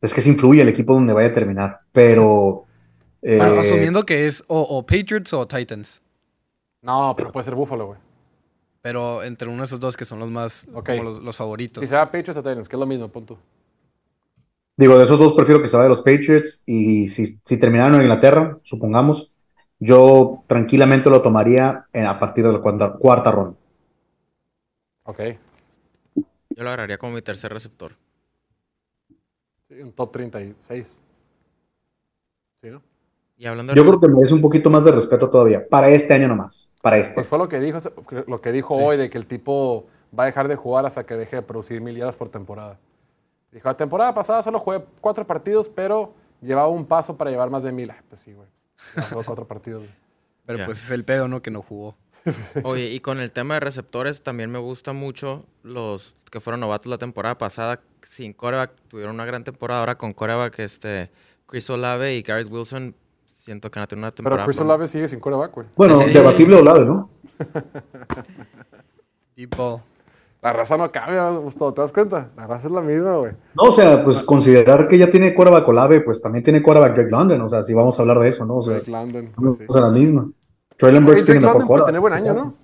Es 0.00 0.14
que 0.14 0.20
se 0.20 0.28
influye 0.28 0.62
el 0.62 0.68
equipo 0.68 0.94
donde 0.94 1.12
vaya 1.12 1.30
a 1.30 1.32
terminar, 1.32 1.80
pero... 1.90 2.64
Eh, 3.22 3.40
asumiendo 3.40 4.06
que 4.06 4.28
es 4.28 4.44
o, 4.46 4.86
Patriots 4.86 5.32
o 5.32 5.48
Titans. 5.48 6.00
No, 6.80 7.14
pero 7.16 7.32
puede 7.32 7.42
ser 7.42 7.56
Buffalo, 7.56 7.86
güey. 7.88 7.98
Pero 8.80 9.24
entre 9.24 9.48
uno 9.48 9.58
de 9.58 9.64
esos 9.64 9.80
dos 9.80 9.96
que 9.96 10.04
son 10.04 10.20
los 10.20 10.30
más, 10.30 10.68
los, 10.70 11.36
favoritos. 11.36 11.82
Si 11.82 11.88
sea 11.88 12.04
Patriots 12.04 12.38
o 12.38 12.42
Titans, 12.44 12.68
que 12.68 12.76
es 12.76 12.80
lo 12.80 12.86
mismo, 12.86 13.08
punto. 13.08 13.36
Digo, 14.76 14.96
de 14.96 15.04
esos 15.04 15.18
dos 15.18 15.32
prefiero 15.32 15.60
que 15.60 15.66
sea 15.66 15.80
de 15.80 15.88
los 15.88 16.02
Patriots 16.02 16.62
y 16.66 17.08
si, 17.08 17.26
si 17.44 17.56
terminaron 17.56 17.96
en 17.96 18.02
Inglaterra, 18.02 18.60
supongamos, 18.62 19.32
yo 19.80 20.42
tranquilamente 20.46 21.08
lo 21.08 21.22
tomaría 21.22 21.86
en, 21.92 22.06
a 22.06 22.18
partir 22.18 22.46
de 22.46 22.52
la 22.52 22.60
cuarta, 22.60 23.30
ronda. 23.30 23.56
Ok. 25.04 25.20
Yo 26.14 26.64
lo 26.64 26.68
agarraría 26.68 26.98
como 26.98 27.12
mi 27.12 27.22
tercer 27.22 27.52
receptor. 27.52 27.96
Sí, 29.68 29.80
un 29.80 29.92
top 29.92 30.12
36. 30.12 31.00
¿Sí, 32.60 32.70
no? 32.70 32.82
Y 33.36 33.46
hablando 33.46 33.72
Yo 33.74 33.84
creo 33.84 34.00
que 34.00 34.08
merece 34.08 34.34
un 34.34 34.40
poquito 34.40 34.68
más 34.68 34.84
de 34.84 34.90
respeto 34.90 35.30
todavía. 35.30 35.66
Para 35.68 35.88
este 35.88 36.12
año 36.12 36.26
nomás. 36.26 36.74
Para 36.82 36.98
este. 36.98 37.14
Pues 37.14 37.28
fue 37.28 37.38
lo 37.38 37.48
que 37.48 37.60
dijo, 37.60 37.78
lo 38.26 38.40
que 38.40 38.50
dijo 38.50 38.74
hoy 38.74 38.96
de 38.96 39.08
que 39.08 39.18
el 39.18 39.26
tipo 39.26 39.86
va 40.18 40.24
a 40.24 40.26
dejar 40.26 40.48
de 40.48 40.56
jugar 40.56 40.84
hasta 40.86 41.06
que 41.06 41.14
deje 41.14 41.36
de 41.36 41.42
producir 41.42 41.80
mil 41.80 41.96
yardas 41.96 42.16
por 42.16 42.28
temporada. 42.28 42.80
Dijo, 43.52 43.68
la 43.68 43.76
temporada 43.76 44.12
pasada 44.12 44.42
solo 44.42 44.58
jugué 44.58 44.84
cuatro 45.00 45.24
partidos, 45.24 45.68
pero 45.68 46.12
llevaba 46.40 46.68
un 46.68 46.84
paso 46.84 47.16
para 47.16 47.30
llevar 47.30 47.48
más 47.48 47.62
de 47.62 47.70
mil. 47.70 47.92
Pues 48.08 48.20
sí, 48.20 48.32
güey 48.32 48.48
cuatro 49.24 49.46
partidos. 49.46 49.84
Pero 50.46 50.64
pues 50.64 50.82
es 50.82 50.90
el 50.90 51.04
pedo, 51.04 51.28
¿no? 51.28 51.42
Que 51.42 51.50
no 51.50 51.62
jugó. 51.62 51.96
Oye, 52.64 52.90
y 52.90 53.00
con 53.00 53.20
el 53.20 53.30
tema 53.30 53.54
de 53.54 53.60
receptores, 53.60 54.22
también 54.22 54.50
me 54.50 54.58
gusta 54.58 54.92
mucho 54.92 55.44
los 55.62 56.16
que 56.30 56.40
fueron 56.40 56.60
novatos 56.60 56.88
la 56.88 56.98
temporada 56.98 57.36
pasada. 57.36 57.80
Sin 58.02 58.32
coreback, 58.32 58.72
tuvieron 58.88 59.14
una 59.14 59.24
gran 59.26 59.44
temporada. 59.44 59.80
Ahora 59.80 59.98
con 59.98 60.12
coreback, 60.12 60.58
este, 60.60 61.10
Chris 61.46 61.68
Olave 61.70 62.16
y 62.16 62.22
Garrett 62.22 62.50
Wilson, 62.50 62.94
siento 63.26 63.70
que 63.70 63.80
a 63.80 63.86
tener 63.86 64.02
una 64.02 64.12
temporada. 64.12 64.42
Pero 64.42 64.46
Chris 64.46 64.60
Olave 64.60 64.86
sigue 64.86 65.08
sin 65.08 65.20
coreback, 65.20 65.54
güey. 65.54 65.66
Bueno, 65.76 65.98
debatible 66.12 66.56
Olave, 66.56 66.84
¿no? 66.84 67.10
Tipo. 69.34 69.80
La 70.40 70.52
raza 70.52 70.76
no 70.76 70.90
cambia, 70.92 71.30
Gustavo, 71.30 71.74
¿te 71.74 71.82
das 71.82 71.92
cuenta? 71.92 72.30
La 72.36 72.46
raza 72.46 72.68
es 72.68 72.72
la 72.72 72.80
misma, 72.80 73.16
güey. 73.16 73.32
No, 73.56 73.64
o 73.64 73.72
sea, 73.72 74.04
pues 74.04 74.22
considerar 74.22 74.86
que 74.86 74.96
ya 74.96 75.10
tiene 75.10 75.34
quarterback 75.34 75.64
Colave, 75.64 76.00
pues 76.00 76.22
también 76.22 76.44
tiene 76.44 76.62
quarterback 76.62 76.94
Greg 76.94 77.10
London, 77.10 77.40
o 77.40 77.48
sea, 77.48 77.62
si 77.64 77.74
vamos 77.74 77.98
a 77.98 78.02
hablar 78.02 78.20
de 78.20 78.28
eso, 78.28 78.44
¿no? 78.44 78.58
O 78.58 78.62
sea, 78.62 78.80
London. 78.86 79.32
O 79.68 79.80
la 79.80 79.90
misma. 79.90 80.30
Traylon 80.76 81.04
Burks 81.04 81.24
tiene 81.24 81.40
mejor 81.40 81.66
quarterback. 81.66 81.86
tener 81.86 82.00
buen 82.00 82.14
año, 82.14 82.34
¿no? 82.34 82.54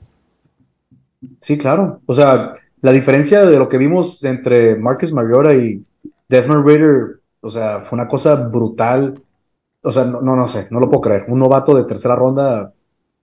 Sí, 1.41 1.59
claro. 1.59 2.01
O 2.07 2.15
sea, 2.15 2.53
la 2.81 2.93
diferencia 2.93 3.45
de 3.45 3.59
lo 3.59 3.69
que 3.69 3.79
vimos 3.79 4.23
entre 4.23 4.77
Marcus 4.77 5.13
Mariota 5.13 5.55
y 5.55 5.85
Desmond 6.29 6.65
Ritter, 6.65 7.21
o 7.41 7.49
sea, 7.49 7.81
fue 7.81 7.97
una 7.97 8.07
cosa 8.07 8.37
brutal. 8.37 9.21
O 9.83 9.91
sea, 9.91 10.05
no, 10.05 10.21
no, 10.21 10.37
no 10.37 10.47
sé, 10.47 10.69
no 10.71 10.79
lo 10.79 10.89
puedo 10.89 11.01
creer. 11.01 11.25
Un 11.29 11.41
novato 11.41 11.75
de 11.75 11.85
tercera 11.85 12.15
ronda 12.15 12.73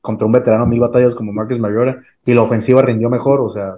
contra 0.02 0.26
un 0.26 0.34
veterano 0.34 0.66
mil 0.66 0.80
batallas 0.80 1.16
como 1.16 1.32
Marcus 1.32 1.60
Mariota 1.60 2.00
y 2.26 2.34
la 2.34 2.42
ofensiva 2.42 2.82
rindió 2.82 3.10
mejor, 3.10 3.40
o 3.40 3.50
sea, 3.50 3.76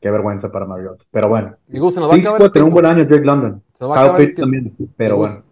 Qué 0.00 0.10
vergüenza 0.10 0.50
para 0.50 0.64
Mariota. 0.64 1.04
Pero 1.10 1.28
bueno. 1.28 1.56
sí, 1.68 2.20
sí 2.20 2.28
puede 2.36 2.50
tener 2.50 2.64
un 2.64 2.72
buen 2.72 2.86
año 2.86 3.04
Drake 3.04 3.24
London. 3.24 3.62
Kyle 3.78 4.14
Pitts 4.16 4.36
también. 4.36 4.74
Pero 4.96 5.16
bueno. 5.16 5.42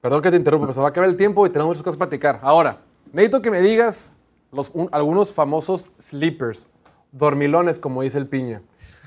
Perdón 0.00 0.20
que 0.20 0.30
te 0.30 0.36
interrumpa, 0.36 0.66
pero 0.66 0.74
se 0.74 0.80
va 0.80 0.86
a 0.86 0.90
acabar 0.90 1.08
el 1.08 1.16
tiempo 1.16 1.46
y 1.46 1.50
tenemos 1.50 1.70
muchas 1.70 1.82
cosas 1.82 1.96
que 1.96 1.98
platicar. 1.98 2.38
Ahora, 2.42 2.78
necesito 3.12 3.40
que 3.40 3.50
me 3.50 3.62
digas 3.62 4.18
los, 4.52 4.70
algunos 4.92 5.32
famosos 5.32 5.88
sleepers, 5.98 6.66
dormilones, 7.10 7.78
como 7.78 8.02
dice 8.02 8.18
el 8.18 8.26
Piña, 8.26 8.60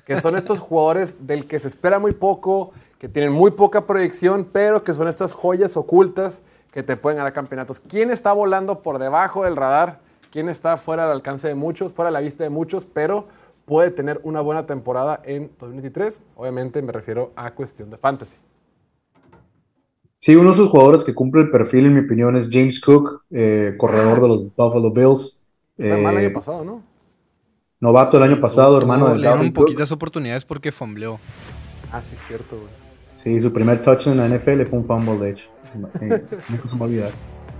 que 0.05 0.19
son 0.19 0.35
estos 0.35 0.59
jugadores 0.59 1.27
del 1.27 1.45
que 1.45 1.59
se 1.59 1.67
espera 1.67 1.99
muy 1.99 2.13
poco, 2.13 2.71
que 2.97 3.07
tienen 3.07 3.31
muy 3.31 3.51
poca 3.51 3.85
proyección, 3.85 4.47
pero 4.51 4.83
que 4.83 4.95
son 4.95 5.07
estas 5.07 5.33
joyas 5.33 5.77
ocultas 5.77 6.41
que 6.71 6.81
te 6.81 6.97
pueden 6.97 7.17
ganar 7.17 7.33
campeonatos. 7.33 7.79
¿Quién 7.79 8.09
está 8.09 8.33
volando 8.33 8.81
por 8.81 8.97
debajo 8.97 9.43
del 9.43 9.55
radar? 9.55 9.99
¿Quién 10.31 10.49
está 10.49 10.77
fuera 10.77 11.03
del 11.03 11.13
alcance 11.13 11.47
de 11.47 11.55
muchos, 11.55 11.93
fuera 11.93 12.09
de 12.09 12.13
la 12.13 12.21
vista 12.21 12.43
de 12.43 12.49
muchos, 12.49 12.85
pero 12.85 13.27
puede 13.67 13.91
tener 13.91 14.21
una 14.23 14.39
buena 14.39 14.65
temporada 14.65 15.21
en 15.25 15.51
2023. 15.59 16.21
Obviamente 16.35 16.81
me 16.81 16.93
refiero 16.93 17.33
a 17.35 17.53
cuestión 17.53 17.89
de 17.89 17.97
fantasy. 17.97 18.37
Sí, 20.19 20.35
uno 20.35 20.51
de 20.51 20.55
sus 20.55 20.69
jugadores 20.69 21.03
que 21.03 21.13
cumple 21.13 21.41
el 21.41 21.51
perfil, 21.51 21.85
en 21.85 21.93
mi 21.93 21.99
opinión, 21.99 22.35
es 22.37 22.49
James 22.51 22.79
Cook, 22.79 23.23
eh, 23.29 23.75
corredor 23.77 24.21
de 24.21 24.27
los 24.29 24.55
Buffalo 24.55 24.91
Bills. 24.91 25.45
el 25.77 26.05
año 26.05 26.19
eh, 26.19 26.29
pasado, 26.31 26.63
¿no? 26.63 26.81
Novato 27.79 28.17
el 28.17 28.23
año 28.23 28.41
pasado, 28.41 28.77
hermano 28.77 29.13
Le 29.13 29.27
dieron 29.27 29.51
poquitas 29.51 29.91
oportunidades 29.91 30.45
porque 30.45 30.71
fumbleó. 30.71 31.19
Ah, 31.91 32.01
sí, 32.01 32.15
es 32.15 32.21
cierto, 32.25 32.55
güey. 32.55 32.69
Sí, 33.13 33.39
su 33.41 33.51
primer 33.51 33.81
touch 33.81 34.07
en 34.07 34.17
la 34.17 34.27
NFL 34.27 34.63
fue 34.63 34.79
un 34.79 34.85
fumble, 34.85 35.17
de 35.17 35.31
hecho. 35.31 35.49
Sí, 35.63 35.79
nunca 36.49 36.67
se 36.67 36.73
me 36.73 36.79
va 36.79 36.85
a 36.85 36.89
olvidar. 36.89 37.11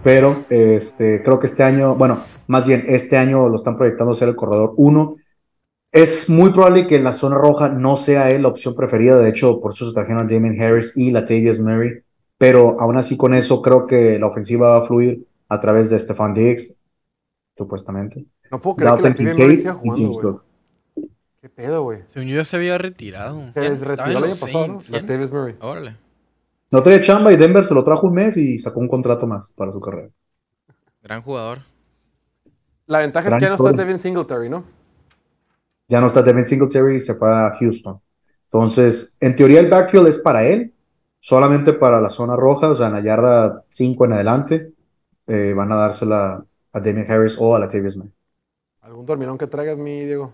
Pero 0.04 0.46
este, 0.50 1.22
creo 1.22 1.38
que 1.38 1.48
este 1.48 1.64
año, 1.64 1.96
bueno, 1.96 2.22
más 2.48 2.66
bien 2.66 2.84
este 2.88 3.18
año 3.18 3.50
lo 3.50 3.56
están 3.56 3.76
proyectando 3.76 4.14
ser 4.16 4.30
el 4.30 4.36
corredor 4.36 4.74
1 4.78 5.18
Es 5.98 6.30
muy 6.30 6.52
probable 6.52 6.86
que 6.86 6.98
en 6.98 7.04
la 7.04 7.14
zona 7.14 7.40
roja 7.40 7.70
no 7.70 7.98
sea 7.98 8.30
él 8.30 8.44
la 8.44 8.50
opción 8.50 8.76
preferida. 8.76 9.18
De 9.18 9.30
hecho, 9.30 9.60
por 9.60 9.72
eso 9.72 9.88
se 9.88 9.96
trajeron 9.96 10.26
a 10.26 10.32
Damien 10.32 10.62
Harris 10.62 10.96
y 10.96 11.10
la 11.10 11.22
Latavius 11.22 11.60
Murray. 11.60 12.04
Pero 12.38 12.80
aún 12.80 12.98
así, 12.98 13.18
con 13.18 13.34
eso, 13.34 13.64
creo 13.64 13.88
que 13.88 14.20
la 14.20 14.28
ofensiva 14.28 14.70
va 14.70 14.78
a 14.78 14.82
fluir 14.84 15.26
a 15.50 15.60
través 15.60 15.90
de 15.90 15.98
Stefan 15.98 16.36
Diggs, 16.36 16.80
supuestamente. 17.58 18.24
No 18.52 18.62
puedo 18.62 18.76
creer 18.76 18.92
Dalton 18.92 19.14
que 19.16 19.24
la 19.24 19.32
Kincaid 19.32 19.60
y 19.82 19.90
James 19.90 20.18
Cook. 20.20 20.44
¿Qué 21.42 21.50
pedo, 21.50 21.82
güey? 21.82 22.04
Según 22.06 22.30
yo 22.30 22.36
ya 22.36 22.46
se 22.46 22.58
había 22.58 22.78
retirado. 22.78 23.52
Se 23.54 23.68
retiró 23.68 24.20
el 24.20 24.24
año 24.24 24.36
pasado, 24.40 24.68
¿no? 24.68 24.80
Latavius 24.92 25.32
Murray. 25.32 25.56
Órale. 25.62 25.98
No 26.70 26.84
tenía 26.84 27.02
chamba 27.02 27.34
y 27.34 27.38
Denver 27.38 27.66
se 27.66 27.74
lo 27.74 27.84
trajo 27.84 28.06
un 28.06 28.14
mes 28.14 28.38
y 28.38 28.60
sacó 28.60 28.82
un 28.82 28.88
contrato 28.88 29.26
más 29.26 29.52
para 29.56 29.72
su 29.72 29.82
carrera. 29.82 30.10
Gran 31.02 31.24
jugador. 31.24 31.62
La 32.86 33.00
ventaja 33.00 33.30
es 33.30 33.34
que 33.34 33.42
ya 33.42 33.50
no 33.50 33.56
está 33.56 33.72
Devin 33.72 33.98
Singletary, 33.98 34.48
¿no? 34.48 34.77
Ya 35.88 36.02
no 36.02 36.08
está 36.08 36.22
Devin 36.22 36.46
Singletary 36.46 36.98
y 36.98 37.00
se 37.00 37.16
fue 37.16 37.32
a 37.32 37.56
Houston. 37.60 38.00
Entonces, 38.44 39.18
en 39.20 39.36
teoría 39.36 39.60
el 39.60 39.70
backfield 39.70 40.08
es 40.08 40.20
para 40.20 40.46
él, 40.46 40.74
solamente 41.20 41.74
para 41.74 42.02
la 42.02 42.10
zona 42.10 42.36
roja, 42.36 42.70
o 42.70 42.76
sea, 42.76 42.88
en 42.88 42.94
la 42.94 43.02
yarda 43.02 43.64
5 43.70 44.06
en 44.06 44.14
adelante, 44.14 44.74
eh, 45.28 45.54
van 45.56 45.72
a 45.72 45.76
dársela 45.76 46.46
a 46.72 46.80
Damien 46.80 47.10
Harris 47.10 47.36
o 47.40 47.56
a 47.56 47.60
la 47.60 47.68
Tavis 47.68 47.98
May. 47.98 48.10
¿Algún 48.82 49.06
dormilón 49.06 49.38
que 49.38 49.48
traigas, 49.48 49.78
mi 49.78 50.06
Diego? 50.06 50.32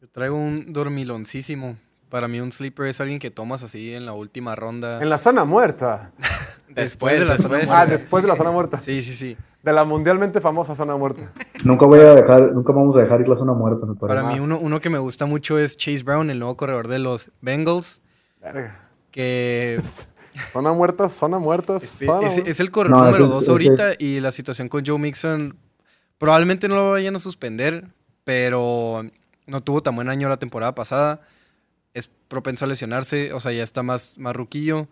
Yo 0.00 0.08
traigo 0.08 0.36
un 0.36 0.72
dormiloncísimo. 0.72 1.76
Para 2.08 2.28
mí 2.28 2.40
un 2.40 2.52
sleeper 2.52 2.86
es 2.86 3.00
alguien 3.00 3.18
que 3.18 3.30
tomas 3.30 3.62
así 3.62 3.92
en 3.92 4.06
la 4.06 4.12
última 4.12 4.54
ronda. 4.54 5.02
En 5.02 5.10
la 5.10 5.18
zona 5.18 5.44
muerta. 5.44 6.12
después, 6.68 7.18
de 7.18 7.26
la 7.26 7.36
zona 7.36 7.56
muerta. 7.56 7.80
Ah, 7.80 7.86
después 7.86 8.22
de 8.22 8.28
la 8.28 8.36
zona 8.36 8.50
muerta. 8.50 8.78
Sí, 8.78 9.02
sí, 9.02 9.14
sí. 9.14 9.36
De 9.66 9.72
la 9.72 9.84
mundialmente 9.84 10.40
famosa 10.40 10.76
zona 10.76 10.96
muerta. 10.96 11.32
Nunca 11.64 11.86
voy 11.86 11.98
a 11.98 12.14
dejar, 12.14 12.52
nunca 12.52 12.72
vamos 12.72 12.96
a 12.96 13.00
dejar 13.00 13.20
ir 13.20 13.28
la 13.28 13.34
zona 13.34 13.52
muerta, 13.52 13.84
Para 13.98 14.22
mí 14.22 14.38
uno, 14.38 14.60
uno 14.60 14.80
que 14.80 14.90
me 14.90 14.98
gusta 14.98 15.26
mucho 15.26 15.58
es 15.58 15.76
Chase 15.76 16.04
Brown, 16.04 16.30
el 16.30 16.38
nuevo 16.38 16.56
corredor 16.56 16.86
de 16.86 17.00
los 17.00 17.32
Bengals. 17.40 18.00
Verga. 18.40 18.88
Que 19.10 19.82
Zona 20.52 20.72
muerta, 20.72 21.08
zona 21.08 21.40
muerta. 21.40 21.78
Es, 21.78 22.60
el 22.60 22.70
corredor 22.70 23.06
número 23.06 23.26
dos 23.26 23.48
ahorita 23.48 23.94
y 23.98 24.20
la 24.20 24.30
situación 24.30 24.68
con 24.68 24.86
Joe 24.86 25.00
Mixon 25.00 25.56
probablemente 26.18 26.68
no 26.68 26.76
lo 26.76 26.90
vayan 26.92 27.16
a 27.16 27.18
suspender, 27.18 27.88
pero 28.22 29.02
no 29.48 29.62
tuvo 29.62 29.82
tan 29.82 29.96
buen 29.96 30.08
año 30.08 30.28
la 30.28 30.36
temporada 30.36 30.76
pasada. 30.76 31.22
Es 31.92 32.08
propenso 32.28 32.66
a 32.66 32.68
lesionarse, 32.68 33.32
o 33.32 33.40
sea, 33.40 33.50
ya 33.50 33.64
está 33.64 33.82
más, 33.82 34.16
más 34.16 34.36
ruquillo. 34.36 34.86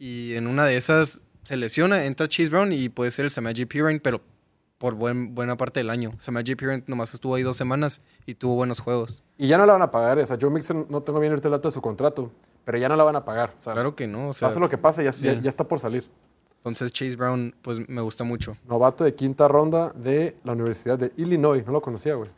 Y 0.00 0.34
en 0.34 0.48
una 0.48 0.64
de 0.64 0.76
esas 0.76 1.20
se 1.44 1.56
lesiona, 1.56 2.04
entra 2.06 2.28
Chase 2.28 2.48
Brown 2.48 2.72
y 2.72 2.88
puede 2.88 3.10
ser 3.10 3.26
el 3.26 3.30
Samaji 3.30 3.66
Piran, 3.66 4.00
pero 4.00 4.20
por 4.78 4.94
buen, 4.94 5.34
buena 5.34 5.56
parte 5.56 5.80
del 5.80 5.90
año. 5.90 6.12
Samaji 6.18 6.56
Piran 6.56 6.84
nomás 6.86 7.14
estuvo 7.14 7.34
ahí 7.34 7.42
dos 7.42 7.56
semanas 7.56 8.00
y 8.26 8.34
tuvo 8.34 8.56
buenos 8.56 8.80
juegos. 8.80 9.22
Y 9.38 9.48
ya 9.48 9.58
no 9.58 9.66
la 9.66 9.74
van 9.74 9.82
a 9.82 9.90
pagar, 9.90 10.18
o 10.18 10.26
sea, 10.26 10.36
Joe 10.40 10.50
Mixon 10.50 10.86
no 10.88 11.02
tengo 11.02 11.20
bien 11.20 11.32
el 11.32 11.40
dato 11.40 11.68
de 11.68 11.72
su 11.72 11.80
contrato, 11.80 12.32
pero 12.64 12.78
ya 12.78 12.88
no 12.88 12.96
la 12.96 13.04
van 13.04 13.16
a 13.16 13.24
pagar. 13.24 13.54
claro 13.62 13.94
que 13.94 14.06
no, 14.06 14.28
o 14.28 14.32
sea. 14.32 14.48
Pase 14.48 14.60
lo 14.60 14.68
que 14.68 14.78
pase, 14.78 15.04
ya, 15.04 15.12
ya, 15.12 15.48
está 15.48 15.68
por 15.68 15.78
salir. 15.78 16.04
Entonces 16.56 16.92
Chase 16.92 17.16
Brown, 17.16 17.54
pues 17.60 17.86
me 17.88 18.00
gusta 18.00 18.24
mucho. 18.24 18.56
Novato 18.66 19.04
de 19.04 19.14
quinta 19.14 19.48
ronda 19.48 19.90
de 19.90 20.36
la 20.44 20.52
Universidad 20.52 20.98
de 20.98 21.12
Illinois, 21.16 21.64
no 21.66 21.72
lo 21.72 21.82
conocía, 21.82 22.14
güey. 22.14 22.30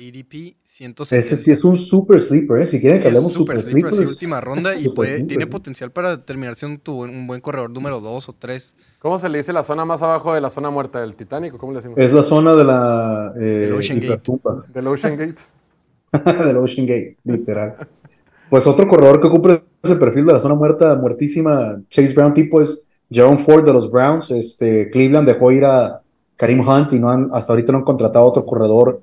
ADP 0.00 0.56
170. 0.64 1.16
Ese 1.16 1.36
sí 1.36 1.50
es 1.50 1.62
un 1.62 1.76
super 1.76 2.20
sleeper, 2.20 2.62
¿eh? 2.62 2.66
Si 2.66 2.80
quieren 2.80 3.00
que 3.02 3.08
hablemos 3.08 3.32
super, 3.32 3.60
sleeper. 3.60 3.92
Sí, 3.92 4.04
última 4.04 4.40
ronda 4.40 4.74
y 4.74 4.88
puede, 4.88 5.22
tiene 5.24 5.46
potencial 5.46 5.92
para 5.92 6.22
terminar 6.22 6.54
siendo 6.54 6.94
un, 6.94 7.26
buen 7.26 7.40
corredor 7.40 7.70
número 7.70 8.00
2 8.00 8.28
o 8.28 8.32
3. 8.32 8.74
¿Cómo 8.98 9.18
se 9.18 9.28
le 9.28 9.38
dice 9.38 9.52
la 9.52 9.62
zona 9.62 9.84
más 9.84 10.02
abajo 10.02 10.34
de 10.34 10.40
la 10.40 10.48
zona 10.48 10.70
muerta 10.70 11.00
del 11.00 11.14
Titanic? 11.14 11.56
¿Cómo 11.56 11.72
le 11.72 11.76
decimos? 11.76 11.98
Es 11.98 12.12
la 12.12 12.22
zona 12.22 12.54
de 12.54 12.64
la. 12.64 13.32
Eh, 13.36 13.40
del 13.40 13.74
Ocean 13.74 14.00
Gate. 14.00 14.32
Del 14.72 14.86
Ocean 14.86 15.16
Gate. 15.16 15.40
del 16.46 16.56
Ocean 16.56 16.86
Gate, 16.86 17.18
literal. 17.24 17.76
Pues 18.48 18.66
otro 18.66 18.88
corredor 18.88 19.20
que 19.20 19.28
cumple 19.28 19.62
ese 19.82 19.96
perfil 19.96 20.24
de 20.26 20.32
la 20.32 20.40
zona 20.40 20.54
muerta, 20.54 20.96
muertísima, 20.96 21.80
Chase 21.88 22.14
Brown 22.14 22.34
tipo 22.34 22.60
es 22.60 22.90
Jerome 23.10 23.36
Ford 23.36 23.64
de 23.64 23.72
los 23.72 23.90
Browns. 23.90 24.30
Este, 24.30 24.90
Cleveland 24.90 25.28
dejó 25.28 25.52
ir 25.52 25.64
a 25.64 26.00
Karim 26.36 26.66
Hunt 26.66 26.92
y 26.92 26.98
no 26.98 27.10
han, 27.10 27.28
hasta 27.32 27.52
ahorita 27.52 27.70
no 27.70 27.78
han 27.78 27.84
contratado 27.84 28.24
otro 28.24 28.44
corredor 28.44 29.02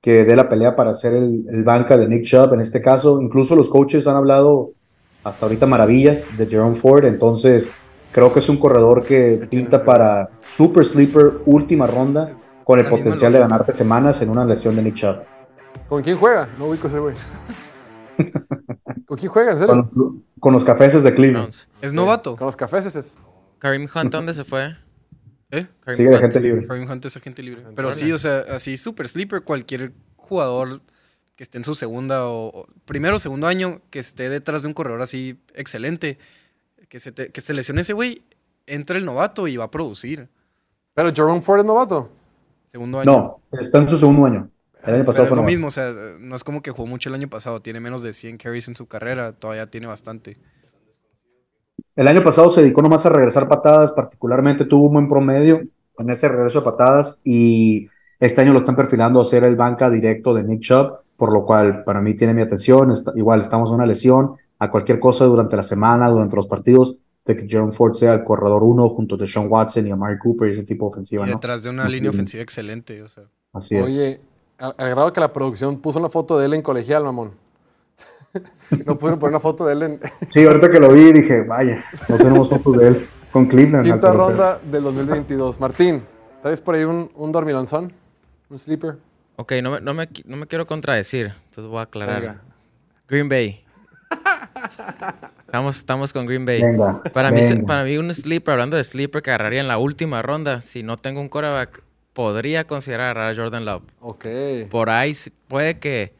que 0.00 0.24
dé 0.24 0.34
la 0.34 0.48
pelea 0.48 0.76
para 0.76 0.94
ser 0.94 1.14
el, 1.14 1.62
banca 1.64 1.96
de 1.96 2.08
Nick 2.08 2.24
Chubb 2.24 2.54
en 2.54 2.60
este 2.60 2.80
caso. 2.80 3.20
Incluso 3.20 3.54
los 3.54 3.68
coaches 3.68 4.06
han 4.06 4.16
hablado 4.16 4.72
hasta 5.22 5.46
ahorita 5.46 5.66
maravillas 5.66 6.26
de 6.38 6.46
Jerome 6.46 6.74
Ford, 6.74 7.04
entonces 7.04 7.70
creo 8.12 8.32
que 8.32 8.38
es 8.38 8.48
un 8.48 8.56
corredor 8.56 9.04
que 9.04 9.46
pinta 9.50 9.84
para 9.84 10.30
super 10.42 10.84
sleeper 10.84 11.42
última 11.44 11.86
ronda 11.86 12.34
con 12.64 12.78
el 12.78 12.86
potencial 12.86 13.32
de 13.32 13.40
ganarte 13.40 13.72
semanas 13.72 14.22
en 14.22 14.30
una 14.30 14.44
lesión 14.44 14.76
de 14.76 14.82
Nick 14.82 14.94
Chubb. 14.94 15.16
¿Con 15.88 16.02
quién 16.02 16.16
juega? 16.16 16.48
No 16.58 16.66
ubico 16.66 16.86
ese 16.86 16.98
güey. 16.98 17.14
¿Con 19.06 19.18
quién 19.18 19.30
juega? 19.30 19.56
Con, 20.38 20.52
los 20.52 20.64
cafeses 20.64 21.02
de 21.02 21.14
Cleveland. 21.14 21.52
¿Es 21.82 21.92
novato? 21.92 22.36
Con 22.36 22.46
los 22.46 22.56
cafeses 22.56 22.96
es. 22.96 23.18
Karim 23.58 23.86
Hunt, 23.94 24.10
¿dónde 24.10 24.32
se 24.32 24.44
fue? 24.44 24.74
¿Eh? 25.50 25.66
Sigue 25.92 26.10
de 26.10 26.18
gente 26.18 26.40
libre. 26.40 26.66
Karim 26.66 26.88
Hunt 26.88 27.04
es 27.04 27.16
agente 27.16 27.42
libre. 27.42 27.64
Pero 27.74 27.92
sí, 27.92 28.12
o 28.12 28.18
sea, 28.18 28.44
así 28.50 28.76
super 28.76 29.08
sleeper, 29.08 29.42
cualquier 29.42 29.92
jugador 30.16 30.80
que 31.34 31.42
esté 31.42 31.58
en 31.58 31.64
su 31.64 31.74
segunda 31.74 32.28
o, 32.28 32.66
primero 32.84 33.16
o 33.16 33.18
segundo 33.18 33.46
año, 33.46 33.80
que 33.90 33.98
esté 33.98 34.28
detrás 34.28 34.62
de 34.62 34.68
un 34.68 34.74
corredor 34.74 35.02
así 35.02 35.40
excelente, 35.54 36.18
que 36.88 37.00
se, 37.00 37.12
que 37.12 37.40
se 37.40 37.54
lesione 37.54 37.80
ese 37.80 37.94
güey, 37.94 38.22
entra 38.66 38.98
el 38.98 39.04
novato 39.04 39.48
y 39.48 39.56
va 39.56 39.64
a 39.64 39.70
producir. 39.70 40.28
Pero 40.94 41.12
Jerome 41.12 41.40
Ford 41.40 41.60
es 41.60 41.64
novato. 41.64 42.10
Segundo 42.66 43.00
año. 43.00 43.10
No, 43.10 43.58
está 43.58 43.78
en 43.78 43.88
su 43.88 43.98
segundo 43.98 44.26
año. 44.26 44.50
El 44.84 44.94
año 44.94 45.04
pasado 45.04 45.26
fue 45.26 45.36
lo 45.36 45.42
mismo, 45.42 45.66
o 45.66 45.70
sea, 45.70 45.92
no 46.18 46.36
es 46.36 46.44
como 46.44 46.62
que 46.62 46.70
jugó 46.70 46.86
mucho 46.86 47.10
el 47.10 47.14
año 47.14 47.28
pasado, 47.28 47.60
tiene 47.60 47.80
menos 47.80 48.02
de 48.02 48.12
100 48.12 48.38
carries 48.38 48.68
en 48.68 48.76
su 48.76 48.86
carrera, 48.86 49.32
todavía 49.32 49.70
tiene 49.70 49.86
bastante. 49.86 50.38
El 51.96 52.08
año 52.08 52.22
pasado 52.22 52.50
se 52.50 52.62
dedicó 52.62 52.82
nomás 52.82 53.04
a 53.06 53.10
regresar 53.10 53.48
patadas, 53.48 53.92
particularmente 53.92 54.64
tuvo 54.64 54.86
un 54.86 54.94
buen 54.94 55.08
promedio 55.08 55.62
en 55.98 56.10
ese 56.10 56.28
regreso 56.28 56.60
de 56.60 56.64
patadas 56.64 57.20
y 57.24 57.88
este 58.18 58.40
año 58.40 58.52
lo 58.52 58.60
están 58.60 58.76
perfilando 58.76 59.20
a 59.20 59.24
ser 59.24 59.44
el 59.44 59.56
banca 59.56 59.90
directo 59.90 60.34
de 60.34 60.44
Nick 60.44 60.60
Chubb, 60.60 60.98
por 61.16 61.32
lo 61.32 61.44
cual 61.44 61.84
para 61.84 62.00
mí 62.00 62.14
tiene 62.14 62.34
mi 62.34 62.42
atención. 62.42 62.92
igual 63.16 63.40
estamos 63.40 63.70
en 63.70 63.76
una 63.76 63.86
lesión, 63.86 64.36
a 64.58 64.70
cualquier 64.70 65.00
cosa 65.00 65.24
durante 65.24 65.56
la 65.56 65.62
semana, 65.62 66.08
durante 66.08 66.36
los 66.36 66.46
partidos, 66.46 66.98
de 67.24 67.36
que 67.36 67.48
Jerome 67.48 67.72
Ford 67.72 67.94
sea 67.94 68.14
el 68.14 68.24
corredor 68.24 68.62
uno 68.62 68.88
junto 68.88 69.16
a 69.22 69.26
Sean 69.26 69.46
Watson 69.50 69.86
y 69.86 69.90
a 69.90 69.96
Mark 69.96 70.18
Cooper 70.22 70.48
y 70.48 70.52
ese 70.52 70.64
tipo 70.64 70.86
de 70.86 70.88
ofensiva. 70.90 71.26
Y 71.26 71.30
detrás 71.30 71.62
de 71.62 71.70
una 71.70 71.88
línea 71.88 72.10
ofensiva 72.10 72.42
excelente. 72.42 73.02
O 73.02 73.08
sea. 73.08 73.24
Así 73.52 73.76
es. 73.76 73.84
Oye, 73.84 74.20
al, 74.58 74.74
grado 74.76 75.12
que 75.12 75.20
la 75.20 75.32
producción 75.32 75.78
puso 75.78 75.98
una 75.98 76.08
foto 76.08 76.38
de 76.38 76.46
él 76.46 76.54
en 76.54 76.62
colegial, 76.62 77.04
mamón. 77.04 77.32
no 78.86 78.98
pudieron 78.98 79.18
poner 79.18 79.30
una 79.30 79.40
foto 79.40 79.66
de 79.66 79.72
él 79.72 79.82
en. 79.82 80.00
sí, 80.28 80.44
ahorita 80.44 80.70
que 80.70 80.80
lo 80.80 80.92
vi 80.92 81.12
dije, 81.12 81.42
vaya, 81.42 81.84
no 82.08 82.16
tenemos 82.16 82.48
fotos 82.48 82.76
de 82.78 82.88
él 82.88 83.08
con 83.32 83.46
Cleveland. 83.46 83.86
Quinta 83.86 84.12
ronda 84.12 84.60
del 84.70 84.82
2022. 84.82 85.60
Martín, 85.60 86.02
¿traes 86.42 86.60
por 86.60 86.74
ahí 86.74 86.84
un, 86.84 87.10
un 87.14 87.32
dormilonzón? 87.32 87.92
¿Un 88.48 88.58
sleeper? 88.58 88.96
Ok, 89.36 89.52
no 89.62 89.70
me, 89.70 89.80
no, 89.80 89.94
me, 89.94 90.08
no 90.26 90.36
me 90.36 90.46
quiero 90.46 90.66
contradecir, 90.66 91.32
entonces 91.46 91.70
voy 91.70 91.78
a 91.78 91.82
aclarar. 91.82 92.40
Green 93.08 93.28
Bay. 93.28 93.64
Estamos, 95.46 95.76
estamos 95.76 96.12
con 96.12 96.26
Green 96.26 96.44
Bay. 96.44 96.62
para, 97.12 97.30
Mí, 97.30 97.40
para 97.66 97.84
mí, 97.84 97.96
un 97.98 98.14
sleeper, 98.14 98.52
hablando 98.52 98.76
de 98.76 98.84
sleeper, 98.84 99.22
que 99.22 99.30
agarraría 99.30 99.60
en 99.60 99.68
la 99.68 99.78
última 99.78 100.22
ronda, 100.22 100.60
si 100.60 100.82
no 100.82 100.96
tengo 100.96 101.20
un 101.20 101.28
quarterback, 101.28 101.82
podría 102.12 102.66
considerar 102.66 103.16
agarrar 103.16 103.32
a 103.32 103.34
Jordan 103.34 103.64
Love. 103.64 103.82
Ok. 104.00 104.26
Por 104.70 104.90
ahí 104.90 105.12
puede 105.48 105.78
que, 105.78 106.14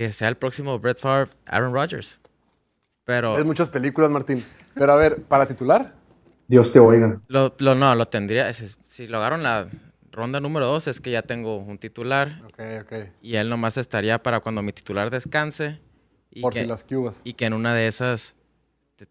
que 0.00 0.14
sea 0.14 0.28
el 0.28 0.36
próximo 0.38 0.78
Brett 0.78 0.98
Favre, 0.98 1.28
Aaron 1.44 1.74
Rodgers. 1.74 2.22
Pero... 3.04 3.36
Es 3.36 3.44
muchas 3.44 3.68
películas, 3.68 4.08
Martín. 4.08 4.42
Pero 4.72 4.94
a 4.94 4.96
ver, 4.96 5.24
¿para 5.24 5.44
titular? 5.44 5.94
Dios 6.48 6.72
te 6.72 6.78
oiga. 6.78 7.20
Lo, 7.28 7.54
lo 7.58 7.74
no, 7.74 7.94
lo 7.94 8.08
tendría. 8.08 8.50
Si 8.54 9.06
lo 9.08 9.18
agarro 9.18 9.36
en 9.36 9.42
la 9.42 9.68
ronda 10.10 10.40
número 10.40 10.64
dos, 10.64 10.86
es 10.86 11.02
que 11.02 11.10
ya 11.10 11.20
tengo 11.20 11.58
un 11.58 11.76
titular. 11.76 12.40
Ok, 12.46 12.60
ok. 12.80 12.92
Y 13.20 13.36
él 13.36 13.50
nomás 13.50 13.76
estaría 13.76 14.22
para 14.22 14.40
cuando 14.40 14.62
mi 14.62 14.72
titular 14.72 15.10
descanse. 15.10 15.80
Y 16.30 16.40
Por 16.40 16.54
si 16.54 16.64
las 16.64 16.82
cubas. 16.82 17.20
Y 17.24 17.34
que 17.34 17.44
en 17.44 17.52
una 17.52 17.74
de 17.74 17.86
esas, 17.86 18.36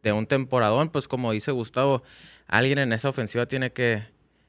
de 0.01 0.11
un 0.11 0.25
temporadón, 0.25 0.89
pues 0.89 1.07
como 1.07 1.31
dice 1.31 1.51
Gustavo, 1.51 2.01
alguien 2.47 2.79
en 2.79 2.93
esa 2.93 3.09
ofensiva 3.09 3.45
tiene 3.45 3.71
que 3.71 4.07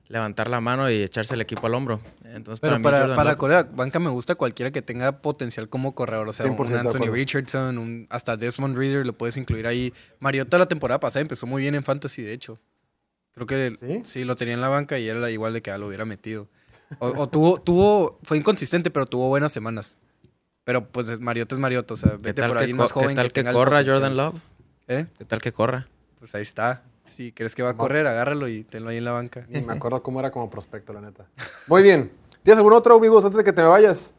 levantar 0.08 0.48
la 0.48 0.62
mano 0.62 0.90
y 0.90 1.02
echarse 1.02 1.34
el 1.34 1.42
equipo 1.42 1.66
al 1.66 1.74
hombro. 1.74 2.00
Entonces, 2.34 2.60
Pero 2.60 2.80
para, 2.80 3.14
para, 3.14 3.36
Corea, 3.36 3.62
banca 3.62 3.98
me 3.98 4.10
gusta 4.10 4.34
cualquiera 4.34 4.70
que 4.70 4.82
tenga 4.82 5.20
potencial 5.20 5.68
como 5.68 5.94
corredor. 5.94 6.28
O 6.28 6.32
sea, 6.32 6.46
un 6.46 6.74
Anthony 6.74 7.10
Richardson, 7.10 7.78
un, 7.78 8.06
hasta 8.10 8.36
Desmond 8.36 8.76
Reader 8.76 9.04
lo 9.04 9.12
puedes 9.12 9.36
incluir 9.36 9.66
ahí. 9.66 9.92
Mariota 10.20 10.58
la 10.58 10.66
temporada 10.66 11.00
pasada 11.00 11.22
empezó 11.22 11.46
muy 11.46 11.62
bien 11.62 11.74
en 11.74 11.82
Fantasy, 11.82 12.22
de 12.22 12.32
hecho. 12.32 12.58
Creo 13.32 13.46
que 13.46 14.02
¿Sí? 14.04 14.24
lo 14.24 14.36
tenía 14.36 14.54
en 14.54 14.60
la 14.60 14.68
banca 14.68 14.98
y 14.98 15.08
era 15.08 15.30
igual 15.30 15.52
de 15.52 15.62
que 15.62 15.76
lo 15.76 15.88
hubiera 15.88 16.04
metido. 16.04 16.48
O, 16.98 17.28
tuvo, 17.28 17.60
tuvo, 17.62 18.18
fue 18.22 18.36
inconsistente, 18.36 18.90
pero 18.90 19.06
tuvo 19.06 19.28
buenas 19.28 19.52
semanas. 19.52 19.98
Pero 20.64 20.86
pues 20.86 21.18
Mariota 21.20 21.54
es 21.54 21.58
Mariota, 21.58 21.94
o 21.94 21.96
sea, 21.96 22.16
vete 22.18 22.46
por 22.46 22.58
ahí 22.58 22.72
más 22.74 22.92
joven. 22.92 23.10
¿Qué 23.10 23.14
tal 23.14 23.32
que, 23.32 23.44
corra 23.44 23.82
Jordan 23.84 24.16
Love? 24.16 24.36
¿Eh? 24.88 25.06
¿Qué 25.18 25.24
tal 25.24 25.40
que 25.40 25.52
corra? 25.52 25.88
Pues 26.18 26.34
ahí 26.34 26.42
está. 26.42 26.82
Si 27.06 27.32
crees 27.32 27.56
que 27.56 27.62
va 27.62 27.70
a 27.70 27.76
correr, 27.76 28.06
agárralo 28.06 28.46
y 28.46 28.62
tenlo 28.62 28.90
ahí 28.90 28.98
en 28.98 29.04
la 29.04 29.12
banca. 29.12 29.46
me 29.48 29.60
acuerdo 29.72 30.02
cómo 30.02 30.20
era 30.20 30.30
como 30.30 30.48
prospecto, 30.50 30.92
la 30.92 31.00
neta. 31.00 31.26
Muy 31.66 31.82
bien. 31.82 32.12
¿Tienes 32.42 32.58
algún 32.58 32.72
otro, 32.72 32.96
amigos, 32.96 33.24
antes 33.24 33.36
de 33.36 33.44
que 33.44 33.52
te 33.52 33.62
vayas? 33.62 34.14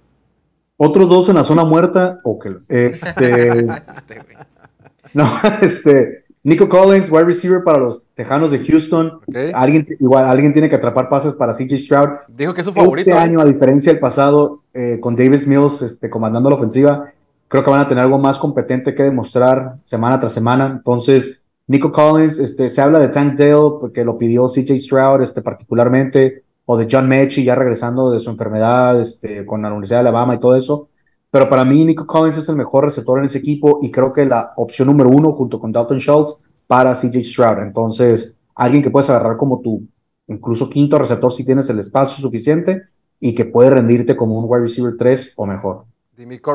Otros 0.77 1.09
dos 1.09 1.29
en 1.29 1.35
la 1.35 1.43
zona 1.43 1.63
muerta, 1.63 2.19
ok. 2.23 2.47
Este, 2.67 3.65
no, 5.13 5.25
este, 5.61 6.25
Nico 6.43 6.69
Collins, 6.69 7.11
wide 7.11 7.25
receiver 7.25 7.63
para 7.63 7.79
los 7.79 8.07
Tejanos 8.13 8.51
de 8.51 8.59
Houston. 8.59 9.19
Alguien, 9.53 9.87
igual, 9.99 10.25
alguien 10.25 10.53
tiene 10.53 10.69
que 10.69 10.75
atrapar 10.75 11.09
pases 11.09 11.33
para 11.33 11.53
CJ 11.53 11.77
Stroud. 11.77 12.09
Dijo 12.29 12.53
que 12.53 12.61
es 12.61 12.67
su 12.67 12.73
favorito. 12.73 13.09
Este 13.09 13.11
¿eh? 13.11 13.23
año, 13.23 13.41
a 13.41 13.45
diferencia 13.45 13.91
del 13.91 13.99
pasado, 13.99 14.61
eh, 14.73 14.99
con 14.99 15.15
Davis 15.15 15.47
Mills 15.47 15.81
este, 15.81 16.09
comandando 16.09 16.49
la 16.49 16.57
ofensiva, 16.57 17.11
creo 17.47 17.63
que 17.63 17.69
van 17.69 17.81
a 17.81 17.87
tener 17.87 18.03
algo 18.03 18.19
más 18.19 18.37
competente 18.37 18.93
que 18.93 19.03
demostrar 19.03 19.77
semana 19.83 20.19
tras 20.19 20.33
semana. 20.33 20.67
Entonces, 20.77 21.45
Nico 21.65 21.91
Collins, 21.91 22.37
este, 22.37 22.69
se 22.69 22.81
habla 22.81 22.99
de 22.99 23.09
Tank 23.09 23.35
Dale, 23.35 23.77
porque 23.79 24.05
lo 24.05 24.17
pidió 24.17 24.47
CJ 24.47 24.79
Stroud 24.79 25.21
este, 25.21 25.41
particularmente 25.41 26.43
o 26.71 26.77
de 26.77 26.87
John 26.89 27.09
Mechie 27.09 27.43
ya 27.43 27.53
regresando 27.53 28.11
de 28.11 28.19
su 28.21 28.29
enfermedad 28.29 28.99
este, 29.01 29.45
con 29.45 29.61
la 29.61 29.67
Universidad 29.67 29.97
de 29.97 30.07
Alabama 30.07 30.35
y 30.35 30.39
todo 30.39 30.55
eso. 30.55 30.87
Pero 31.29 31.49
para 31.49 31.65
mí, 31.65 31.83
Nico 31.83 32.07
Collins 32.07 32.37
es 32.37 32.47
el 32.47 32.55
mejor 32.55 32.85
receptor 32.85 33.19
en 33.19 33.25
ese 33.25 33.39
equipo 33.39 33.79
y 33.81 33.91
creo 33.91 34.13
que 34.13 34.25
la 34.25 34.53
opción 34.55 34.87
número 34.87 35.09
uno 35.09 35.33
junto 35.33 35.59
con 35.59 35.73
Dalton 35.73 35.99
Schultz 35.99 36.43
para 36.67 36.93
CJ 36.93 37.23
Stroud. 37.25 37.59
Entonces, 37.59 38.39
alguien 38.55 38.81
que 38.81 38.89
puedes 38.89 39.09
agarrar 39.09 39.35
como 39.35 39.59
tu 39.59 39.85
incluso 40.27 40.69
quinto 40.69 40.97
receptor 40.97 41.33
si 41.33 41.45
tienes 41.45 41.69
el 41.69 41.79
espacio 41.79 42.15
suficiente 42.21 42.83
y 43.19 43.35
que 43.35 43.43
puede 43.43 43.69
rendirte 43.69 44.15
como 44.15 44.39
un 44.39 44.45
wide 44.47 44.63
receiver 44.63 44.95
3 44.97 45.33
o 45.35 45.45
mejor. 45.45 45.85
Dimico 46.15 46.53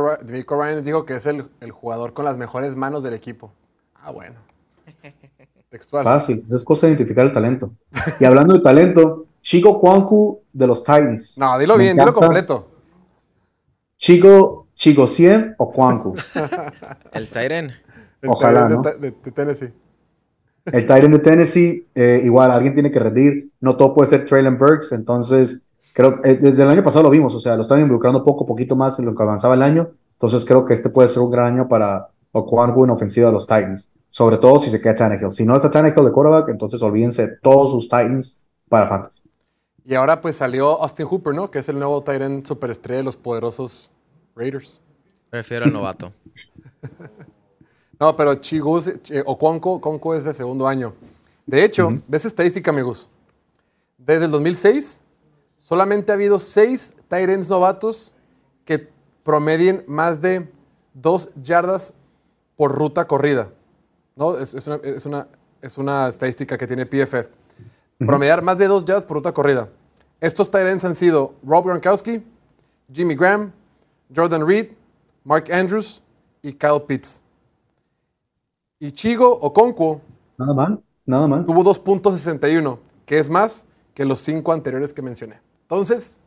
Ryan 0.56 0.82
dijo 0.82 1.04
que 1.04 1.16
es 1.16 1.26
el, 1.26 1.44
el, 1.60 1.72
jugador 1.72 2.12
con 2.12 2.24
las 2.24 2.36
mejores 2.36 2.76
manos 2.76 3.02
del 3.02 3.14
equipo. 3.14 3.52
Ah, 3.94 4.12
bueno. 4.12 4.36
Textual. 5.70 6.04
Fácil, 6.04 6.44
es 6.48 6.64
cosa 6.64 6.86
de 6.86 6.92
identificar 6.92 7.26
el 7.26 7.32
talento. 7.32 7.72
Y 8.20 8.24
hablando 8.24 8.54
de 8.54 8.60
talento, 8.60 9.25
Chico 9.46 9.78
Kwanku 9.78 10.42
de 10.52 10.66
los 10.66 10.82
Titans. 10.82 11.38
No, 11.38 11.56
dilo 11.56 11.76
bien, 11.78 11.96
dilo 11.96 12.12
completo. 12.12 12.68
Chico, 13.96 14.66
Chico 14.74 15.06
100 15.06 15.54
o 15.58 15.70
Kwanku. 15.70 16.16
el 17.12 17.28
Titan. 17.28 17.70
Ojalá, 18.26 18.68
¿no? 18.68 18.82
de, 18.82 19.12
Tennessee. 19.12 19.72
El 20.64 20.84
Titan 20.84 21.12
de 21.12 21.18
Tennessee, 21.20 21.86
eh, 21.94 22.22
igual, 22.24 22.50
alguien 22.50 22.74
tiene 22.74 22.90
que 22.90 22.98
rendir. 22.98 23.52
No 23.60 23.76
todo 23.76 23.94
puede 23.94 24.10
ser 24.10 24.26
Traylon 24.26 24.58
Burks, 24.58 24.90
entonces 24.90 25.68
creo 25.92 26.20
que 26.20 26.28
eh, 26.28 26.34
desde 26.34 26.64
el 26.64 26.68
año 26.68 26.82
pasado 26.82 27.04
lo 27.04 27.10
vimos, 27.10 27.32
o 27.32 27.38
sea, 27.38 27.54
lo 27.54 27.62
están 27.62 27.80
involucrando 27.80 28.24
poco 28.24 28.42
a 28.42 28.46
poquito 28.48 28.74
más 28.74 28.98
en 28.98 29.06
lo 29.06 29.14
que 29.14 29.22
avanzaba 29.22 29.54
el 29.54 29.62
año. 29.62 29.92
Entonces 30.14 30.44
creo 30.44 30.66
que 30.66 30.74
este 30.74 30.88
puede 30.88 31.06
ser 31.06 31.22
un 31.22 31.30
gran 31.30 31.54
año 31.54 31.68
para 31.68 32.08
Okwangu 32.32 32.82
en 32.82 32.90
ofensiva 32.90 33.28
de 33.28 33.34
los 33.34 33.46
Titans. 33.46 33.94
Sobre 34.08 34.38
todo 34.38 34.58
si 34.58 34.70
se 34.70 34.80
queda 34.80 34.96
Tannehill. 34.96 35.30
Si 35.30 35.46
no 35.46 35.54
está 35.54 35.70
Tannehill 35.70 36.04
de 36.04 36.10
quarterback, 36.10 36.48
entonces 36.48 36.82
olvídense 36.82 37.28
de 37.28 37.36
todos 37.40 37.70
sus 37.70 37.84
Titans 37.84 38.44
para 38.68 38.88
Fantasy. 38.88 39.25
Y 39.88 39.94
ahora 39.94 40.20
pues 40.20 40.34
salió 40.36 40.82
Austin 40.82 41.06
Hooper, 41.06 41.32
¿no? 41.32 41.48
Que 41.48 41.60
es 41.60 41.68
el 41.68 41.78
nuevo 41.78 42.02
Tyrant 42.02 42.44
superestrella 42.44 42.98
de 42.98 43.04
los 43.04 43.16
poderosos 43.16 43.88
Raiders. 44.34 44.80
Prefiero 45.30 45.64
al 45.64 45.72
novato. 45.72 46.12
no, 48.00 48.16
pero 48.16 48.34
Chigus 48.34 48.90
o 49.24 49.38
Conco 49.38 50.14
es 50.16 50.24
de 50.24 50.34
segundo 50.34 50.66
año. 50.66 50.92
De 51.46 51.62
hecho, 51.62 52.02
ves 52.08 52.24
estadística, 52.24 52.72
amigos. 52.72 53.08
Desde 53.96 54.24
el 54.24 54.32
2006, 54.32 55.02
solamente 55.56 56.10
ha 56.10 56.16
habido 56.16 56.40
seis 56.40 56.92
Tyrants 57.08 57.48
novatos 57.48 58.12
que 58.64 58.88
promedien 59.22 59.84
más 59.86 60.20
de 60.20 60.48
dos 60.94 61.30
yardas 61.40 61.94
por 62.56 62.72
ruta 62.72 63.06
corrida. 63.06 63.52
¿No? 64.16 64.36
Es, 64.36 64.66
una, 64.66 64.80
es, 64.82 65.06
una, 65.06 65.28
es 65.62 65.78
una 65.78 66.08
estadística 66.08 66.58
que 66.58 66.66
tiene 66.66 66.86
PFF 66.86 67.28
promediar 67.98 68.42
más 68.42 68.58
de 68.58 68.66
dos 68.66 68.84
yardas 68.84 69.04
por 69.04 69.18
ruta 69.18 69.32
corrida. 69.32 69.68
Estos 70.20 70.50
tight 70.50 70.66
han 70.66 70.94
sido 70.94 71.34
Rob 71.44 71.66
Gronkowski, 71.66 72.22
Jimmy 72.92 73.14
Graham, 73.14 73.52
Jordan 74.14 74.46
Reed, 74.46 74.68
Mark 75.24 75.52
Andrews 75.52 76.02
y 76.42 76.52
Kyle 76.52 76.80
Pitts. 76.86 77.20
Y 78.78 78.92
Chigo 78.92 79.38
Okonkwo. 79.40 80.00
Nada 80.38 80.54
mal, 80.54 80.82
nada 81.04 81.26
mal. 81.26 81.44
Tuvo 81.44 81.64
2.61, 81.64 82.78
que 83.04 83.18
es 83.18 83.28
más 83.28 83.66
que 83.92 84.04
los 84.04 84.20
cinco 84.20 84.52
anteriores 84.52 84.92
que 84.92 85.02
mencioné. 85.02 85.40
Entonces, 85.62 86.18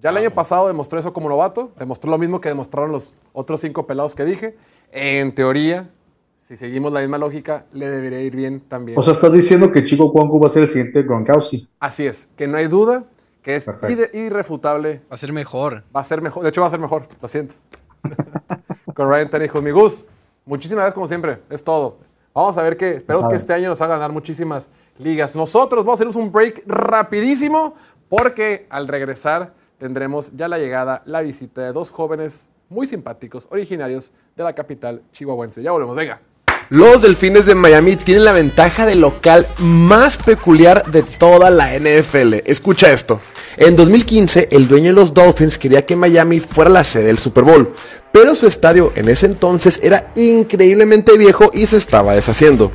ya 0.00 0.10
el 0.10 0.16
año 0.18 0.30
pasado 0.30 0.66
demostró 0.66 0.98
eso 0.98 1.12
como 1.12 1.28
novato, 1.28 1.72
demostró 1.78 2.10
lo 2.10 2.18
mismo 2.18 2.40
que 2.40 2.48
demostraron 2.48 2.92
los 2.92 3.14
otros 3.32 3.60
cinco 3.60 3.86
pelados 3.86 4.14
que 4.14 4.24
dije. 4.24 4.56
En 4.92 5.34
teoría, 5.34 5.90
si 6.38 6.56
seguimos 6.56 6.92
la 6.92 7.00
misma 7.00 7.18
lógica, 7.18 7.66
le 7.72 7.88
debería 7.88 8.20
ir 8.20 8.36
bien 8.36 8.60
también. 8.60 8.98
O 8.98 9.02
sea, 9.02 9.12
estás 9.12 9.32
diciendo 9.32 9.72
que 9.72 9.82
Chico 9.82 10.12
Cuanco 10.12 10.38
va 10.38 10.48
a 10.48 10.50
ser 10.50 10.64
el 10.64 10.68
siguiente 10.68 11.02
Gronkowski. 11.02 11.68
Así 11.80 12.06
es, 12.06 12.28
que 12.36 12.46
no 12.46 12.58
hay 12.58 12.66
duda, 12.66 13.04
que 13.44 13.56
es 13.56 13.70
irrefutable. 14.14 15.02
Va 15.10 15.14
a 15.14 15.18
ser 15.18 15.32
mejor. 15.32 15.84
Va 15.94 16.00
a 16.00 16.04
ser 16.04 16.22
mejor, 16.22 16.42
de 16.42 16.48
hecho 16.48 16.62
va 16.62 16.66
a 16.66 16.70
ser 16.70 16.80
mejor, 16.80 17.06
lo 17.20 17.28
siento. 17.28 17.56
Con 18.94 19.08
Ryan 19.08 19.28
Tannehill, 19.28 19.62
mi 19.62 19.70
Gus, 19.70 20.06
muchísimas 20.46 20.82
gracias 20.82 20.94
como 20.94 21.06
siempre, 21.06 21.42
es 21.50 21.62
todo. 21.62 21.98
Vamos 22.32 22.56
a 22.56 22.62
ver 22.62 22.76
que, 22.76 22.92
esperamos 22.92 23.28
que 23.28 23.36
este 23.36 23.52
año 23.52 23.68
nos 23.68 23.80
haga 23.80 23.94
ganar 23.94 24.12
muchísimas 24.12 24.70
ligas. 24.98 25.36
Nosotros 25.36 25.84
vamos 25.84 26.00
a 26.00 26.04
hacer 26.04 26.20
un 26.20 26.32
break 26.32 26.64
rapidísimo 26.66 27.74
porque 28.08 28.66
al 28.70 28.88
regresar 28.88 29.52
tendremos 29.78 30.32
ya 30.32 30.48
la 30.48 30.58
llegada, 30.58 31.02
la 31.04 31.20
visita 31.20 31.60
de 31.60 31.72
dos 31.72 31.90
jóvenes 31.90 32.48
muy 32.70 32.86
simpáticos, 32.86 33.46
originarios 33.50 34.10
de 34.34 34.42
la 34.42 34.54
capital 34.54 35.02
chihuahuense. 35.12 35.62
Ya 35.62 35.70
volvemos, 35.70 35.94
venga. 35.94 36.20
Los 36.70 37.02
Delfines 37.02 37.46
de 37.46 37.54
Miami 37.54 37.96
tienen 37.96 38.24
la 38.24 38.32
ventaja 38.32 38.86
de 38.86 38.94
local 38.94 39.46
más 39.58 40.16
peculiar 40.16 40.90
de 40.90 41.02
toda 41.02 41.50
la 41.50 41.78
NFL. 41.78 42.34
Escucha 42.46 42.90
esto. 42.90 43.20
En 43.56 43.76
2015, 43.76 44.48
el 44.50 44.66
dueño 44.66 44.86
de 44.86 44.94
los 44.94 45.14
Dolphins 45.14 45.58
quería 45.58 45.84
que 45.84 45.94
Miami 45.94 46.40
fuera 46.40 46.70
la 46.70 46.82
sede 46.82 47.04
del 47.04 47.18
Super 47.18 47.44
Bowl, 47.44 47.74
pero 48.10 48.34
su 48.34 48.46
estadio 48.46 48.92
en 48.96 49.08
ese 49.08 49.26
entonces 49.26 49.78
era 49.82 50.10
increíblemente 50.16 51.16
viejo 51.18 51.50
y 51.52 51.66
se 51.66 51.76
estaba 51.76 52.14
deshaciendo. 52.14 52.72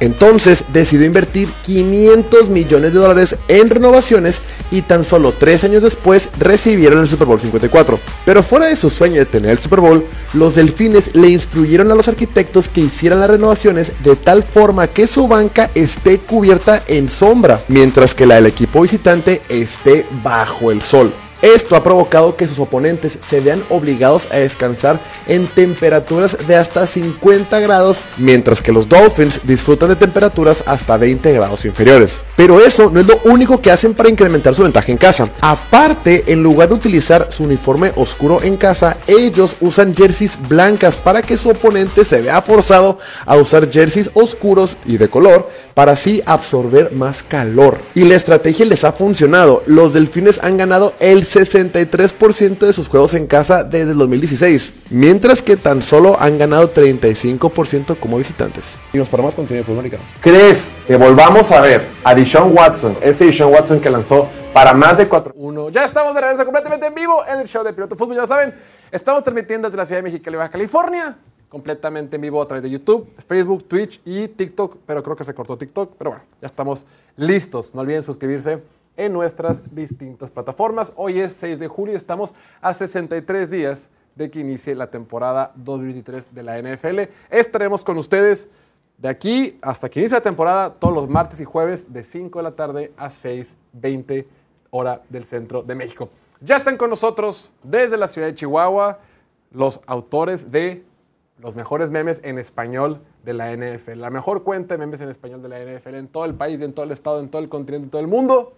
Entonces 0.00 0.64
decidió 0.72 1.06
invertir 1.06 1.48
500 1.64 2.50
millones 2.50 2.92
de 2.92 2.98
dólares 2.98 3.36
en 3.48 3.70
renovaciones 3.70 4.42
y 4.70 4.82
tan 4.82 5.04
solo 5.04 5.32
tres 5.32 5.64
años 5.64 5.82
después 5.82 6.28
recibieron 6.38 7.00
el 7.00 7.08
Super 7.08 7.26
Bowl 7.26 7.40
54. 7.40 7.98
Pero 8.24 8.42
fuera 8.42 8.66
de 8.66 8.76
su 8.76 8.90
sueño 8.90 9.16
de 9.16 9.26
tener 9.26 9.52
el 9.52 9.58
Super 9.58 9.80
Bowl, 9.80 10.04
los 10.34 10.54
delfines 10.54 11.14
le 11.14 11.28
instruyeron 11.28 11.90
a 11.90 11.94
los 11.94 12.08
arquitectos 12.08 12.68
que 12.68 12.82
hicieran 12.82 13.20
las 13.20 13.30
renovaciones 13.30 13.92
de 14.02 14.16
tal 14.16 14.42
forma 14.42 14.88
que 14.88 15.06
su 15.06 15.28
banca 15.28 15.70
esté 15.74 16.18
cubierta 16.18 16.82
en 16.86 17.08
sombra, 17.08 17.62
mientras 17.68 18.14
que 18.14 18.26
la 18.26 18.36
del 18.36 18.46
equipo 18.46 18.82
visitante 18.82 19.42
esté 19.48 20.06
bajo 20.22 20.70
el 20.70 20.82
sol. 20.82 21.12
Esto 21.46 21.76
ha 21.76 21.84
provocado 21.84 22.34
que 22.34 22.48
sus 22.48 22.58
oponentes 22.58 23.20
se 23.22 23.40
vean 23.40 23.62
obligados 23.68 24.26
a 24.32 24.36
descansar 24.38 24.98
en 25.28 25.46
temperaturas 25.46 26.36
de 26.44 26.56
hasta 26.56 26.88
50 26.88 27.60
grados, 27.60 28.00
mientras 28.16 28.60
que 28.60 28.72
los 28.72 28.88
Dolphins 28.88 29.40
disfrutan 29.44 29.90
de 29.90 29.94
temperaturas 29.94 30.64
hasta 30.66 30.96
20 30.96 31.32
grados 31.32 31.64
inferiores. 31.64 32.20
Pero 32.34 32.58
eso 32.58 32.90
no 32.90 32.98
es 32.98 33.06
lo 33.06 33.20
único 33.26 33.62
que 33.62 33.70
hacen 33.70 33.94
para 33.94 34.08
incrementar 34.08 34.56
su 34.56 34.64
ventaja 34.64 34.90
en 34.90 34.98
casa. 34.98 35.30
Aparte, 35.40 36.24
en 36.26 36.42
lugar 36.42 36.68
de 36.68 36.74
utilizar 36.74 37.28
su 37.30 37.44
uniforme 37.44 37.92
oscuro 37.94 38.42
en 38.42 38.56
casa, 38.56 38.96
ellos 39.06 39.54
usan 39.60 39.94
jerseys 39.94 40.36
blancas 40.48 40.96
para 40.96 41.22
que 41.22 41.38
su 41.38 41.50
oponente 41.50 42.04
se 42.04 42.22
vea 42.22 42.42
forzado 42.42 42.98
a 43.24 43.36
usar 43.36 43.70
jerseys 43.70 44.10
oscuros 44.14 44.78
y 44.84 44.96
de 44.96 45.08
color 45.08 45.48
para 45.76 45.92
así 45.92 46.22
absorber 46.24 46.92
más 46.92 47.22
calor. 47.22 47.76
Y 47.94 48.04
la 48.04 48.14
estrategia 48.14 48.64
les 48.64 48.82
ha 48.84 48.92
funcionado. 48.92 49.62
Los 49.66 49.92
delfines 49.92 50.42
han 50.42 50.56
ganado 50.56 50.94
el 51.00 51.26
63% 51.26 52.60
de 52.60 52.72
sus 52.72 52.88
juegos 52.88 53.12
en 53.12 53.26
casa 53.26 53.62
desde 53.62 53.90
el 53.92 53.98
2016, 53.98 54.72
mientras 54.88 55.42
que 55.42 55.58
tan 55.58 55.82
solo 55.82 56.16
han 56.18 56.38
ganado 56.38 56.72
35% 56.72 58.00
como 58.00 58.16
visitantes. 58.16 58.80
Y 58.94 58.96
nos 58.96 59.12
más 59.12 59.34
contenido 59.34 59.58
de 59.58 59.64
fútbol 59.64 59.80
americano. 59.80 60.02
¿Crees 60.22 60.74
que 60.86 60.96
volvamos 60.96 61.52
a 61.52 61.60
ver 61.60 61.86
a 62.02 62.14
Deshaun 62.14 62.56
Watson, 62.56 62.96
ese 63.02 63.26
Deshaun 63.26 63.52
Watson 63.52 63.78
que 63.78 63.90
lanzó 63.90 64.30
para 64.54 64.72
más 64.72 64.96
de 64.96 65.06
4-1? 65.06 65.72
Ya 65.72 65.84
estamos 65.84 66.14
de 66.14 66.22
regreso 66.22 66.46
completamente 66.46 66.86
en 66.86 66.94
vivo 66.94 67.22
en 67.28 67.40
el 67.40 67.46
show 67.46 67.62
de 67.62 67.74
Piloto 67.74 67.96
Fútbol. 67.96 68.16
Ya 68.16 68.26
saben, 68.26 68.54
estamos 68.90 69.22
transmitiendo 69.22 69.68
desde 69.68 69.76
la 69.76 69.84
ciudad 69.84 69.98
de 69.98 70.04
México, 70.04 70.30
Baja 70.38 70.48
California 70.48 71.18
completamente 71.48 72.16
en 72.16 72.22
vivo 72.22 72.42
a 72.42 72.46
través 72.46 72.62
de 72.62 72.70
YouTube, 72.70 73.08
Facebook, 73.26 73.64
Twitch 73.64 74.00
y 74.04 74.28
TikTok, 74.28 74.78
pero 74.86 75.02
creo 75.02 75.16
que 75.16 75.24
se 75.24 75.34
cortó 75.34 75.56
TikTok, 75.56 75.94
pero 75.96 76.10
bueno, 76.10 76.24
ya 76.40 76.46
estamos 76.46 76.86
listos. 77.16 77.74
No 77.74 77.82
olviden 77.82 78.02
suscribirse 78.02 78.62
en 78.96 79.12
nuestras 79.12 79.62
distintas 79.74 80.30
plataformas. 80.30 80.92
Hoy 80.96 81.20
es 81.20 81.32
6 81.34 81.60
de 81.60 81.68
julio, 81.68 81.96
estamos 81.96 82.34
a 82.60 82.74
63 82.74 83.50
días 83.50 83.90
de 84.14 84.30
que 84.30 84.40
inicie 84.40 84.74
la 84.74 84.90
temporada 84.90 85.52
2023 85.56 86.34
de 86.34 86.42
la 86.42 86.60
NFL. 86.60 87.00
Estaremos 87.30 87.84
con 87.84 87.98
ustedes 87.98 88.48
de 88.98 89.08
aquí 89.08 89.58
hasta 89.60 89.88
que 89.88 90.00
inicie 90.00 90.16
la 90.16 90.22
temporada 90.22 90.70
todos 90.70 90.94
los 90.94 91.08
martes 91.08 91.40
y 91.40 91.44
jueves 91.44 91.92
de 91.92 92.02
5 92.02 92.38
de 92.38 92.42
la 92.42 92.56
tarde 92.56 92.92
a 92.96 93.08
6.20 93.08 94.26
hora 94.70 95.02
del 95.10 95.24
centro 95.24 95.62
de 95.62 95.74
México. 95.74 96.08
Ya 96.40 96.56
están 96.56 96.76
con 96.76 96.90
nosotros 96.90 97.52
desde 97.62 97.96
la 97.96 98.08
ciudad 98.08 98.28
de 98.28 98.34
Chihuahua 98.34 98.98
los 99.52 99.80
autores 99.86 100.50
de 100.50 100.84
los 101.38 101.54
mejores 101.54 101.90
memes 101.90 102.20
en 102.24 102.38
español 102.38 103.00
de 103.24 103.34
la 103.34 103.54
NFL. 103.54 104.00
La 104.00 104.10
mejor 104.10 104.42
cuenta 104.42 104.74
de 104.74 104.78
memes 104.78 105.00
en 105.00 105.08
español 105.08 105.42
de 105.42 105.48
la 105.48 105.58
NFL 105.58 105.94
en 105.94 106.08
todo 106.08 106.24
el 106.24 106.34
país, 106.34 106.60
en 106.60 106.72
todo 106.72 106.84
el 106.84 106.92
estado, 106.92 107.20
en 107.20 107.28
todo 107.28 107.42
el 107.42 107.48
continente, 107.48 107.84
en 107.84 107.90
todo 107.90 108.00
el 108.00 108.08
mundo. 108.08 108.54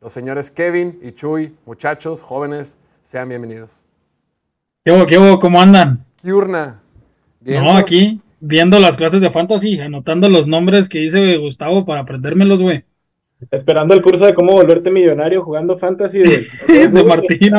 Los 0.00 0.12
señores 0.12 0.50
Kevin 0.50 0.98
y 1.02 1.12
Chuy, 1.12 1.54
muchachos, 1.66 2.22
jóvenes, 2.22 2.78
sean 3.02 3.28
bienvenidos. 3.28 3.82
¿Qué 4.84 4.92
hubo, 4.92 5.06
qué 5.06 5.18
hubo? 5.18 5.38
¿Cómo 5.38 5.60
andan? 5.60 6.04
¿Qué 6.22 6.32
urna? 6.32 6.80
No, 7.40 7.76
aquí, 7.76 8.20
viendo 8.40 8.78
las 8.78 8.96
clases 8.96 9.20
de 9.20 9.30
fantasy, 9.30 9.80
anotando 9.80 10.28
los 10.28 10.46
nombres 10.46 10.88
que 10.88 11.00
dice 11.00 11.36
Gustavo 11.36 11.84
para 11.84 12.00
aprendérmelos, 12.00 12.62
güey. 12.62 12.84
Esperando 13.52 13.94
el 13.94 14.02
curso 14.02 14.26
de 14.26 14.34
cómo 14.34 14.52
volverte 14.52 14.90
millonario 14.90 15.42
jugando 15.42 15.78
fantasy 15.78 16.18
de, 16.18 16.48
de 16.88 17.04
Martín. 17.04 17.52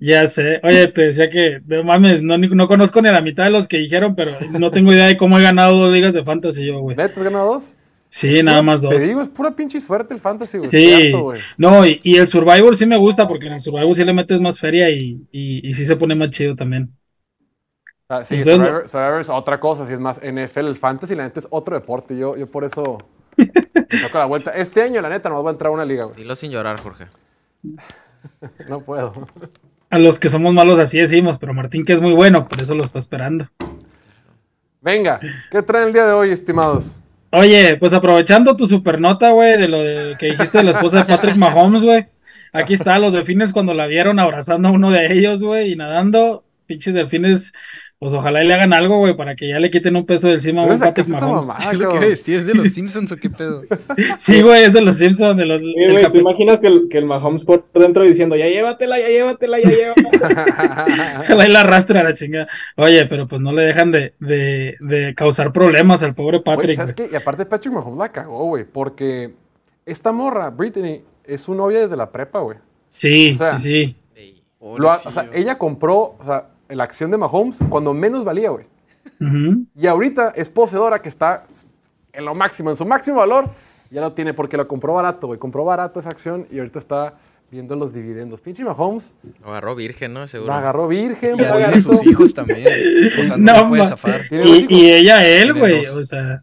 ya 0.00 0.26
sé. 0.28 0.60
Oye, 0.62 0.86
te 0.88 1.02
decía 1.02 1.28
que, 1.28 1.60
de 1.64 1.82
mames, 1.82 2.22
no, 2.22 2.38
no 2.38 2.68
conozco 2.68 3.02
ni 3.02 3.10
la 3.10 3.20
mitad 3.20 3.44
de 3.44 3.50
los 3.50 3.66
que 3.66 3.78
dijeron, 3.78 4.14
pero 4.14 4.32
no 4.50 4.70
tengo 4.70 4.92
idea 4.92 5.06
de 5.06 5.16
cómo 5.16 5.38
he 5.38 5.42
ganado 5.42 5.76
dos 5.76 5.92
ligas 5.92 6.14
de 6.14 6.22
fantasy 6.22 6.66
yo, 6.66 6.78
güey. 6.80 6.96
¿Has 6.98 7.14
ganado 7.16 7.54
dos? 7.54 7.74
Sí, 8.08 8.42
nada 8.42 8.62
más 8.62 8.80
dos. 8.80 8.96
Te 8.96 9.02
digo, 9.02 9.20
es 9.20 9.28
pura 9.28 9.54
pinche 9.54 9.80
suerte 9.80 10.14
el 10.14 10.20
fantasy, 10.20 10.58
güey. 10.58 10.70
Sí. 10.70 11.12
no, 11.56 11.84
y, 11.84 12.00
el 12.04 12.28
Survivor 12.28 12.76
sí 12.76 12.86
me 12.86 12.96
gusta 12.96 13.26
porque 13.26 13.46
en 13.46 13.54
el 13.54 13.60
Survivor 13.60 13.94
sí 13.94 14.04
le 14.04 14.12
metes 14.12 14.40
más 14.40 14.58
feria 14.60 14.88
y, 14.90 15.26
y, 15.32 15.74
sí 15.74 15.84
se 15.84 15.96
pone 15.96 16.14
más 16.14 16.30
chido 16.30 16.54
también. 16.54 16.90
Ah, 18.08 18.24
sí, 18.24 18.40
Survivor, 18.40 18.84
es 19.20 19.28
otra 19.28 19.60
cosa, 19.60 19.86
si 19.86 19.92
es 19.92 20.00
más 20.00 20.20
NFL, 20.20 20.68
el 20.68 20.76
fantasy 20.76 21.14
la 21.16 21.24
neta 21.24 21.40
es 21.40 21.48
otro 21.50 21.74
deporte. 21.74 22.16
Yo, 22.16 22.36
yo 22.36 22.50
por 22.50 22.64
eso 22.64 22.98
me 23.90 23.98
saco 23.98 24.18
la 24.18 24.26
vuelta. 24.26 24.50
Este 24.50 24.82
año, 24.82 25.00
la 25.00 25.08
neta, 25.08 25.28
nos 25.28 25.44
va 25.44 25.50
a 25.50 25.52
entrar 25.52 25.70
a 25.70 25.74
una 25.74 25.84
liga, 25.84 26.04
güey. 26.04 26.16
Dilo 26.16 26.34
sin 26.36 26.50
llorar, 26.50 26.80
Jorge. 26.80 27.06
no 28.68 28.80
puedo. 28.80 29.12
A 29.90 29.98
los 29.98 30.18
que 30.18 30.28
somos 30.28 30.52
malos 30.52 30.78
así 30.78 30.98
decimos, 30.98 31.38
pero 31.38 31.54
Martín 31.54 31.84
que 31.84 31.94
es 31.94 32.00
muy 32.00 32.12
bueno, 32.12 32.46
por 32.48 32.60
eso 32.60 32.74
lo 32.74 32.84
está 32.84 32.98
esperando. 32.98 33.48
Venga, 34.80 35.20
¿qué 35.50 35.62
traen 35.62 35.88
el 35.88 35.92
día 35.92 36.06
de 36.06 36.12
hoy, 36.12 36.30
estimados? 36.30 36.98
Oye, 37.30 37.76
pues 37.76 37.92
aprovechando 37.92 38.56
tu 38.56 38.66
supernota, 38.66 39.30
güey, 39.30 39.58
de 39.58 39.68
lo 39.68 40.16
que 40.16 40.26
dijiste 40.26 40.58
de 40.58 40.64
la 40.64 40.70
esposa 40.70 40.98
de 40.98 41.04
Patrick 41.04 41.36
Mahomes, 41.36 41.84
güey. 41.84 42.06
Aquí 42.52 42.74
está, 42.74 42.98
los 42.98 43.12
delfines 43.12 43.52
cuando 43.52 43.74
la 43.74 43.86
vieron 43.86 44.18
abrazando 44.18 44.68
a 44.68 44.72
uno 44.72 44.90
de 44.90 45.12
ellos, 45.12 45.42
güey, 45.42 45.72
y 45.72 45.76
nadando. 45.76 46.44
Pinches 46.66 46.94
delfines 46.94 47.52
pues 47.98 48.14
ojalá 48.14 48.44
le 48.44 48.54
hagan 48.54 48.72
algo, 48.72 48.98
güey, 48.98 49.16
para 49.16 49.34
que 49.34 49.48
ya 49.48 49.58
le 49.58 49.72
quiten 49.72 49.96
un 49.96 50.06
peso 50.06 50.28
del 50.28 50.36
encima 50.36 50.62
a 50.62 50.78
Patrick 50.78 51.08
Mahomes. 51.08 51.48
¿Qué 51.56 51.70
es 51.70 51.78
lo 51.78 51.88
que 51.88 51.98
decir? 51.98 52.38
¿Es 52.38 52.46
de 52.46 52.54
los 52.54 52.68
Simpsons 52.72 53.10
o 53.10 53.16
qué 53.16 53.28
pedo? 53.28 53.64
sí, 54.18 54.40
güey, 54.40 54.62
es 54.62 54.72
de 54.72 54.82
los 54.82 54.96
Simpsons. 54.98 55.36
De 55.36 55.44
los, 55.44 55.60
güey, 55.60 56.08
¿te 56.12 56.18
imaginas 56.18 56.60
que 56.60 56.68
el, 56.68 56.88
que 56.88 56.98
el 56.98 57.06
Mahomes 57.06 57.44
por 57.44 57.66
dentro 57.72 58.04
diciendo, 58.04 58.36
ya 58.36 58.46
llévatela, 58.46 59.00
ya 59.00 59.08
llévatela, 59.08 59.58
ya 59.58 59.70
llévatela? 59.70 61.18
ojalá 61.20 61.48
y 61.48 61.50
la 61.50 61.60
arrastre 61.62 61.98
a 61.98 62.04
la 62.04 62.14
chingada. 62.14 62.46
Oye, 62.76 63.04
pero 63.06 63.26
pues 63.26 63.42
no 63.42 63.52
le 63.52 63.62
dejan 63.62 63.90
de, 63.90 64.14
de, 64.20 64.76
de 64.78 65.14
causar 65.16 65.52
problemas 65.52 66.04
al 66.04 66.14
pobre 66.14 66.38
Patrick. 66.38 66.76
¿Sabes 66.76 66.92
qué? 66.92 67.08
Y 67.10 67.16
aparte 67.16 67.46
Patrick 67.46 67.74
Mahomes 67.74 67.98
la 67.98 68.12
cagó, 68.12 68.44
güey, 68.44 68.62
porque 68.62 69.34
esta 69.84 70.12
morra, 70.12 70.50
Brittany, 70.50 71.02
es 71.24 71.40
su 71.40 71.52
novia 71.52 71.80
desde 71.80 71.96
la 71.96 72.12
prepa, 72.12 72.38
güey. 72.40 72.58
Sí, 72.96 73.34
sí, 73.34 73.44
sí. 73.58 73.96
o 74.60 75.10
sea, 75.10 75.28
ella 75.32 75.58
compró, 75.58 76.16
o 76.16 76.24
sea, 76.24 76.50
la 76.68 76.84
acción 76.84 77.10
de 77.10 77.18
Mahomes 77.18 77.58
cuando 77.68 77.94
menos 77.94 78.24
valía, 78.24 78.50
güey. 78.50 78.66
Y 79.74 79.86
ahorita 79.86 80.32
es 80.36 80.50
poseedora 80.50 81.00
que 81.00 81.08
está 81.08 81.44
en 82.12 82.24
lo 82.24 82.34
máximo, 82.34 82.70
en 82.70 82.76
su 82.76 82.84
máximo 82.84 83.18
valor, 83.18 83.50
ya 83.90 84.00
no 84.00 84.12
tiene 84.12 84.34
porque 84.34 84.56
lo 84.56 84.68
compró 84.68 84.94
barato, 84.94 85.28
güey. 85.28 85.38
Compró 85.38 85.64
barato 85.64 86.00
esa 86.00 86.10
acción 86.10 86.46
y 86.50 86.58
ahorita 86.58 86.78
está 86.78 87.14
viendo 87.50 87.76
los 87.76 87.92
dividendos. 87.92 88.40
Pinche 88.40 88.64
Mahomes. 88.64 89.16
Lo 89.42 89.50
agarró 89.50 89.74
virgen, 89.74 90.12
¿no? 90.12 90.26
Seguro. 90.26 90.52
Lo 90.52 90.58
agarró 90.58 90.88
virgen. 90.88 91.34
Y 91.34 91.38
tiene 91.38 91.80
sus 91.80 92.04
hijos 92.06 92.34
también. 92.34 92.66
O 93.20 93.24
sea, 93.24 93.36
no, 93.36 93.54
se 93.54 93.64
puede 93.64 93.84
zafar. 93.84 94.22
Y, 94.30 94.90
ella, 94.90 95.26
él, 95.26 95.54
güey. 95.54 95.86
O 95.86 96.04
sea. 96.04 96.42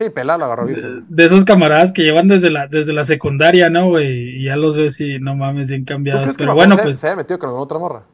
Sí, 0.00 0.10
pelado 0.10 0.38
lo 0.38 0.44
agarró 0.44 0.66
virgen. 0.66 1.06
De, 1.08 1.24
esos 1.24 1.44
camaradas 1.44 1.92
que 1.92 2.02
llevan 2.02 2.28
desde 2.28 2.50
la, 2.50 2.68
desde 2.68 2.92
la 2.92 3.02
secundaria, 3.02 3.68
¿no, 3.68 3.88
güey? 3.88 4.36
Y 4.36 4.44
ya 4.44 4.56
los 4.56 4.76
ves 4.76 5.00
y 5.00 5.18
no 5.18 5.34
mames, 5.34 5.68
bien 5.68 5.84
cambiados. 5.84 6.34
Pero 6.36 6.54
bueno, 6.54 6.76
pues. 6.76 7.00
Se 7.00 7.08
ha 7.08 7.16
metido 7.16 7.38
con 7.38 7.50
otra 7.50 7.78
morra. 7.78 8.04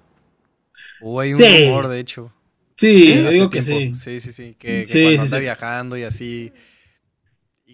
O 1.07 1.21
hay 1.21 1.35
un 1.35 1.41
rumor, 1.41 1.89
de 1.89 2.01
hecho. 2.01 2.33
Sí, 2.77 3.13
digo 3.31 3.51
que 3.51 3.63
sí. 3.63 3.95
Sí, 3.95 4.21
sí, 4.21 4.33
sí. 4.33 4.57
Que, 4.59 4.87
cuando 4.91 5.23
anda 5.23 5.39
viajando 5.39 5.97
y 5.99 6.03
así. 6.03 6.51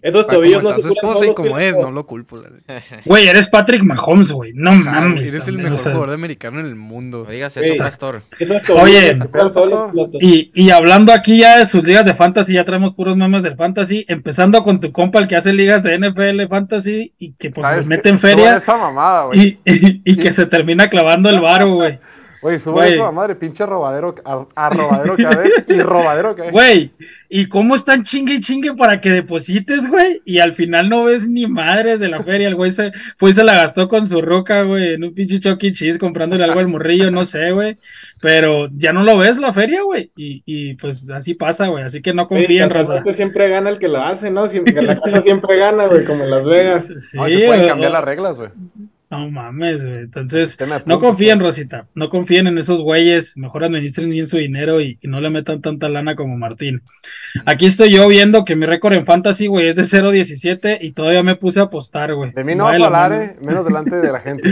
Esos 0.02 0.26
tobillos 0.26 0.64
no 0.64 0.72
su 0.80 0.88
esposa 0.88 1.26
y 1.26 1.34
como 1.34 1.58
es, 1.58 1.76
no 1.76 1.92
lo 1.92 2.06
culpo. 2.06 2.42
Güey, 3.04 3.28
eres 3.28 3.48
Patrick 3.48 3.82
Mahomes, 3.82 4.32
güey. 4.32 4.52
No 4.54 4.72
mames. 4.72 5.28
Eres 5.28 5.46
el 5.46 5.58
mejor 5.58 5.78
jugador 5.78 6.10
americano 6.10 6.58
en 6.58 6.66
el 6.66 6.74
mundo. 6.74 7.24
No 7.24 7.30
digas 7.30 7.56
eso, 7.56 7.84
Pastor. 7.84 8.22
Oye, 8.82 9.18
y, 10.20 10.50
y 10.54 10.70
hablando 10.70 11.12
aquí 11.12 11.38
ya 11.38 11.58
de 11.58 11.66
sus 11.66 11.84
ligas 11.84 12.06
de 12.06 12.14
fantasy, 12.14 12.54
ya 12.54 12.64
traemos 12.64 12.94
puros 12.94 13.16
memes 13.16 13.42
del 13.42 13.56
fantasy. 13.56 14.06
Empezando 14.08 14.64
con 14.64 14.80
tu 14.80 14.90
compa, 14.90 15.20
el 15.20 15.28
que 15.28 15.36
hace 15.36 15.52
ligas 15.52 15.82
de 15.82 15.98
NFL 15.98 16.48
fantasy 16.48 17.12
y 17.18 17.34
que 17.34 17.50
pues 17.50 17.76
les 17.76 17.86
mete 17.86 18.08
en 18.08 18.18
feria. 18.18 18.62
y, 19.34 19.58
y, 19.64 20.16
que 20.16 20.32
se 20.32 20.46
termina 20.46 20.88
clavando 20.88 21.28
el 21.28 21.40
varo, 21.40 21.74
güey. 21.74 21.98
Güey, 22.42 22.58
sube 22.58 22.88
eso 22.88 23.04
a 23.04 23.12
madre, 23.12 23.34
pinche 23.34 23.66
robadero, 23.66 24.14
a, 24.24 24.70
robadero 24.70 25.16
que 25.16 25.74
y 25.74 25.80
robadero 25.80 26.34
que 26.34 26.50
Güey, 26.50 26.90
¿y 27.28 27.46
cómo 27.46 27.74
están 27.74 28.02
chingue 28.02 28.34
y 28.34 28.40
chingue 28.40 28.74
para 28.74 29.00
que 29.00 29.10
deposites, 29.10 29.88
güey? 29.88 30.22
Y 30.24 30.38
al 30.38 30.54
final 30.54 30.88
no 30.88 31.04
ves 31.04 31.28
ni 31.28 31.46
madres 31.46 32.00
de 32.00 32.08
la 32.08 32.22
feria. 32.22 32.48
El 32.48 32.54
güey 32.54 32.70
se 32.70 32.92
fue 33.18 33.30
y 33.30 33.34
se 33.34 33.44
la 33.44 33.54
gastó 33.54 33.88
con 33.88 34.06
su 34.06 34.22
roca, 34.22 34.62
güey, 34.62 34.94
en 34.94 35.04
un 35.04 35.14
pinche 35.14 35.38
Chucky 35.38 35.72
Cheese 35.72 35.98
comprándole 35.98 36.44
algo 36.44 36.60
al 36.60 36.68
morrillo, 36.68 37.10
no 37.10 37.26
sé, 37.26 37.50
güey. 37.50 37.76
Pero 38.22 38.68
ya 38.74 38.92
no 38.94 39.04
lo 39.04 39.18
ves 39.18 39.36
la 39.36 39.52
feria, 39.52 39.82
güey. 39.82 40.10
Y, 40.16 40.42
y 40.46 40.74
pues 40.74 41.10
así 41.10 41.34
pasa, 41.34 41.66
güey. 41.66 41.84
Así 41.84 42.00
que 42.00 42.14
no 42.14 42.26
confía 42.26 42.64
en 42.64 42.70
raza. 42.70 43.02
Siempre 43.12 43.50
gana 43.50 43.68
el 43.68 43.78
que 43.78 43.88
lo 43.88 43.98
hace, 43.98 44.30
¿no? 44.30 44.48
Siempre, 44.48 44.80
la 44.80 44.98
casa 44.98 45.20
siempre 45.20 45.58
gana, 45.58 45.86
güey, 45.86 46.06
como 46.06 46.24
en 46.24 46.30
Las 46.30 46.44
Vegas. 46.46 46.86
Sí, 46.86 47.18
no, 47.18 47.28
se 47.28 47.46
pueden 47.46 47.66
cambiar 47.66 47.92
las 47.92 48.04
reglas, 48.04 48.38
güey. 48.38 48.50
No 49.10 49.28
mames, 49.28 49.84
güey. 49.84 49.98
Entonces, 49.98 50.56
no 50.86 51.00
confíen, 51.00 51.40
Rosita. 51.40 51.88
No 51.94 52.08
confíen 52.08 52.46
en 52.46 52.58
esos 52.58 52.80
güeyes. 52.80 53.36
Mejor 53.36 53.64
administren 53.64 54.08
bien 54.08 54.26
su 54.26 54.38
dinero 54.38 54.80
y, 54.80 54.98
no 55.02 55.20
le 55.20 55.30
metan 55.30 55.60
tanta 55.60 55.88
lana 55.88 56.14
como 56.14 56.36
Martín. 56.38 56.82
Aquí 57.44 57.66
estoy 57.66 57.90
yo 57.90 58.06
viendo 58.06 58.44
que 58.44 58.54
mi 58.54 58.66
récord 58.66 58.92
en 58.92 59.04
fantasy, 59.04 59.48
güey, 59.48 59.68
es 59.68 59.76
de 59.76 59.82
0.17 59.82 60.78
y 60.80 60.92
todavía 60.92 61.24
me 61.24 61.34
puse 61.34 61.58
a 61.58 61.64
apostar, 61.64 62.14
güey. 62.14 62.32
De 62.32 62.44
mí 62.44 62.54
no 62.54 62.64
vas 62.64 62.80
a 62.80 62.86
hablar, 62.86 63.12
eh. 63.12 63.36
Menos 63.44 63.64
delante 63.64 63.96
de 63.96 64.12
la 64.12 64.20
gente. 64.20 64.48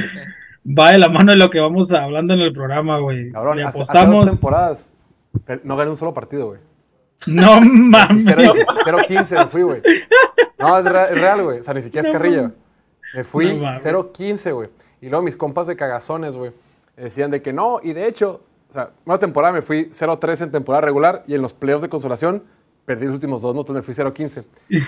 Va 0.66 0.90
de 0.90 0.98
la 0.98 1.09
mano 1.09 1.30
de 1.30 1.39
lo 1.39 1.51
que 1.51 1.60
vamos 1.60 1.93
hablando 1.93 2.35
en 2.35 2.40
el 2.40 2.52
programa, 2.52 2.98
güey. 2.98 3.30
Cabrón, 3.30 3.60
apostamos. 3.60 4.26
Hace, 4.26 4.30
temporadas 4.32 4.94
no 5.62 5.76
gané 5.76 5.90
un 5.90 5.97
solo 5.97 6.12
partido, 6.12 6.48
güey. 6.48 6.60
No 7.26 7.60
mames. 7.60 8.26
0.15 8.26 9.39
me 9.39 9.47
fui, 9.47 9.62
güey. 9.62 9.82
No, 10.59 10.78
es 10.78 10.85
real, 10.85 11.43
güey. 11.43 11.60
O 11.60 11.62
sea, 11.62 11.74
ni 11.74 11.82
siquiera 11.82 12.06
es 12.06 12.12
carrilla. 12.12 12.52
Me 13.14 13.24
fui 13.24 13.47
0-15, 13.47 14.55
güey. 14.55 14.68
Y 15.01 15.09
luego 15.09 15.24
mis 15.24 15.36
compas 15.36 15.66
de 15.66 15.76
cagazones, 15.76 16.36
güey, 16.36 16.52
decían 16.97 17.30
de 17.30 17.43
que 17.43 17.52
no. 17.52 17.80
Y 17.82 17.93
de 17.93 18.06
hecho, 18.06 18.43
o 18.70 18.72
sea, 18.72 18.90
una 19.05 19.18
temporada 19.18 19.52
me 19.52 19.62
fui 19.62 19.86
0-3 19.86 20.43
en 20.43 20.52
temporada 20.52 20.82
regular 20.82 21.24
y 21.26 21.35
en 21.35 21.43
los 21.43 21.55
playoffs 21.55 21.82
de 21.82 21.89
consolación 21.89 22.43
perdí 22.85 23.05
los 23.05 23.14
últimos 23.14 23.43
dos, 23.43 23.55
notas, 23.55 23.76
me 23.76 23.82
fui 23.82 23.93
0-15. 23.93 24.44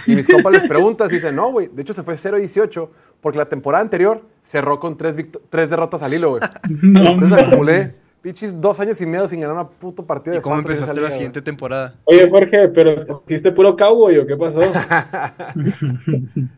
Y 0.06 0.14
mis 0.14 0.26
compas 0.26 0.52
les 0.52 0.64
preguntan, 0.64 1.09
dicen, 1.09 1.36
no, 1.36 1.52
güey, 1.52 1.68
de 1.68 1.82
hecho 1.82 1.92
se 1.92 2.02
fue 2.02 2.14
0-18 2.14 2.88
porque 3.20 3.38
la 3.38 3.44
temporada 3.44 3.82
anterior 3.82 4.22
cerró 4.40 4.80
con 4.80 4.97
tres, 4.97 5.14
tres 5.51 5.68
derrotas 5.68 6.02
al 6.02 6.14
hilo, 6.14 6.30
güey. 6.30 6.42
Entonces 6.82 7.32
acumulé 7.38 7.90
Pichis, 8.22 8.60
dos 8.60 8.78
años 8.80 9.01
y 9.01 9.06
medio 9.06 9.26
sin 9.28 9.40
ganar 9.40 9.56
una 9.56 9.68
puto 9.68 10.06
partida 10.06 10.36
¿Y 10.36 10.40
cómo 10.40 10.56
empezaste 10.56 11.01
la 11.01 11.10
siguiente 11.10 11.40
temporada? 11.40 11.94
Oye, 12.05 12.28
Jorge, 12.28 12.68
pero 12.68 12.90
escogiste 12.90 13.51
puro 13.51 13.74
cowboy 13.76 14.18
o 14.18 14.26
qué 14.26 14.36
pasó? 14.36 14.60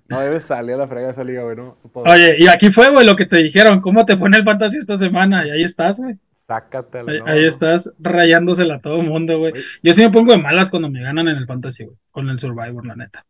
no 0.08 0.20
debes 0.20 0.42
salir 0.42 0.74
a 0.74 0.78
la 0.78 0.88
frega 0.88 1.06
de 1.06 1.12
esa 1.12 1.22
liga, 1.22 1.44
güey. 1.44 1.56
Oye, 1.94 2.36
y 2.38 2.48
aquí 2.48 2.70
fue, 2.70 2.90
güey, 2.90 3.06
lo 3.06 3.14
que 3.14 3.26
te 3.26 3.36
dijeron. 3.36 3.80
¿Cómo 3.80 4.04
te 4.04 4.16
fue 4.16 4.28
en 4.28 4.34
el 4.34 4.44
fantasy 4.44 4.78
esta 4.78 4.96
semana? 4.96 5.46
Y 5.46 5.50
ahí 5.50 5.62
estás, 5.62 6.00
güey. 6.00 6.16
Sácatela. 6.32 7.12
Ahí, 7.12 7.20
ahí 7.26 7.44
estás 7.44 7.92
rayándosela 8.00 8.76
a 8.76 8.80
todo 8.80 9.00
el 9.00 9.06
mundo, 9.06 9.38
güey. 9.38 9.52
Yo 9.84 9.94
sí 9.94 10.02
me 10.02 10.10
pongo 10.10 10.32
de 10.32 10.38
malas 10.38 10.68
cuando 10.68 10.90
me 10.90 11.00
ganan 11.00 11.28
en 11.28 11.36
el 11.36 11.46
fantasy, 11.46 11.84
güey. 11.84 11.96
Con 12.10 12.28
el 12.28 12.40
Survivor, 12.40 12.84
la 12.84 12.96
neta. 12.96 13.24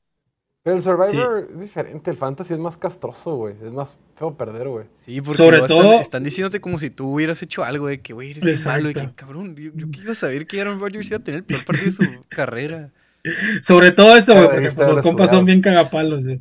Pero 0.65 0.77
el 0.77 0.83
Survivor 0.83 1.49
es 1.53 1.61
diferente, 1.61 2.09
el 2.09 2.17
Fantasy 2.17 2.53
es 2.53 2.61
más 2.61 2.77
castroso, 2.77 3.35
güey. 3.35 3.55
Es 3.65 3.73
más 3.73 3.99
feo 4.15 4.37
perder, 4.37 4.69
güey. 4.69 4.87
Sí, 5.05 5.21
porque 5.21 5.39
Sobre 5.39 5.61
todo... 5.63 6.01
Están, 6.01 6.23
diciéndote 6.23 6.61
como 6.61 6.79
si 6.79 6.89
tú 6.91 7.15
hubieras 7.15 7.43
hecho 7.43 7.65
algo 7.65 7.89
de 7.89 8.01
que, 8.01 8.13
güey, 8.13 8.31
eres 8.31 8.65
malo. 8.65 8.91
Y 8.91 8.95
que, 8.95 9.09
cabrón, 9.17 9.57
yo, 9.57 9.73
yo 9.75 9.87
iba 10.01 10.13
a 10.13 10.15
saber 10.15 10.47
que 10.47 10.61
Aaron 10.61 10.79
Rodgers 10.79 11.09
iba 11.09 11.17
a 11.17 11.21
tener 11.21 11.39
el 11.39 11.45
peor 11.45 11.65
partido 11.65 11.87
de 11.87 11.93
su 11.93 12.03
carrera. 12.29 12.91
Sobre 13.61 13.91
todo 13.91 14.17
eso, 14.17 14.35
güey, 14.35 14.45
porque 14.47 14.71
pues, 14.71 14.89
los 14.89 15.03
compas 15.03 15.31
son 15.31 15.45
bien 15.45 15.61
cagapalos, 15.61 16.27
güey. 16.27 16.41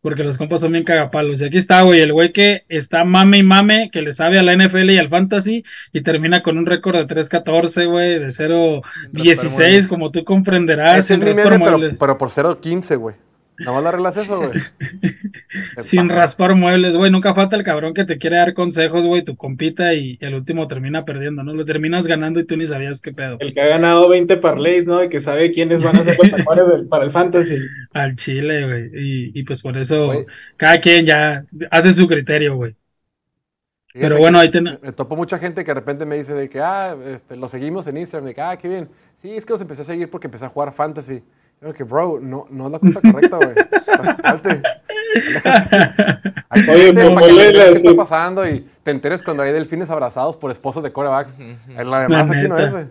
Porque 0.00 0.24
los 0.24 0.38
compas 0.38 0.62
son 0.62 0.72
bien 0.72 0.84
cagapalos. 0.84 1.42
Y 1.42 1.44
aquí 1.44 1.58
está, 1.58 1.82
güey, 1.82 2.00
el 2.00 2.14
güey 2.14 2.32
que 2.32 2.64
está 2.70 3.04
mame 3.04 3.38
y 3.38 3.42
mame, 3.42 3.90
que 3.92 4.00
le 4.00 4.14
sabe 4.14 4.38
a 4.38 4.42
la 4.42 4.56
NFL 4.56 4.90
y 4.90 4.96
al 4.98 5.10
Fantasy, 5.10 5.62
y 5.92 6.00
termina 6.00 6.42
con 6.42 6.56
un 6.56 6.64
récord 6.64 6.96
de 6.96 7.06
3-14, 7.06 7.90
güey, 7.90 8.18
de 8.18 8.28
0-16, 8.28 9.88
como 9.88 10.10
tú 10.10 10.24
comprenderás. 10.24 11.00
Es 11.00 11.10
el 11.10 11.20
pero, 11.20 11.58
pero 11.98 12.16
por 12.16 12.30
0-15, 12.30 12.96
güey. 12.96 13.27
No 13.58 13.74
más 13.74 13.82
le 13.82 13.88
arreglas 13.88 14.16
eso, 14.16 14.38
güey. 14.38 14.52
Sin 15.78 16.08
raspar 16.08 16.54
muebles, 16.54 16.96
güey. 16.96 17.10
Nunca 17.10 17.34
falta 17.34 17.56
el 17.56 17.64
cabrón 17.64 17.92
que 17.92 18.04
te 18.04 18.18
quiere 18.18 18.36
dar 18.36 18.54
consejos, 18.54 19.06
güey. 19.06 19.22
Tu 19.22 19.36
compita 19.36 19.94
y 19.94 20.16
el 20.20 20.34
último 20.34 20.68
termina 20.68 21.04
perdiendo, 21.04 21.42
¿no? 21.42 21.54
Lo 21.54 21.64
terminas 21.64 22.06
ganando 22.06 22.38
y 22.38 22.46
tú 22.46 22.56
ni 22.56 22.66
sabías 22.66 23.00
qué 23.00 23.12
pedo. 23.12 23.36
El 23.40 23.52
que 23.52 23.60
ha 23.60 23.66
ganado 23.66 24.08
20 24.08 24.36
parlays, 24.36 24.86
¿no? 24.86 25.02
Y 25.02 25.08
que 25.08 25.20
sabe 25.20 25.50
quiénes 25.50 25.82
van 25.82 25.96
a 25.96 26.04
ser 26.04 26.16
los 26.16 26.86
para 26.88 27.04
el 27.04 27.10
fantasy. 27.10 27.56
Al 27.92 28.14
chile, 28.16 28.66
güey. 28.66 28.90
Y, 28.94 29.40
y, 29.40 29.42
pues 29.42 29.62
por 29.62 29.76
eso 29.76 30.24
cada 30.56 30.78
quien 30.80 31.04
ya 31.04 31.44
hace 31.70 31.92
su 31.92 32.06
criterio, 32.06 32.56
güey. 32.56 32.74
Pero 34.00 34.18
bueno, 34.18 34.38
ahí 34.38 34.50
tenemos. 34.50 34.80
Me, 34.82 34.92
topo 34.92 35.16
mucha 35.16 35.38
gente 35.38 35.64
que 35.64 35.70
de 35.70 35.74
repente 35.74 36.04
me 36.06 36.16
dice 36.16 36.34
de 36.34 36.48
que, 36.48 36.60
ah, 36.60 36.96
este, 37.06 37.36
lo 37.36 37.48
seguimos 37.48 37.86
en 37.88 37.96
Instagram, 37.96 38.26
de 38.26 38.34
que, 38.34 38.40
ah, 38.40 38.56
qué 38.56 38.68
bien. 38.68 38.88
Sí, 39.14 39.34
es 39.34 39.44
que 39.44 39.52
los 39.52 39.60
empecé 39.60 39.82
a 39.82 39.86
seguir 39.86 40.10
porque 40.10 40.26
empecé 40.26 40.44
a 40.44 40.48
jugar 40.48 40.72
fantasy. 40.72 41.22
Yo 41.60 41.74
que, 41.74 41.82
bro, 41.82 42.20
no, 42.20 42.46
no 42.50 42.66
es 42.66 42.72
la 42.72 42.78
cuenta 42.78 43.00
correcta, 43.00 43.36
güey. 43.36 43.54
Salte. 44.22 44.62
Oye, 46.70 46.92
para 46.92 47.26
que 47.26 47.34
qué 47.34 47.72
está 47.72 47.94
pasando 47.96 48.48
y 48.48 48.64
te 48.82 48.92
enteres 48.92 49.22
cuando 49.22 49.42
hay 49.42 49.52
delfines 49.52 49.90
abrazados 49.90 50.36
por 50.36 50.50
esposos 50.50 50.82
de 50.84 50.92
corebacks. 50.92 51.34
La 51.76 52.02
demás 52.02 52.30
aquí 52.30 52.46
no 52.46 52.58
es, 52.58 52.70
güey. 52.70 52.86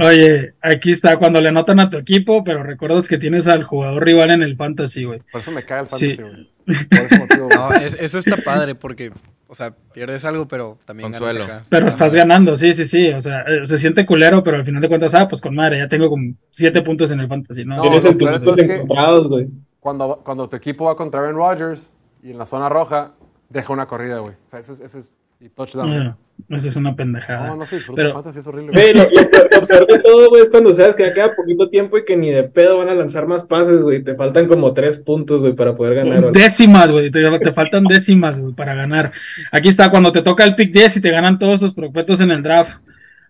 Oye, 0.00 0.54
aquí 0.60 0.90
está 0.90 1.16
cuando 1.18 1.40
le 1.40 1.50
anotan 1.50 1.78
a 1.78 1.88
tu 1.88 1.96
equipo, 1.96 2.42
pero 2.42 2.64
recuerdas 2.64 3.06
que 3.06 3.16
tienes 3.16 3.46
al 3.46 3.62
jugador 3.62 4.04
rival 4.04 4.32
en 4.32 4.42
el 4.42 4.56
fantasy, 4.56 5.04
güey. 5.04 5.20
Por 5.30 5.40
eso 5.40 5.52
me 5.52 5.64
cae 5.64 5.82
el 5.82 5.86
fantasy, 5.86 6.16
güey. 6.16 6.53
Por 6.64 6.98
ese 7.00 7.18
motivo, 7.18 7.48
No, 7.48 7.72
eso 7.74 8.18
está 8.18 8.36
padre 8.36 8.74
porque 8.74 9.12
o 9.46 9.54
sea, 9.54 9.72
pierdes 9.92 10.24
algo, 10.24 10.48
pero 10.48 10.78
también 10.84 11.10
Consuelo. 11.10 11.46
ganas 11.46 11.64
Pero 11.68 11.86
estás 11.86 12.14
ganando, 12.14 12.56
sí, 12.56 12.74
sí, 12.74 12.84
sí. 12.86 13.10
O 13.10 13.20
sea, 13.20 13.42
eh, 13.42 13.66
se 13.66 13.78
siente 13.78 14.04
culero, 14.04 14.42
pero 14.42 14.56
al 14.56 14.64
final 14.64 14.82
de 14.82 14.88
cuentas, 14.88 15.14
ah, 15.14 15.28
pues 15.28 15.40
con 15.40 15.54
madre, 15.54 15.78
ya 15.78 15.88
tengo 15.88 16.08
como 16.08 16.34
siete 16.50 16.82
puntos 16.82 17.10
en 17.12 17.20
el 17.20 17.28
fantasy, 17.28 17.64
¿no? 17.64 17.80
Tienes 17.80 18.00
puntos 18.00 18.58
encontrados, 18.58 19.28
güey. 19.28 19.48
Cuando, 19.78 20.22
cuando 20.24 20.48
tu 20.48 20.56
equipo 20.56 20.86
va 20.86 20.96
contra 20.96 21.20
Ben 21.20 21.36
Rodgers 21.36 21.92
y 22.22 22.30
en 22.30 22.38
la 22.38 22.46
zona 22.46 22.68
roja, 22.68 23.12
deja 23.48 23.72
una 23.72 23.86
corrida, 23.86 24.18
güey. 24.18 24.34
O 24.34 24.50
sea, 24.50 24.58
eso 24.58 24.72
es, 24.72 24.80
eso 24.80 24.98
es 24.98 25.20
y 25.40 25.48
touchdown. 25.50 26.16
Esa 26.50 26.68
es 26.68 26.76
una 26.76 26.94
pendejada. 26.94 27.48
No, 27.48 27.56
no 27.56 27.66
sé, 27.66 27.76
disfruta 27.76 28.02
pero... 28.02 28.12
fantasy, 28.12 28.38
es 28.40 28.46
horrible. 28.46 28.72
Güey, 28.72 28.94
lo, 28.94 29.08
peor 29.66 29.86
de 29.86 29.98
todo, 30.00 30.28
güey, 30.28 30.42
es 30.42 30.50
cuando 30.50 30.72
sabes 30.74 30.94
que 30.94 31.04
ya 31.04 31.12
queda 31.12 31.34
poquito 31.34 31.70
tiempo 31.70 31.96
y 31.96 32.04
que 32.04 32.16
ni 32.16 32.30
de 32.30 32.44
pedo 32.44 32.78
van 32.78 32.88
a 32.90 32.94
lanzar 32.94 33.26
más 33.26 33.44
pases, 33.44 33.80
güey. 33.80 34.02
Te 34.02 34.14
faltan 34.14 34.46
como 34.46 34.74
tres 34.74 34.98
puntos, 34.98 35.40
güey, 35.40 35.54
para 35.54 35.74
poder 35.74 35.94
ganar. 35.94 36.32
Décimas, 36.32 36.90
güey. 36.90 37.10
Te, 37.10 37.52
faltan 37.52 37.84
décimas, 37.84 38.40
güey, 38.40 38.52
para 38.52 38.74
ganar. 38.74 39.12
Aquí 39.52 39.68
está, 39.68 39.90
cuando 39.90 40.12
te 40.12 40.22
toca 40.22 40.44
el 40.44 40.54
pick 40.54 40.72
10 40.72 40.98
y 40.98 41.00
te 41.00 41.10
ganan 41.10 41.38
todos 41.38 41.60
tus 41.60 41.74
prospectos 41.74 42.20
en 42.20 42.30
el 42.30 42.42
draft. 42.42 42.78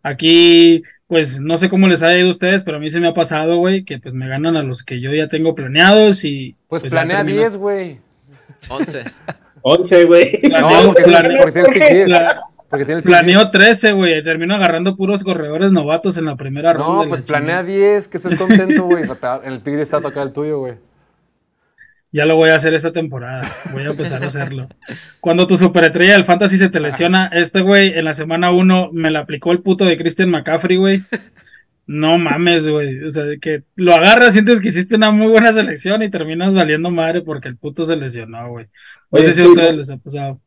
Aquí, 0.02 0.82
pues, 1.06 1.40
no 1.40 1.56
sé 1.56 1.68
cómo 1.68 1.88
les 1.88 2.02
ha 2.02 2.16
ido 2.18 2.26
a 2.26 2.30
ustedes, 2.30 2.64
pero 2.64 2.76
a 2.78 2.80
mí 2.80 2.90
se 2.90 3.00
me 3.00 3.06
ha 3.08 3.14
pasado, 3.14 3.56
güey, 3.56 3.84
que 3.84 3.98
pues 3.98 4.12
me 4.12 4.28
ganan 4.28 4.56
a 4.56 4.62
los 4.62 4.82
que 4.82 5.00
yo 5.00 5.14
ya 5.14 5.28
tengo 5.28 5.54
planeados 5.54 6.24
y... 6.24 6.56
Pues, 6.68 6.82
pues 6.82 6.92
planea 6.92 7.24
10, 7.24 7.56
güey. 7.56 7.98
11. 8.68 9.04
11, 9.62 10.04
güey. 10.04 10.40
No, 10.50 10.92
porque, 10.92 12.06
tiene, 12.84 13.02
Planeó 13.02 13.50
13, 13.50 13.92
güey. 13.92 14.22
Terminó 14.24 14.54
agarrando 14.54 14.96
puros 14.96 15.22
corredores 15.22 15.72
novatos 15.72 16.16
en 16.16 16.24
la 16.24 16.36
primera 16.36 16.72
ronda. 16.72 17.04
No, 17.04 17.08
pues 17.08 17.22
planea 17.22 17.62
10, 17.62 18.08
que 18.08 18.16
estés 18.16 18.38
contento, 18.38 18.84
güey. 18.84 19.04
En 19.44 19.52
el 19.52 19.60
pick 19.60 19.74
está 19.74 20.00
tocado 20.00 20.26
el 20.26 20.32
tuyo, 20.32 20.58
güey. 20.58 20.74
Ya 22.14 22.26
lo 22.26 22.36
voy 22.36 22.50
a 22.50 22.54
hacer 22.54 22.74
esta 22.74 22.92
temporada. 22.92 23.50
Voy 23.72 23.82
a 23.82 23.88
empezar 23.88 24.22
a 24.22 24.28
hacerlo. 24.28 24.68
Cuando 25.20 25.48
tu 25.48 25.56
superestrella 25.56 26.12
del 26.12 26.24
fantasy 26.24 26.58
se 26.58 26.68
te 26.68 26.78
lesiona, 26.78 27.28
este 27.32 27.60
güey 27.60 27.98
en 27.98 28.04
la 28.04 28.14
semana 28.14 28.52
1 28.52 28.90
me 28.92 29.10
la 29.10 29.20
aplicó 29.20 29.50
el 29.50 29.62
puto 29.62 29.84
de 29.84 29.96
Christian 29.96 30.30
McCaffrey, 30.30 30.76
güey. 30.76 31.02
No 31.86 32.16
mames, 32.16 32.68
güey. 32.68 33.02
O 33.02 33.10
sea, 33.10 33.24
que 33.40 33.64
lo 33.74 33.94
agarras, 33.94 34.32
sientes 34.32 34.60
que 34.60 34.68
hiciste 34.68 34.96
una 34.96 35.10
muy 35.10 35.26
buena 35.26 35.52
selección 35.52 36.02
y 36.02 36.08
terminas 36.08 36.54
valiendo 36.54 36.90
madre 36.90 37.20
porque 37.20 37.48
el 37.48 37.56
puto 37.56 37.84
se 37.84 37.96
lesionó, 37.96 38.48
güey. 38.48 38.66
No 39.10 39.18
sé 39.18 39.32
si 39.32 39.42
a 39.42 39.48
ustedes 39.48 39.74
les 39.74 39.90
ha 39.90 39.96
pasado. 39.96 40.40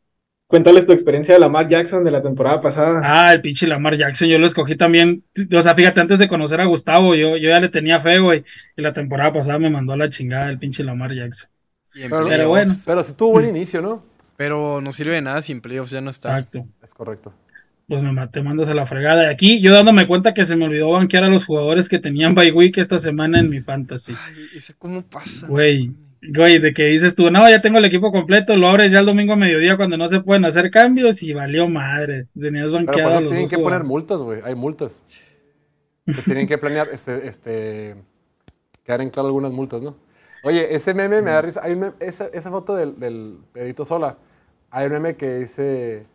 Cuéntales 0.47 0.85
tu 0.85 0.93
experiencia 0.93 1.33
de 1.33 1.41
Lamar 1.41 1.67
Jackson 1.67 2.03
de 2.03 2.11
la 2.11 2.21
temporada 2.21 2.61
pasada. 2.61 3.01
Ah, 3.03 3.33
el 3.33 3.41
pinche 3.41 3.67
Lamar 3.67 3.97
Jackson, 3.97 4.29
yo 4.29 4.39
lo 4.39 4.45
escogí 4.45 4.75
también. 4.75 5.23
O 5.53 5.61
sea, 5.61 5.75
fíjate, 5.75 5.99
antes 5.99 6.19
de 6.19 6.27
conocer 6.27 6.61
a 6.61 6.65
Gustavo, 6.65 7.15
yo, 7.15 7.35
yo 7.35 7.49
ya 7.49 7.59
le 7.59 7.67
tenía 7.67 7.99
fe, 7.99 8.19
güey. 8.19 8.45
Y 8.77 8.81
la 8.81 8.93
temporada 8.93 9.33
pasada 9.33 9.59
me 9.59 9.69
mandó 9.69 9.93
a 9.93 9.97
la 9.97 10.09
chingada 10.09 10.49
el 10.49 10.57
pinche 10.57 10.83
Lamar 10.83 11.13
Jackson. 11.13 11.49
Pero, 11.93 12.47
bueno. 12.47 12.73
Pero 12.85 13.03
sí 13.03 13.13
tuvo 13.13 13.33
buen 13.33 13.49
inicio, 13.49 13.81
¿no? 13.81 14.05
Pero 14.37 14.79
no 14.81 14.91
sirve 14.91 15.15
de 15.15 15.21
nada 15.21 15.41
si 15.41 15.51
en 15.51 15.61
playoffs 15.61 15.91
ya 15.91 15.99
no 15.99 16.09
está. 16.09 16.29
Exacto. 16.29 16.65
Es 16.81 16.93
correcto 16.93 17.33
pues 17.87 18.03
me 18.03 18.27
te 18.27 18.41
mandas 18.41 18.67
a 18.67 18.73
la 18.73 18.85
fregada. 18.85 19.23
de 19.23 19.31
Aquí 19.31 19.61
yo 19.61 19.73
dándome 19.73 20.07
cuenta 20.07 20.33
que 20.33 20.45
se 20.45 20.55
me 20.55 20.65
olvidó 20.65 20.91
banquear 20.91 21.23
a 21.23 21.29
los 21.29 21.45
jugadores 21.45 21.87
que 21.87 21.99
tenían 21.99 22.35
bye 22.35 22.51
week 22.51 22.77
esta 22.77 22.99
semana 22.99 23.39
en 23.39 23.49
mi 23.49 23.61
fantasy. 23.61 24.13
Ay, 24.13 24.61
cómo 24.77 25.03
pasa? 25.03 25.47
Güey, 25.47 25.93
güey, 26.21 26.59
de 26.59 26.73
que 26.73 26.85
dices 26.85 27.15
tú, 27.15 27.29
no, 27.29 27.49
ya 27.49 27.61
tengo 27.61 27.77
el 27.77 27.85
equipo 27.85 28.11
completo, 28.11 28.55
lo 28.55 28.67
abres 28.67 28.91
ya 28.91 28.99
el 28.99 29.05
domingo 29.05 29.33
a 29.33 29.37
mediodía 29.37 29.77
cuando 29.77 29.97
no 29.97 30.07
se 30.07 30.19
pueden 30.21 30.45
hacer 30.45 30.71
cambios 30.71 31.21
y 31.23 31.33
valió 31.33 31.67
madre. 31.67 32.27
Tenías 32.39 32.71
banqueado 32.71 33.17
Pero 33.17 33.29
tienen 33.29 33.49
que 33.49 33.57
poner 33.57 33.83
multas, 33.83 34.21
güey, 34.21 34.41
hay 34.43 34.55
multas. 34.55 35.05
tienen 36.25 36.47
que 36.47 36.57
planear, 36.57 36.87
este, 36.91 37.27
este, 37.27 37.95
quedar 38.83 39.01
en 39.01 39.09
claro 39.09 39.27
algunas 39.27 39.51
multas, 39.51 39.81
¿no? 39.81 39.95
Oye, 40.43 40.75
ese 40.75 40.93
meme 40.93 41.21
me 41.21 41.31
da 41.31 41.41
risa. 41.41 41.61
Hay 41.63 41.77
esa, 41.99 42.27
esa, 42.27 42.51
foto 42.51 42.75
del, 42.75 42.99
del 42.99 43.39
Pedrito 43.51 43.85
Sola. 43.85 44.17
Hay 44.69 44.85
un 44.85 44.93
meme 44.93 45.15
que 45.15 45.39
dice 45.39 46.05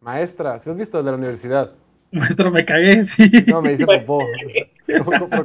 Maestra, 0.00 0.58
¿sí 0.58 0.70
has 0.70 0.76
visto 0.76 0.98
el 0.98 1.04
de 1.04 1.10
la 1.10 1.16
universidad? 1.16 1.72
Maestro, 2.10 2.50
me 2.50 2.64
cagué, 2.64 3.04
sí. 3.04 3.30
No, 3.46 3.62
me 3.62 3.70
dice 3.70 3.86
popó. 3.86 4.20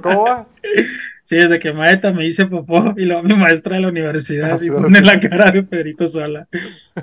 ¿Cómo, 0.02 0.24
va? 0.24 0.48
Sí, 1.24 1.38
desde 1.38 1.60
que 1.60 1.74
maestra 1.74 2.11
me 2.11 2.24
dice 2.24 2.45
popó 2.45 2.94
y 2.98 3.06
luego 3.06 3.24
mi 3.24 3.34
maestra 3.36 3.76
de 3.76 3.82
la 3.84 3.88
universidad 3.88 4.60
ah, 4.61 4.65
y 4.65 4.70
pone 4.70 5.02
la 5.02 5.20
cara 5.20 5.52
de 5.52 5.64
Pedrito 5.64 6.07
Sola. 6.07 6.48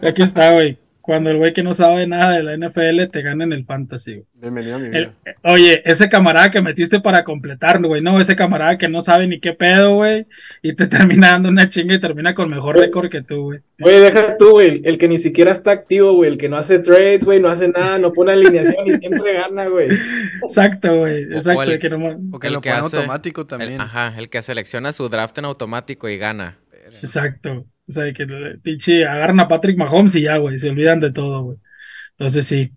Aquí 0.03 0.23
está, 0.23 0.53
güey 0.53 0.79
cuando 1.11 1.29
el 1.31 1.39
güey 1.39 1.53
que 1.53 1.65
no 1.65 1.75
sabe 1.75 2.07
nada 2.07 2.35
de 2.35 2.45
la 2.45 2.57
NFL 2.57 3.11
te 3.11 3.23
gana 3.23 3.43
en 3.43 3.53
el 3.53 3.65
fantasy. 3.65 4.23
Bienvenido 4.35 4.77
a 4.77 4.79
mi 4.79 4.91
vida. 4.91 5.13
oye, 5.43 5.83
ese 5.85 6.09
camarada 6.09 6.53
que 6.53 6.61
metiste 6.61 7.01
para 7.01 7.25
completar, 7.25 7.85
güey, 7.85 8.01
no, 8.01 8.21
ese 8.21 8.37
camarada 8.37 8.79
que 8.79 8.89
no 8.89 9.01
sabe 9.01 9.27
ni 9.27 9.41
qué 9.41 9.53
pedo, 9.53 9.95
güey, 9.95 10.29
y 10.63 10.75
te 10.75 10.87
termina 10.87 11.31
dando 11.31 11.49
una 11.49 11.69
chinga 11.69 11.97
y 11.97 11.99
termina 11.99 12.33
con 12.33 12.49
mejor 12.49 12.79
récord 12.79 13.11
que 13.11 13.23
tú, 13.23 13.43
güey. 13.43 13.59
Oye, 13.83 13.99
deja 13.99 14.37
tú, 14.37 14.51
güey, 14.53 14.83
el 14.85 14.99
que 14.99 15.09
ni 15.09 15.19
siquiera 15.19 15.51
está 15.51 15.73
activo, 15.73 16.13
güey, 16.13 16.31
el 16.31 16.39
que 16.39 16.49
no 16.49 16.57
hace 16.57 16.79
trades, 16.79 17.25
güey, 17.25 17.41
no 17.41 17.49
hace 17.49 17.67
nada, 17.67 17.99
no 17.99 18.13
pone 18.13 18.31
alineación 18.31 18.87
y 18.87 18.97
siempre 18.99 19.33
gana, 19.33 19.67
güey. 19.67 19.89
Exacto, 20.45 20.97
güey, 20.97 21.25
exacto. 21.25 21.63
el, 21.63 21.79
que, 21.81 21.89
o 22.31 22.39
que 22.39 22.51
lo 22.51 22.61
pone 22.61 22.77
automático 22.77 23.49
también. 23.49 23.81
ajá, 23.81 24.15
el 24.17 24.29
que 24.29 24.43
selecciona 24.43 24.93
su 24.93 25.09
draft 25.09 25.37
en 25.39 25.47
automático 25.47 26.09
y 26.09 26.19
gana. 26.19 26.59
Exacto. 27.03 27.67
O 27.91 27.93
sea, 27.93 28.13
que 28.13 28.25
pinche 28.63 29.05
agarran 29.05 29.41
a 29.41 29.49
Patrick 29.49 29.77
Mahomes 29.77 30.15
y 30.15 30.23
ya, 30.23 30.37
güey, 30.37 30.61
se 30.61 30.71
olvidan 30.71 31.01
de 31.01 31.11
todo, 31.11 31.43
güey. 31.43 31.59
Entonces 32.13 32.47
sí. 32.47 32.71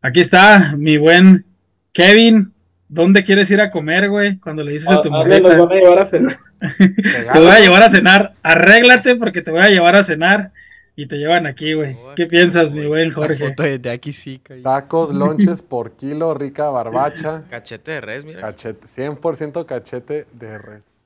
Aquí 0.00 0.20
está 0.20 0.76
mi 0.76 0.96
buen 0.96 1.44
Kevin. 1.92 2.52
¿Dónde 2.86 3.24
quieres 3.24 3.50
ir 3.50 3.60
a 3.60 3.72
comer, 3.72 4.08
güey? 4.08 4.38
Cuando 4.38 4.62
le 4.62 4.72
dices 4.72 4.88
a, 4.88 5.02
tu 5.02 5.10
mujer. 5.10 5.42
Nos 5.42 5.58
van 5.58 5.72
a 5.72 5.74
llevar 5.74 5.98
a 5.98 6.06
cenar. 6.06 6.38
te 6.78 7.38
voy 7.40 7.48
a 7.48 7.58
llevar 7.58 7.82
a 7.82 7.88
cenar. 7.88 8.34
Arréglate 8.44 9.16
porque 9.16 9.42
te 9.42 9.50
voy 9.50 9.60
a 9.60 9.70
llevar 9.70 9.96
a 9.96 10.04
cenar. 10.04 10.52
Y 10.94 11.06
te 11.06 11.16
llevan 11.16 11.46
aquí, 11.46 11.74
güey. 11.74 11.96
¿Qué 12.14 12.26
piensas, 12.26 12.74
mi 12.76 12.86
buen 12.86 13.10
Jorge? 13.10 13.54
de, 13.78 13.90
aquí 13.90 14.12
sí. 14.12 14.40
Tacos, 14.62 15.12
lonches 15.12 15.62
por 15.62 15.96
kilo, 15.96 16.34
rica 16.34 16.70
barbacha. 16.70 17.42
Cachete 17.50 17.90
de 17.90 18.00
res, 18.00 18.24
mira. 18.24 18.40
Cachete, 18.40 18.86
100% 18.86 19.66
cachete 19.66 20.26
de 20.32 20.58
res. 20.58 20.97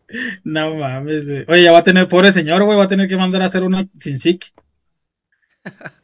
No 0.45 0.75
mames, 0.77 1.29
güey. 1.29 1.45
Oye, 1.49 1.63
ya 1.63 1.73
va 1.73 1.79
a 1.79 1.83
tener, 1.83 2.09
pobre 2.09 2.33
señor, 2.33 2.63
güey, 2.65 2.77
va 2.77 2.85
a 2.85 2.89
tener 2.89 3.09
que 3.09 3.17
mandar 3.17 3.43
a 3.43 3.47
hacer 3.47 3.63
una 3.63 3.87
sin 3.99 4.19
SIC. 4.19 4.53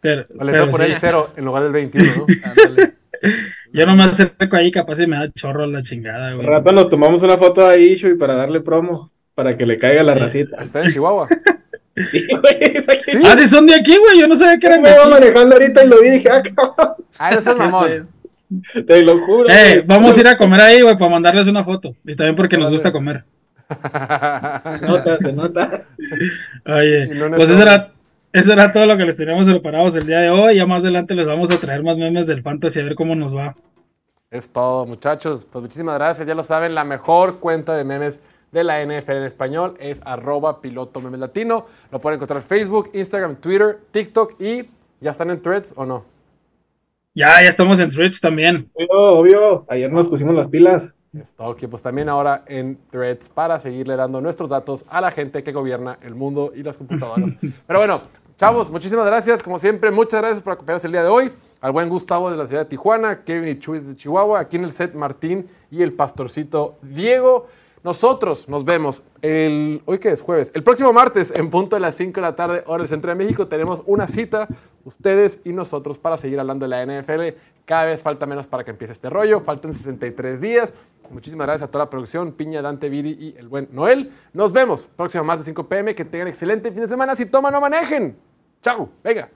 Pero, 0.01 0.27
le 0.29 0.53
voy 0.53 0.69
a 0.69 0.71
poner 0.71 0.91
el 0.91 0.97
cero 0.97 1.33
en 1.37 1.45
lugar 1.45 1.65
del 1.65 1.73
21, 1.73 2.07
¿no? 2.17 2.27
Yo 3.73 3.85
no 3.85 3.97
me 3.97 4.05
acerco 4.05 4.57
ahí, 4.57 4.71
capaz 4.71 4.97
si 4.97 5.07
me 5.07 5.17
da 5.17 5.31
chorro 5.33 5.67
la 5.67 5.83
chingada, 5.83 6.33
güey. 6.35 6.47
rato 6.47 6.73
nos 6.73 6.89
tomamos 6.89 7.23
una 7.23 7.37
foto 7.37 7.67
ahí, 7.67 7.97
y 8.01 8.15
para 8.15 8.35
darle 8.35 8.61
promo, 8.61 9.11
para 9.35 9.57
que 9.57 9.67
le 9.67 9.77
caiga 9.77 10.03
la 10.03 10.15
racita. 10.15 10.57
Está 10.63 10.83
en 10.83 10.91
Chihuahua. 10.91 11.29
Sí, 12.13 12.29
güey, 12.31 12.77
Ah, 13.27 13.37
sí, 13.37 13.49
son 13.49 13.67
de 13.67 13.75
aquí, 13.75 13.97
güey. 13.97 14.21
Yo 14.21 14.29
no 14.29 14.37
sabía 14.37 14.57
que 14.57 14.69
eran 14.69 14.85
de 14.85 14.89
aquí. 14.89 14.99
Me 14.99 15.03
iba 15.05 15.19
manejando 15.19 15.57
ahorita 15.57 15.85
y 15.85 15.89
lo 15.89 16.01
vi 16.01 16.07
y 16.07 16.11
dije, 16.13 16.29
ah, 16.31 16.43
cabrón. 16.43 16.95
Ah, 17.19 17.31
eso 17.31 17.51
es 17.51 17.57
mamón. 17.57 18.09
Te 18.87 19.03
lo 19.03 19.19
juro. 19.19 19.49
Eh, 19.49 19.83
vamos 19.87 20.17
a 20.17 20.21
ir 20.21 20.29
a 20.29 20.37
comer 20.37 20.61
ahí, 20.61 20.81
güey, 20.81 20.97
para 20.97 21.11
mandarles 21.11 21.47
una 21.47 21.63
foto. 21.65 21.95
Y 22.05 22.15
también 22.15 22.37
porque 22.37 22.57
nos 22.57 22.71
gusta 22.71 22.93
comer. 22.93 23.25
nota, 24.89 25.19
se 25.19 25.33
nota. 25.33 25.87
Oye, 26.67 27.11
pues 27.37 27.51
eso 27.51 27.63
era, 27.63 27.93
eso 28.33 28.53
era 28.53 28.73
todo 28.73 28.87
lo 28.87 28.97
que 28.97 29.05
les 29.05 29.17
teníamos 29.17 29.47
preparados 29.47 29.95
el 29.97 30.07
día 30.07 30.21
de 30.21 30.31
hoy. 30.31 30.57
Ya 30.57 30.67
más 30.67 30.83
adelante 30.83 31.15
les 31.15 31.27
vamos 31.27 31.51
a 31.51 31.59
traer 31.59 31.83
más 31.83 31.97
memes 31.97 32.27
del 32.27 32.43
fantasy 32.43 32.81
a 32.81 32.85
ver 32.85 32.95
cómo 32.95 33.15
nos 33.15 33.37
va. 33.37 33.57
Es 34.31 34.51
todo, 34.51 34.87
muchachos. 34.87 35.47
Pues 35.51 35.63
muchísimas 35.63 35.97
gracias. 35.97 36.27
Ya 36.27 36.35
lo 36.35 36.43
saben, 36.43 36.75
la 36.75 36.85
mejor 36.85 37.41
cuenta 37.41 37.77
de 37.77 37.85
memes 37.85 38.21
de 38.53 38.65
la 38.65 38.83
NFL 38.83 39.13
en 39.13 39.23
español 39.25 39.75
es 39.79 40.01
arroba 40.05 40.61
piloto 40.63 41.01
memes 41.01 41.21
latino. 41.21 41.67
Lo 41.91 42.01
pueden 42.01 42.17
encontrar 42.17 42.41
en 42.41 42.47
Facebook, 42.47 42.91
Instagram, 42.95 43.37
Twitter, 43.37 43.81
TikTok 43.91 44.41
y 44.41 44.71
¿ya 45.01 45.11
están 45.11 45.31
en 45.31 45.43
threads 45.43 45.75
o 45.77 45.85
no? 45.85 46.07
Ya, 47.15 47.43
ya 47.43 47.49
estamos 47.49 47.81
en 47.81 47.91
threads 47.91 48.21
también. 48.21 48.71
Obvio, 48.75 49.19
obvio. 49.19 49.67
Ayer 49.69 49.93
nos 49.93 50.09
pusimos 50.09 50.35
las 50.35 50.49
pilas. 50.49 50.95
Está 51.21 51.45
ok, 51.45 51.67
pues 51.69 51.83
también 51.83 52.09
ahora 52.09 52.45
en 52.47 52.79
Threads 52.91 53.29
para 53.29 53.59
seguirle 53.59 53.97
dando 53.97 54.21
nuestros 54.21 54.51
datos 54.51 54.85
a 54.89 55.01
la 55.01 55.11
gente 55.11 55.43
que 55.43 55.53
gobierna 55.53 55.99
el 56.03 56.15
mundo 56.15 56.53
y 56.55 56.63
las 56.63 56.77
computadoras. 56.77 57.33
Pero 57.67 57.79
bueno, 57.79 58.03
chavos, 58.37 58.71
muchísimas 58.71 59.07
gracias. 59.07 59.43
Como 59.43 59.59
siempre, 59.59 59.91
muchas 59.91 60.21
gracias 60.21 60.43
por 60.43 60.53
acompañarnos 60.55 60.85
el 60.85 60.93
día 60.93 61.03
de 61.03 61.09
hoy. 61.09 61.33
Al 61.61 61.73
buen 61.73 61.89
Gustavo 61.89 62.31
de 62.31 62.37
la 62.37 62.47
ciudad 62.47 62.63
de 62.63 62.69
Tijuana, 62.69 63.25
Kevin 63.25 63.49
y 63.49 63.59
Chuy 63.59 63.81
de 63.81 63.97
Chihuahua, 63.97 64.41
aquí 64.41 64.57
en 64.57 64.65
el 64.65 64.73
set 64.73 64.95
Martín 64.95 65.49
y 65.71 65.83
el 65.83 65.93
pastorcito 65.93 66.79
Diego. 66.83 67.49
Nosotros 67.83 68.49
nos 68.49 68.65
vemos 68.65 69.03
el, 69.23 69.83
hoy 69.85 69.99
que 69.99 70.11
es 70.11 70.21
jueves, 70.21 70.51
el 70.55 70.63
próximo 70.63 70.93
martes 70.93 71.33
en 71.35 71.49
punto 71.49 71.77
de 71.77 71.81
las 71.81 71.95
5 71.95 72.13
de 72.13 72.21
la 72.21 72.35
tarde, 72.35 72.65
hora 72.67 72.83
del 72.83 72.89
centro 72.89 73.11
de 73.11 73.15
México. 73.15 73.47
Tenemos 73.47 73.83
una 73.87 74.09
cita, 74.09 74.49
ustedes 74.85 75.41
y 75.45 75.53
nosotros, 75.53 75.99
para 75.99 76.17
seguir 76.17 76.41
hablando 76.41 76.69
de 76.69 76.71
la 76.71 76.85
NFL. 76.85 77.37
Cada 77.69 77.85
vez 77.85 78.01
falta 78.01 78.25
menos 78.25 78.47
para 78.47 78.65
que 78.65 78.71
empiece 78.71 78.95
este 78.95 79.11
rollo. 79.11 79.41
Faltan 79.41 79.75
63 79.75 80.41
días. 80.41 80.73
Muchísimas 81.11 81.47
gracias 81.47 81.69
a 81.69 81.71
toda 81.71 81.85
la 81.85 81.91
producción, 81.91 82.33
Piña, 82.33 82.63
Dante, 82.63 82.89
Viri 82.89 83.11
y 83.11 83.35
el 83.37 83.47
buen 83.47 83.69
Noel. 83.73 84.11
Nos 84.33 84.55
vemos 84.55 84.87
próximo 84.87 85.23
martes 85.23 85.45
5 85.45 85.69
pm. 85.69 85.95
Que 85.95 86.07
tengan 86.07 86.29
excelente 86.29 86.73
fin 86.73 86.81
de 86.81 86.89
semana. 86.89 87.15
Si 87.15 87.27
toman, 87.27 87.53
no 87.53 87.61
manejen. 87.61 88.17
Chao. 88.63 88.89
Venga. 89.05 89.29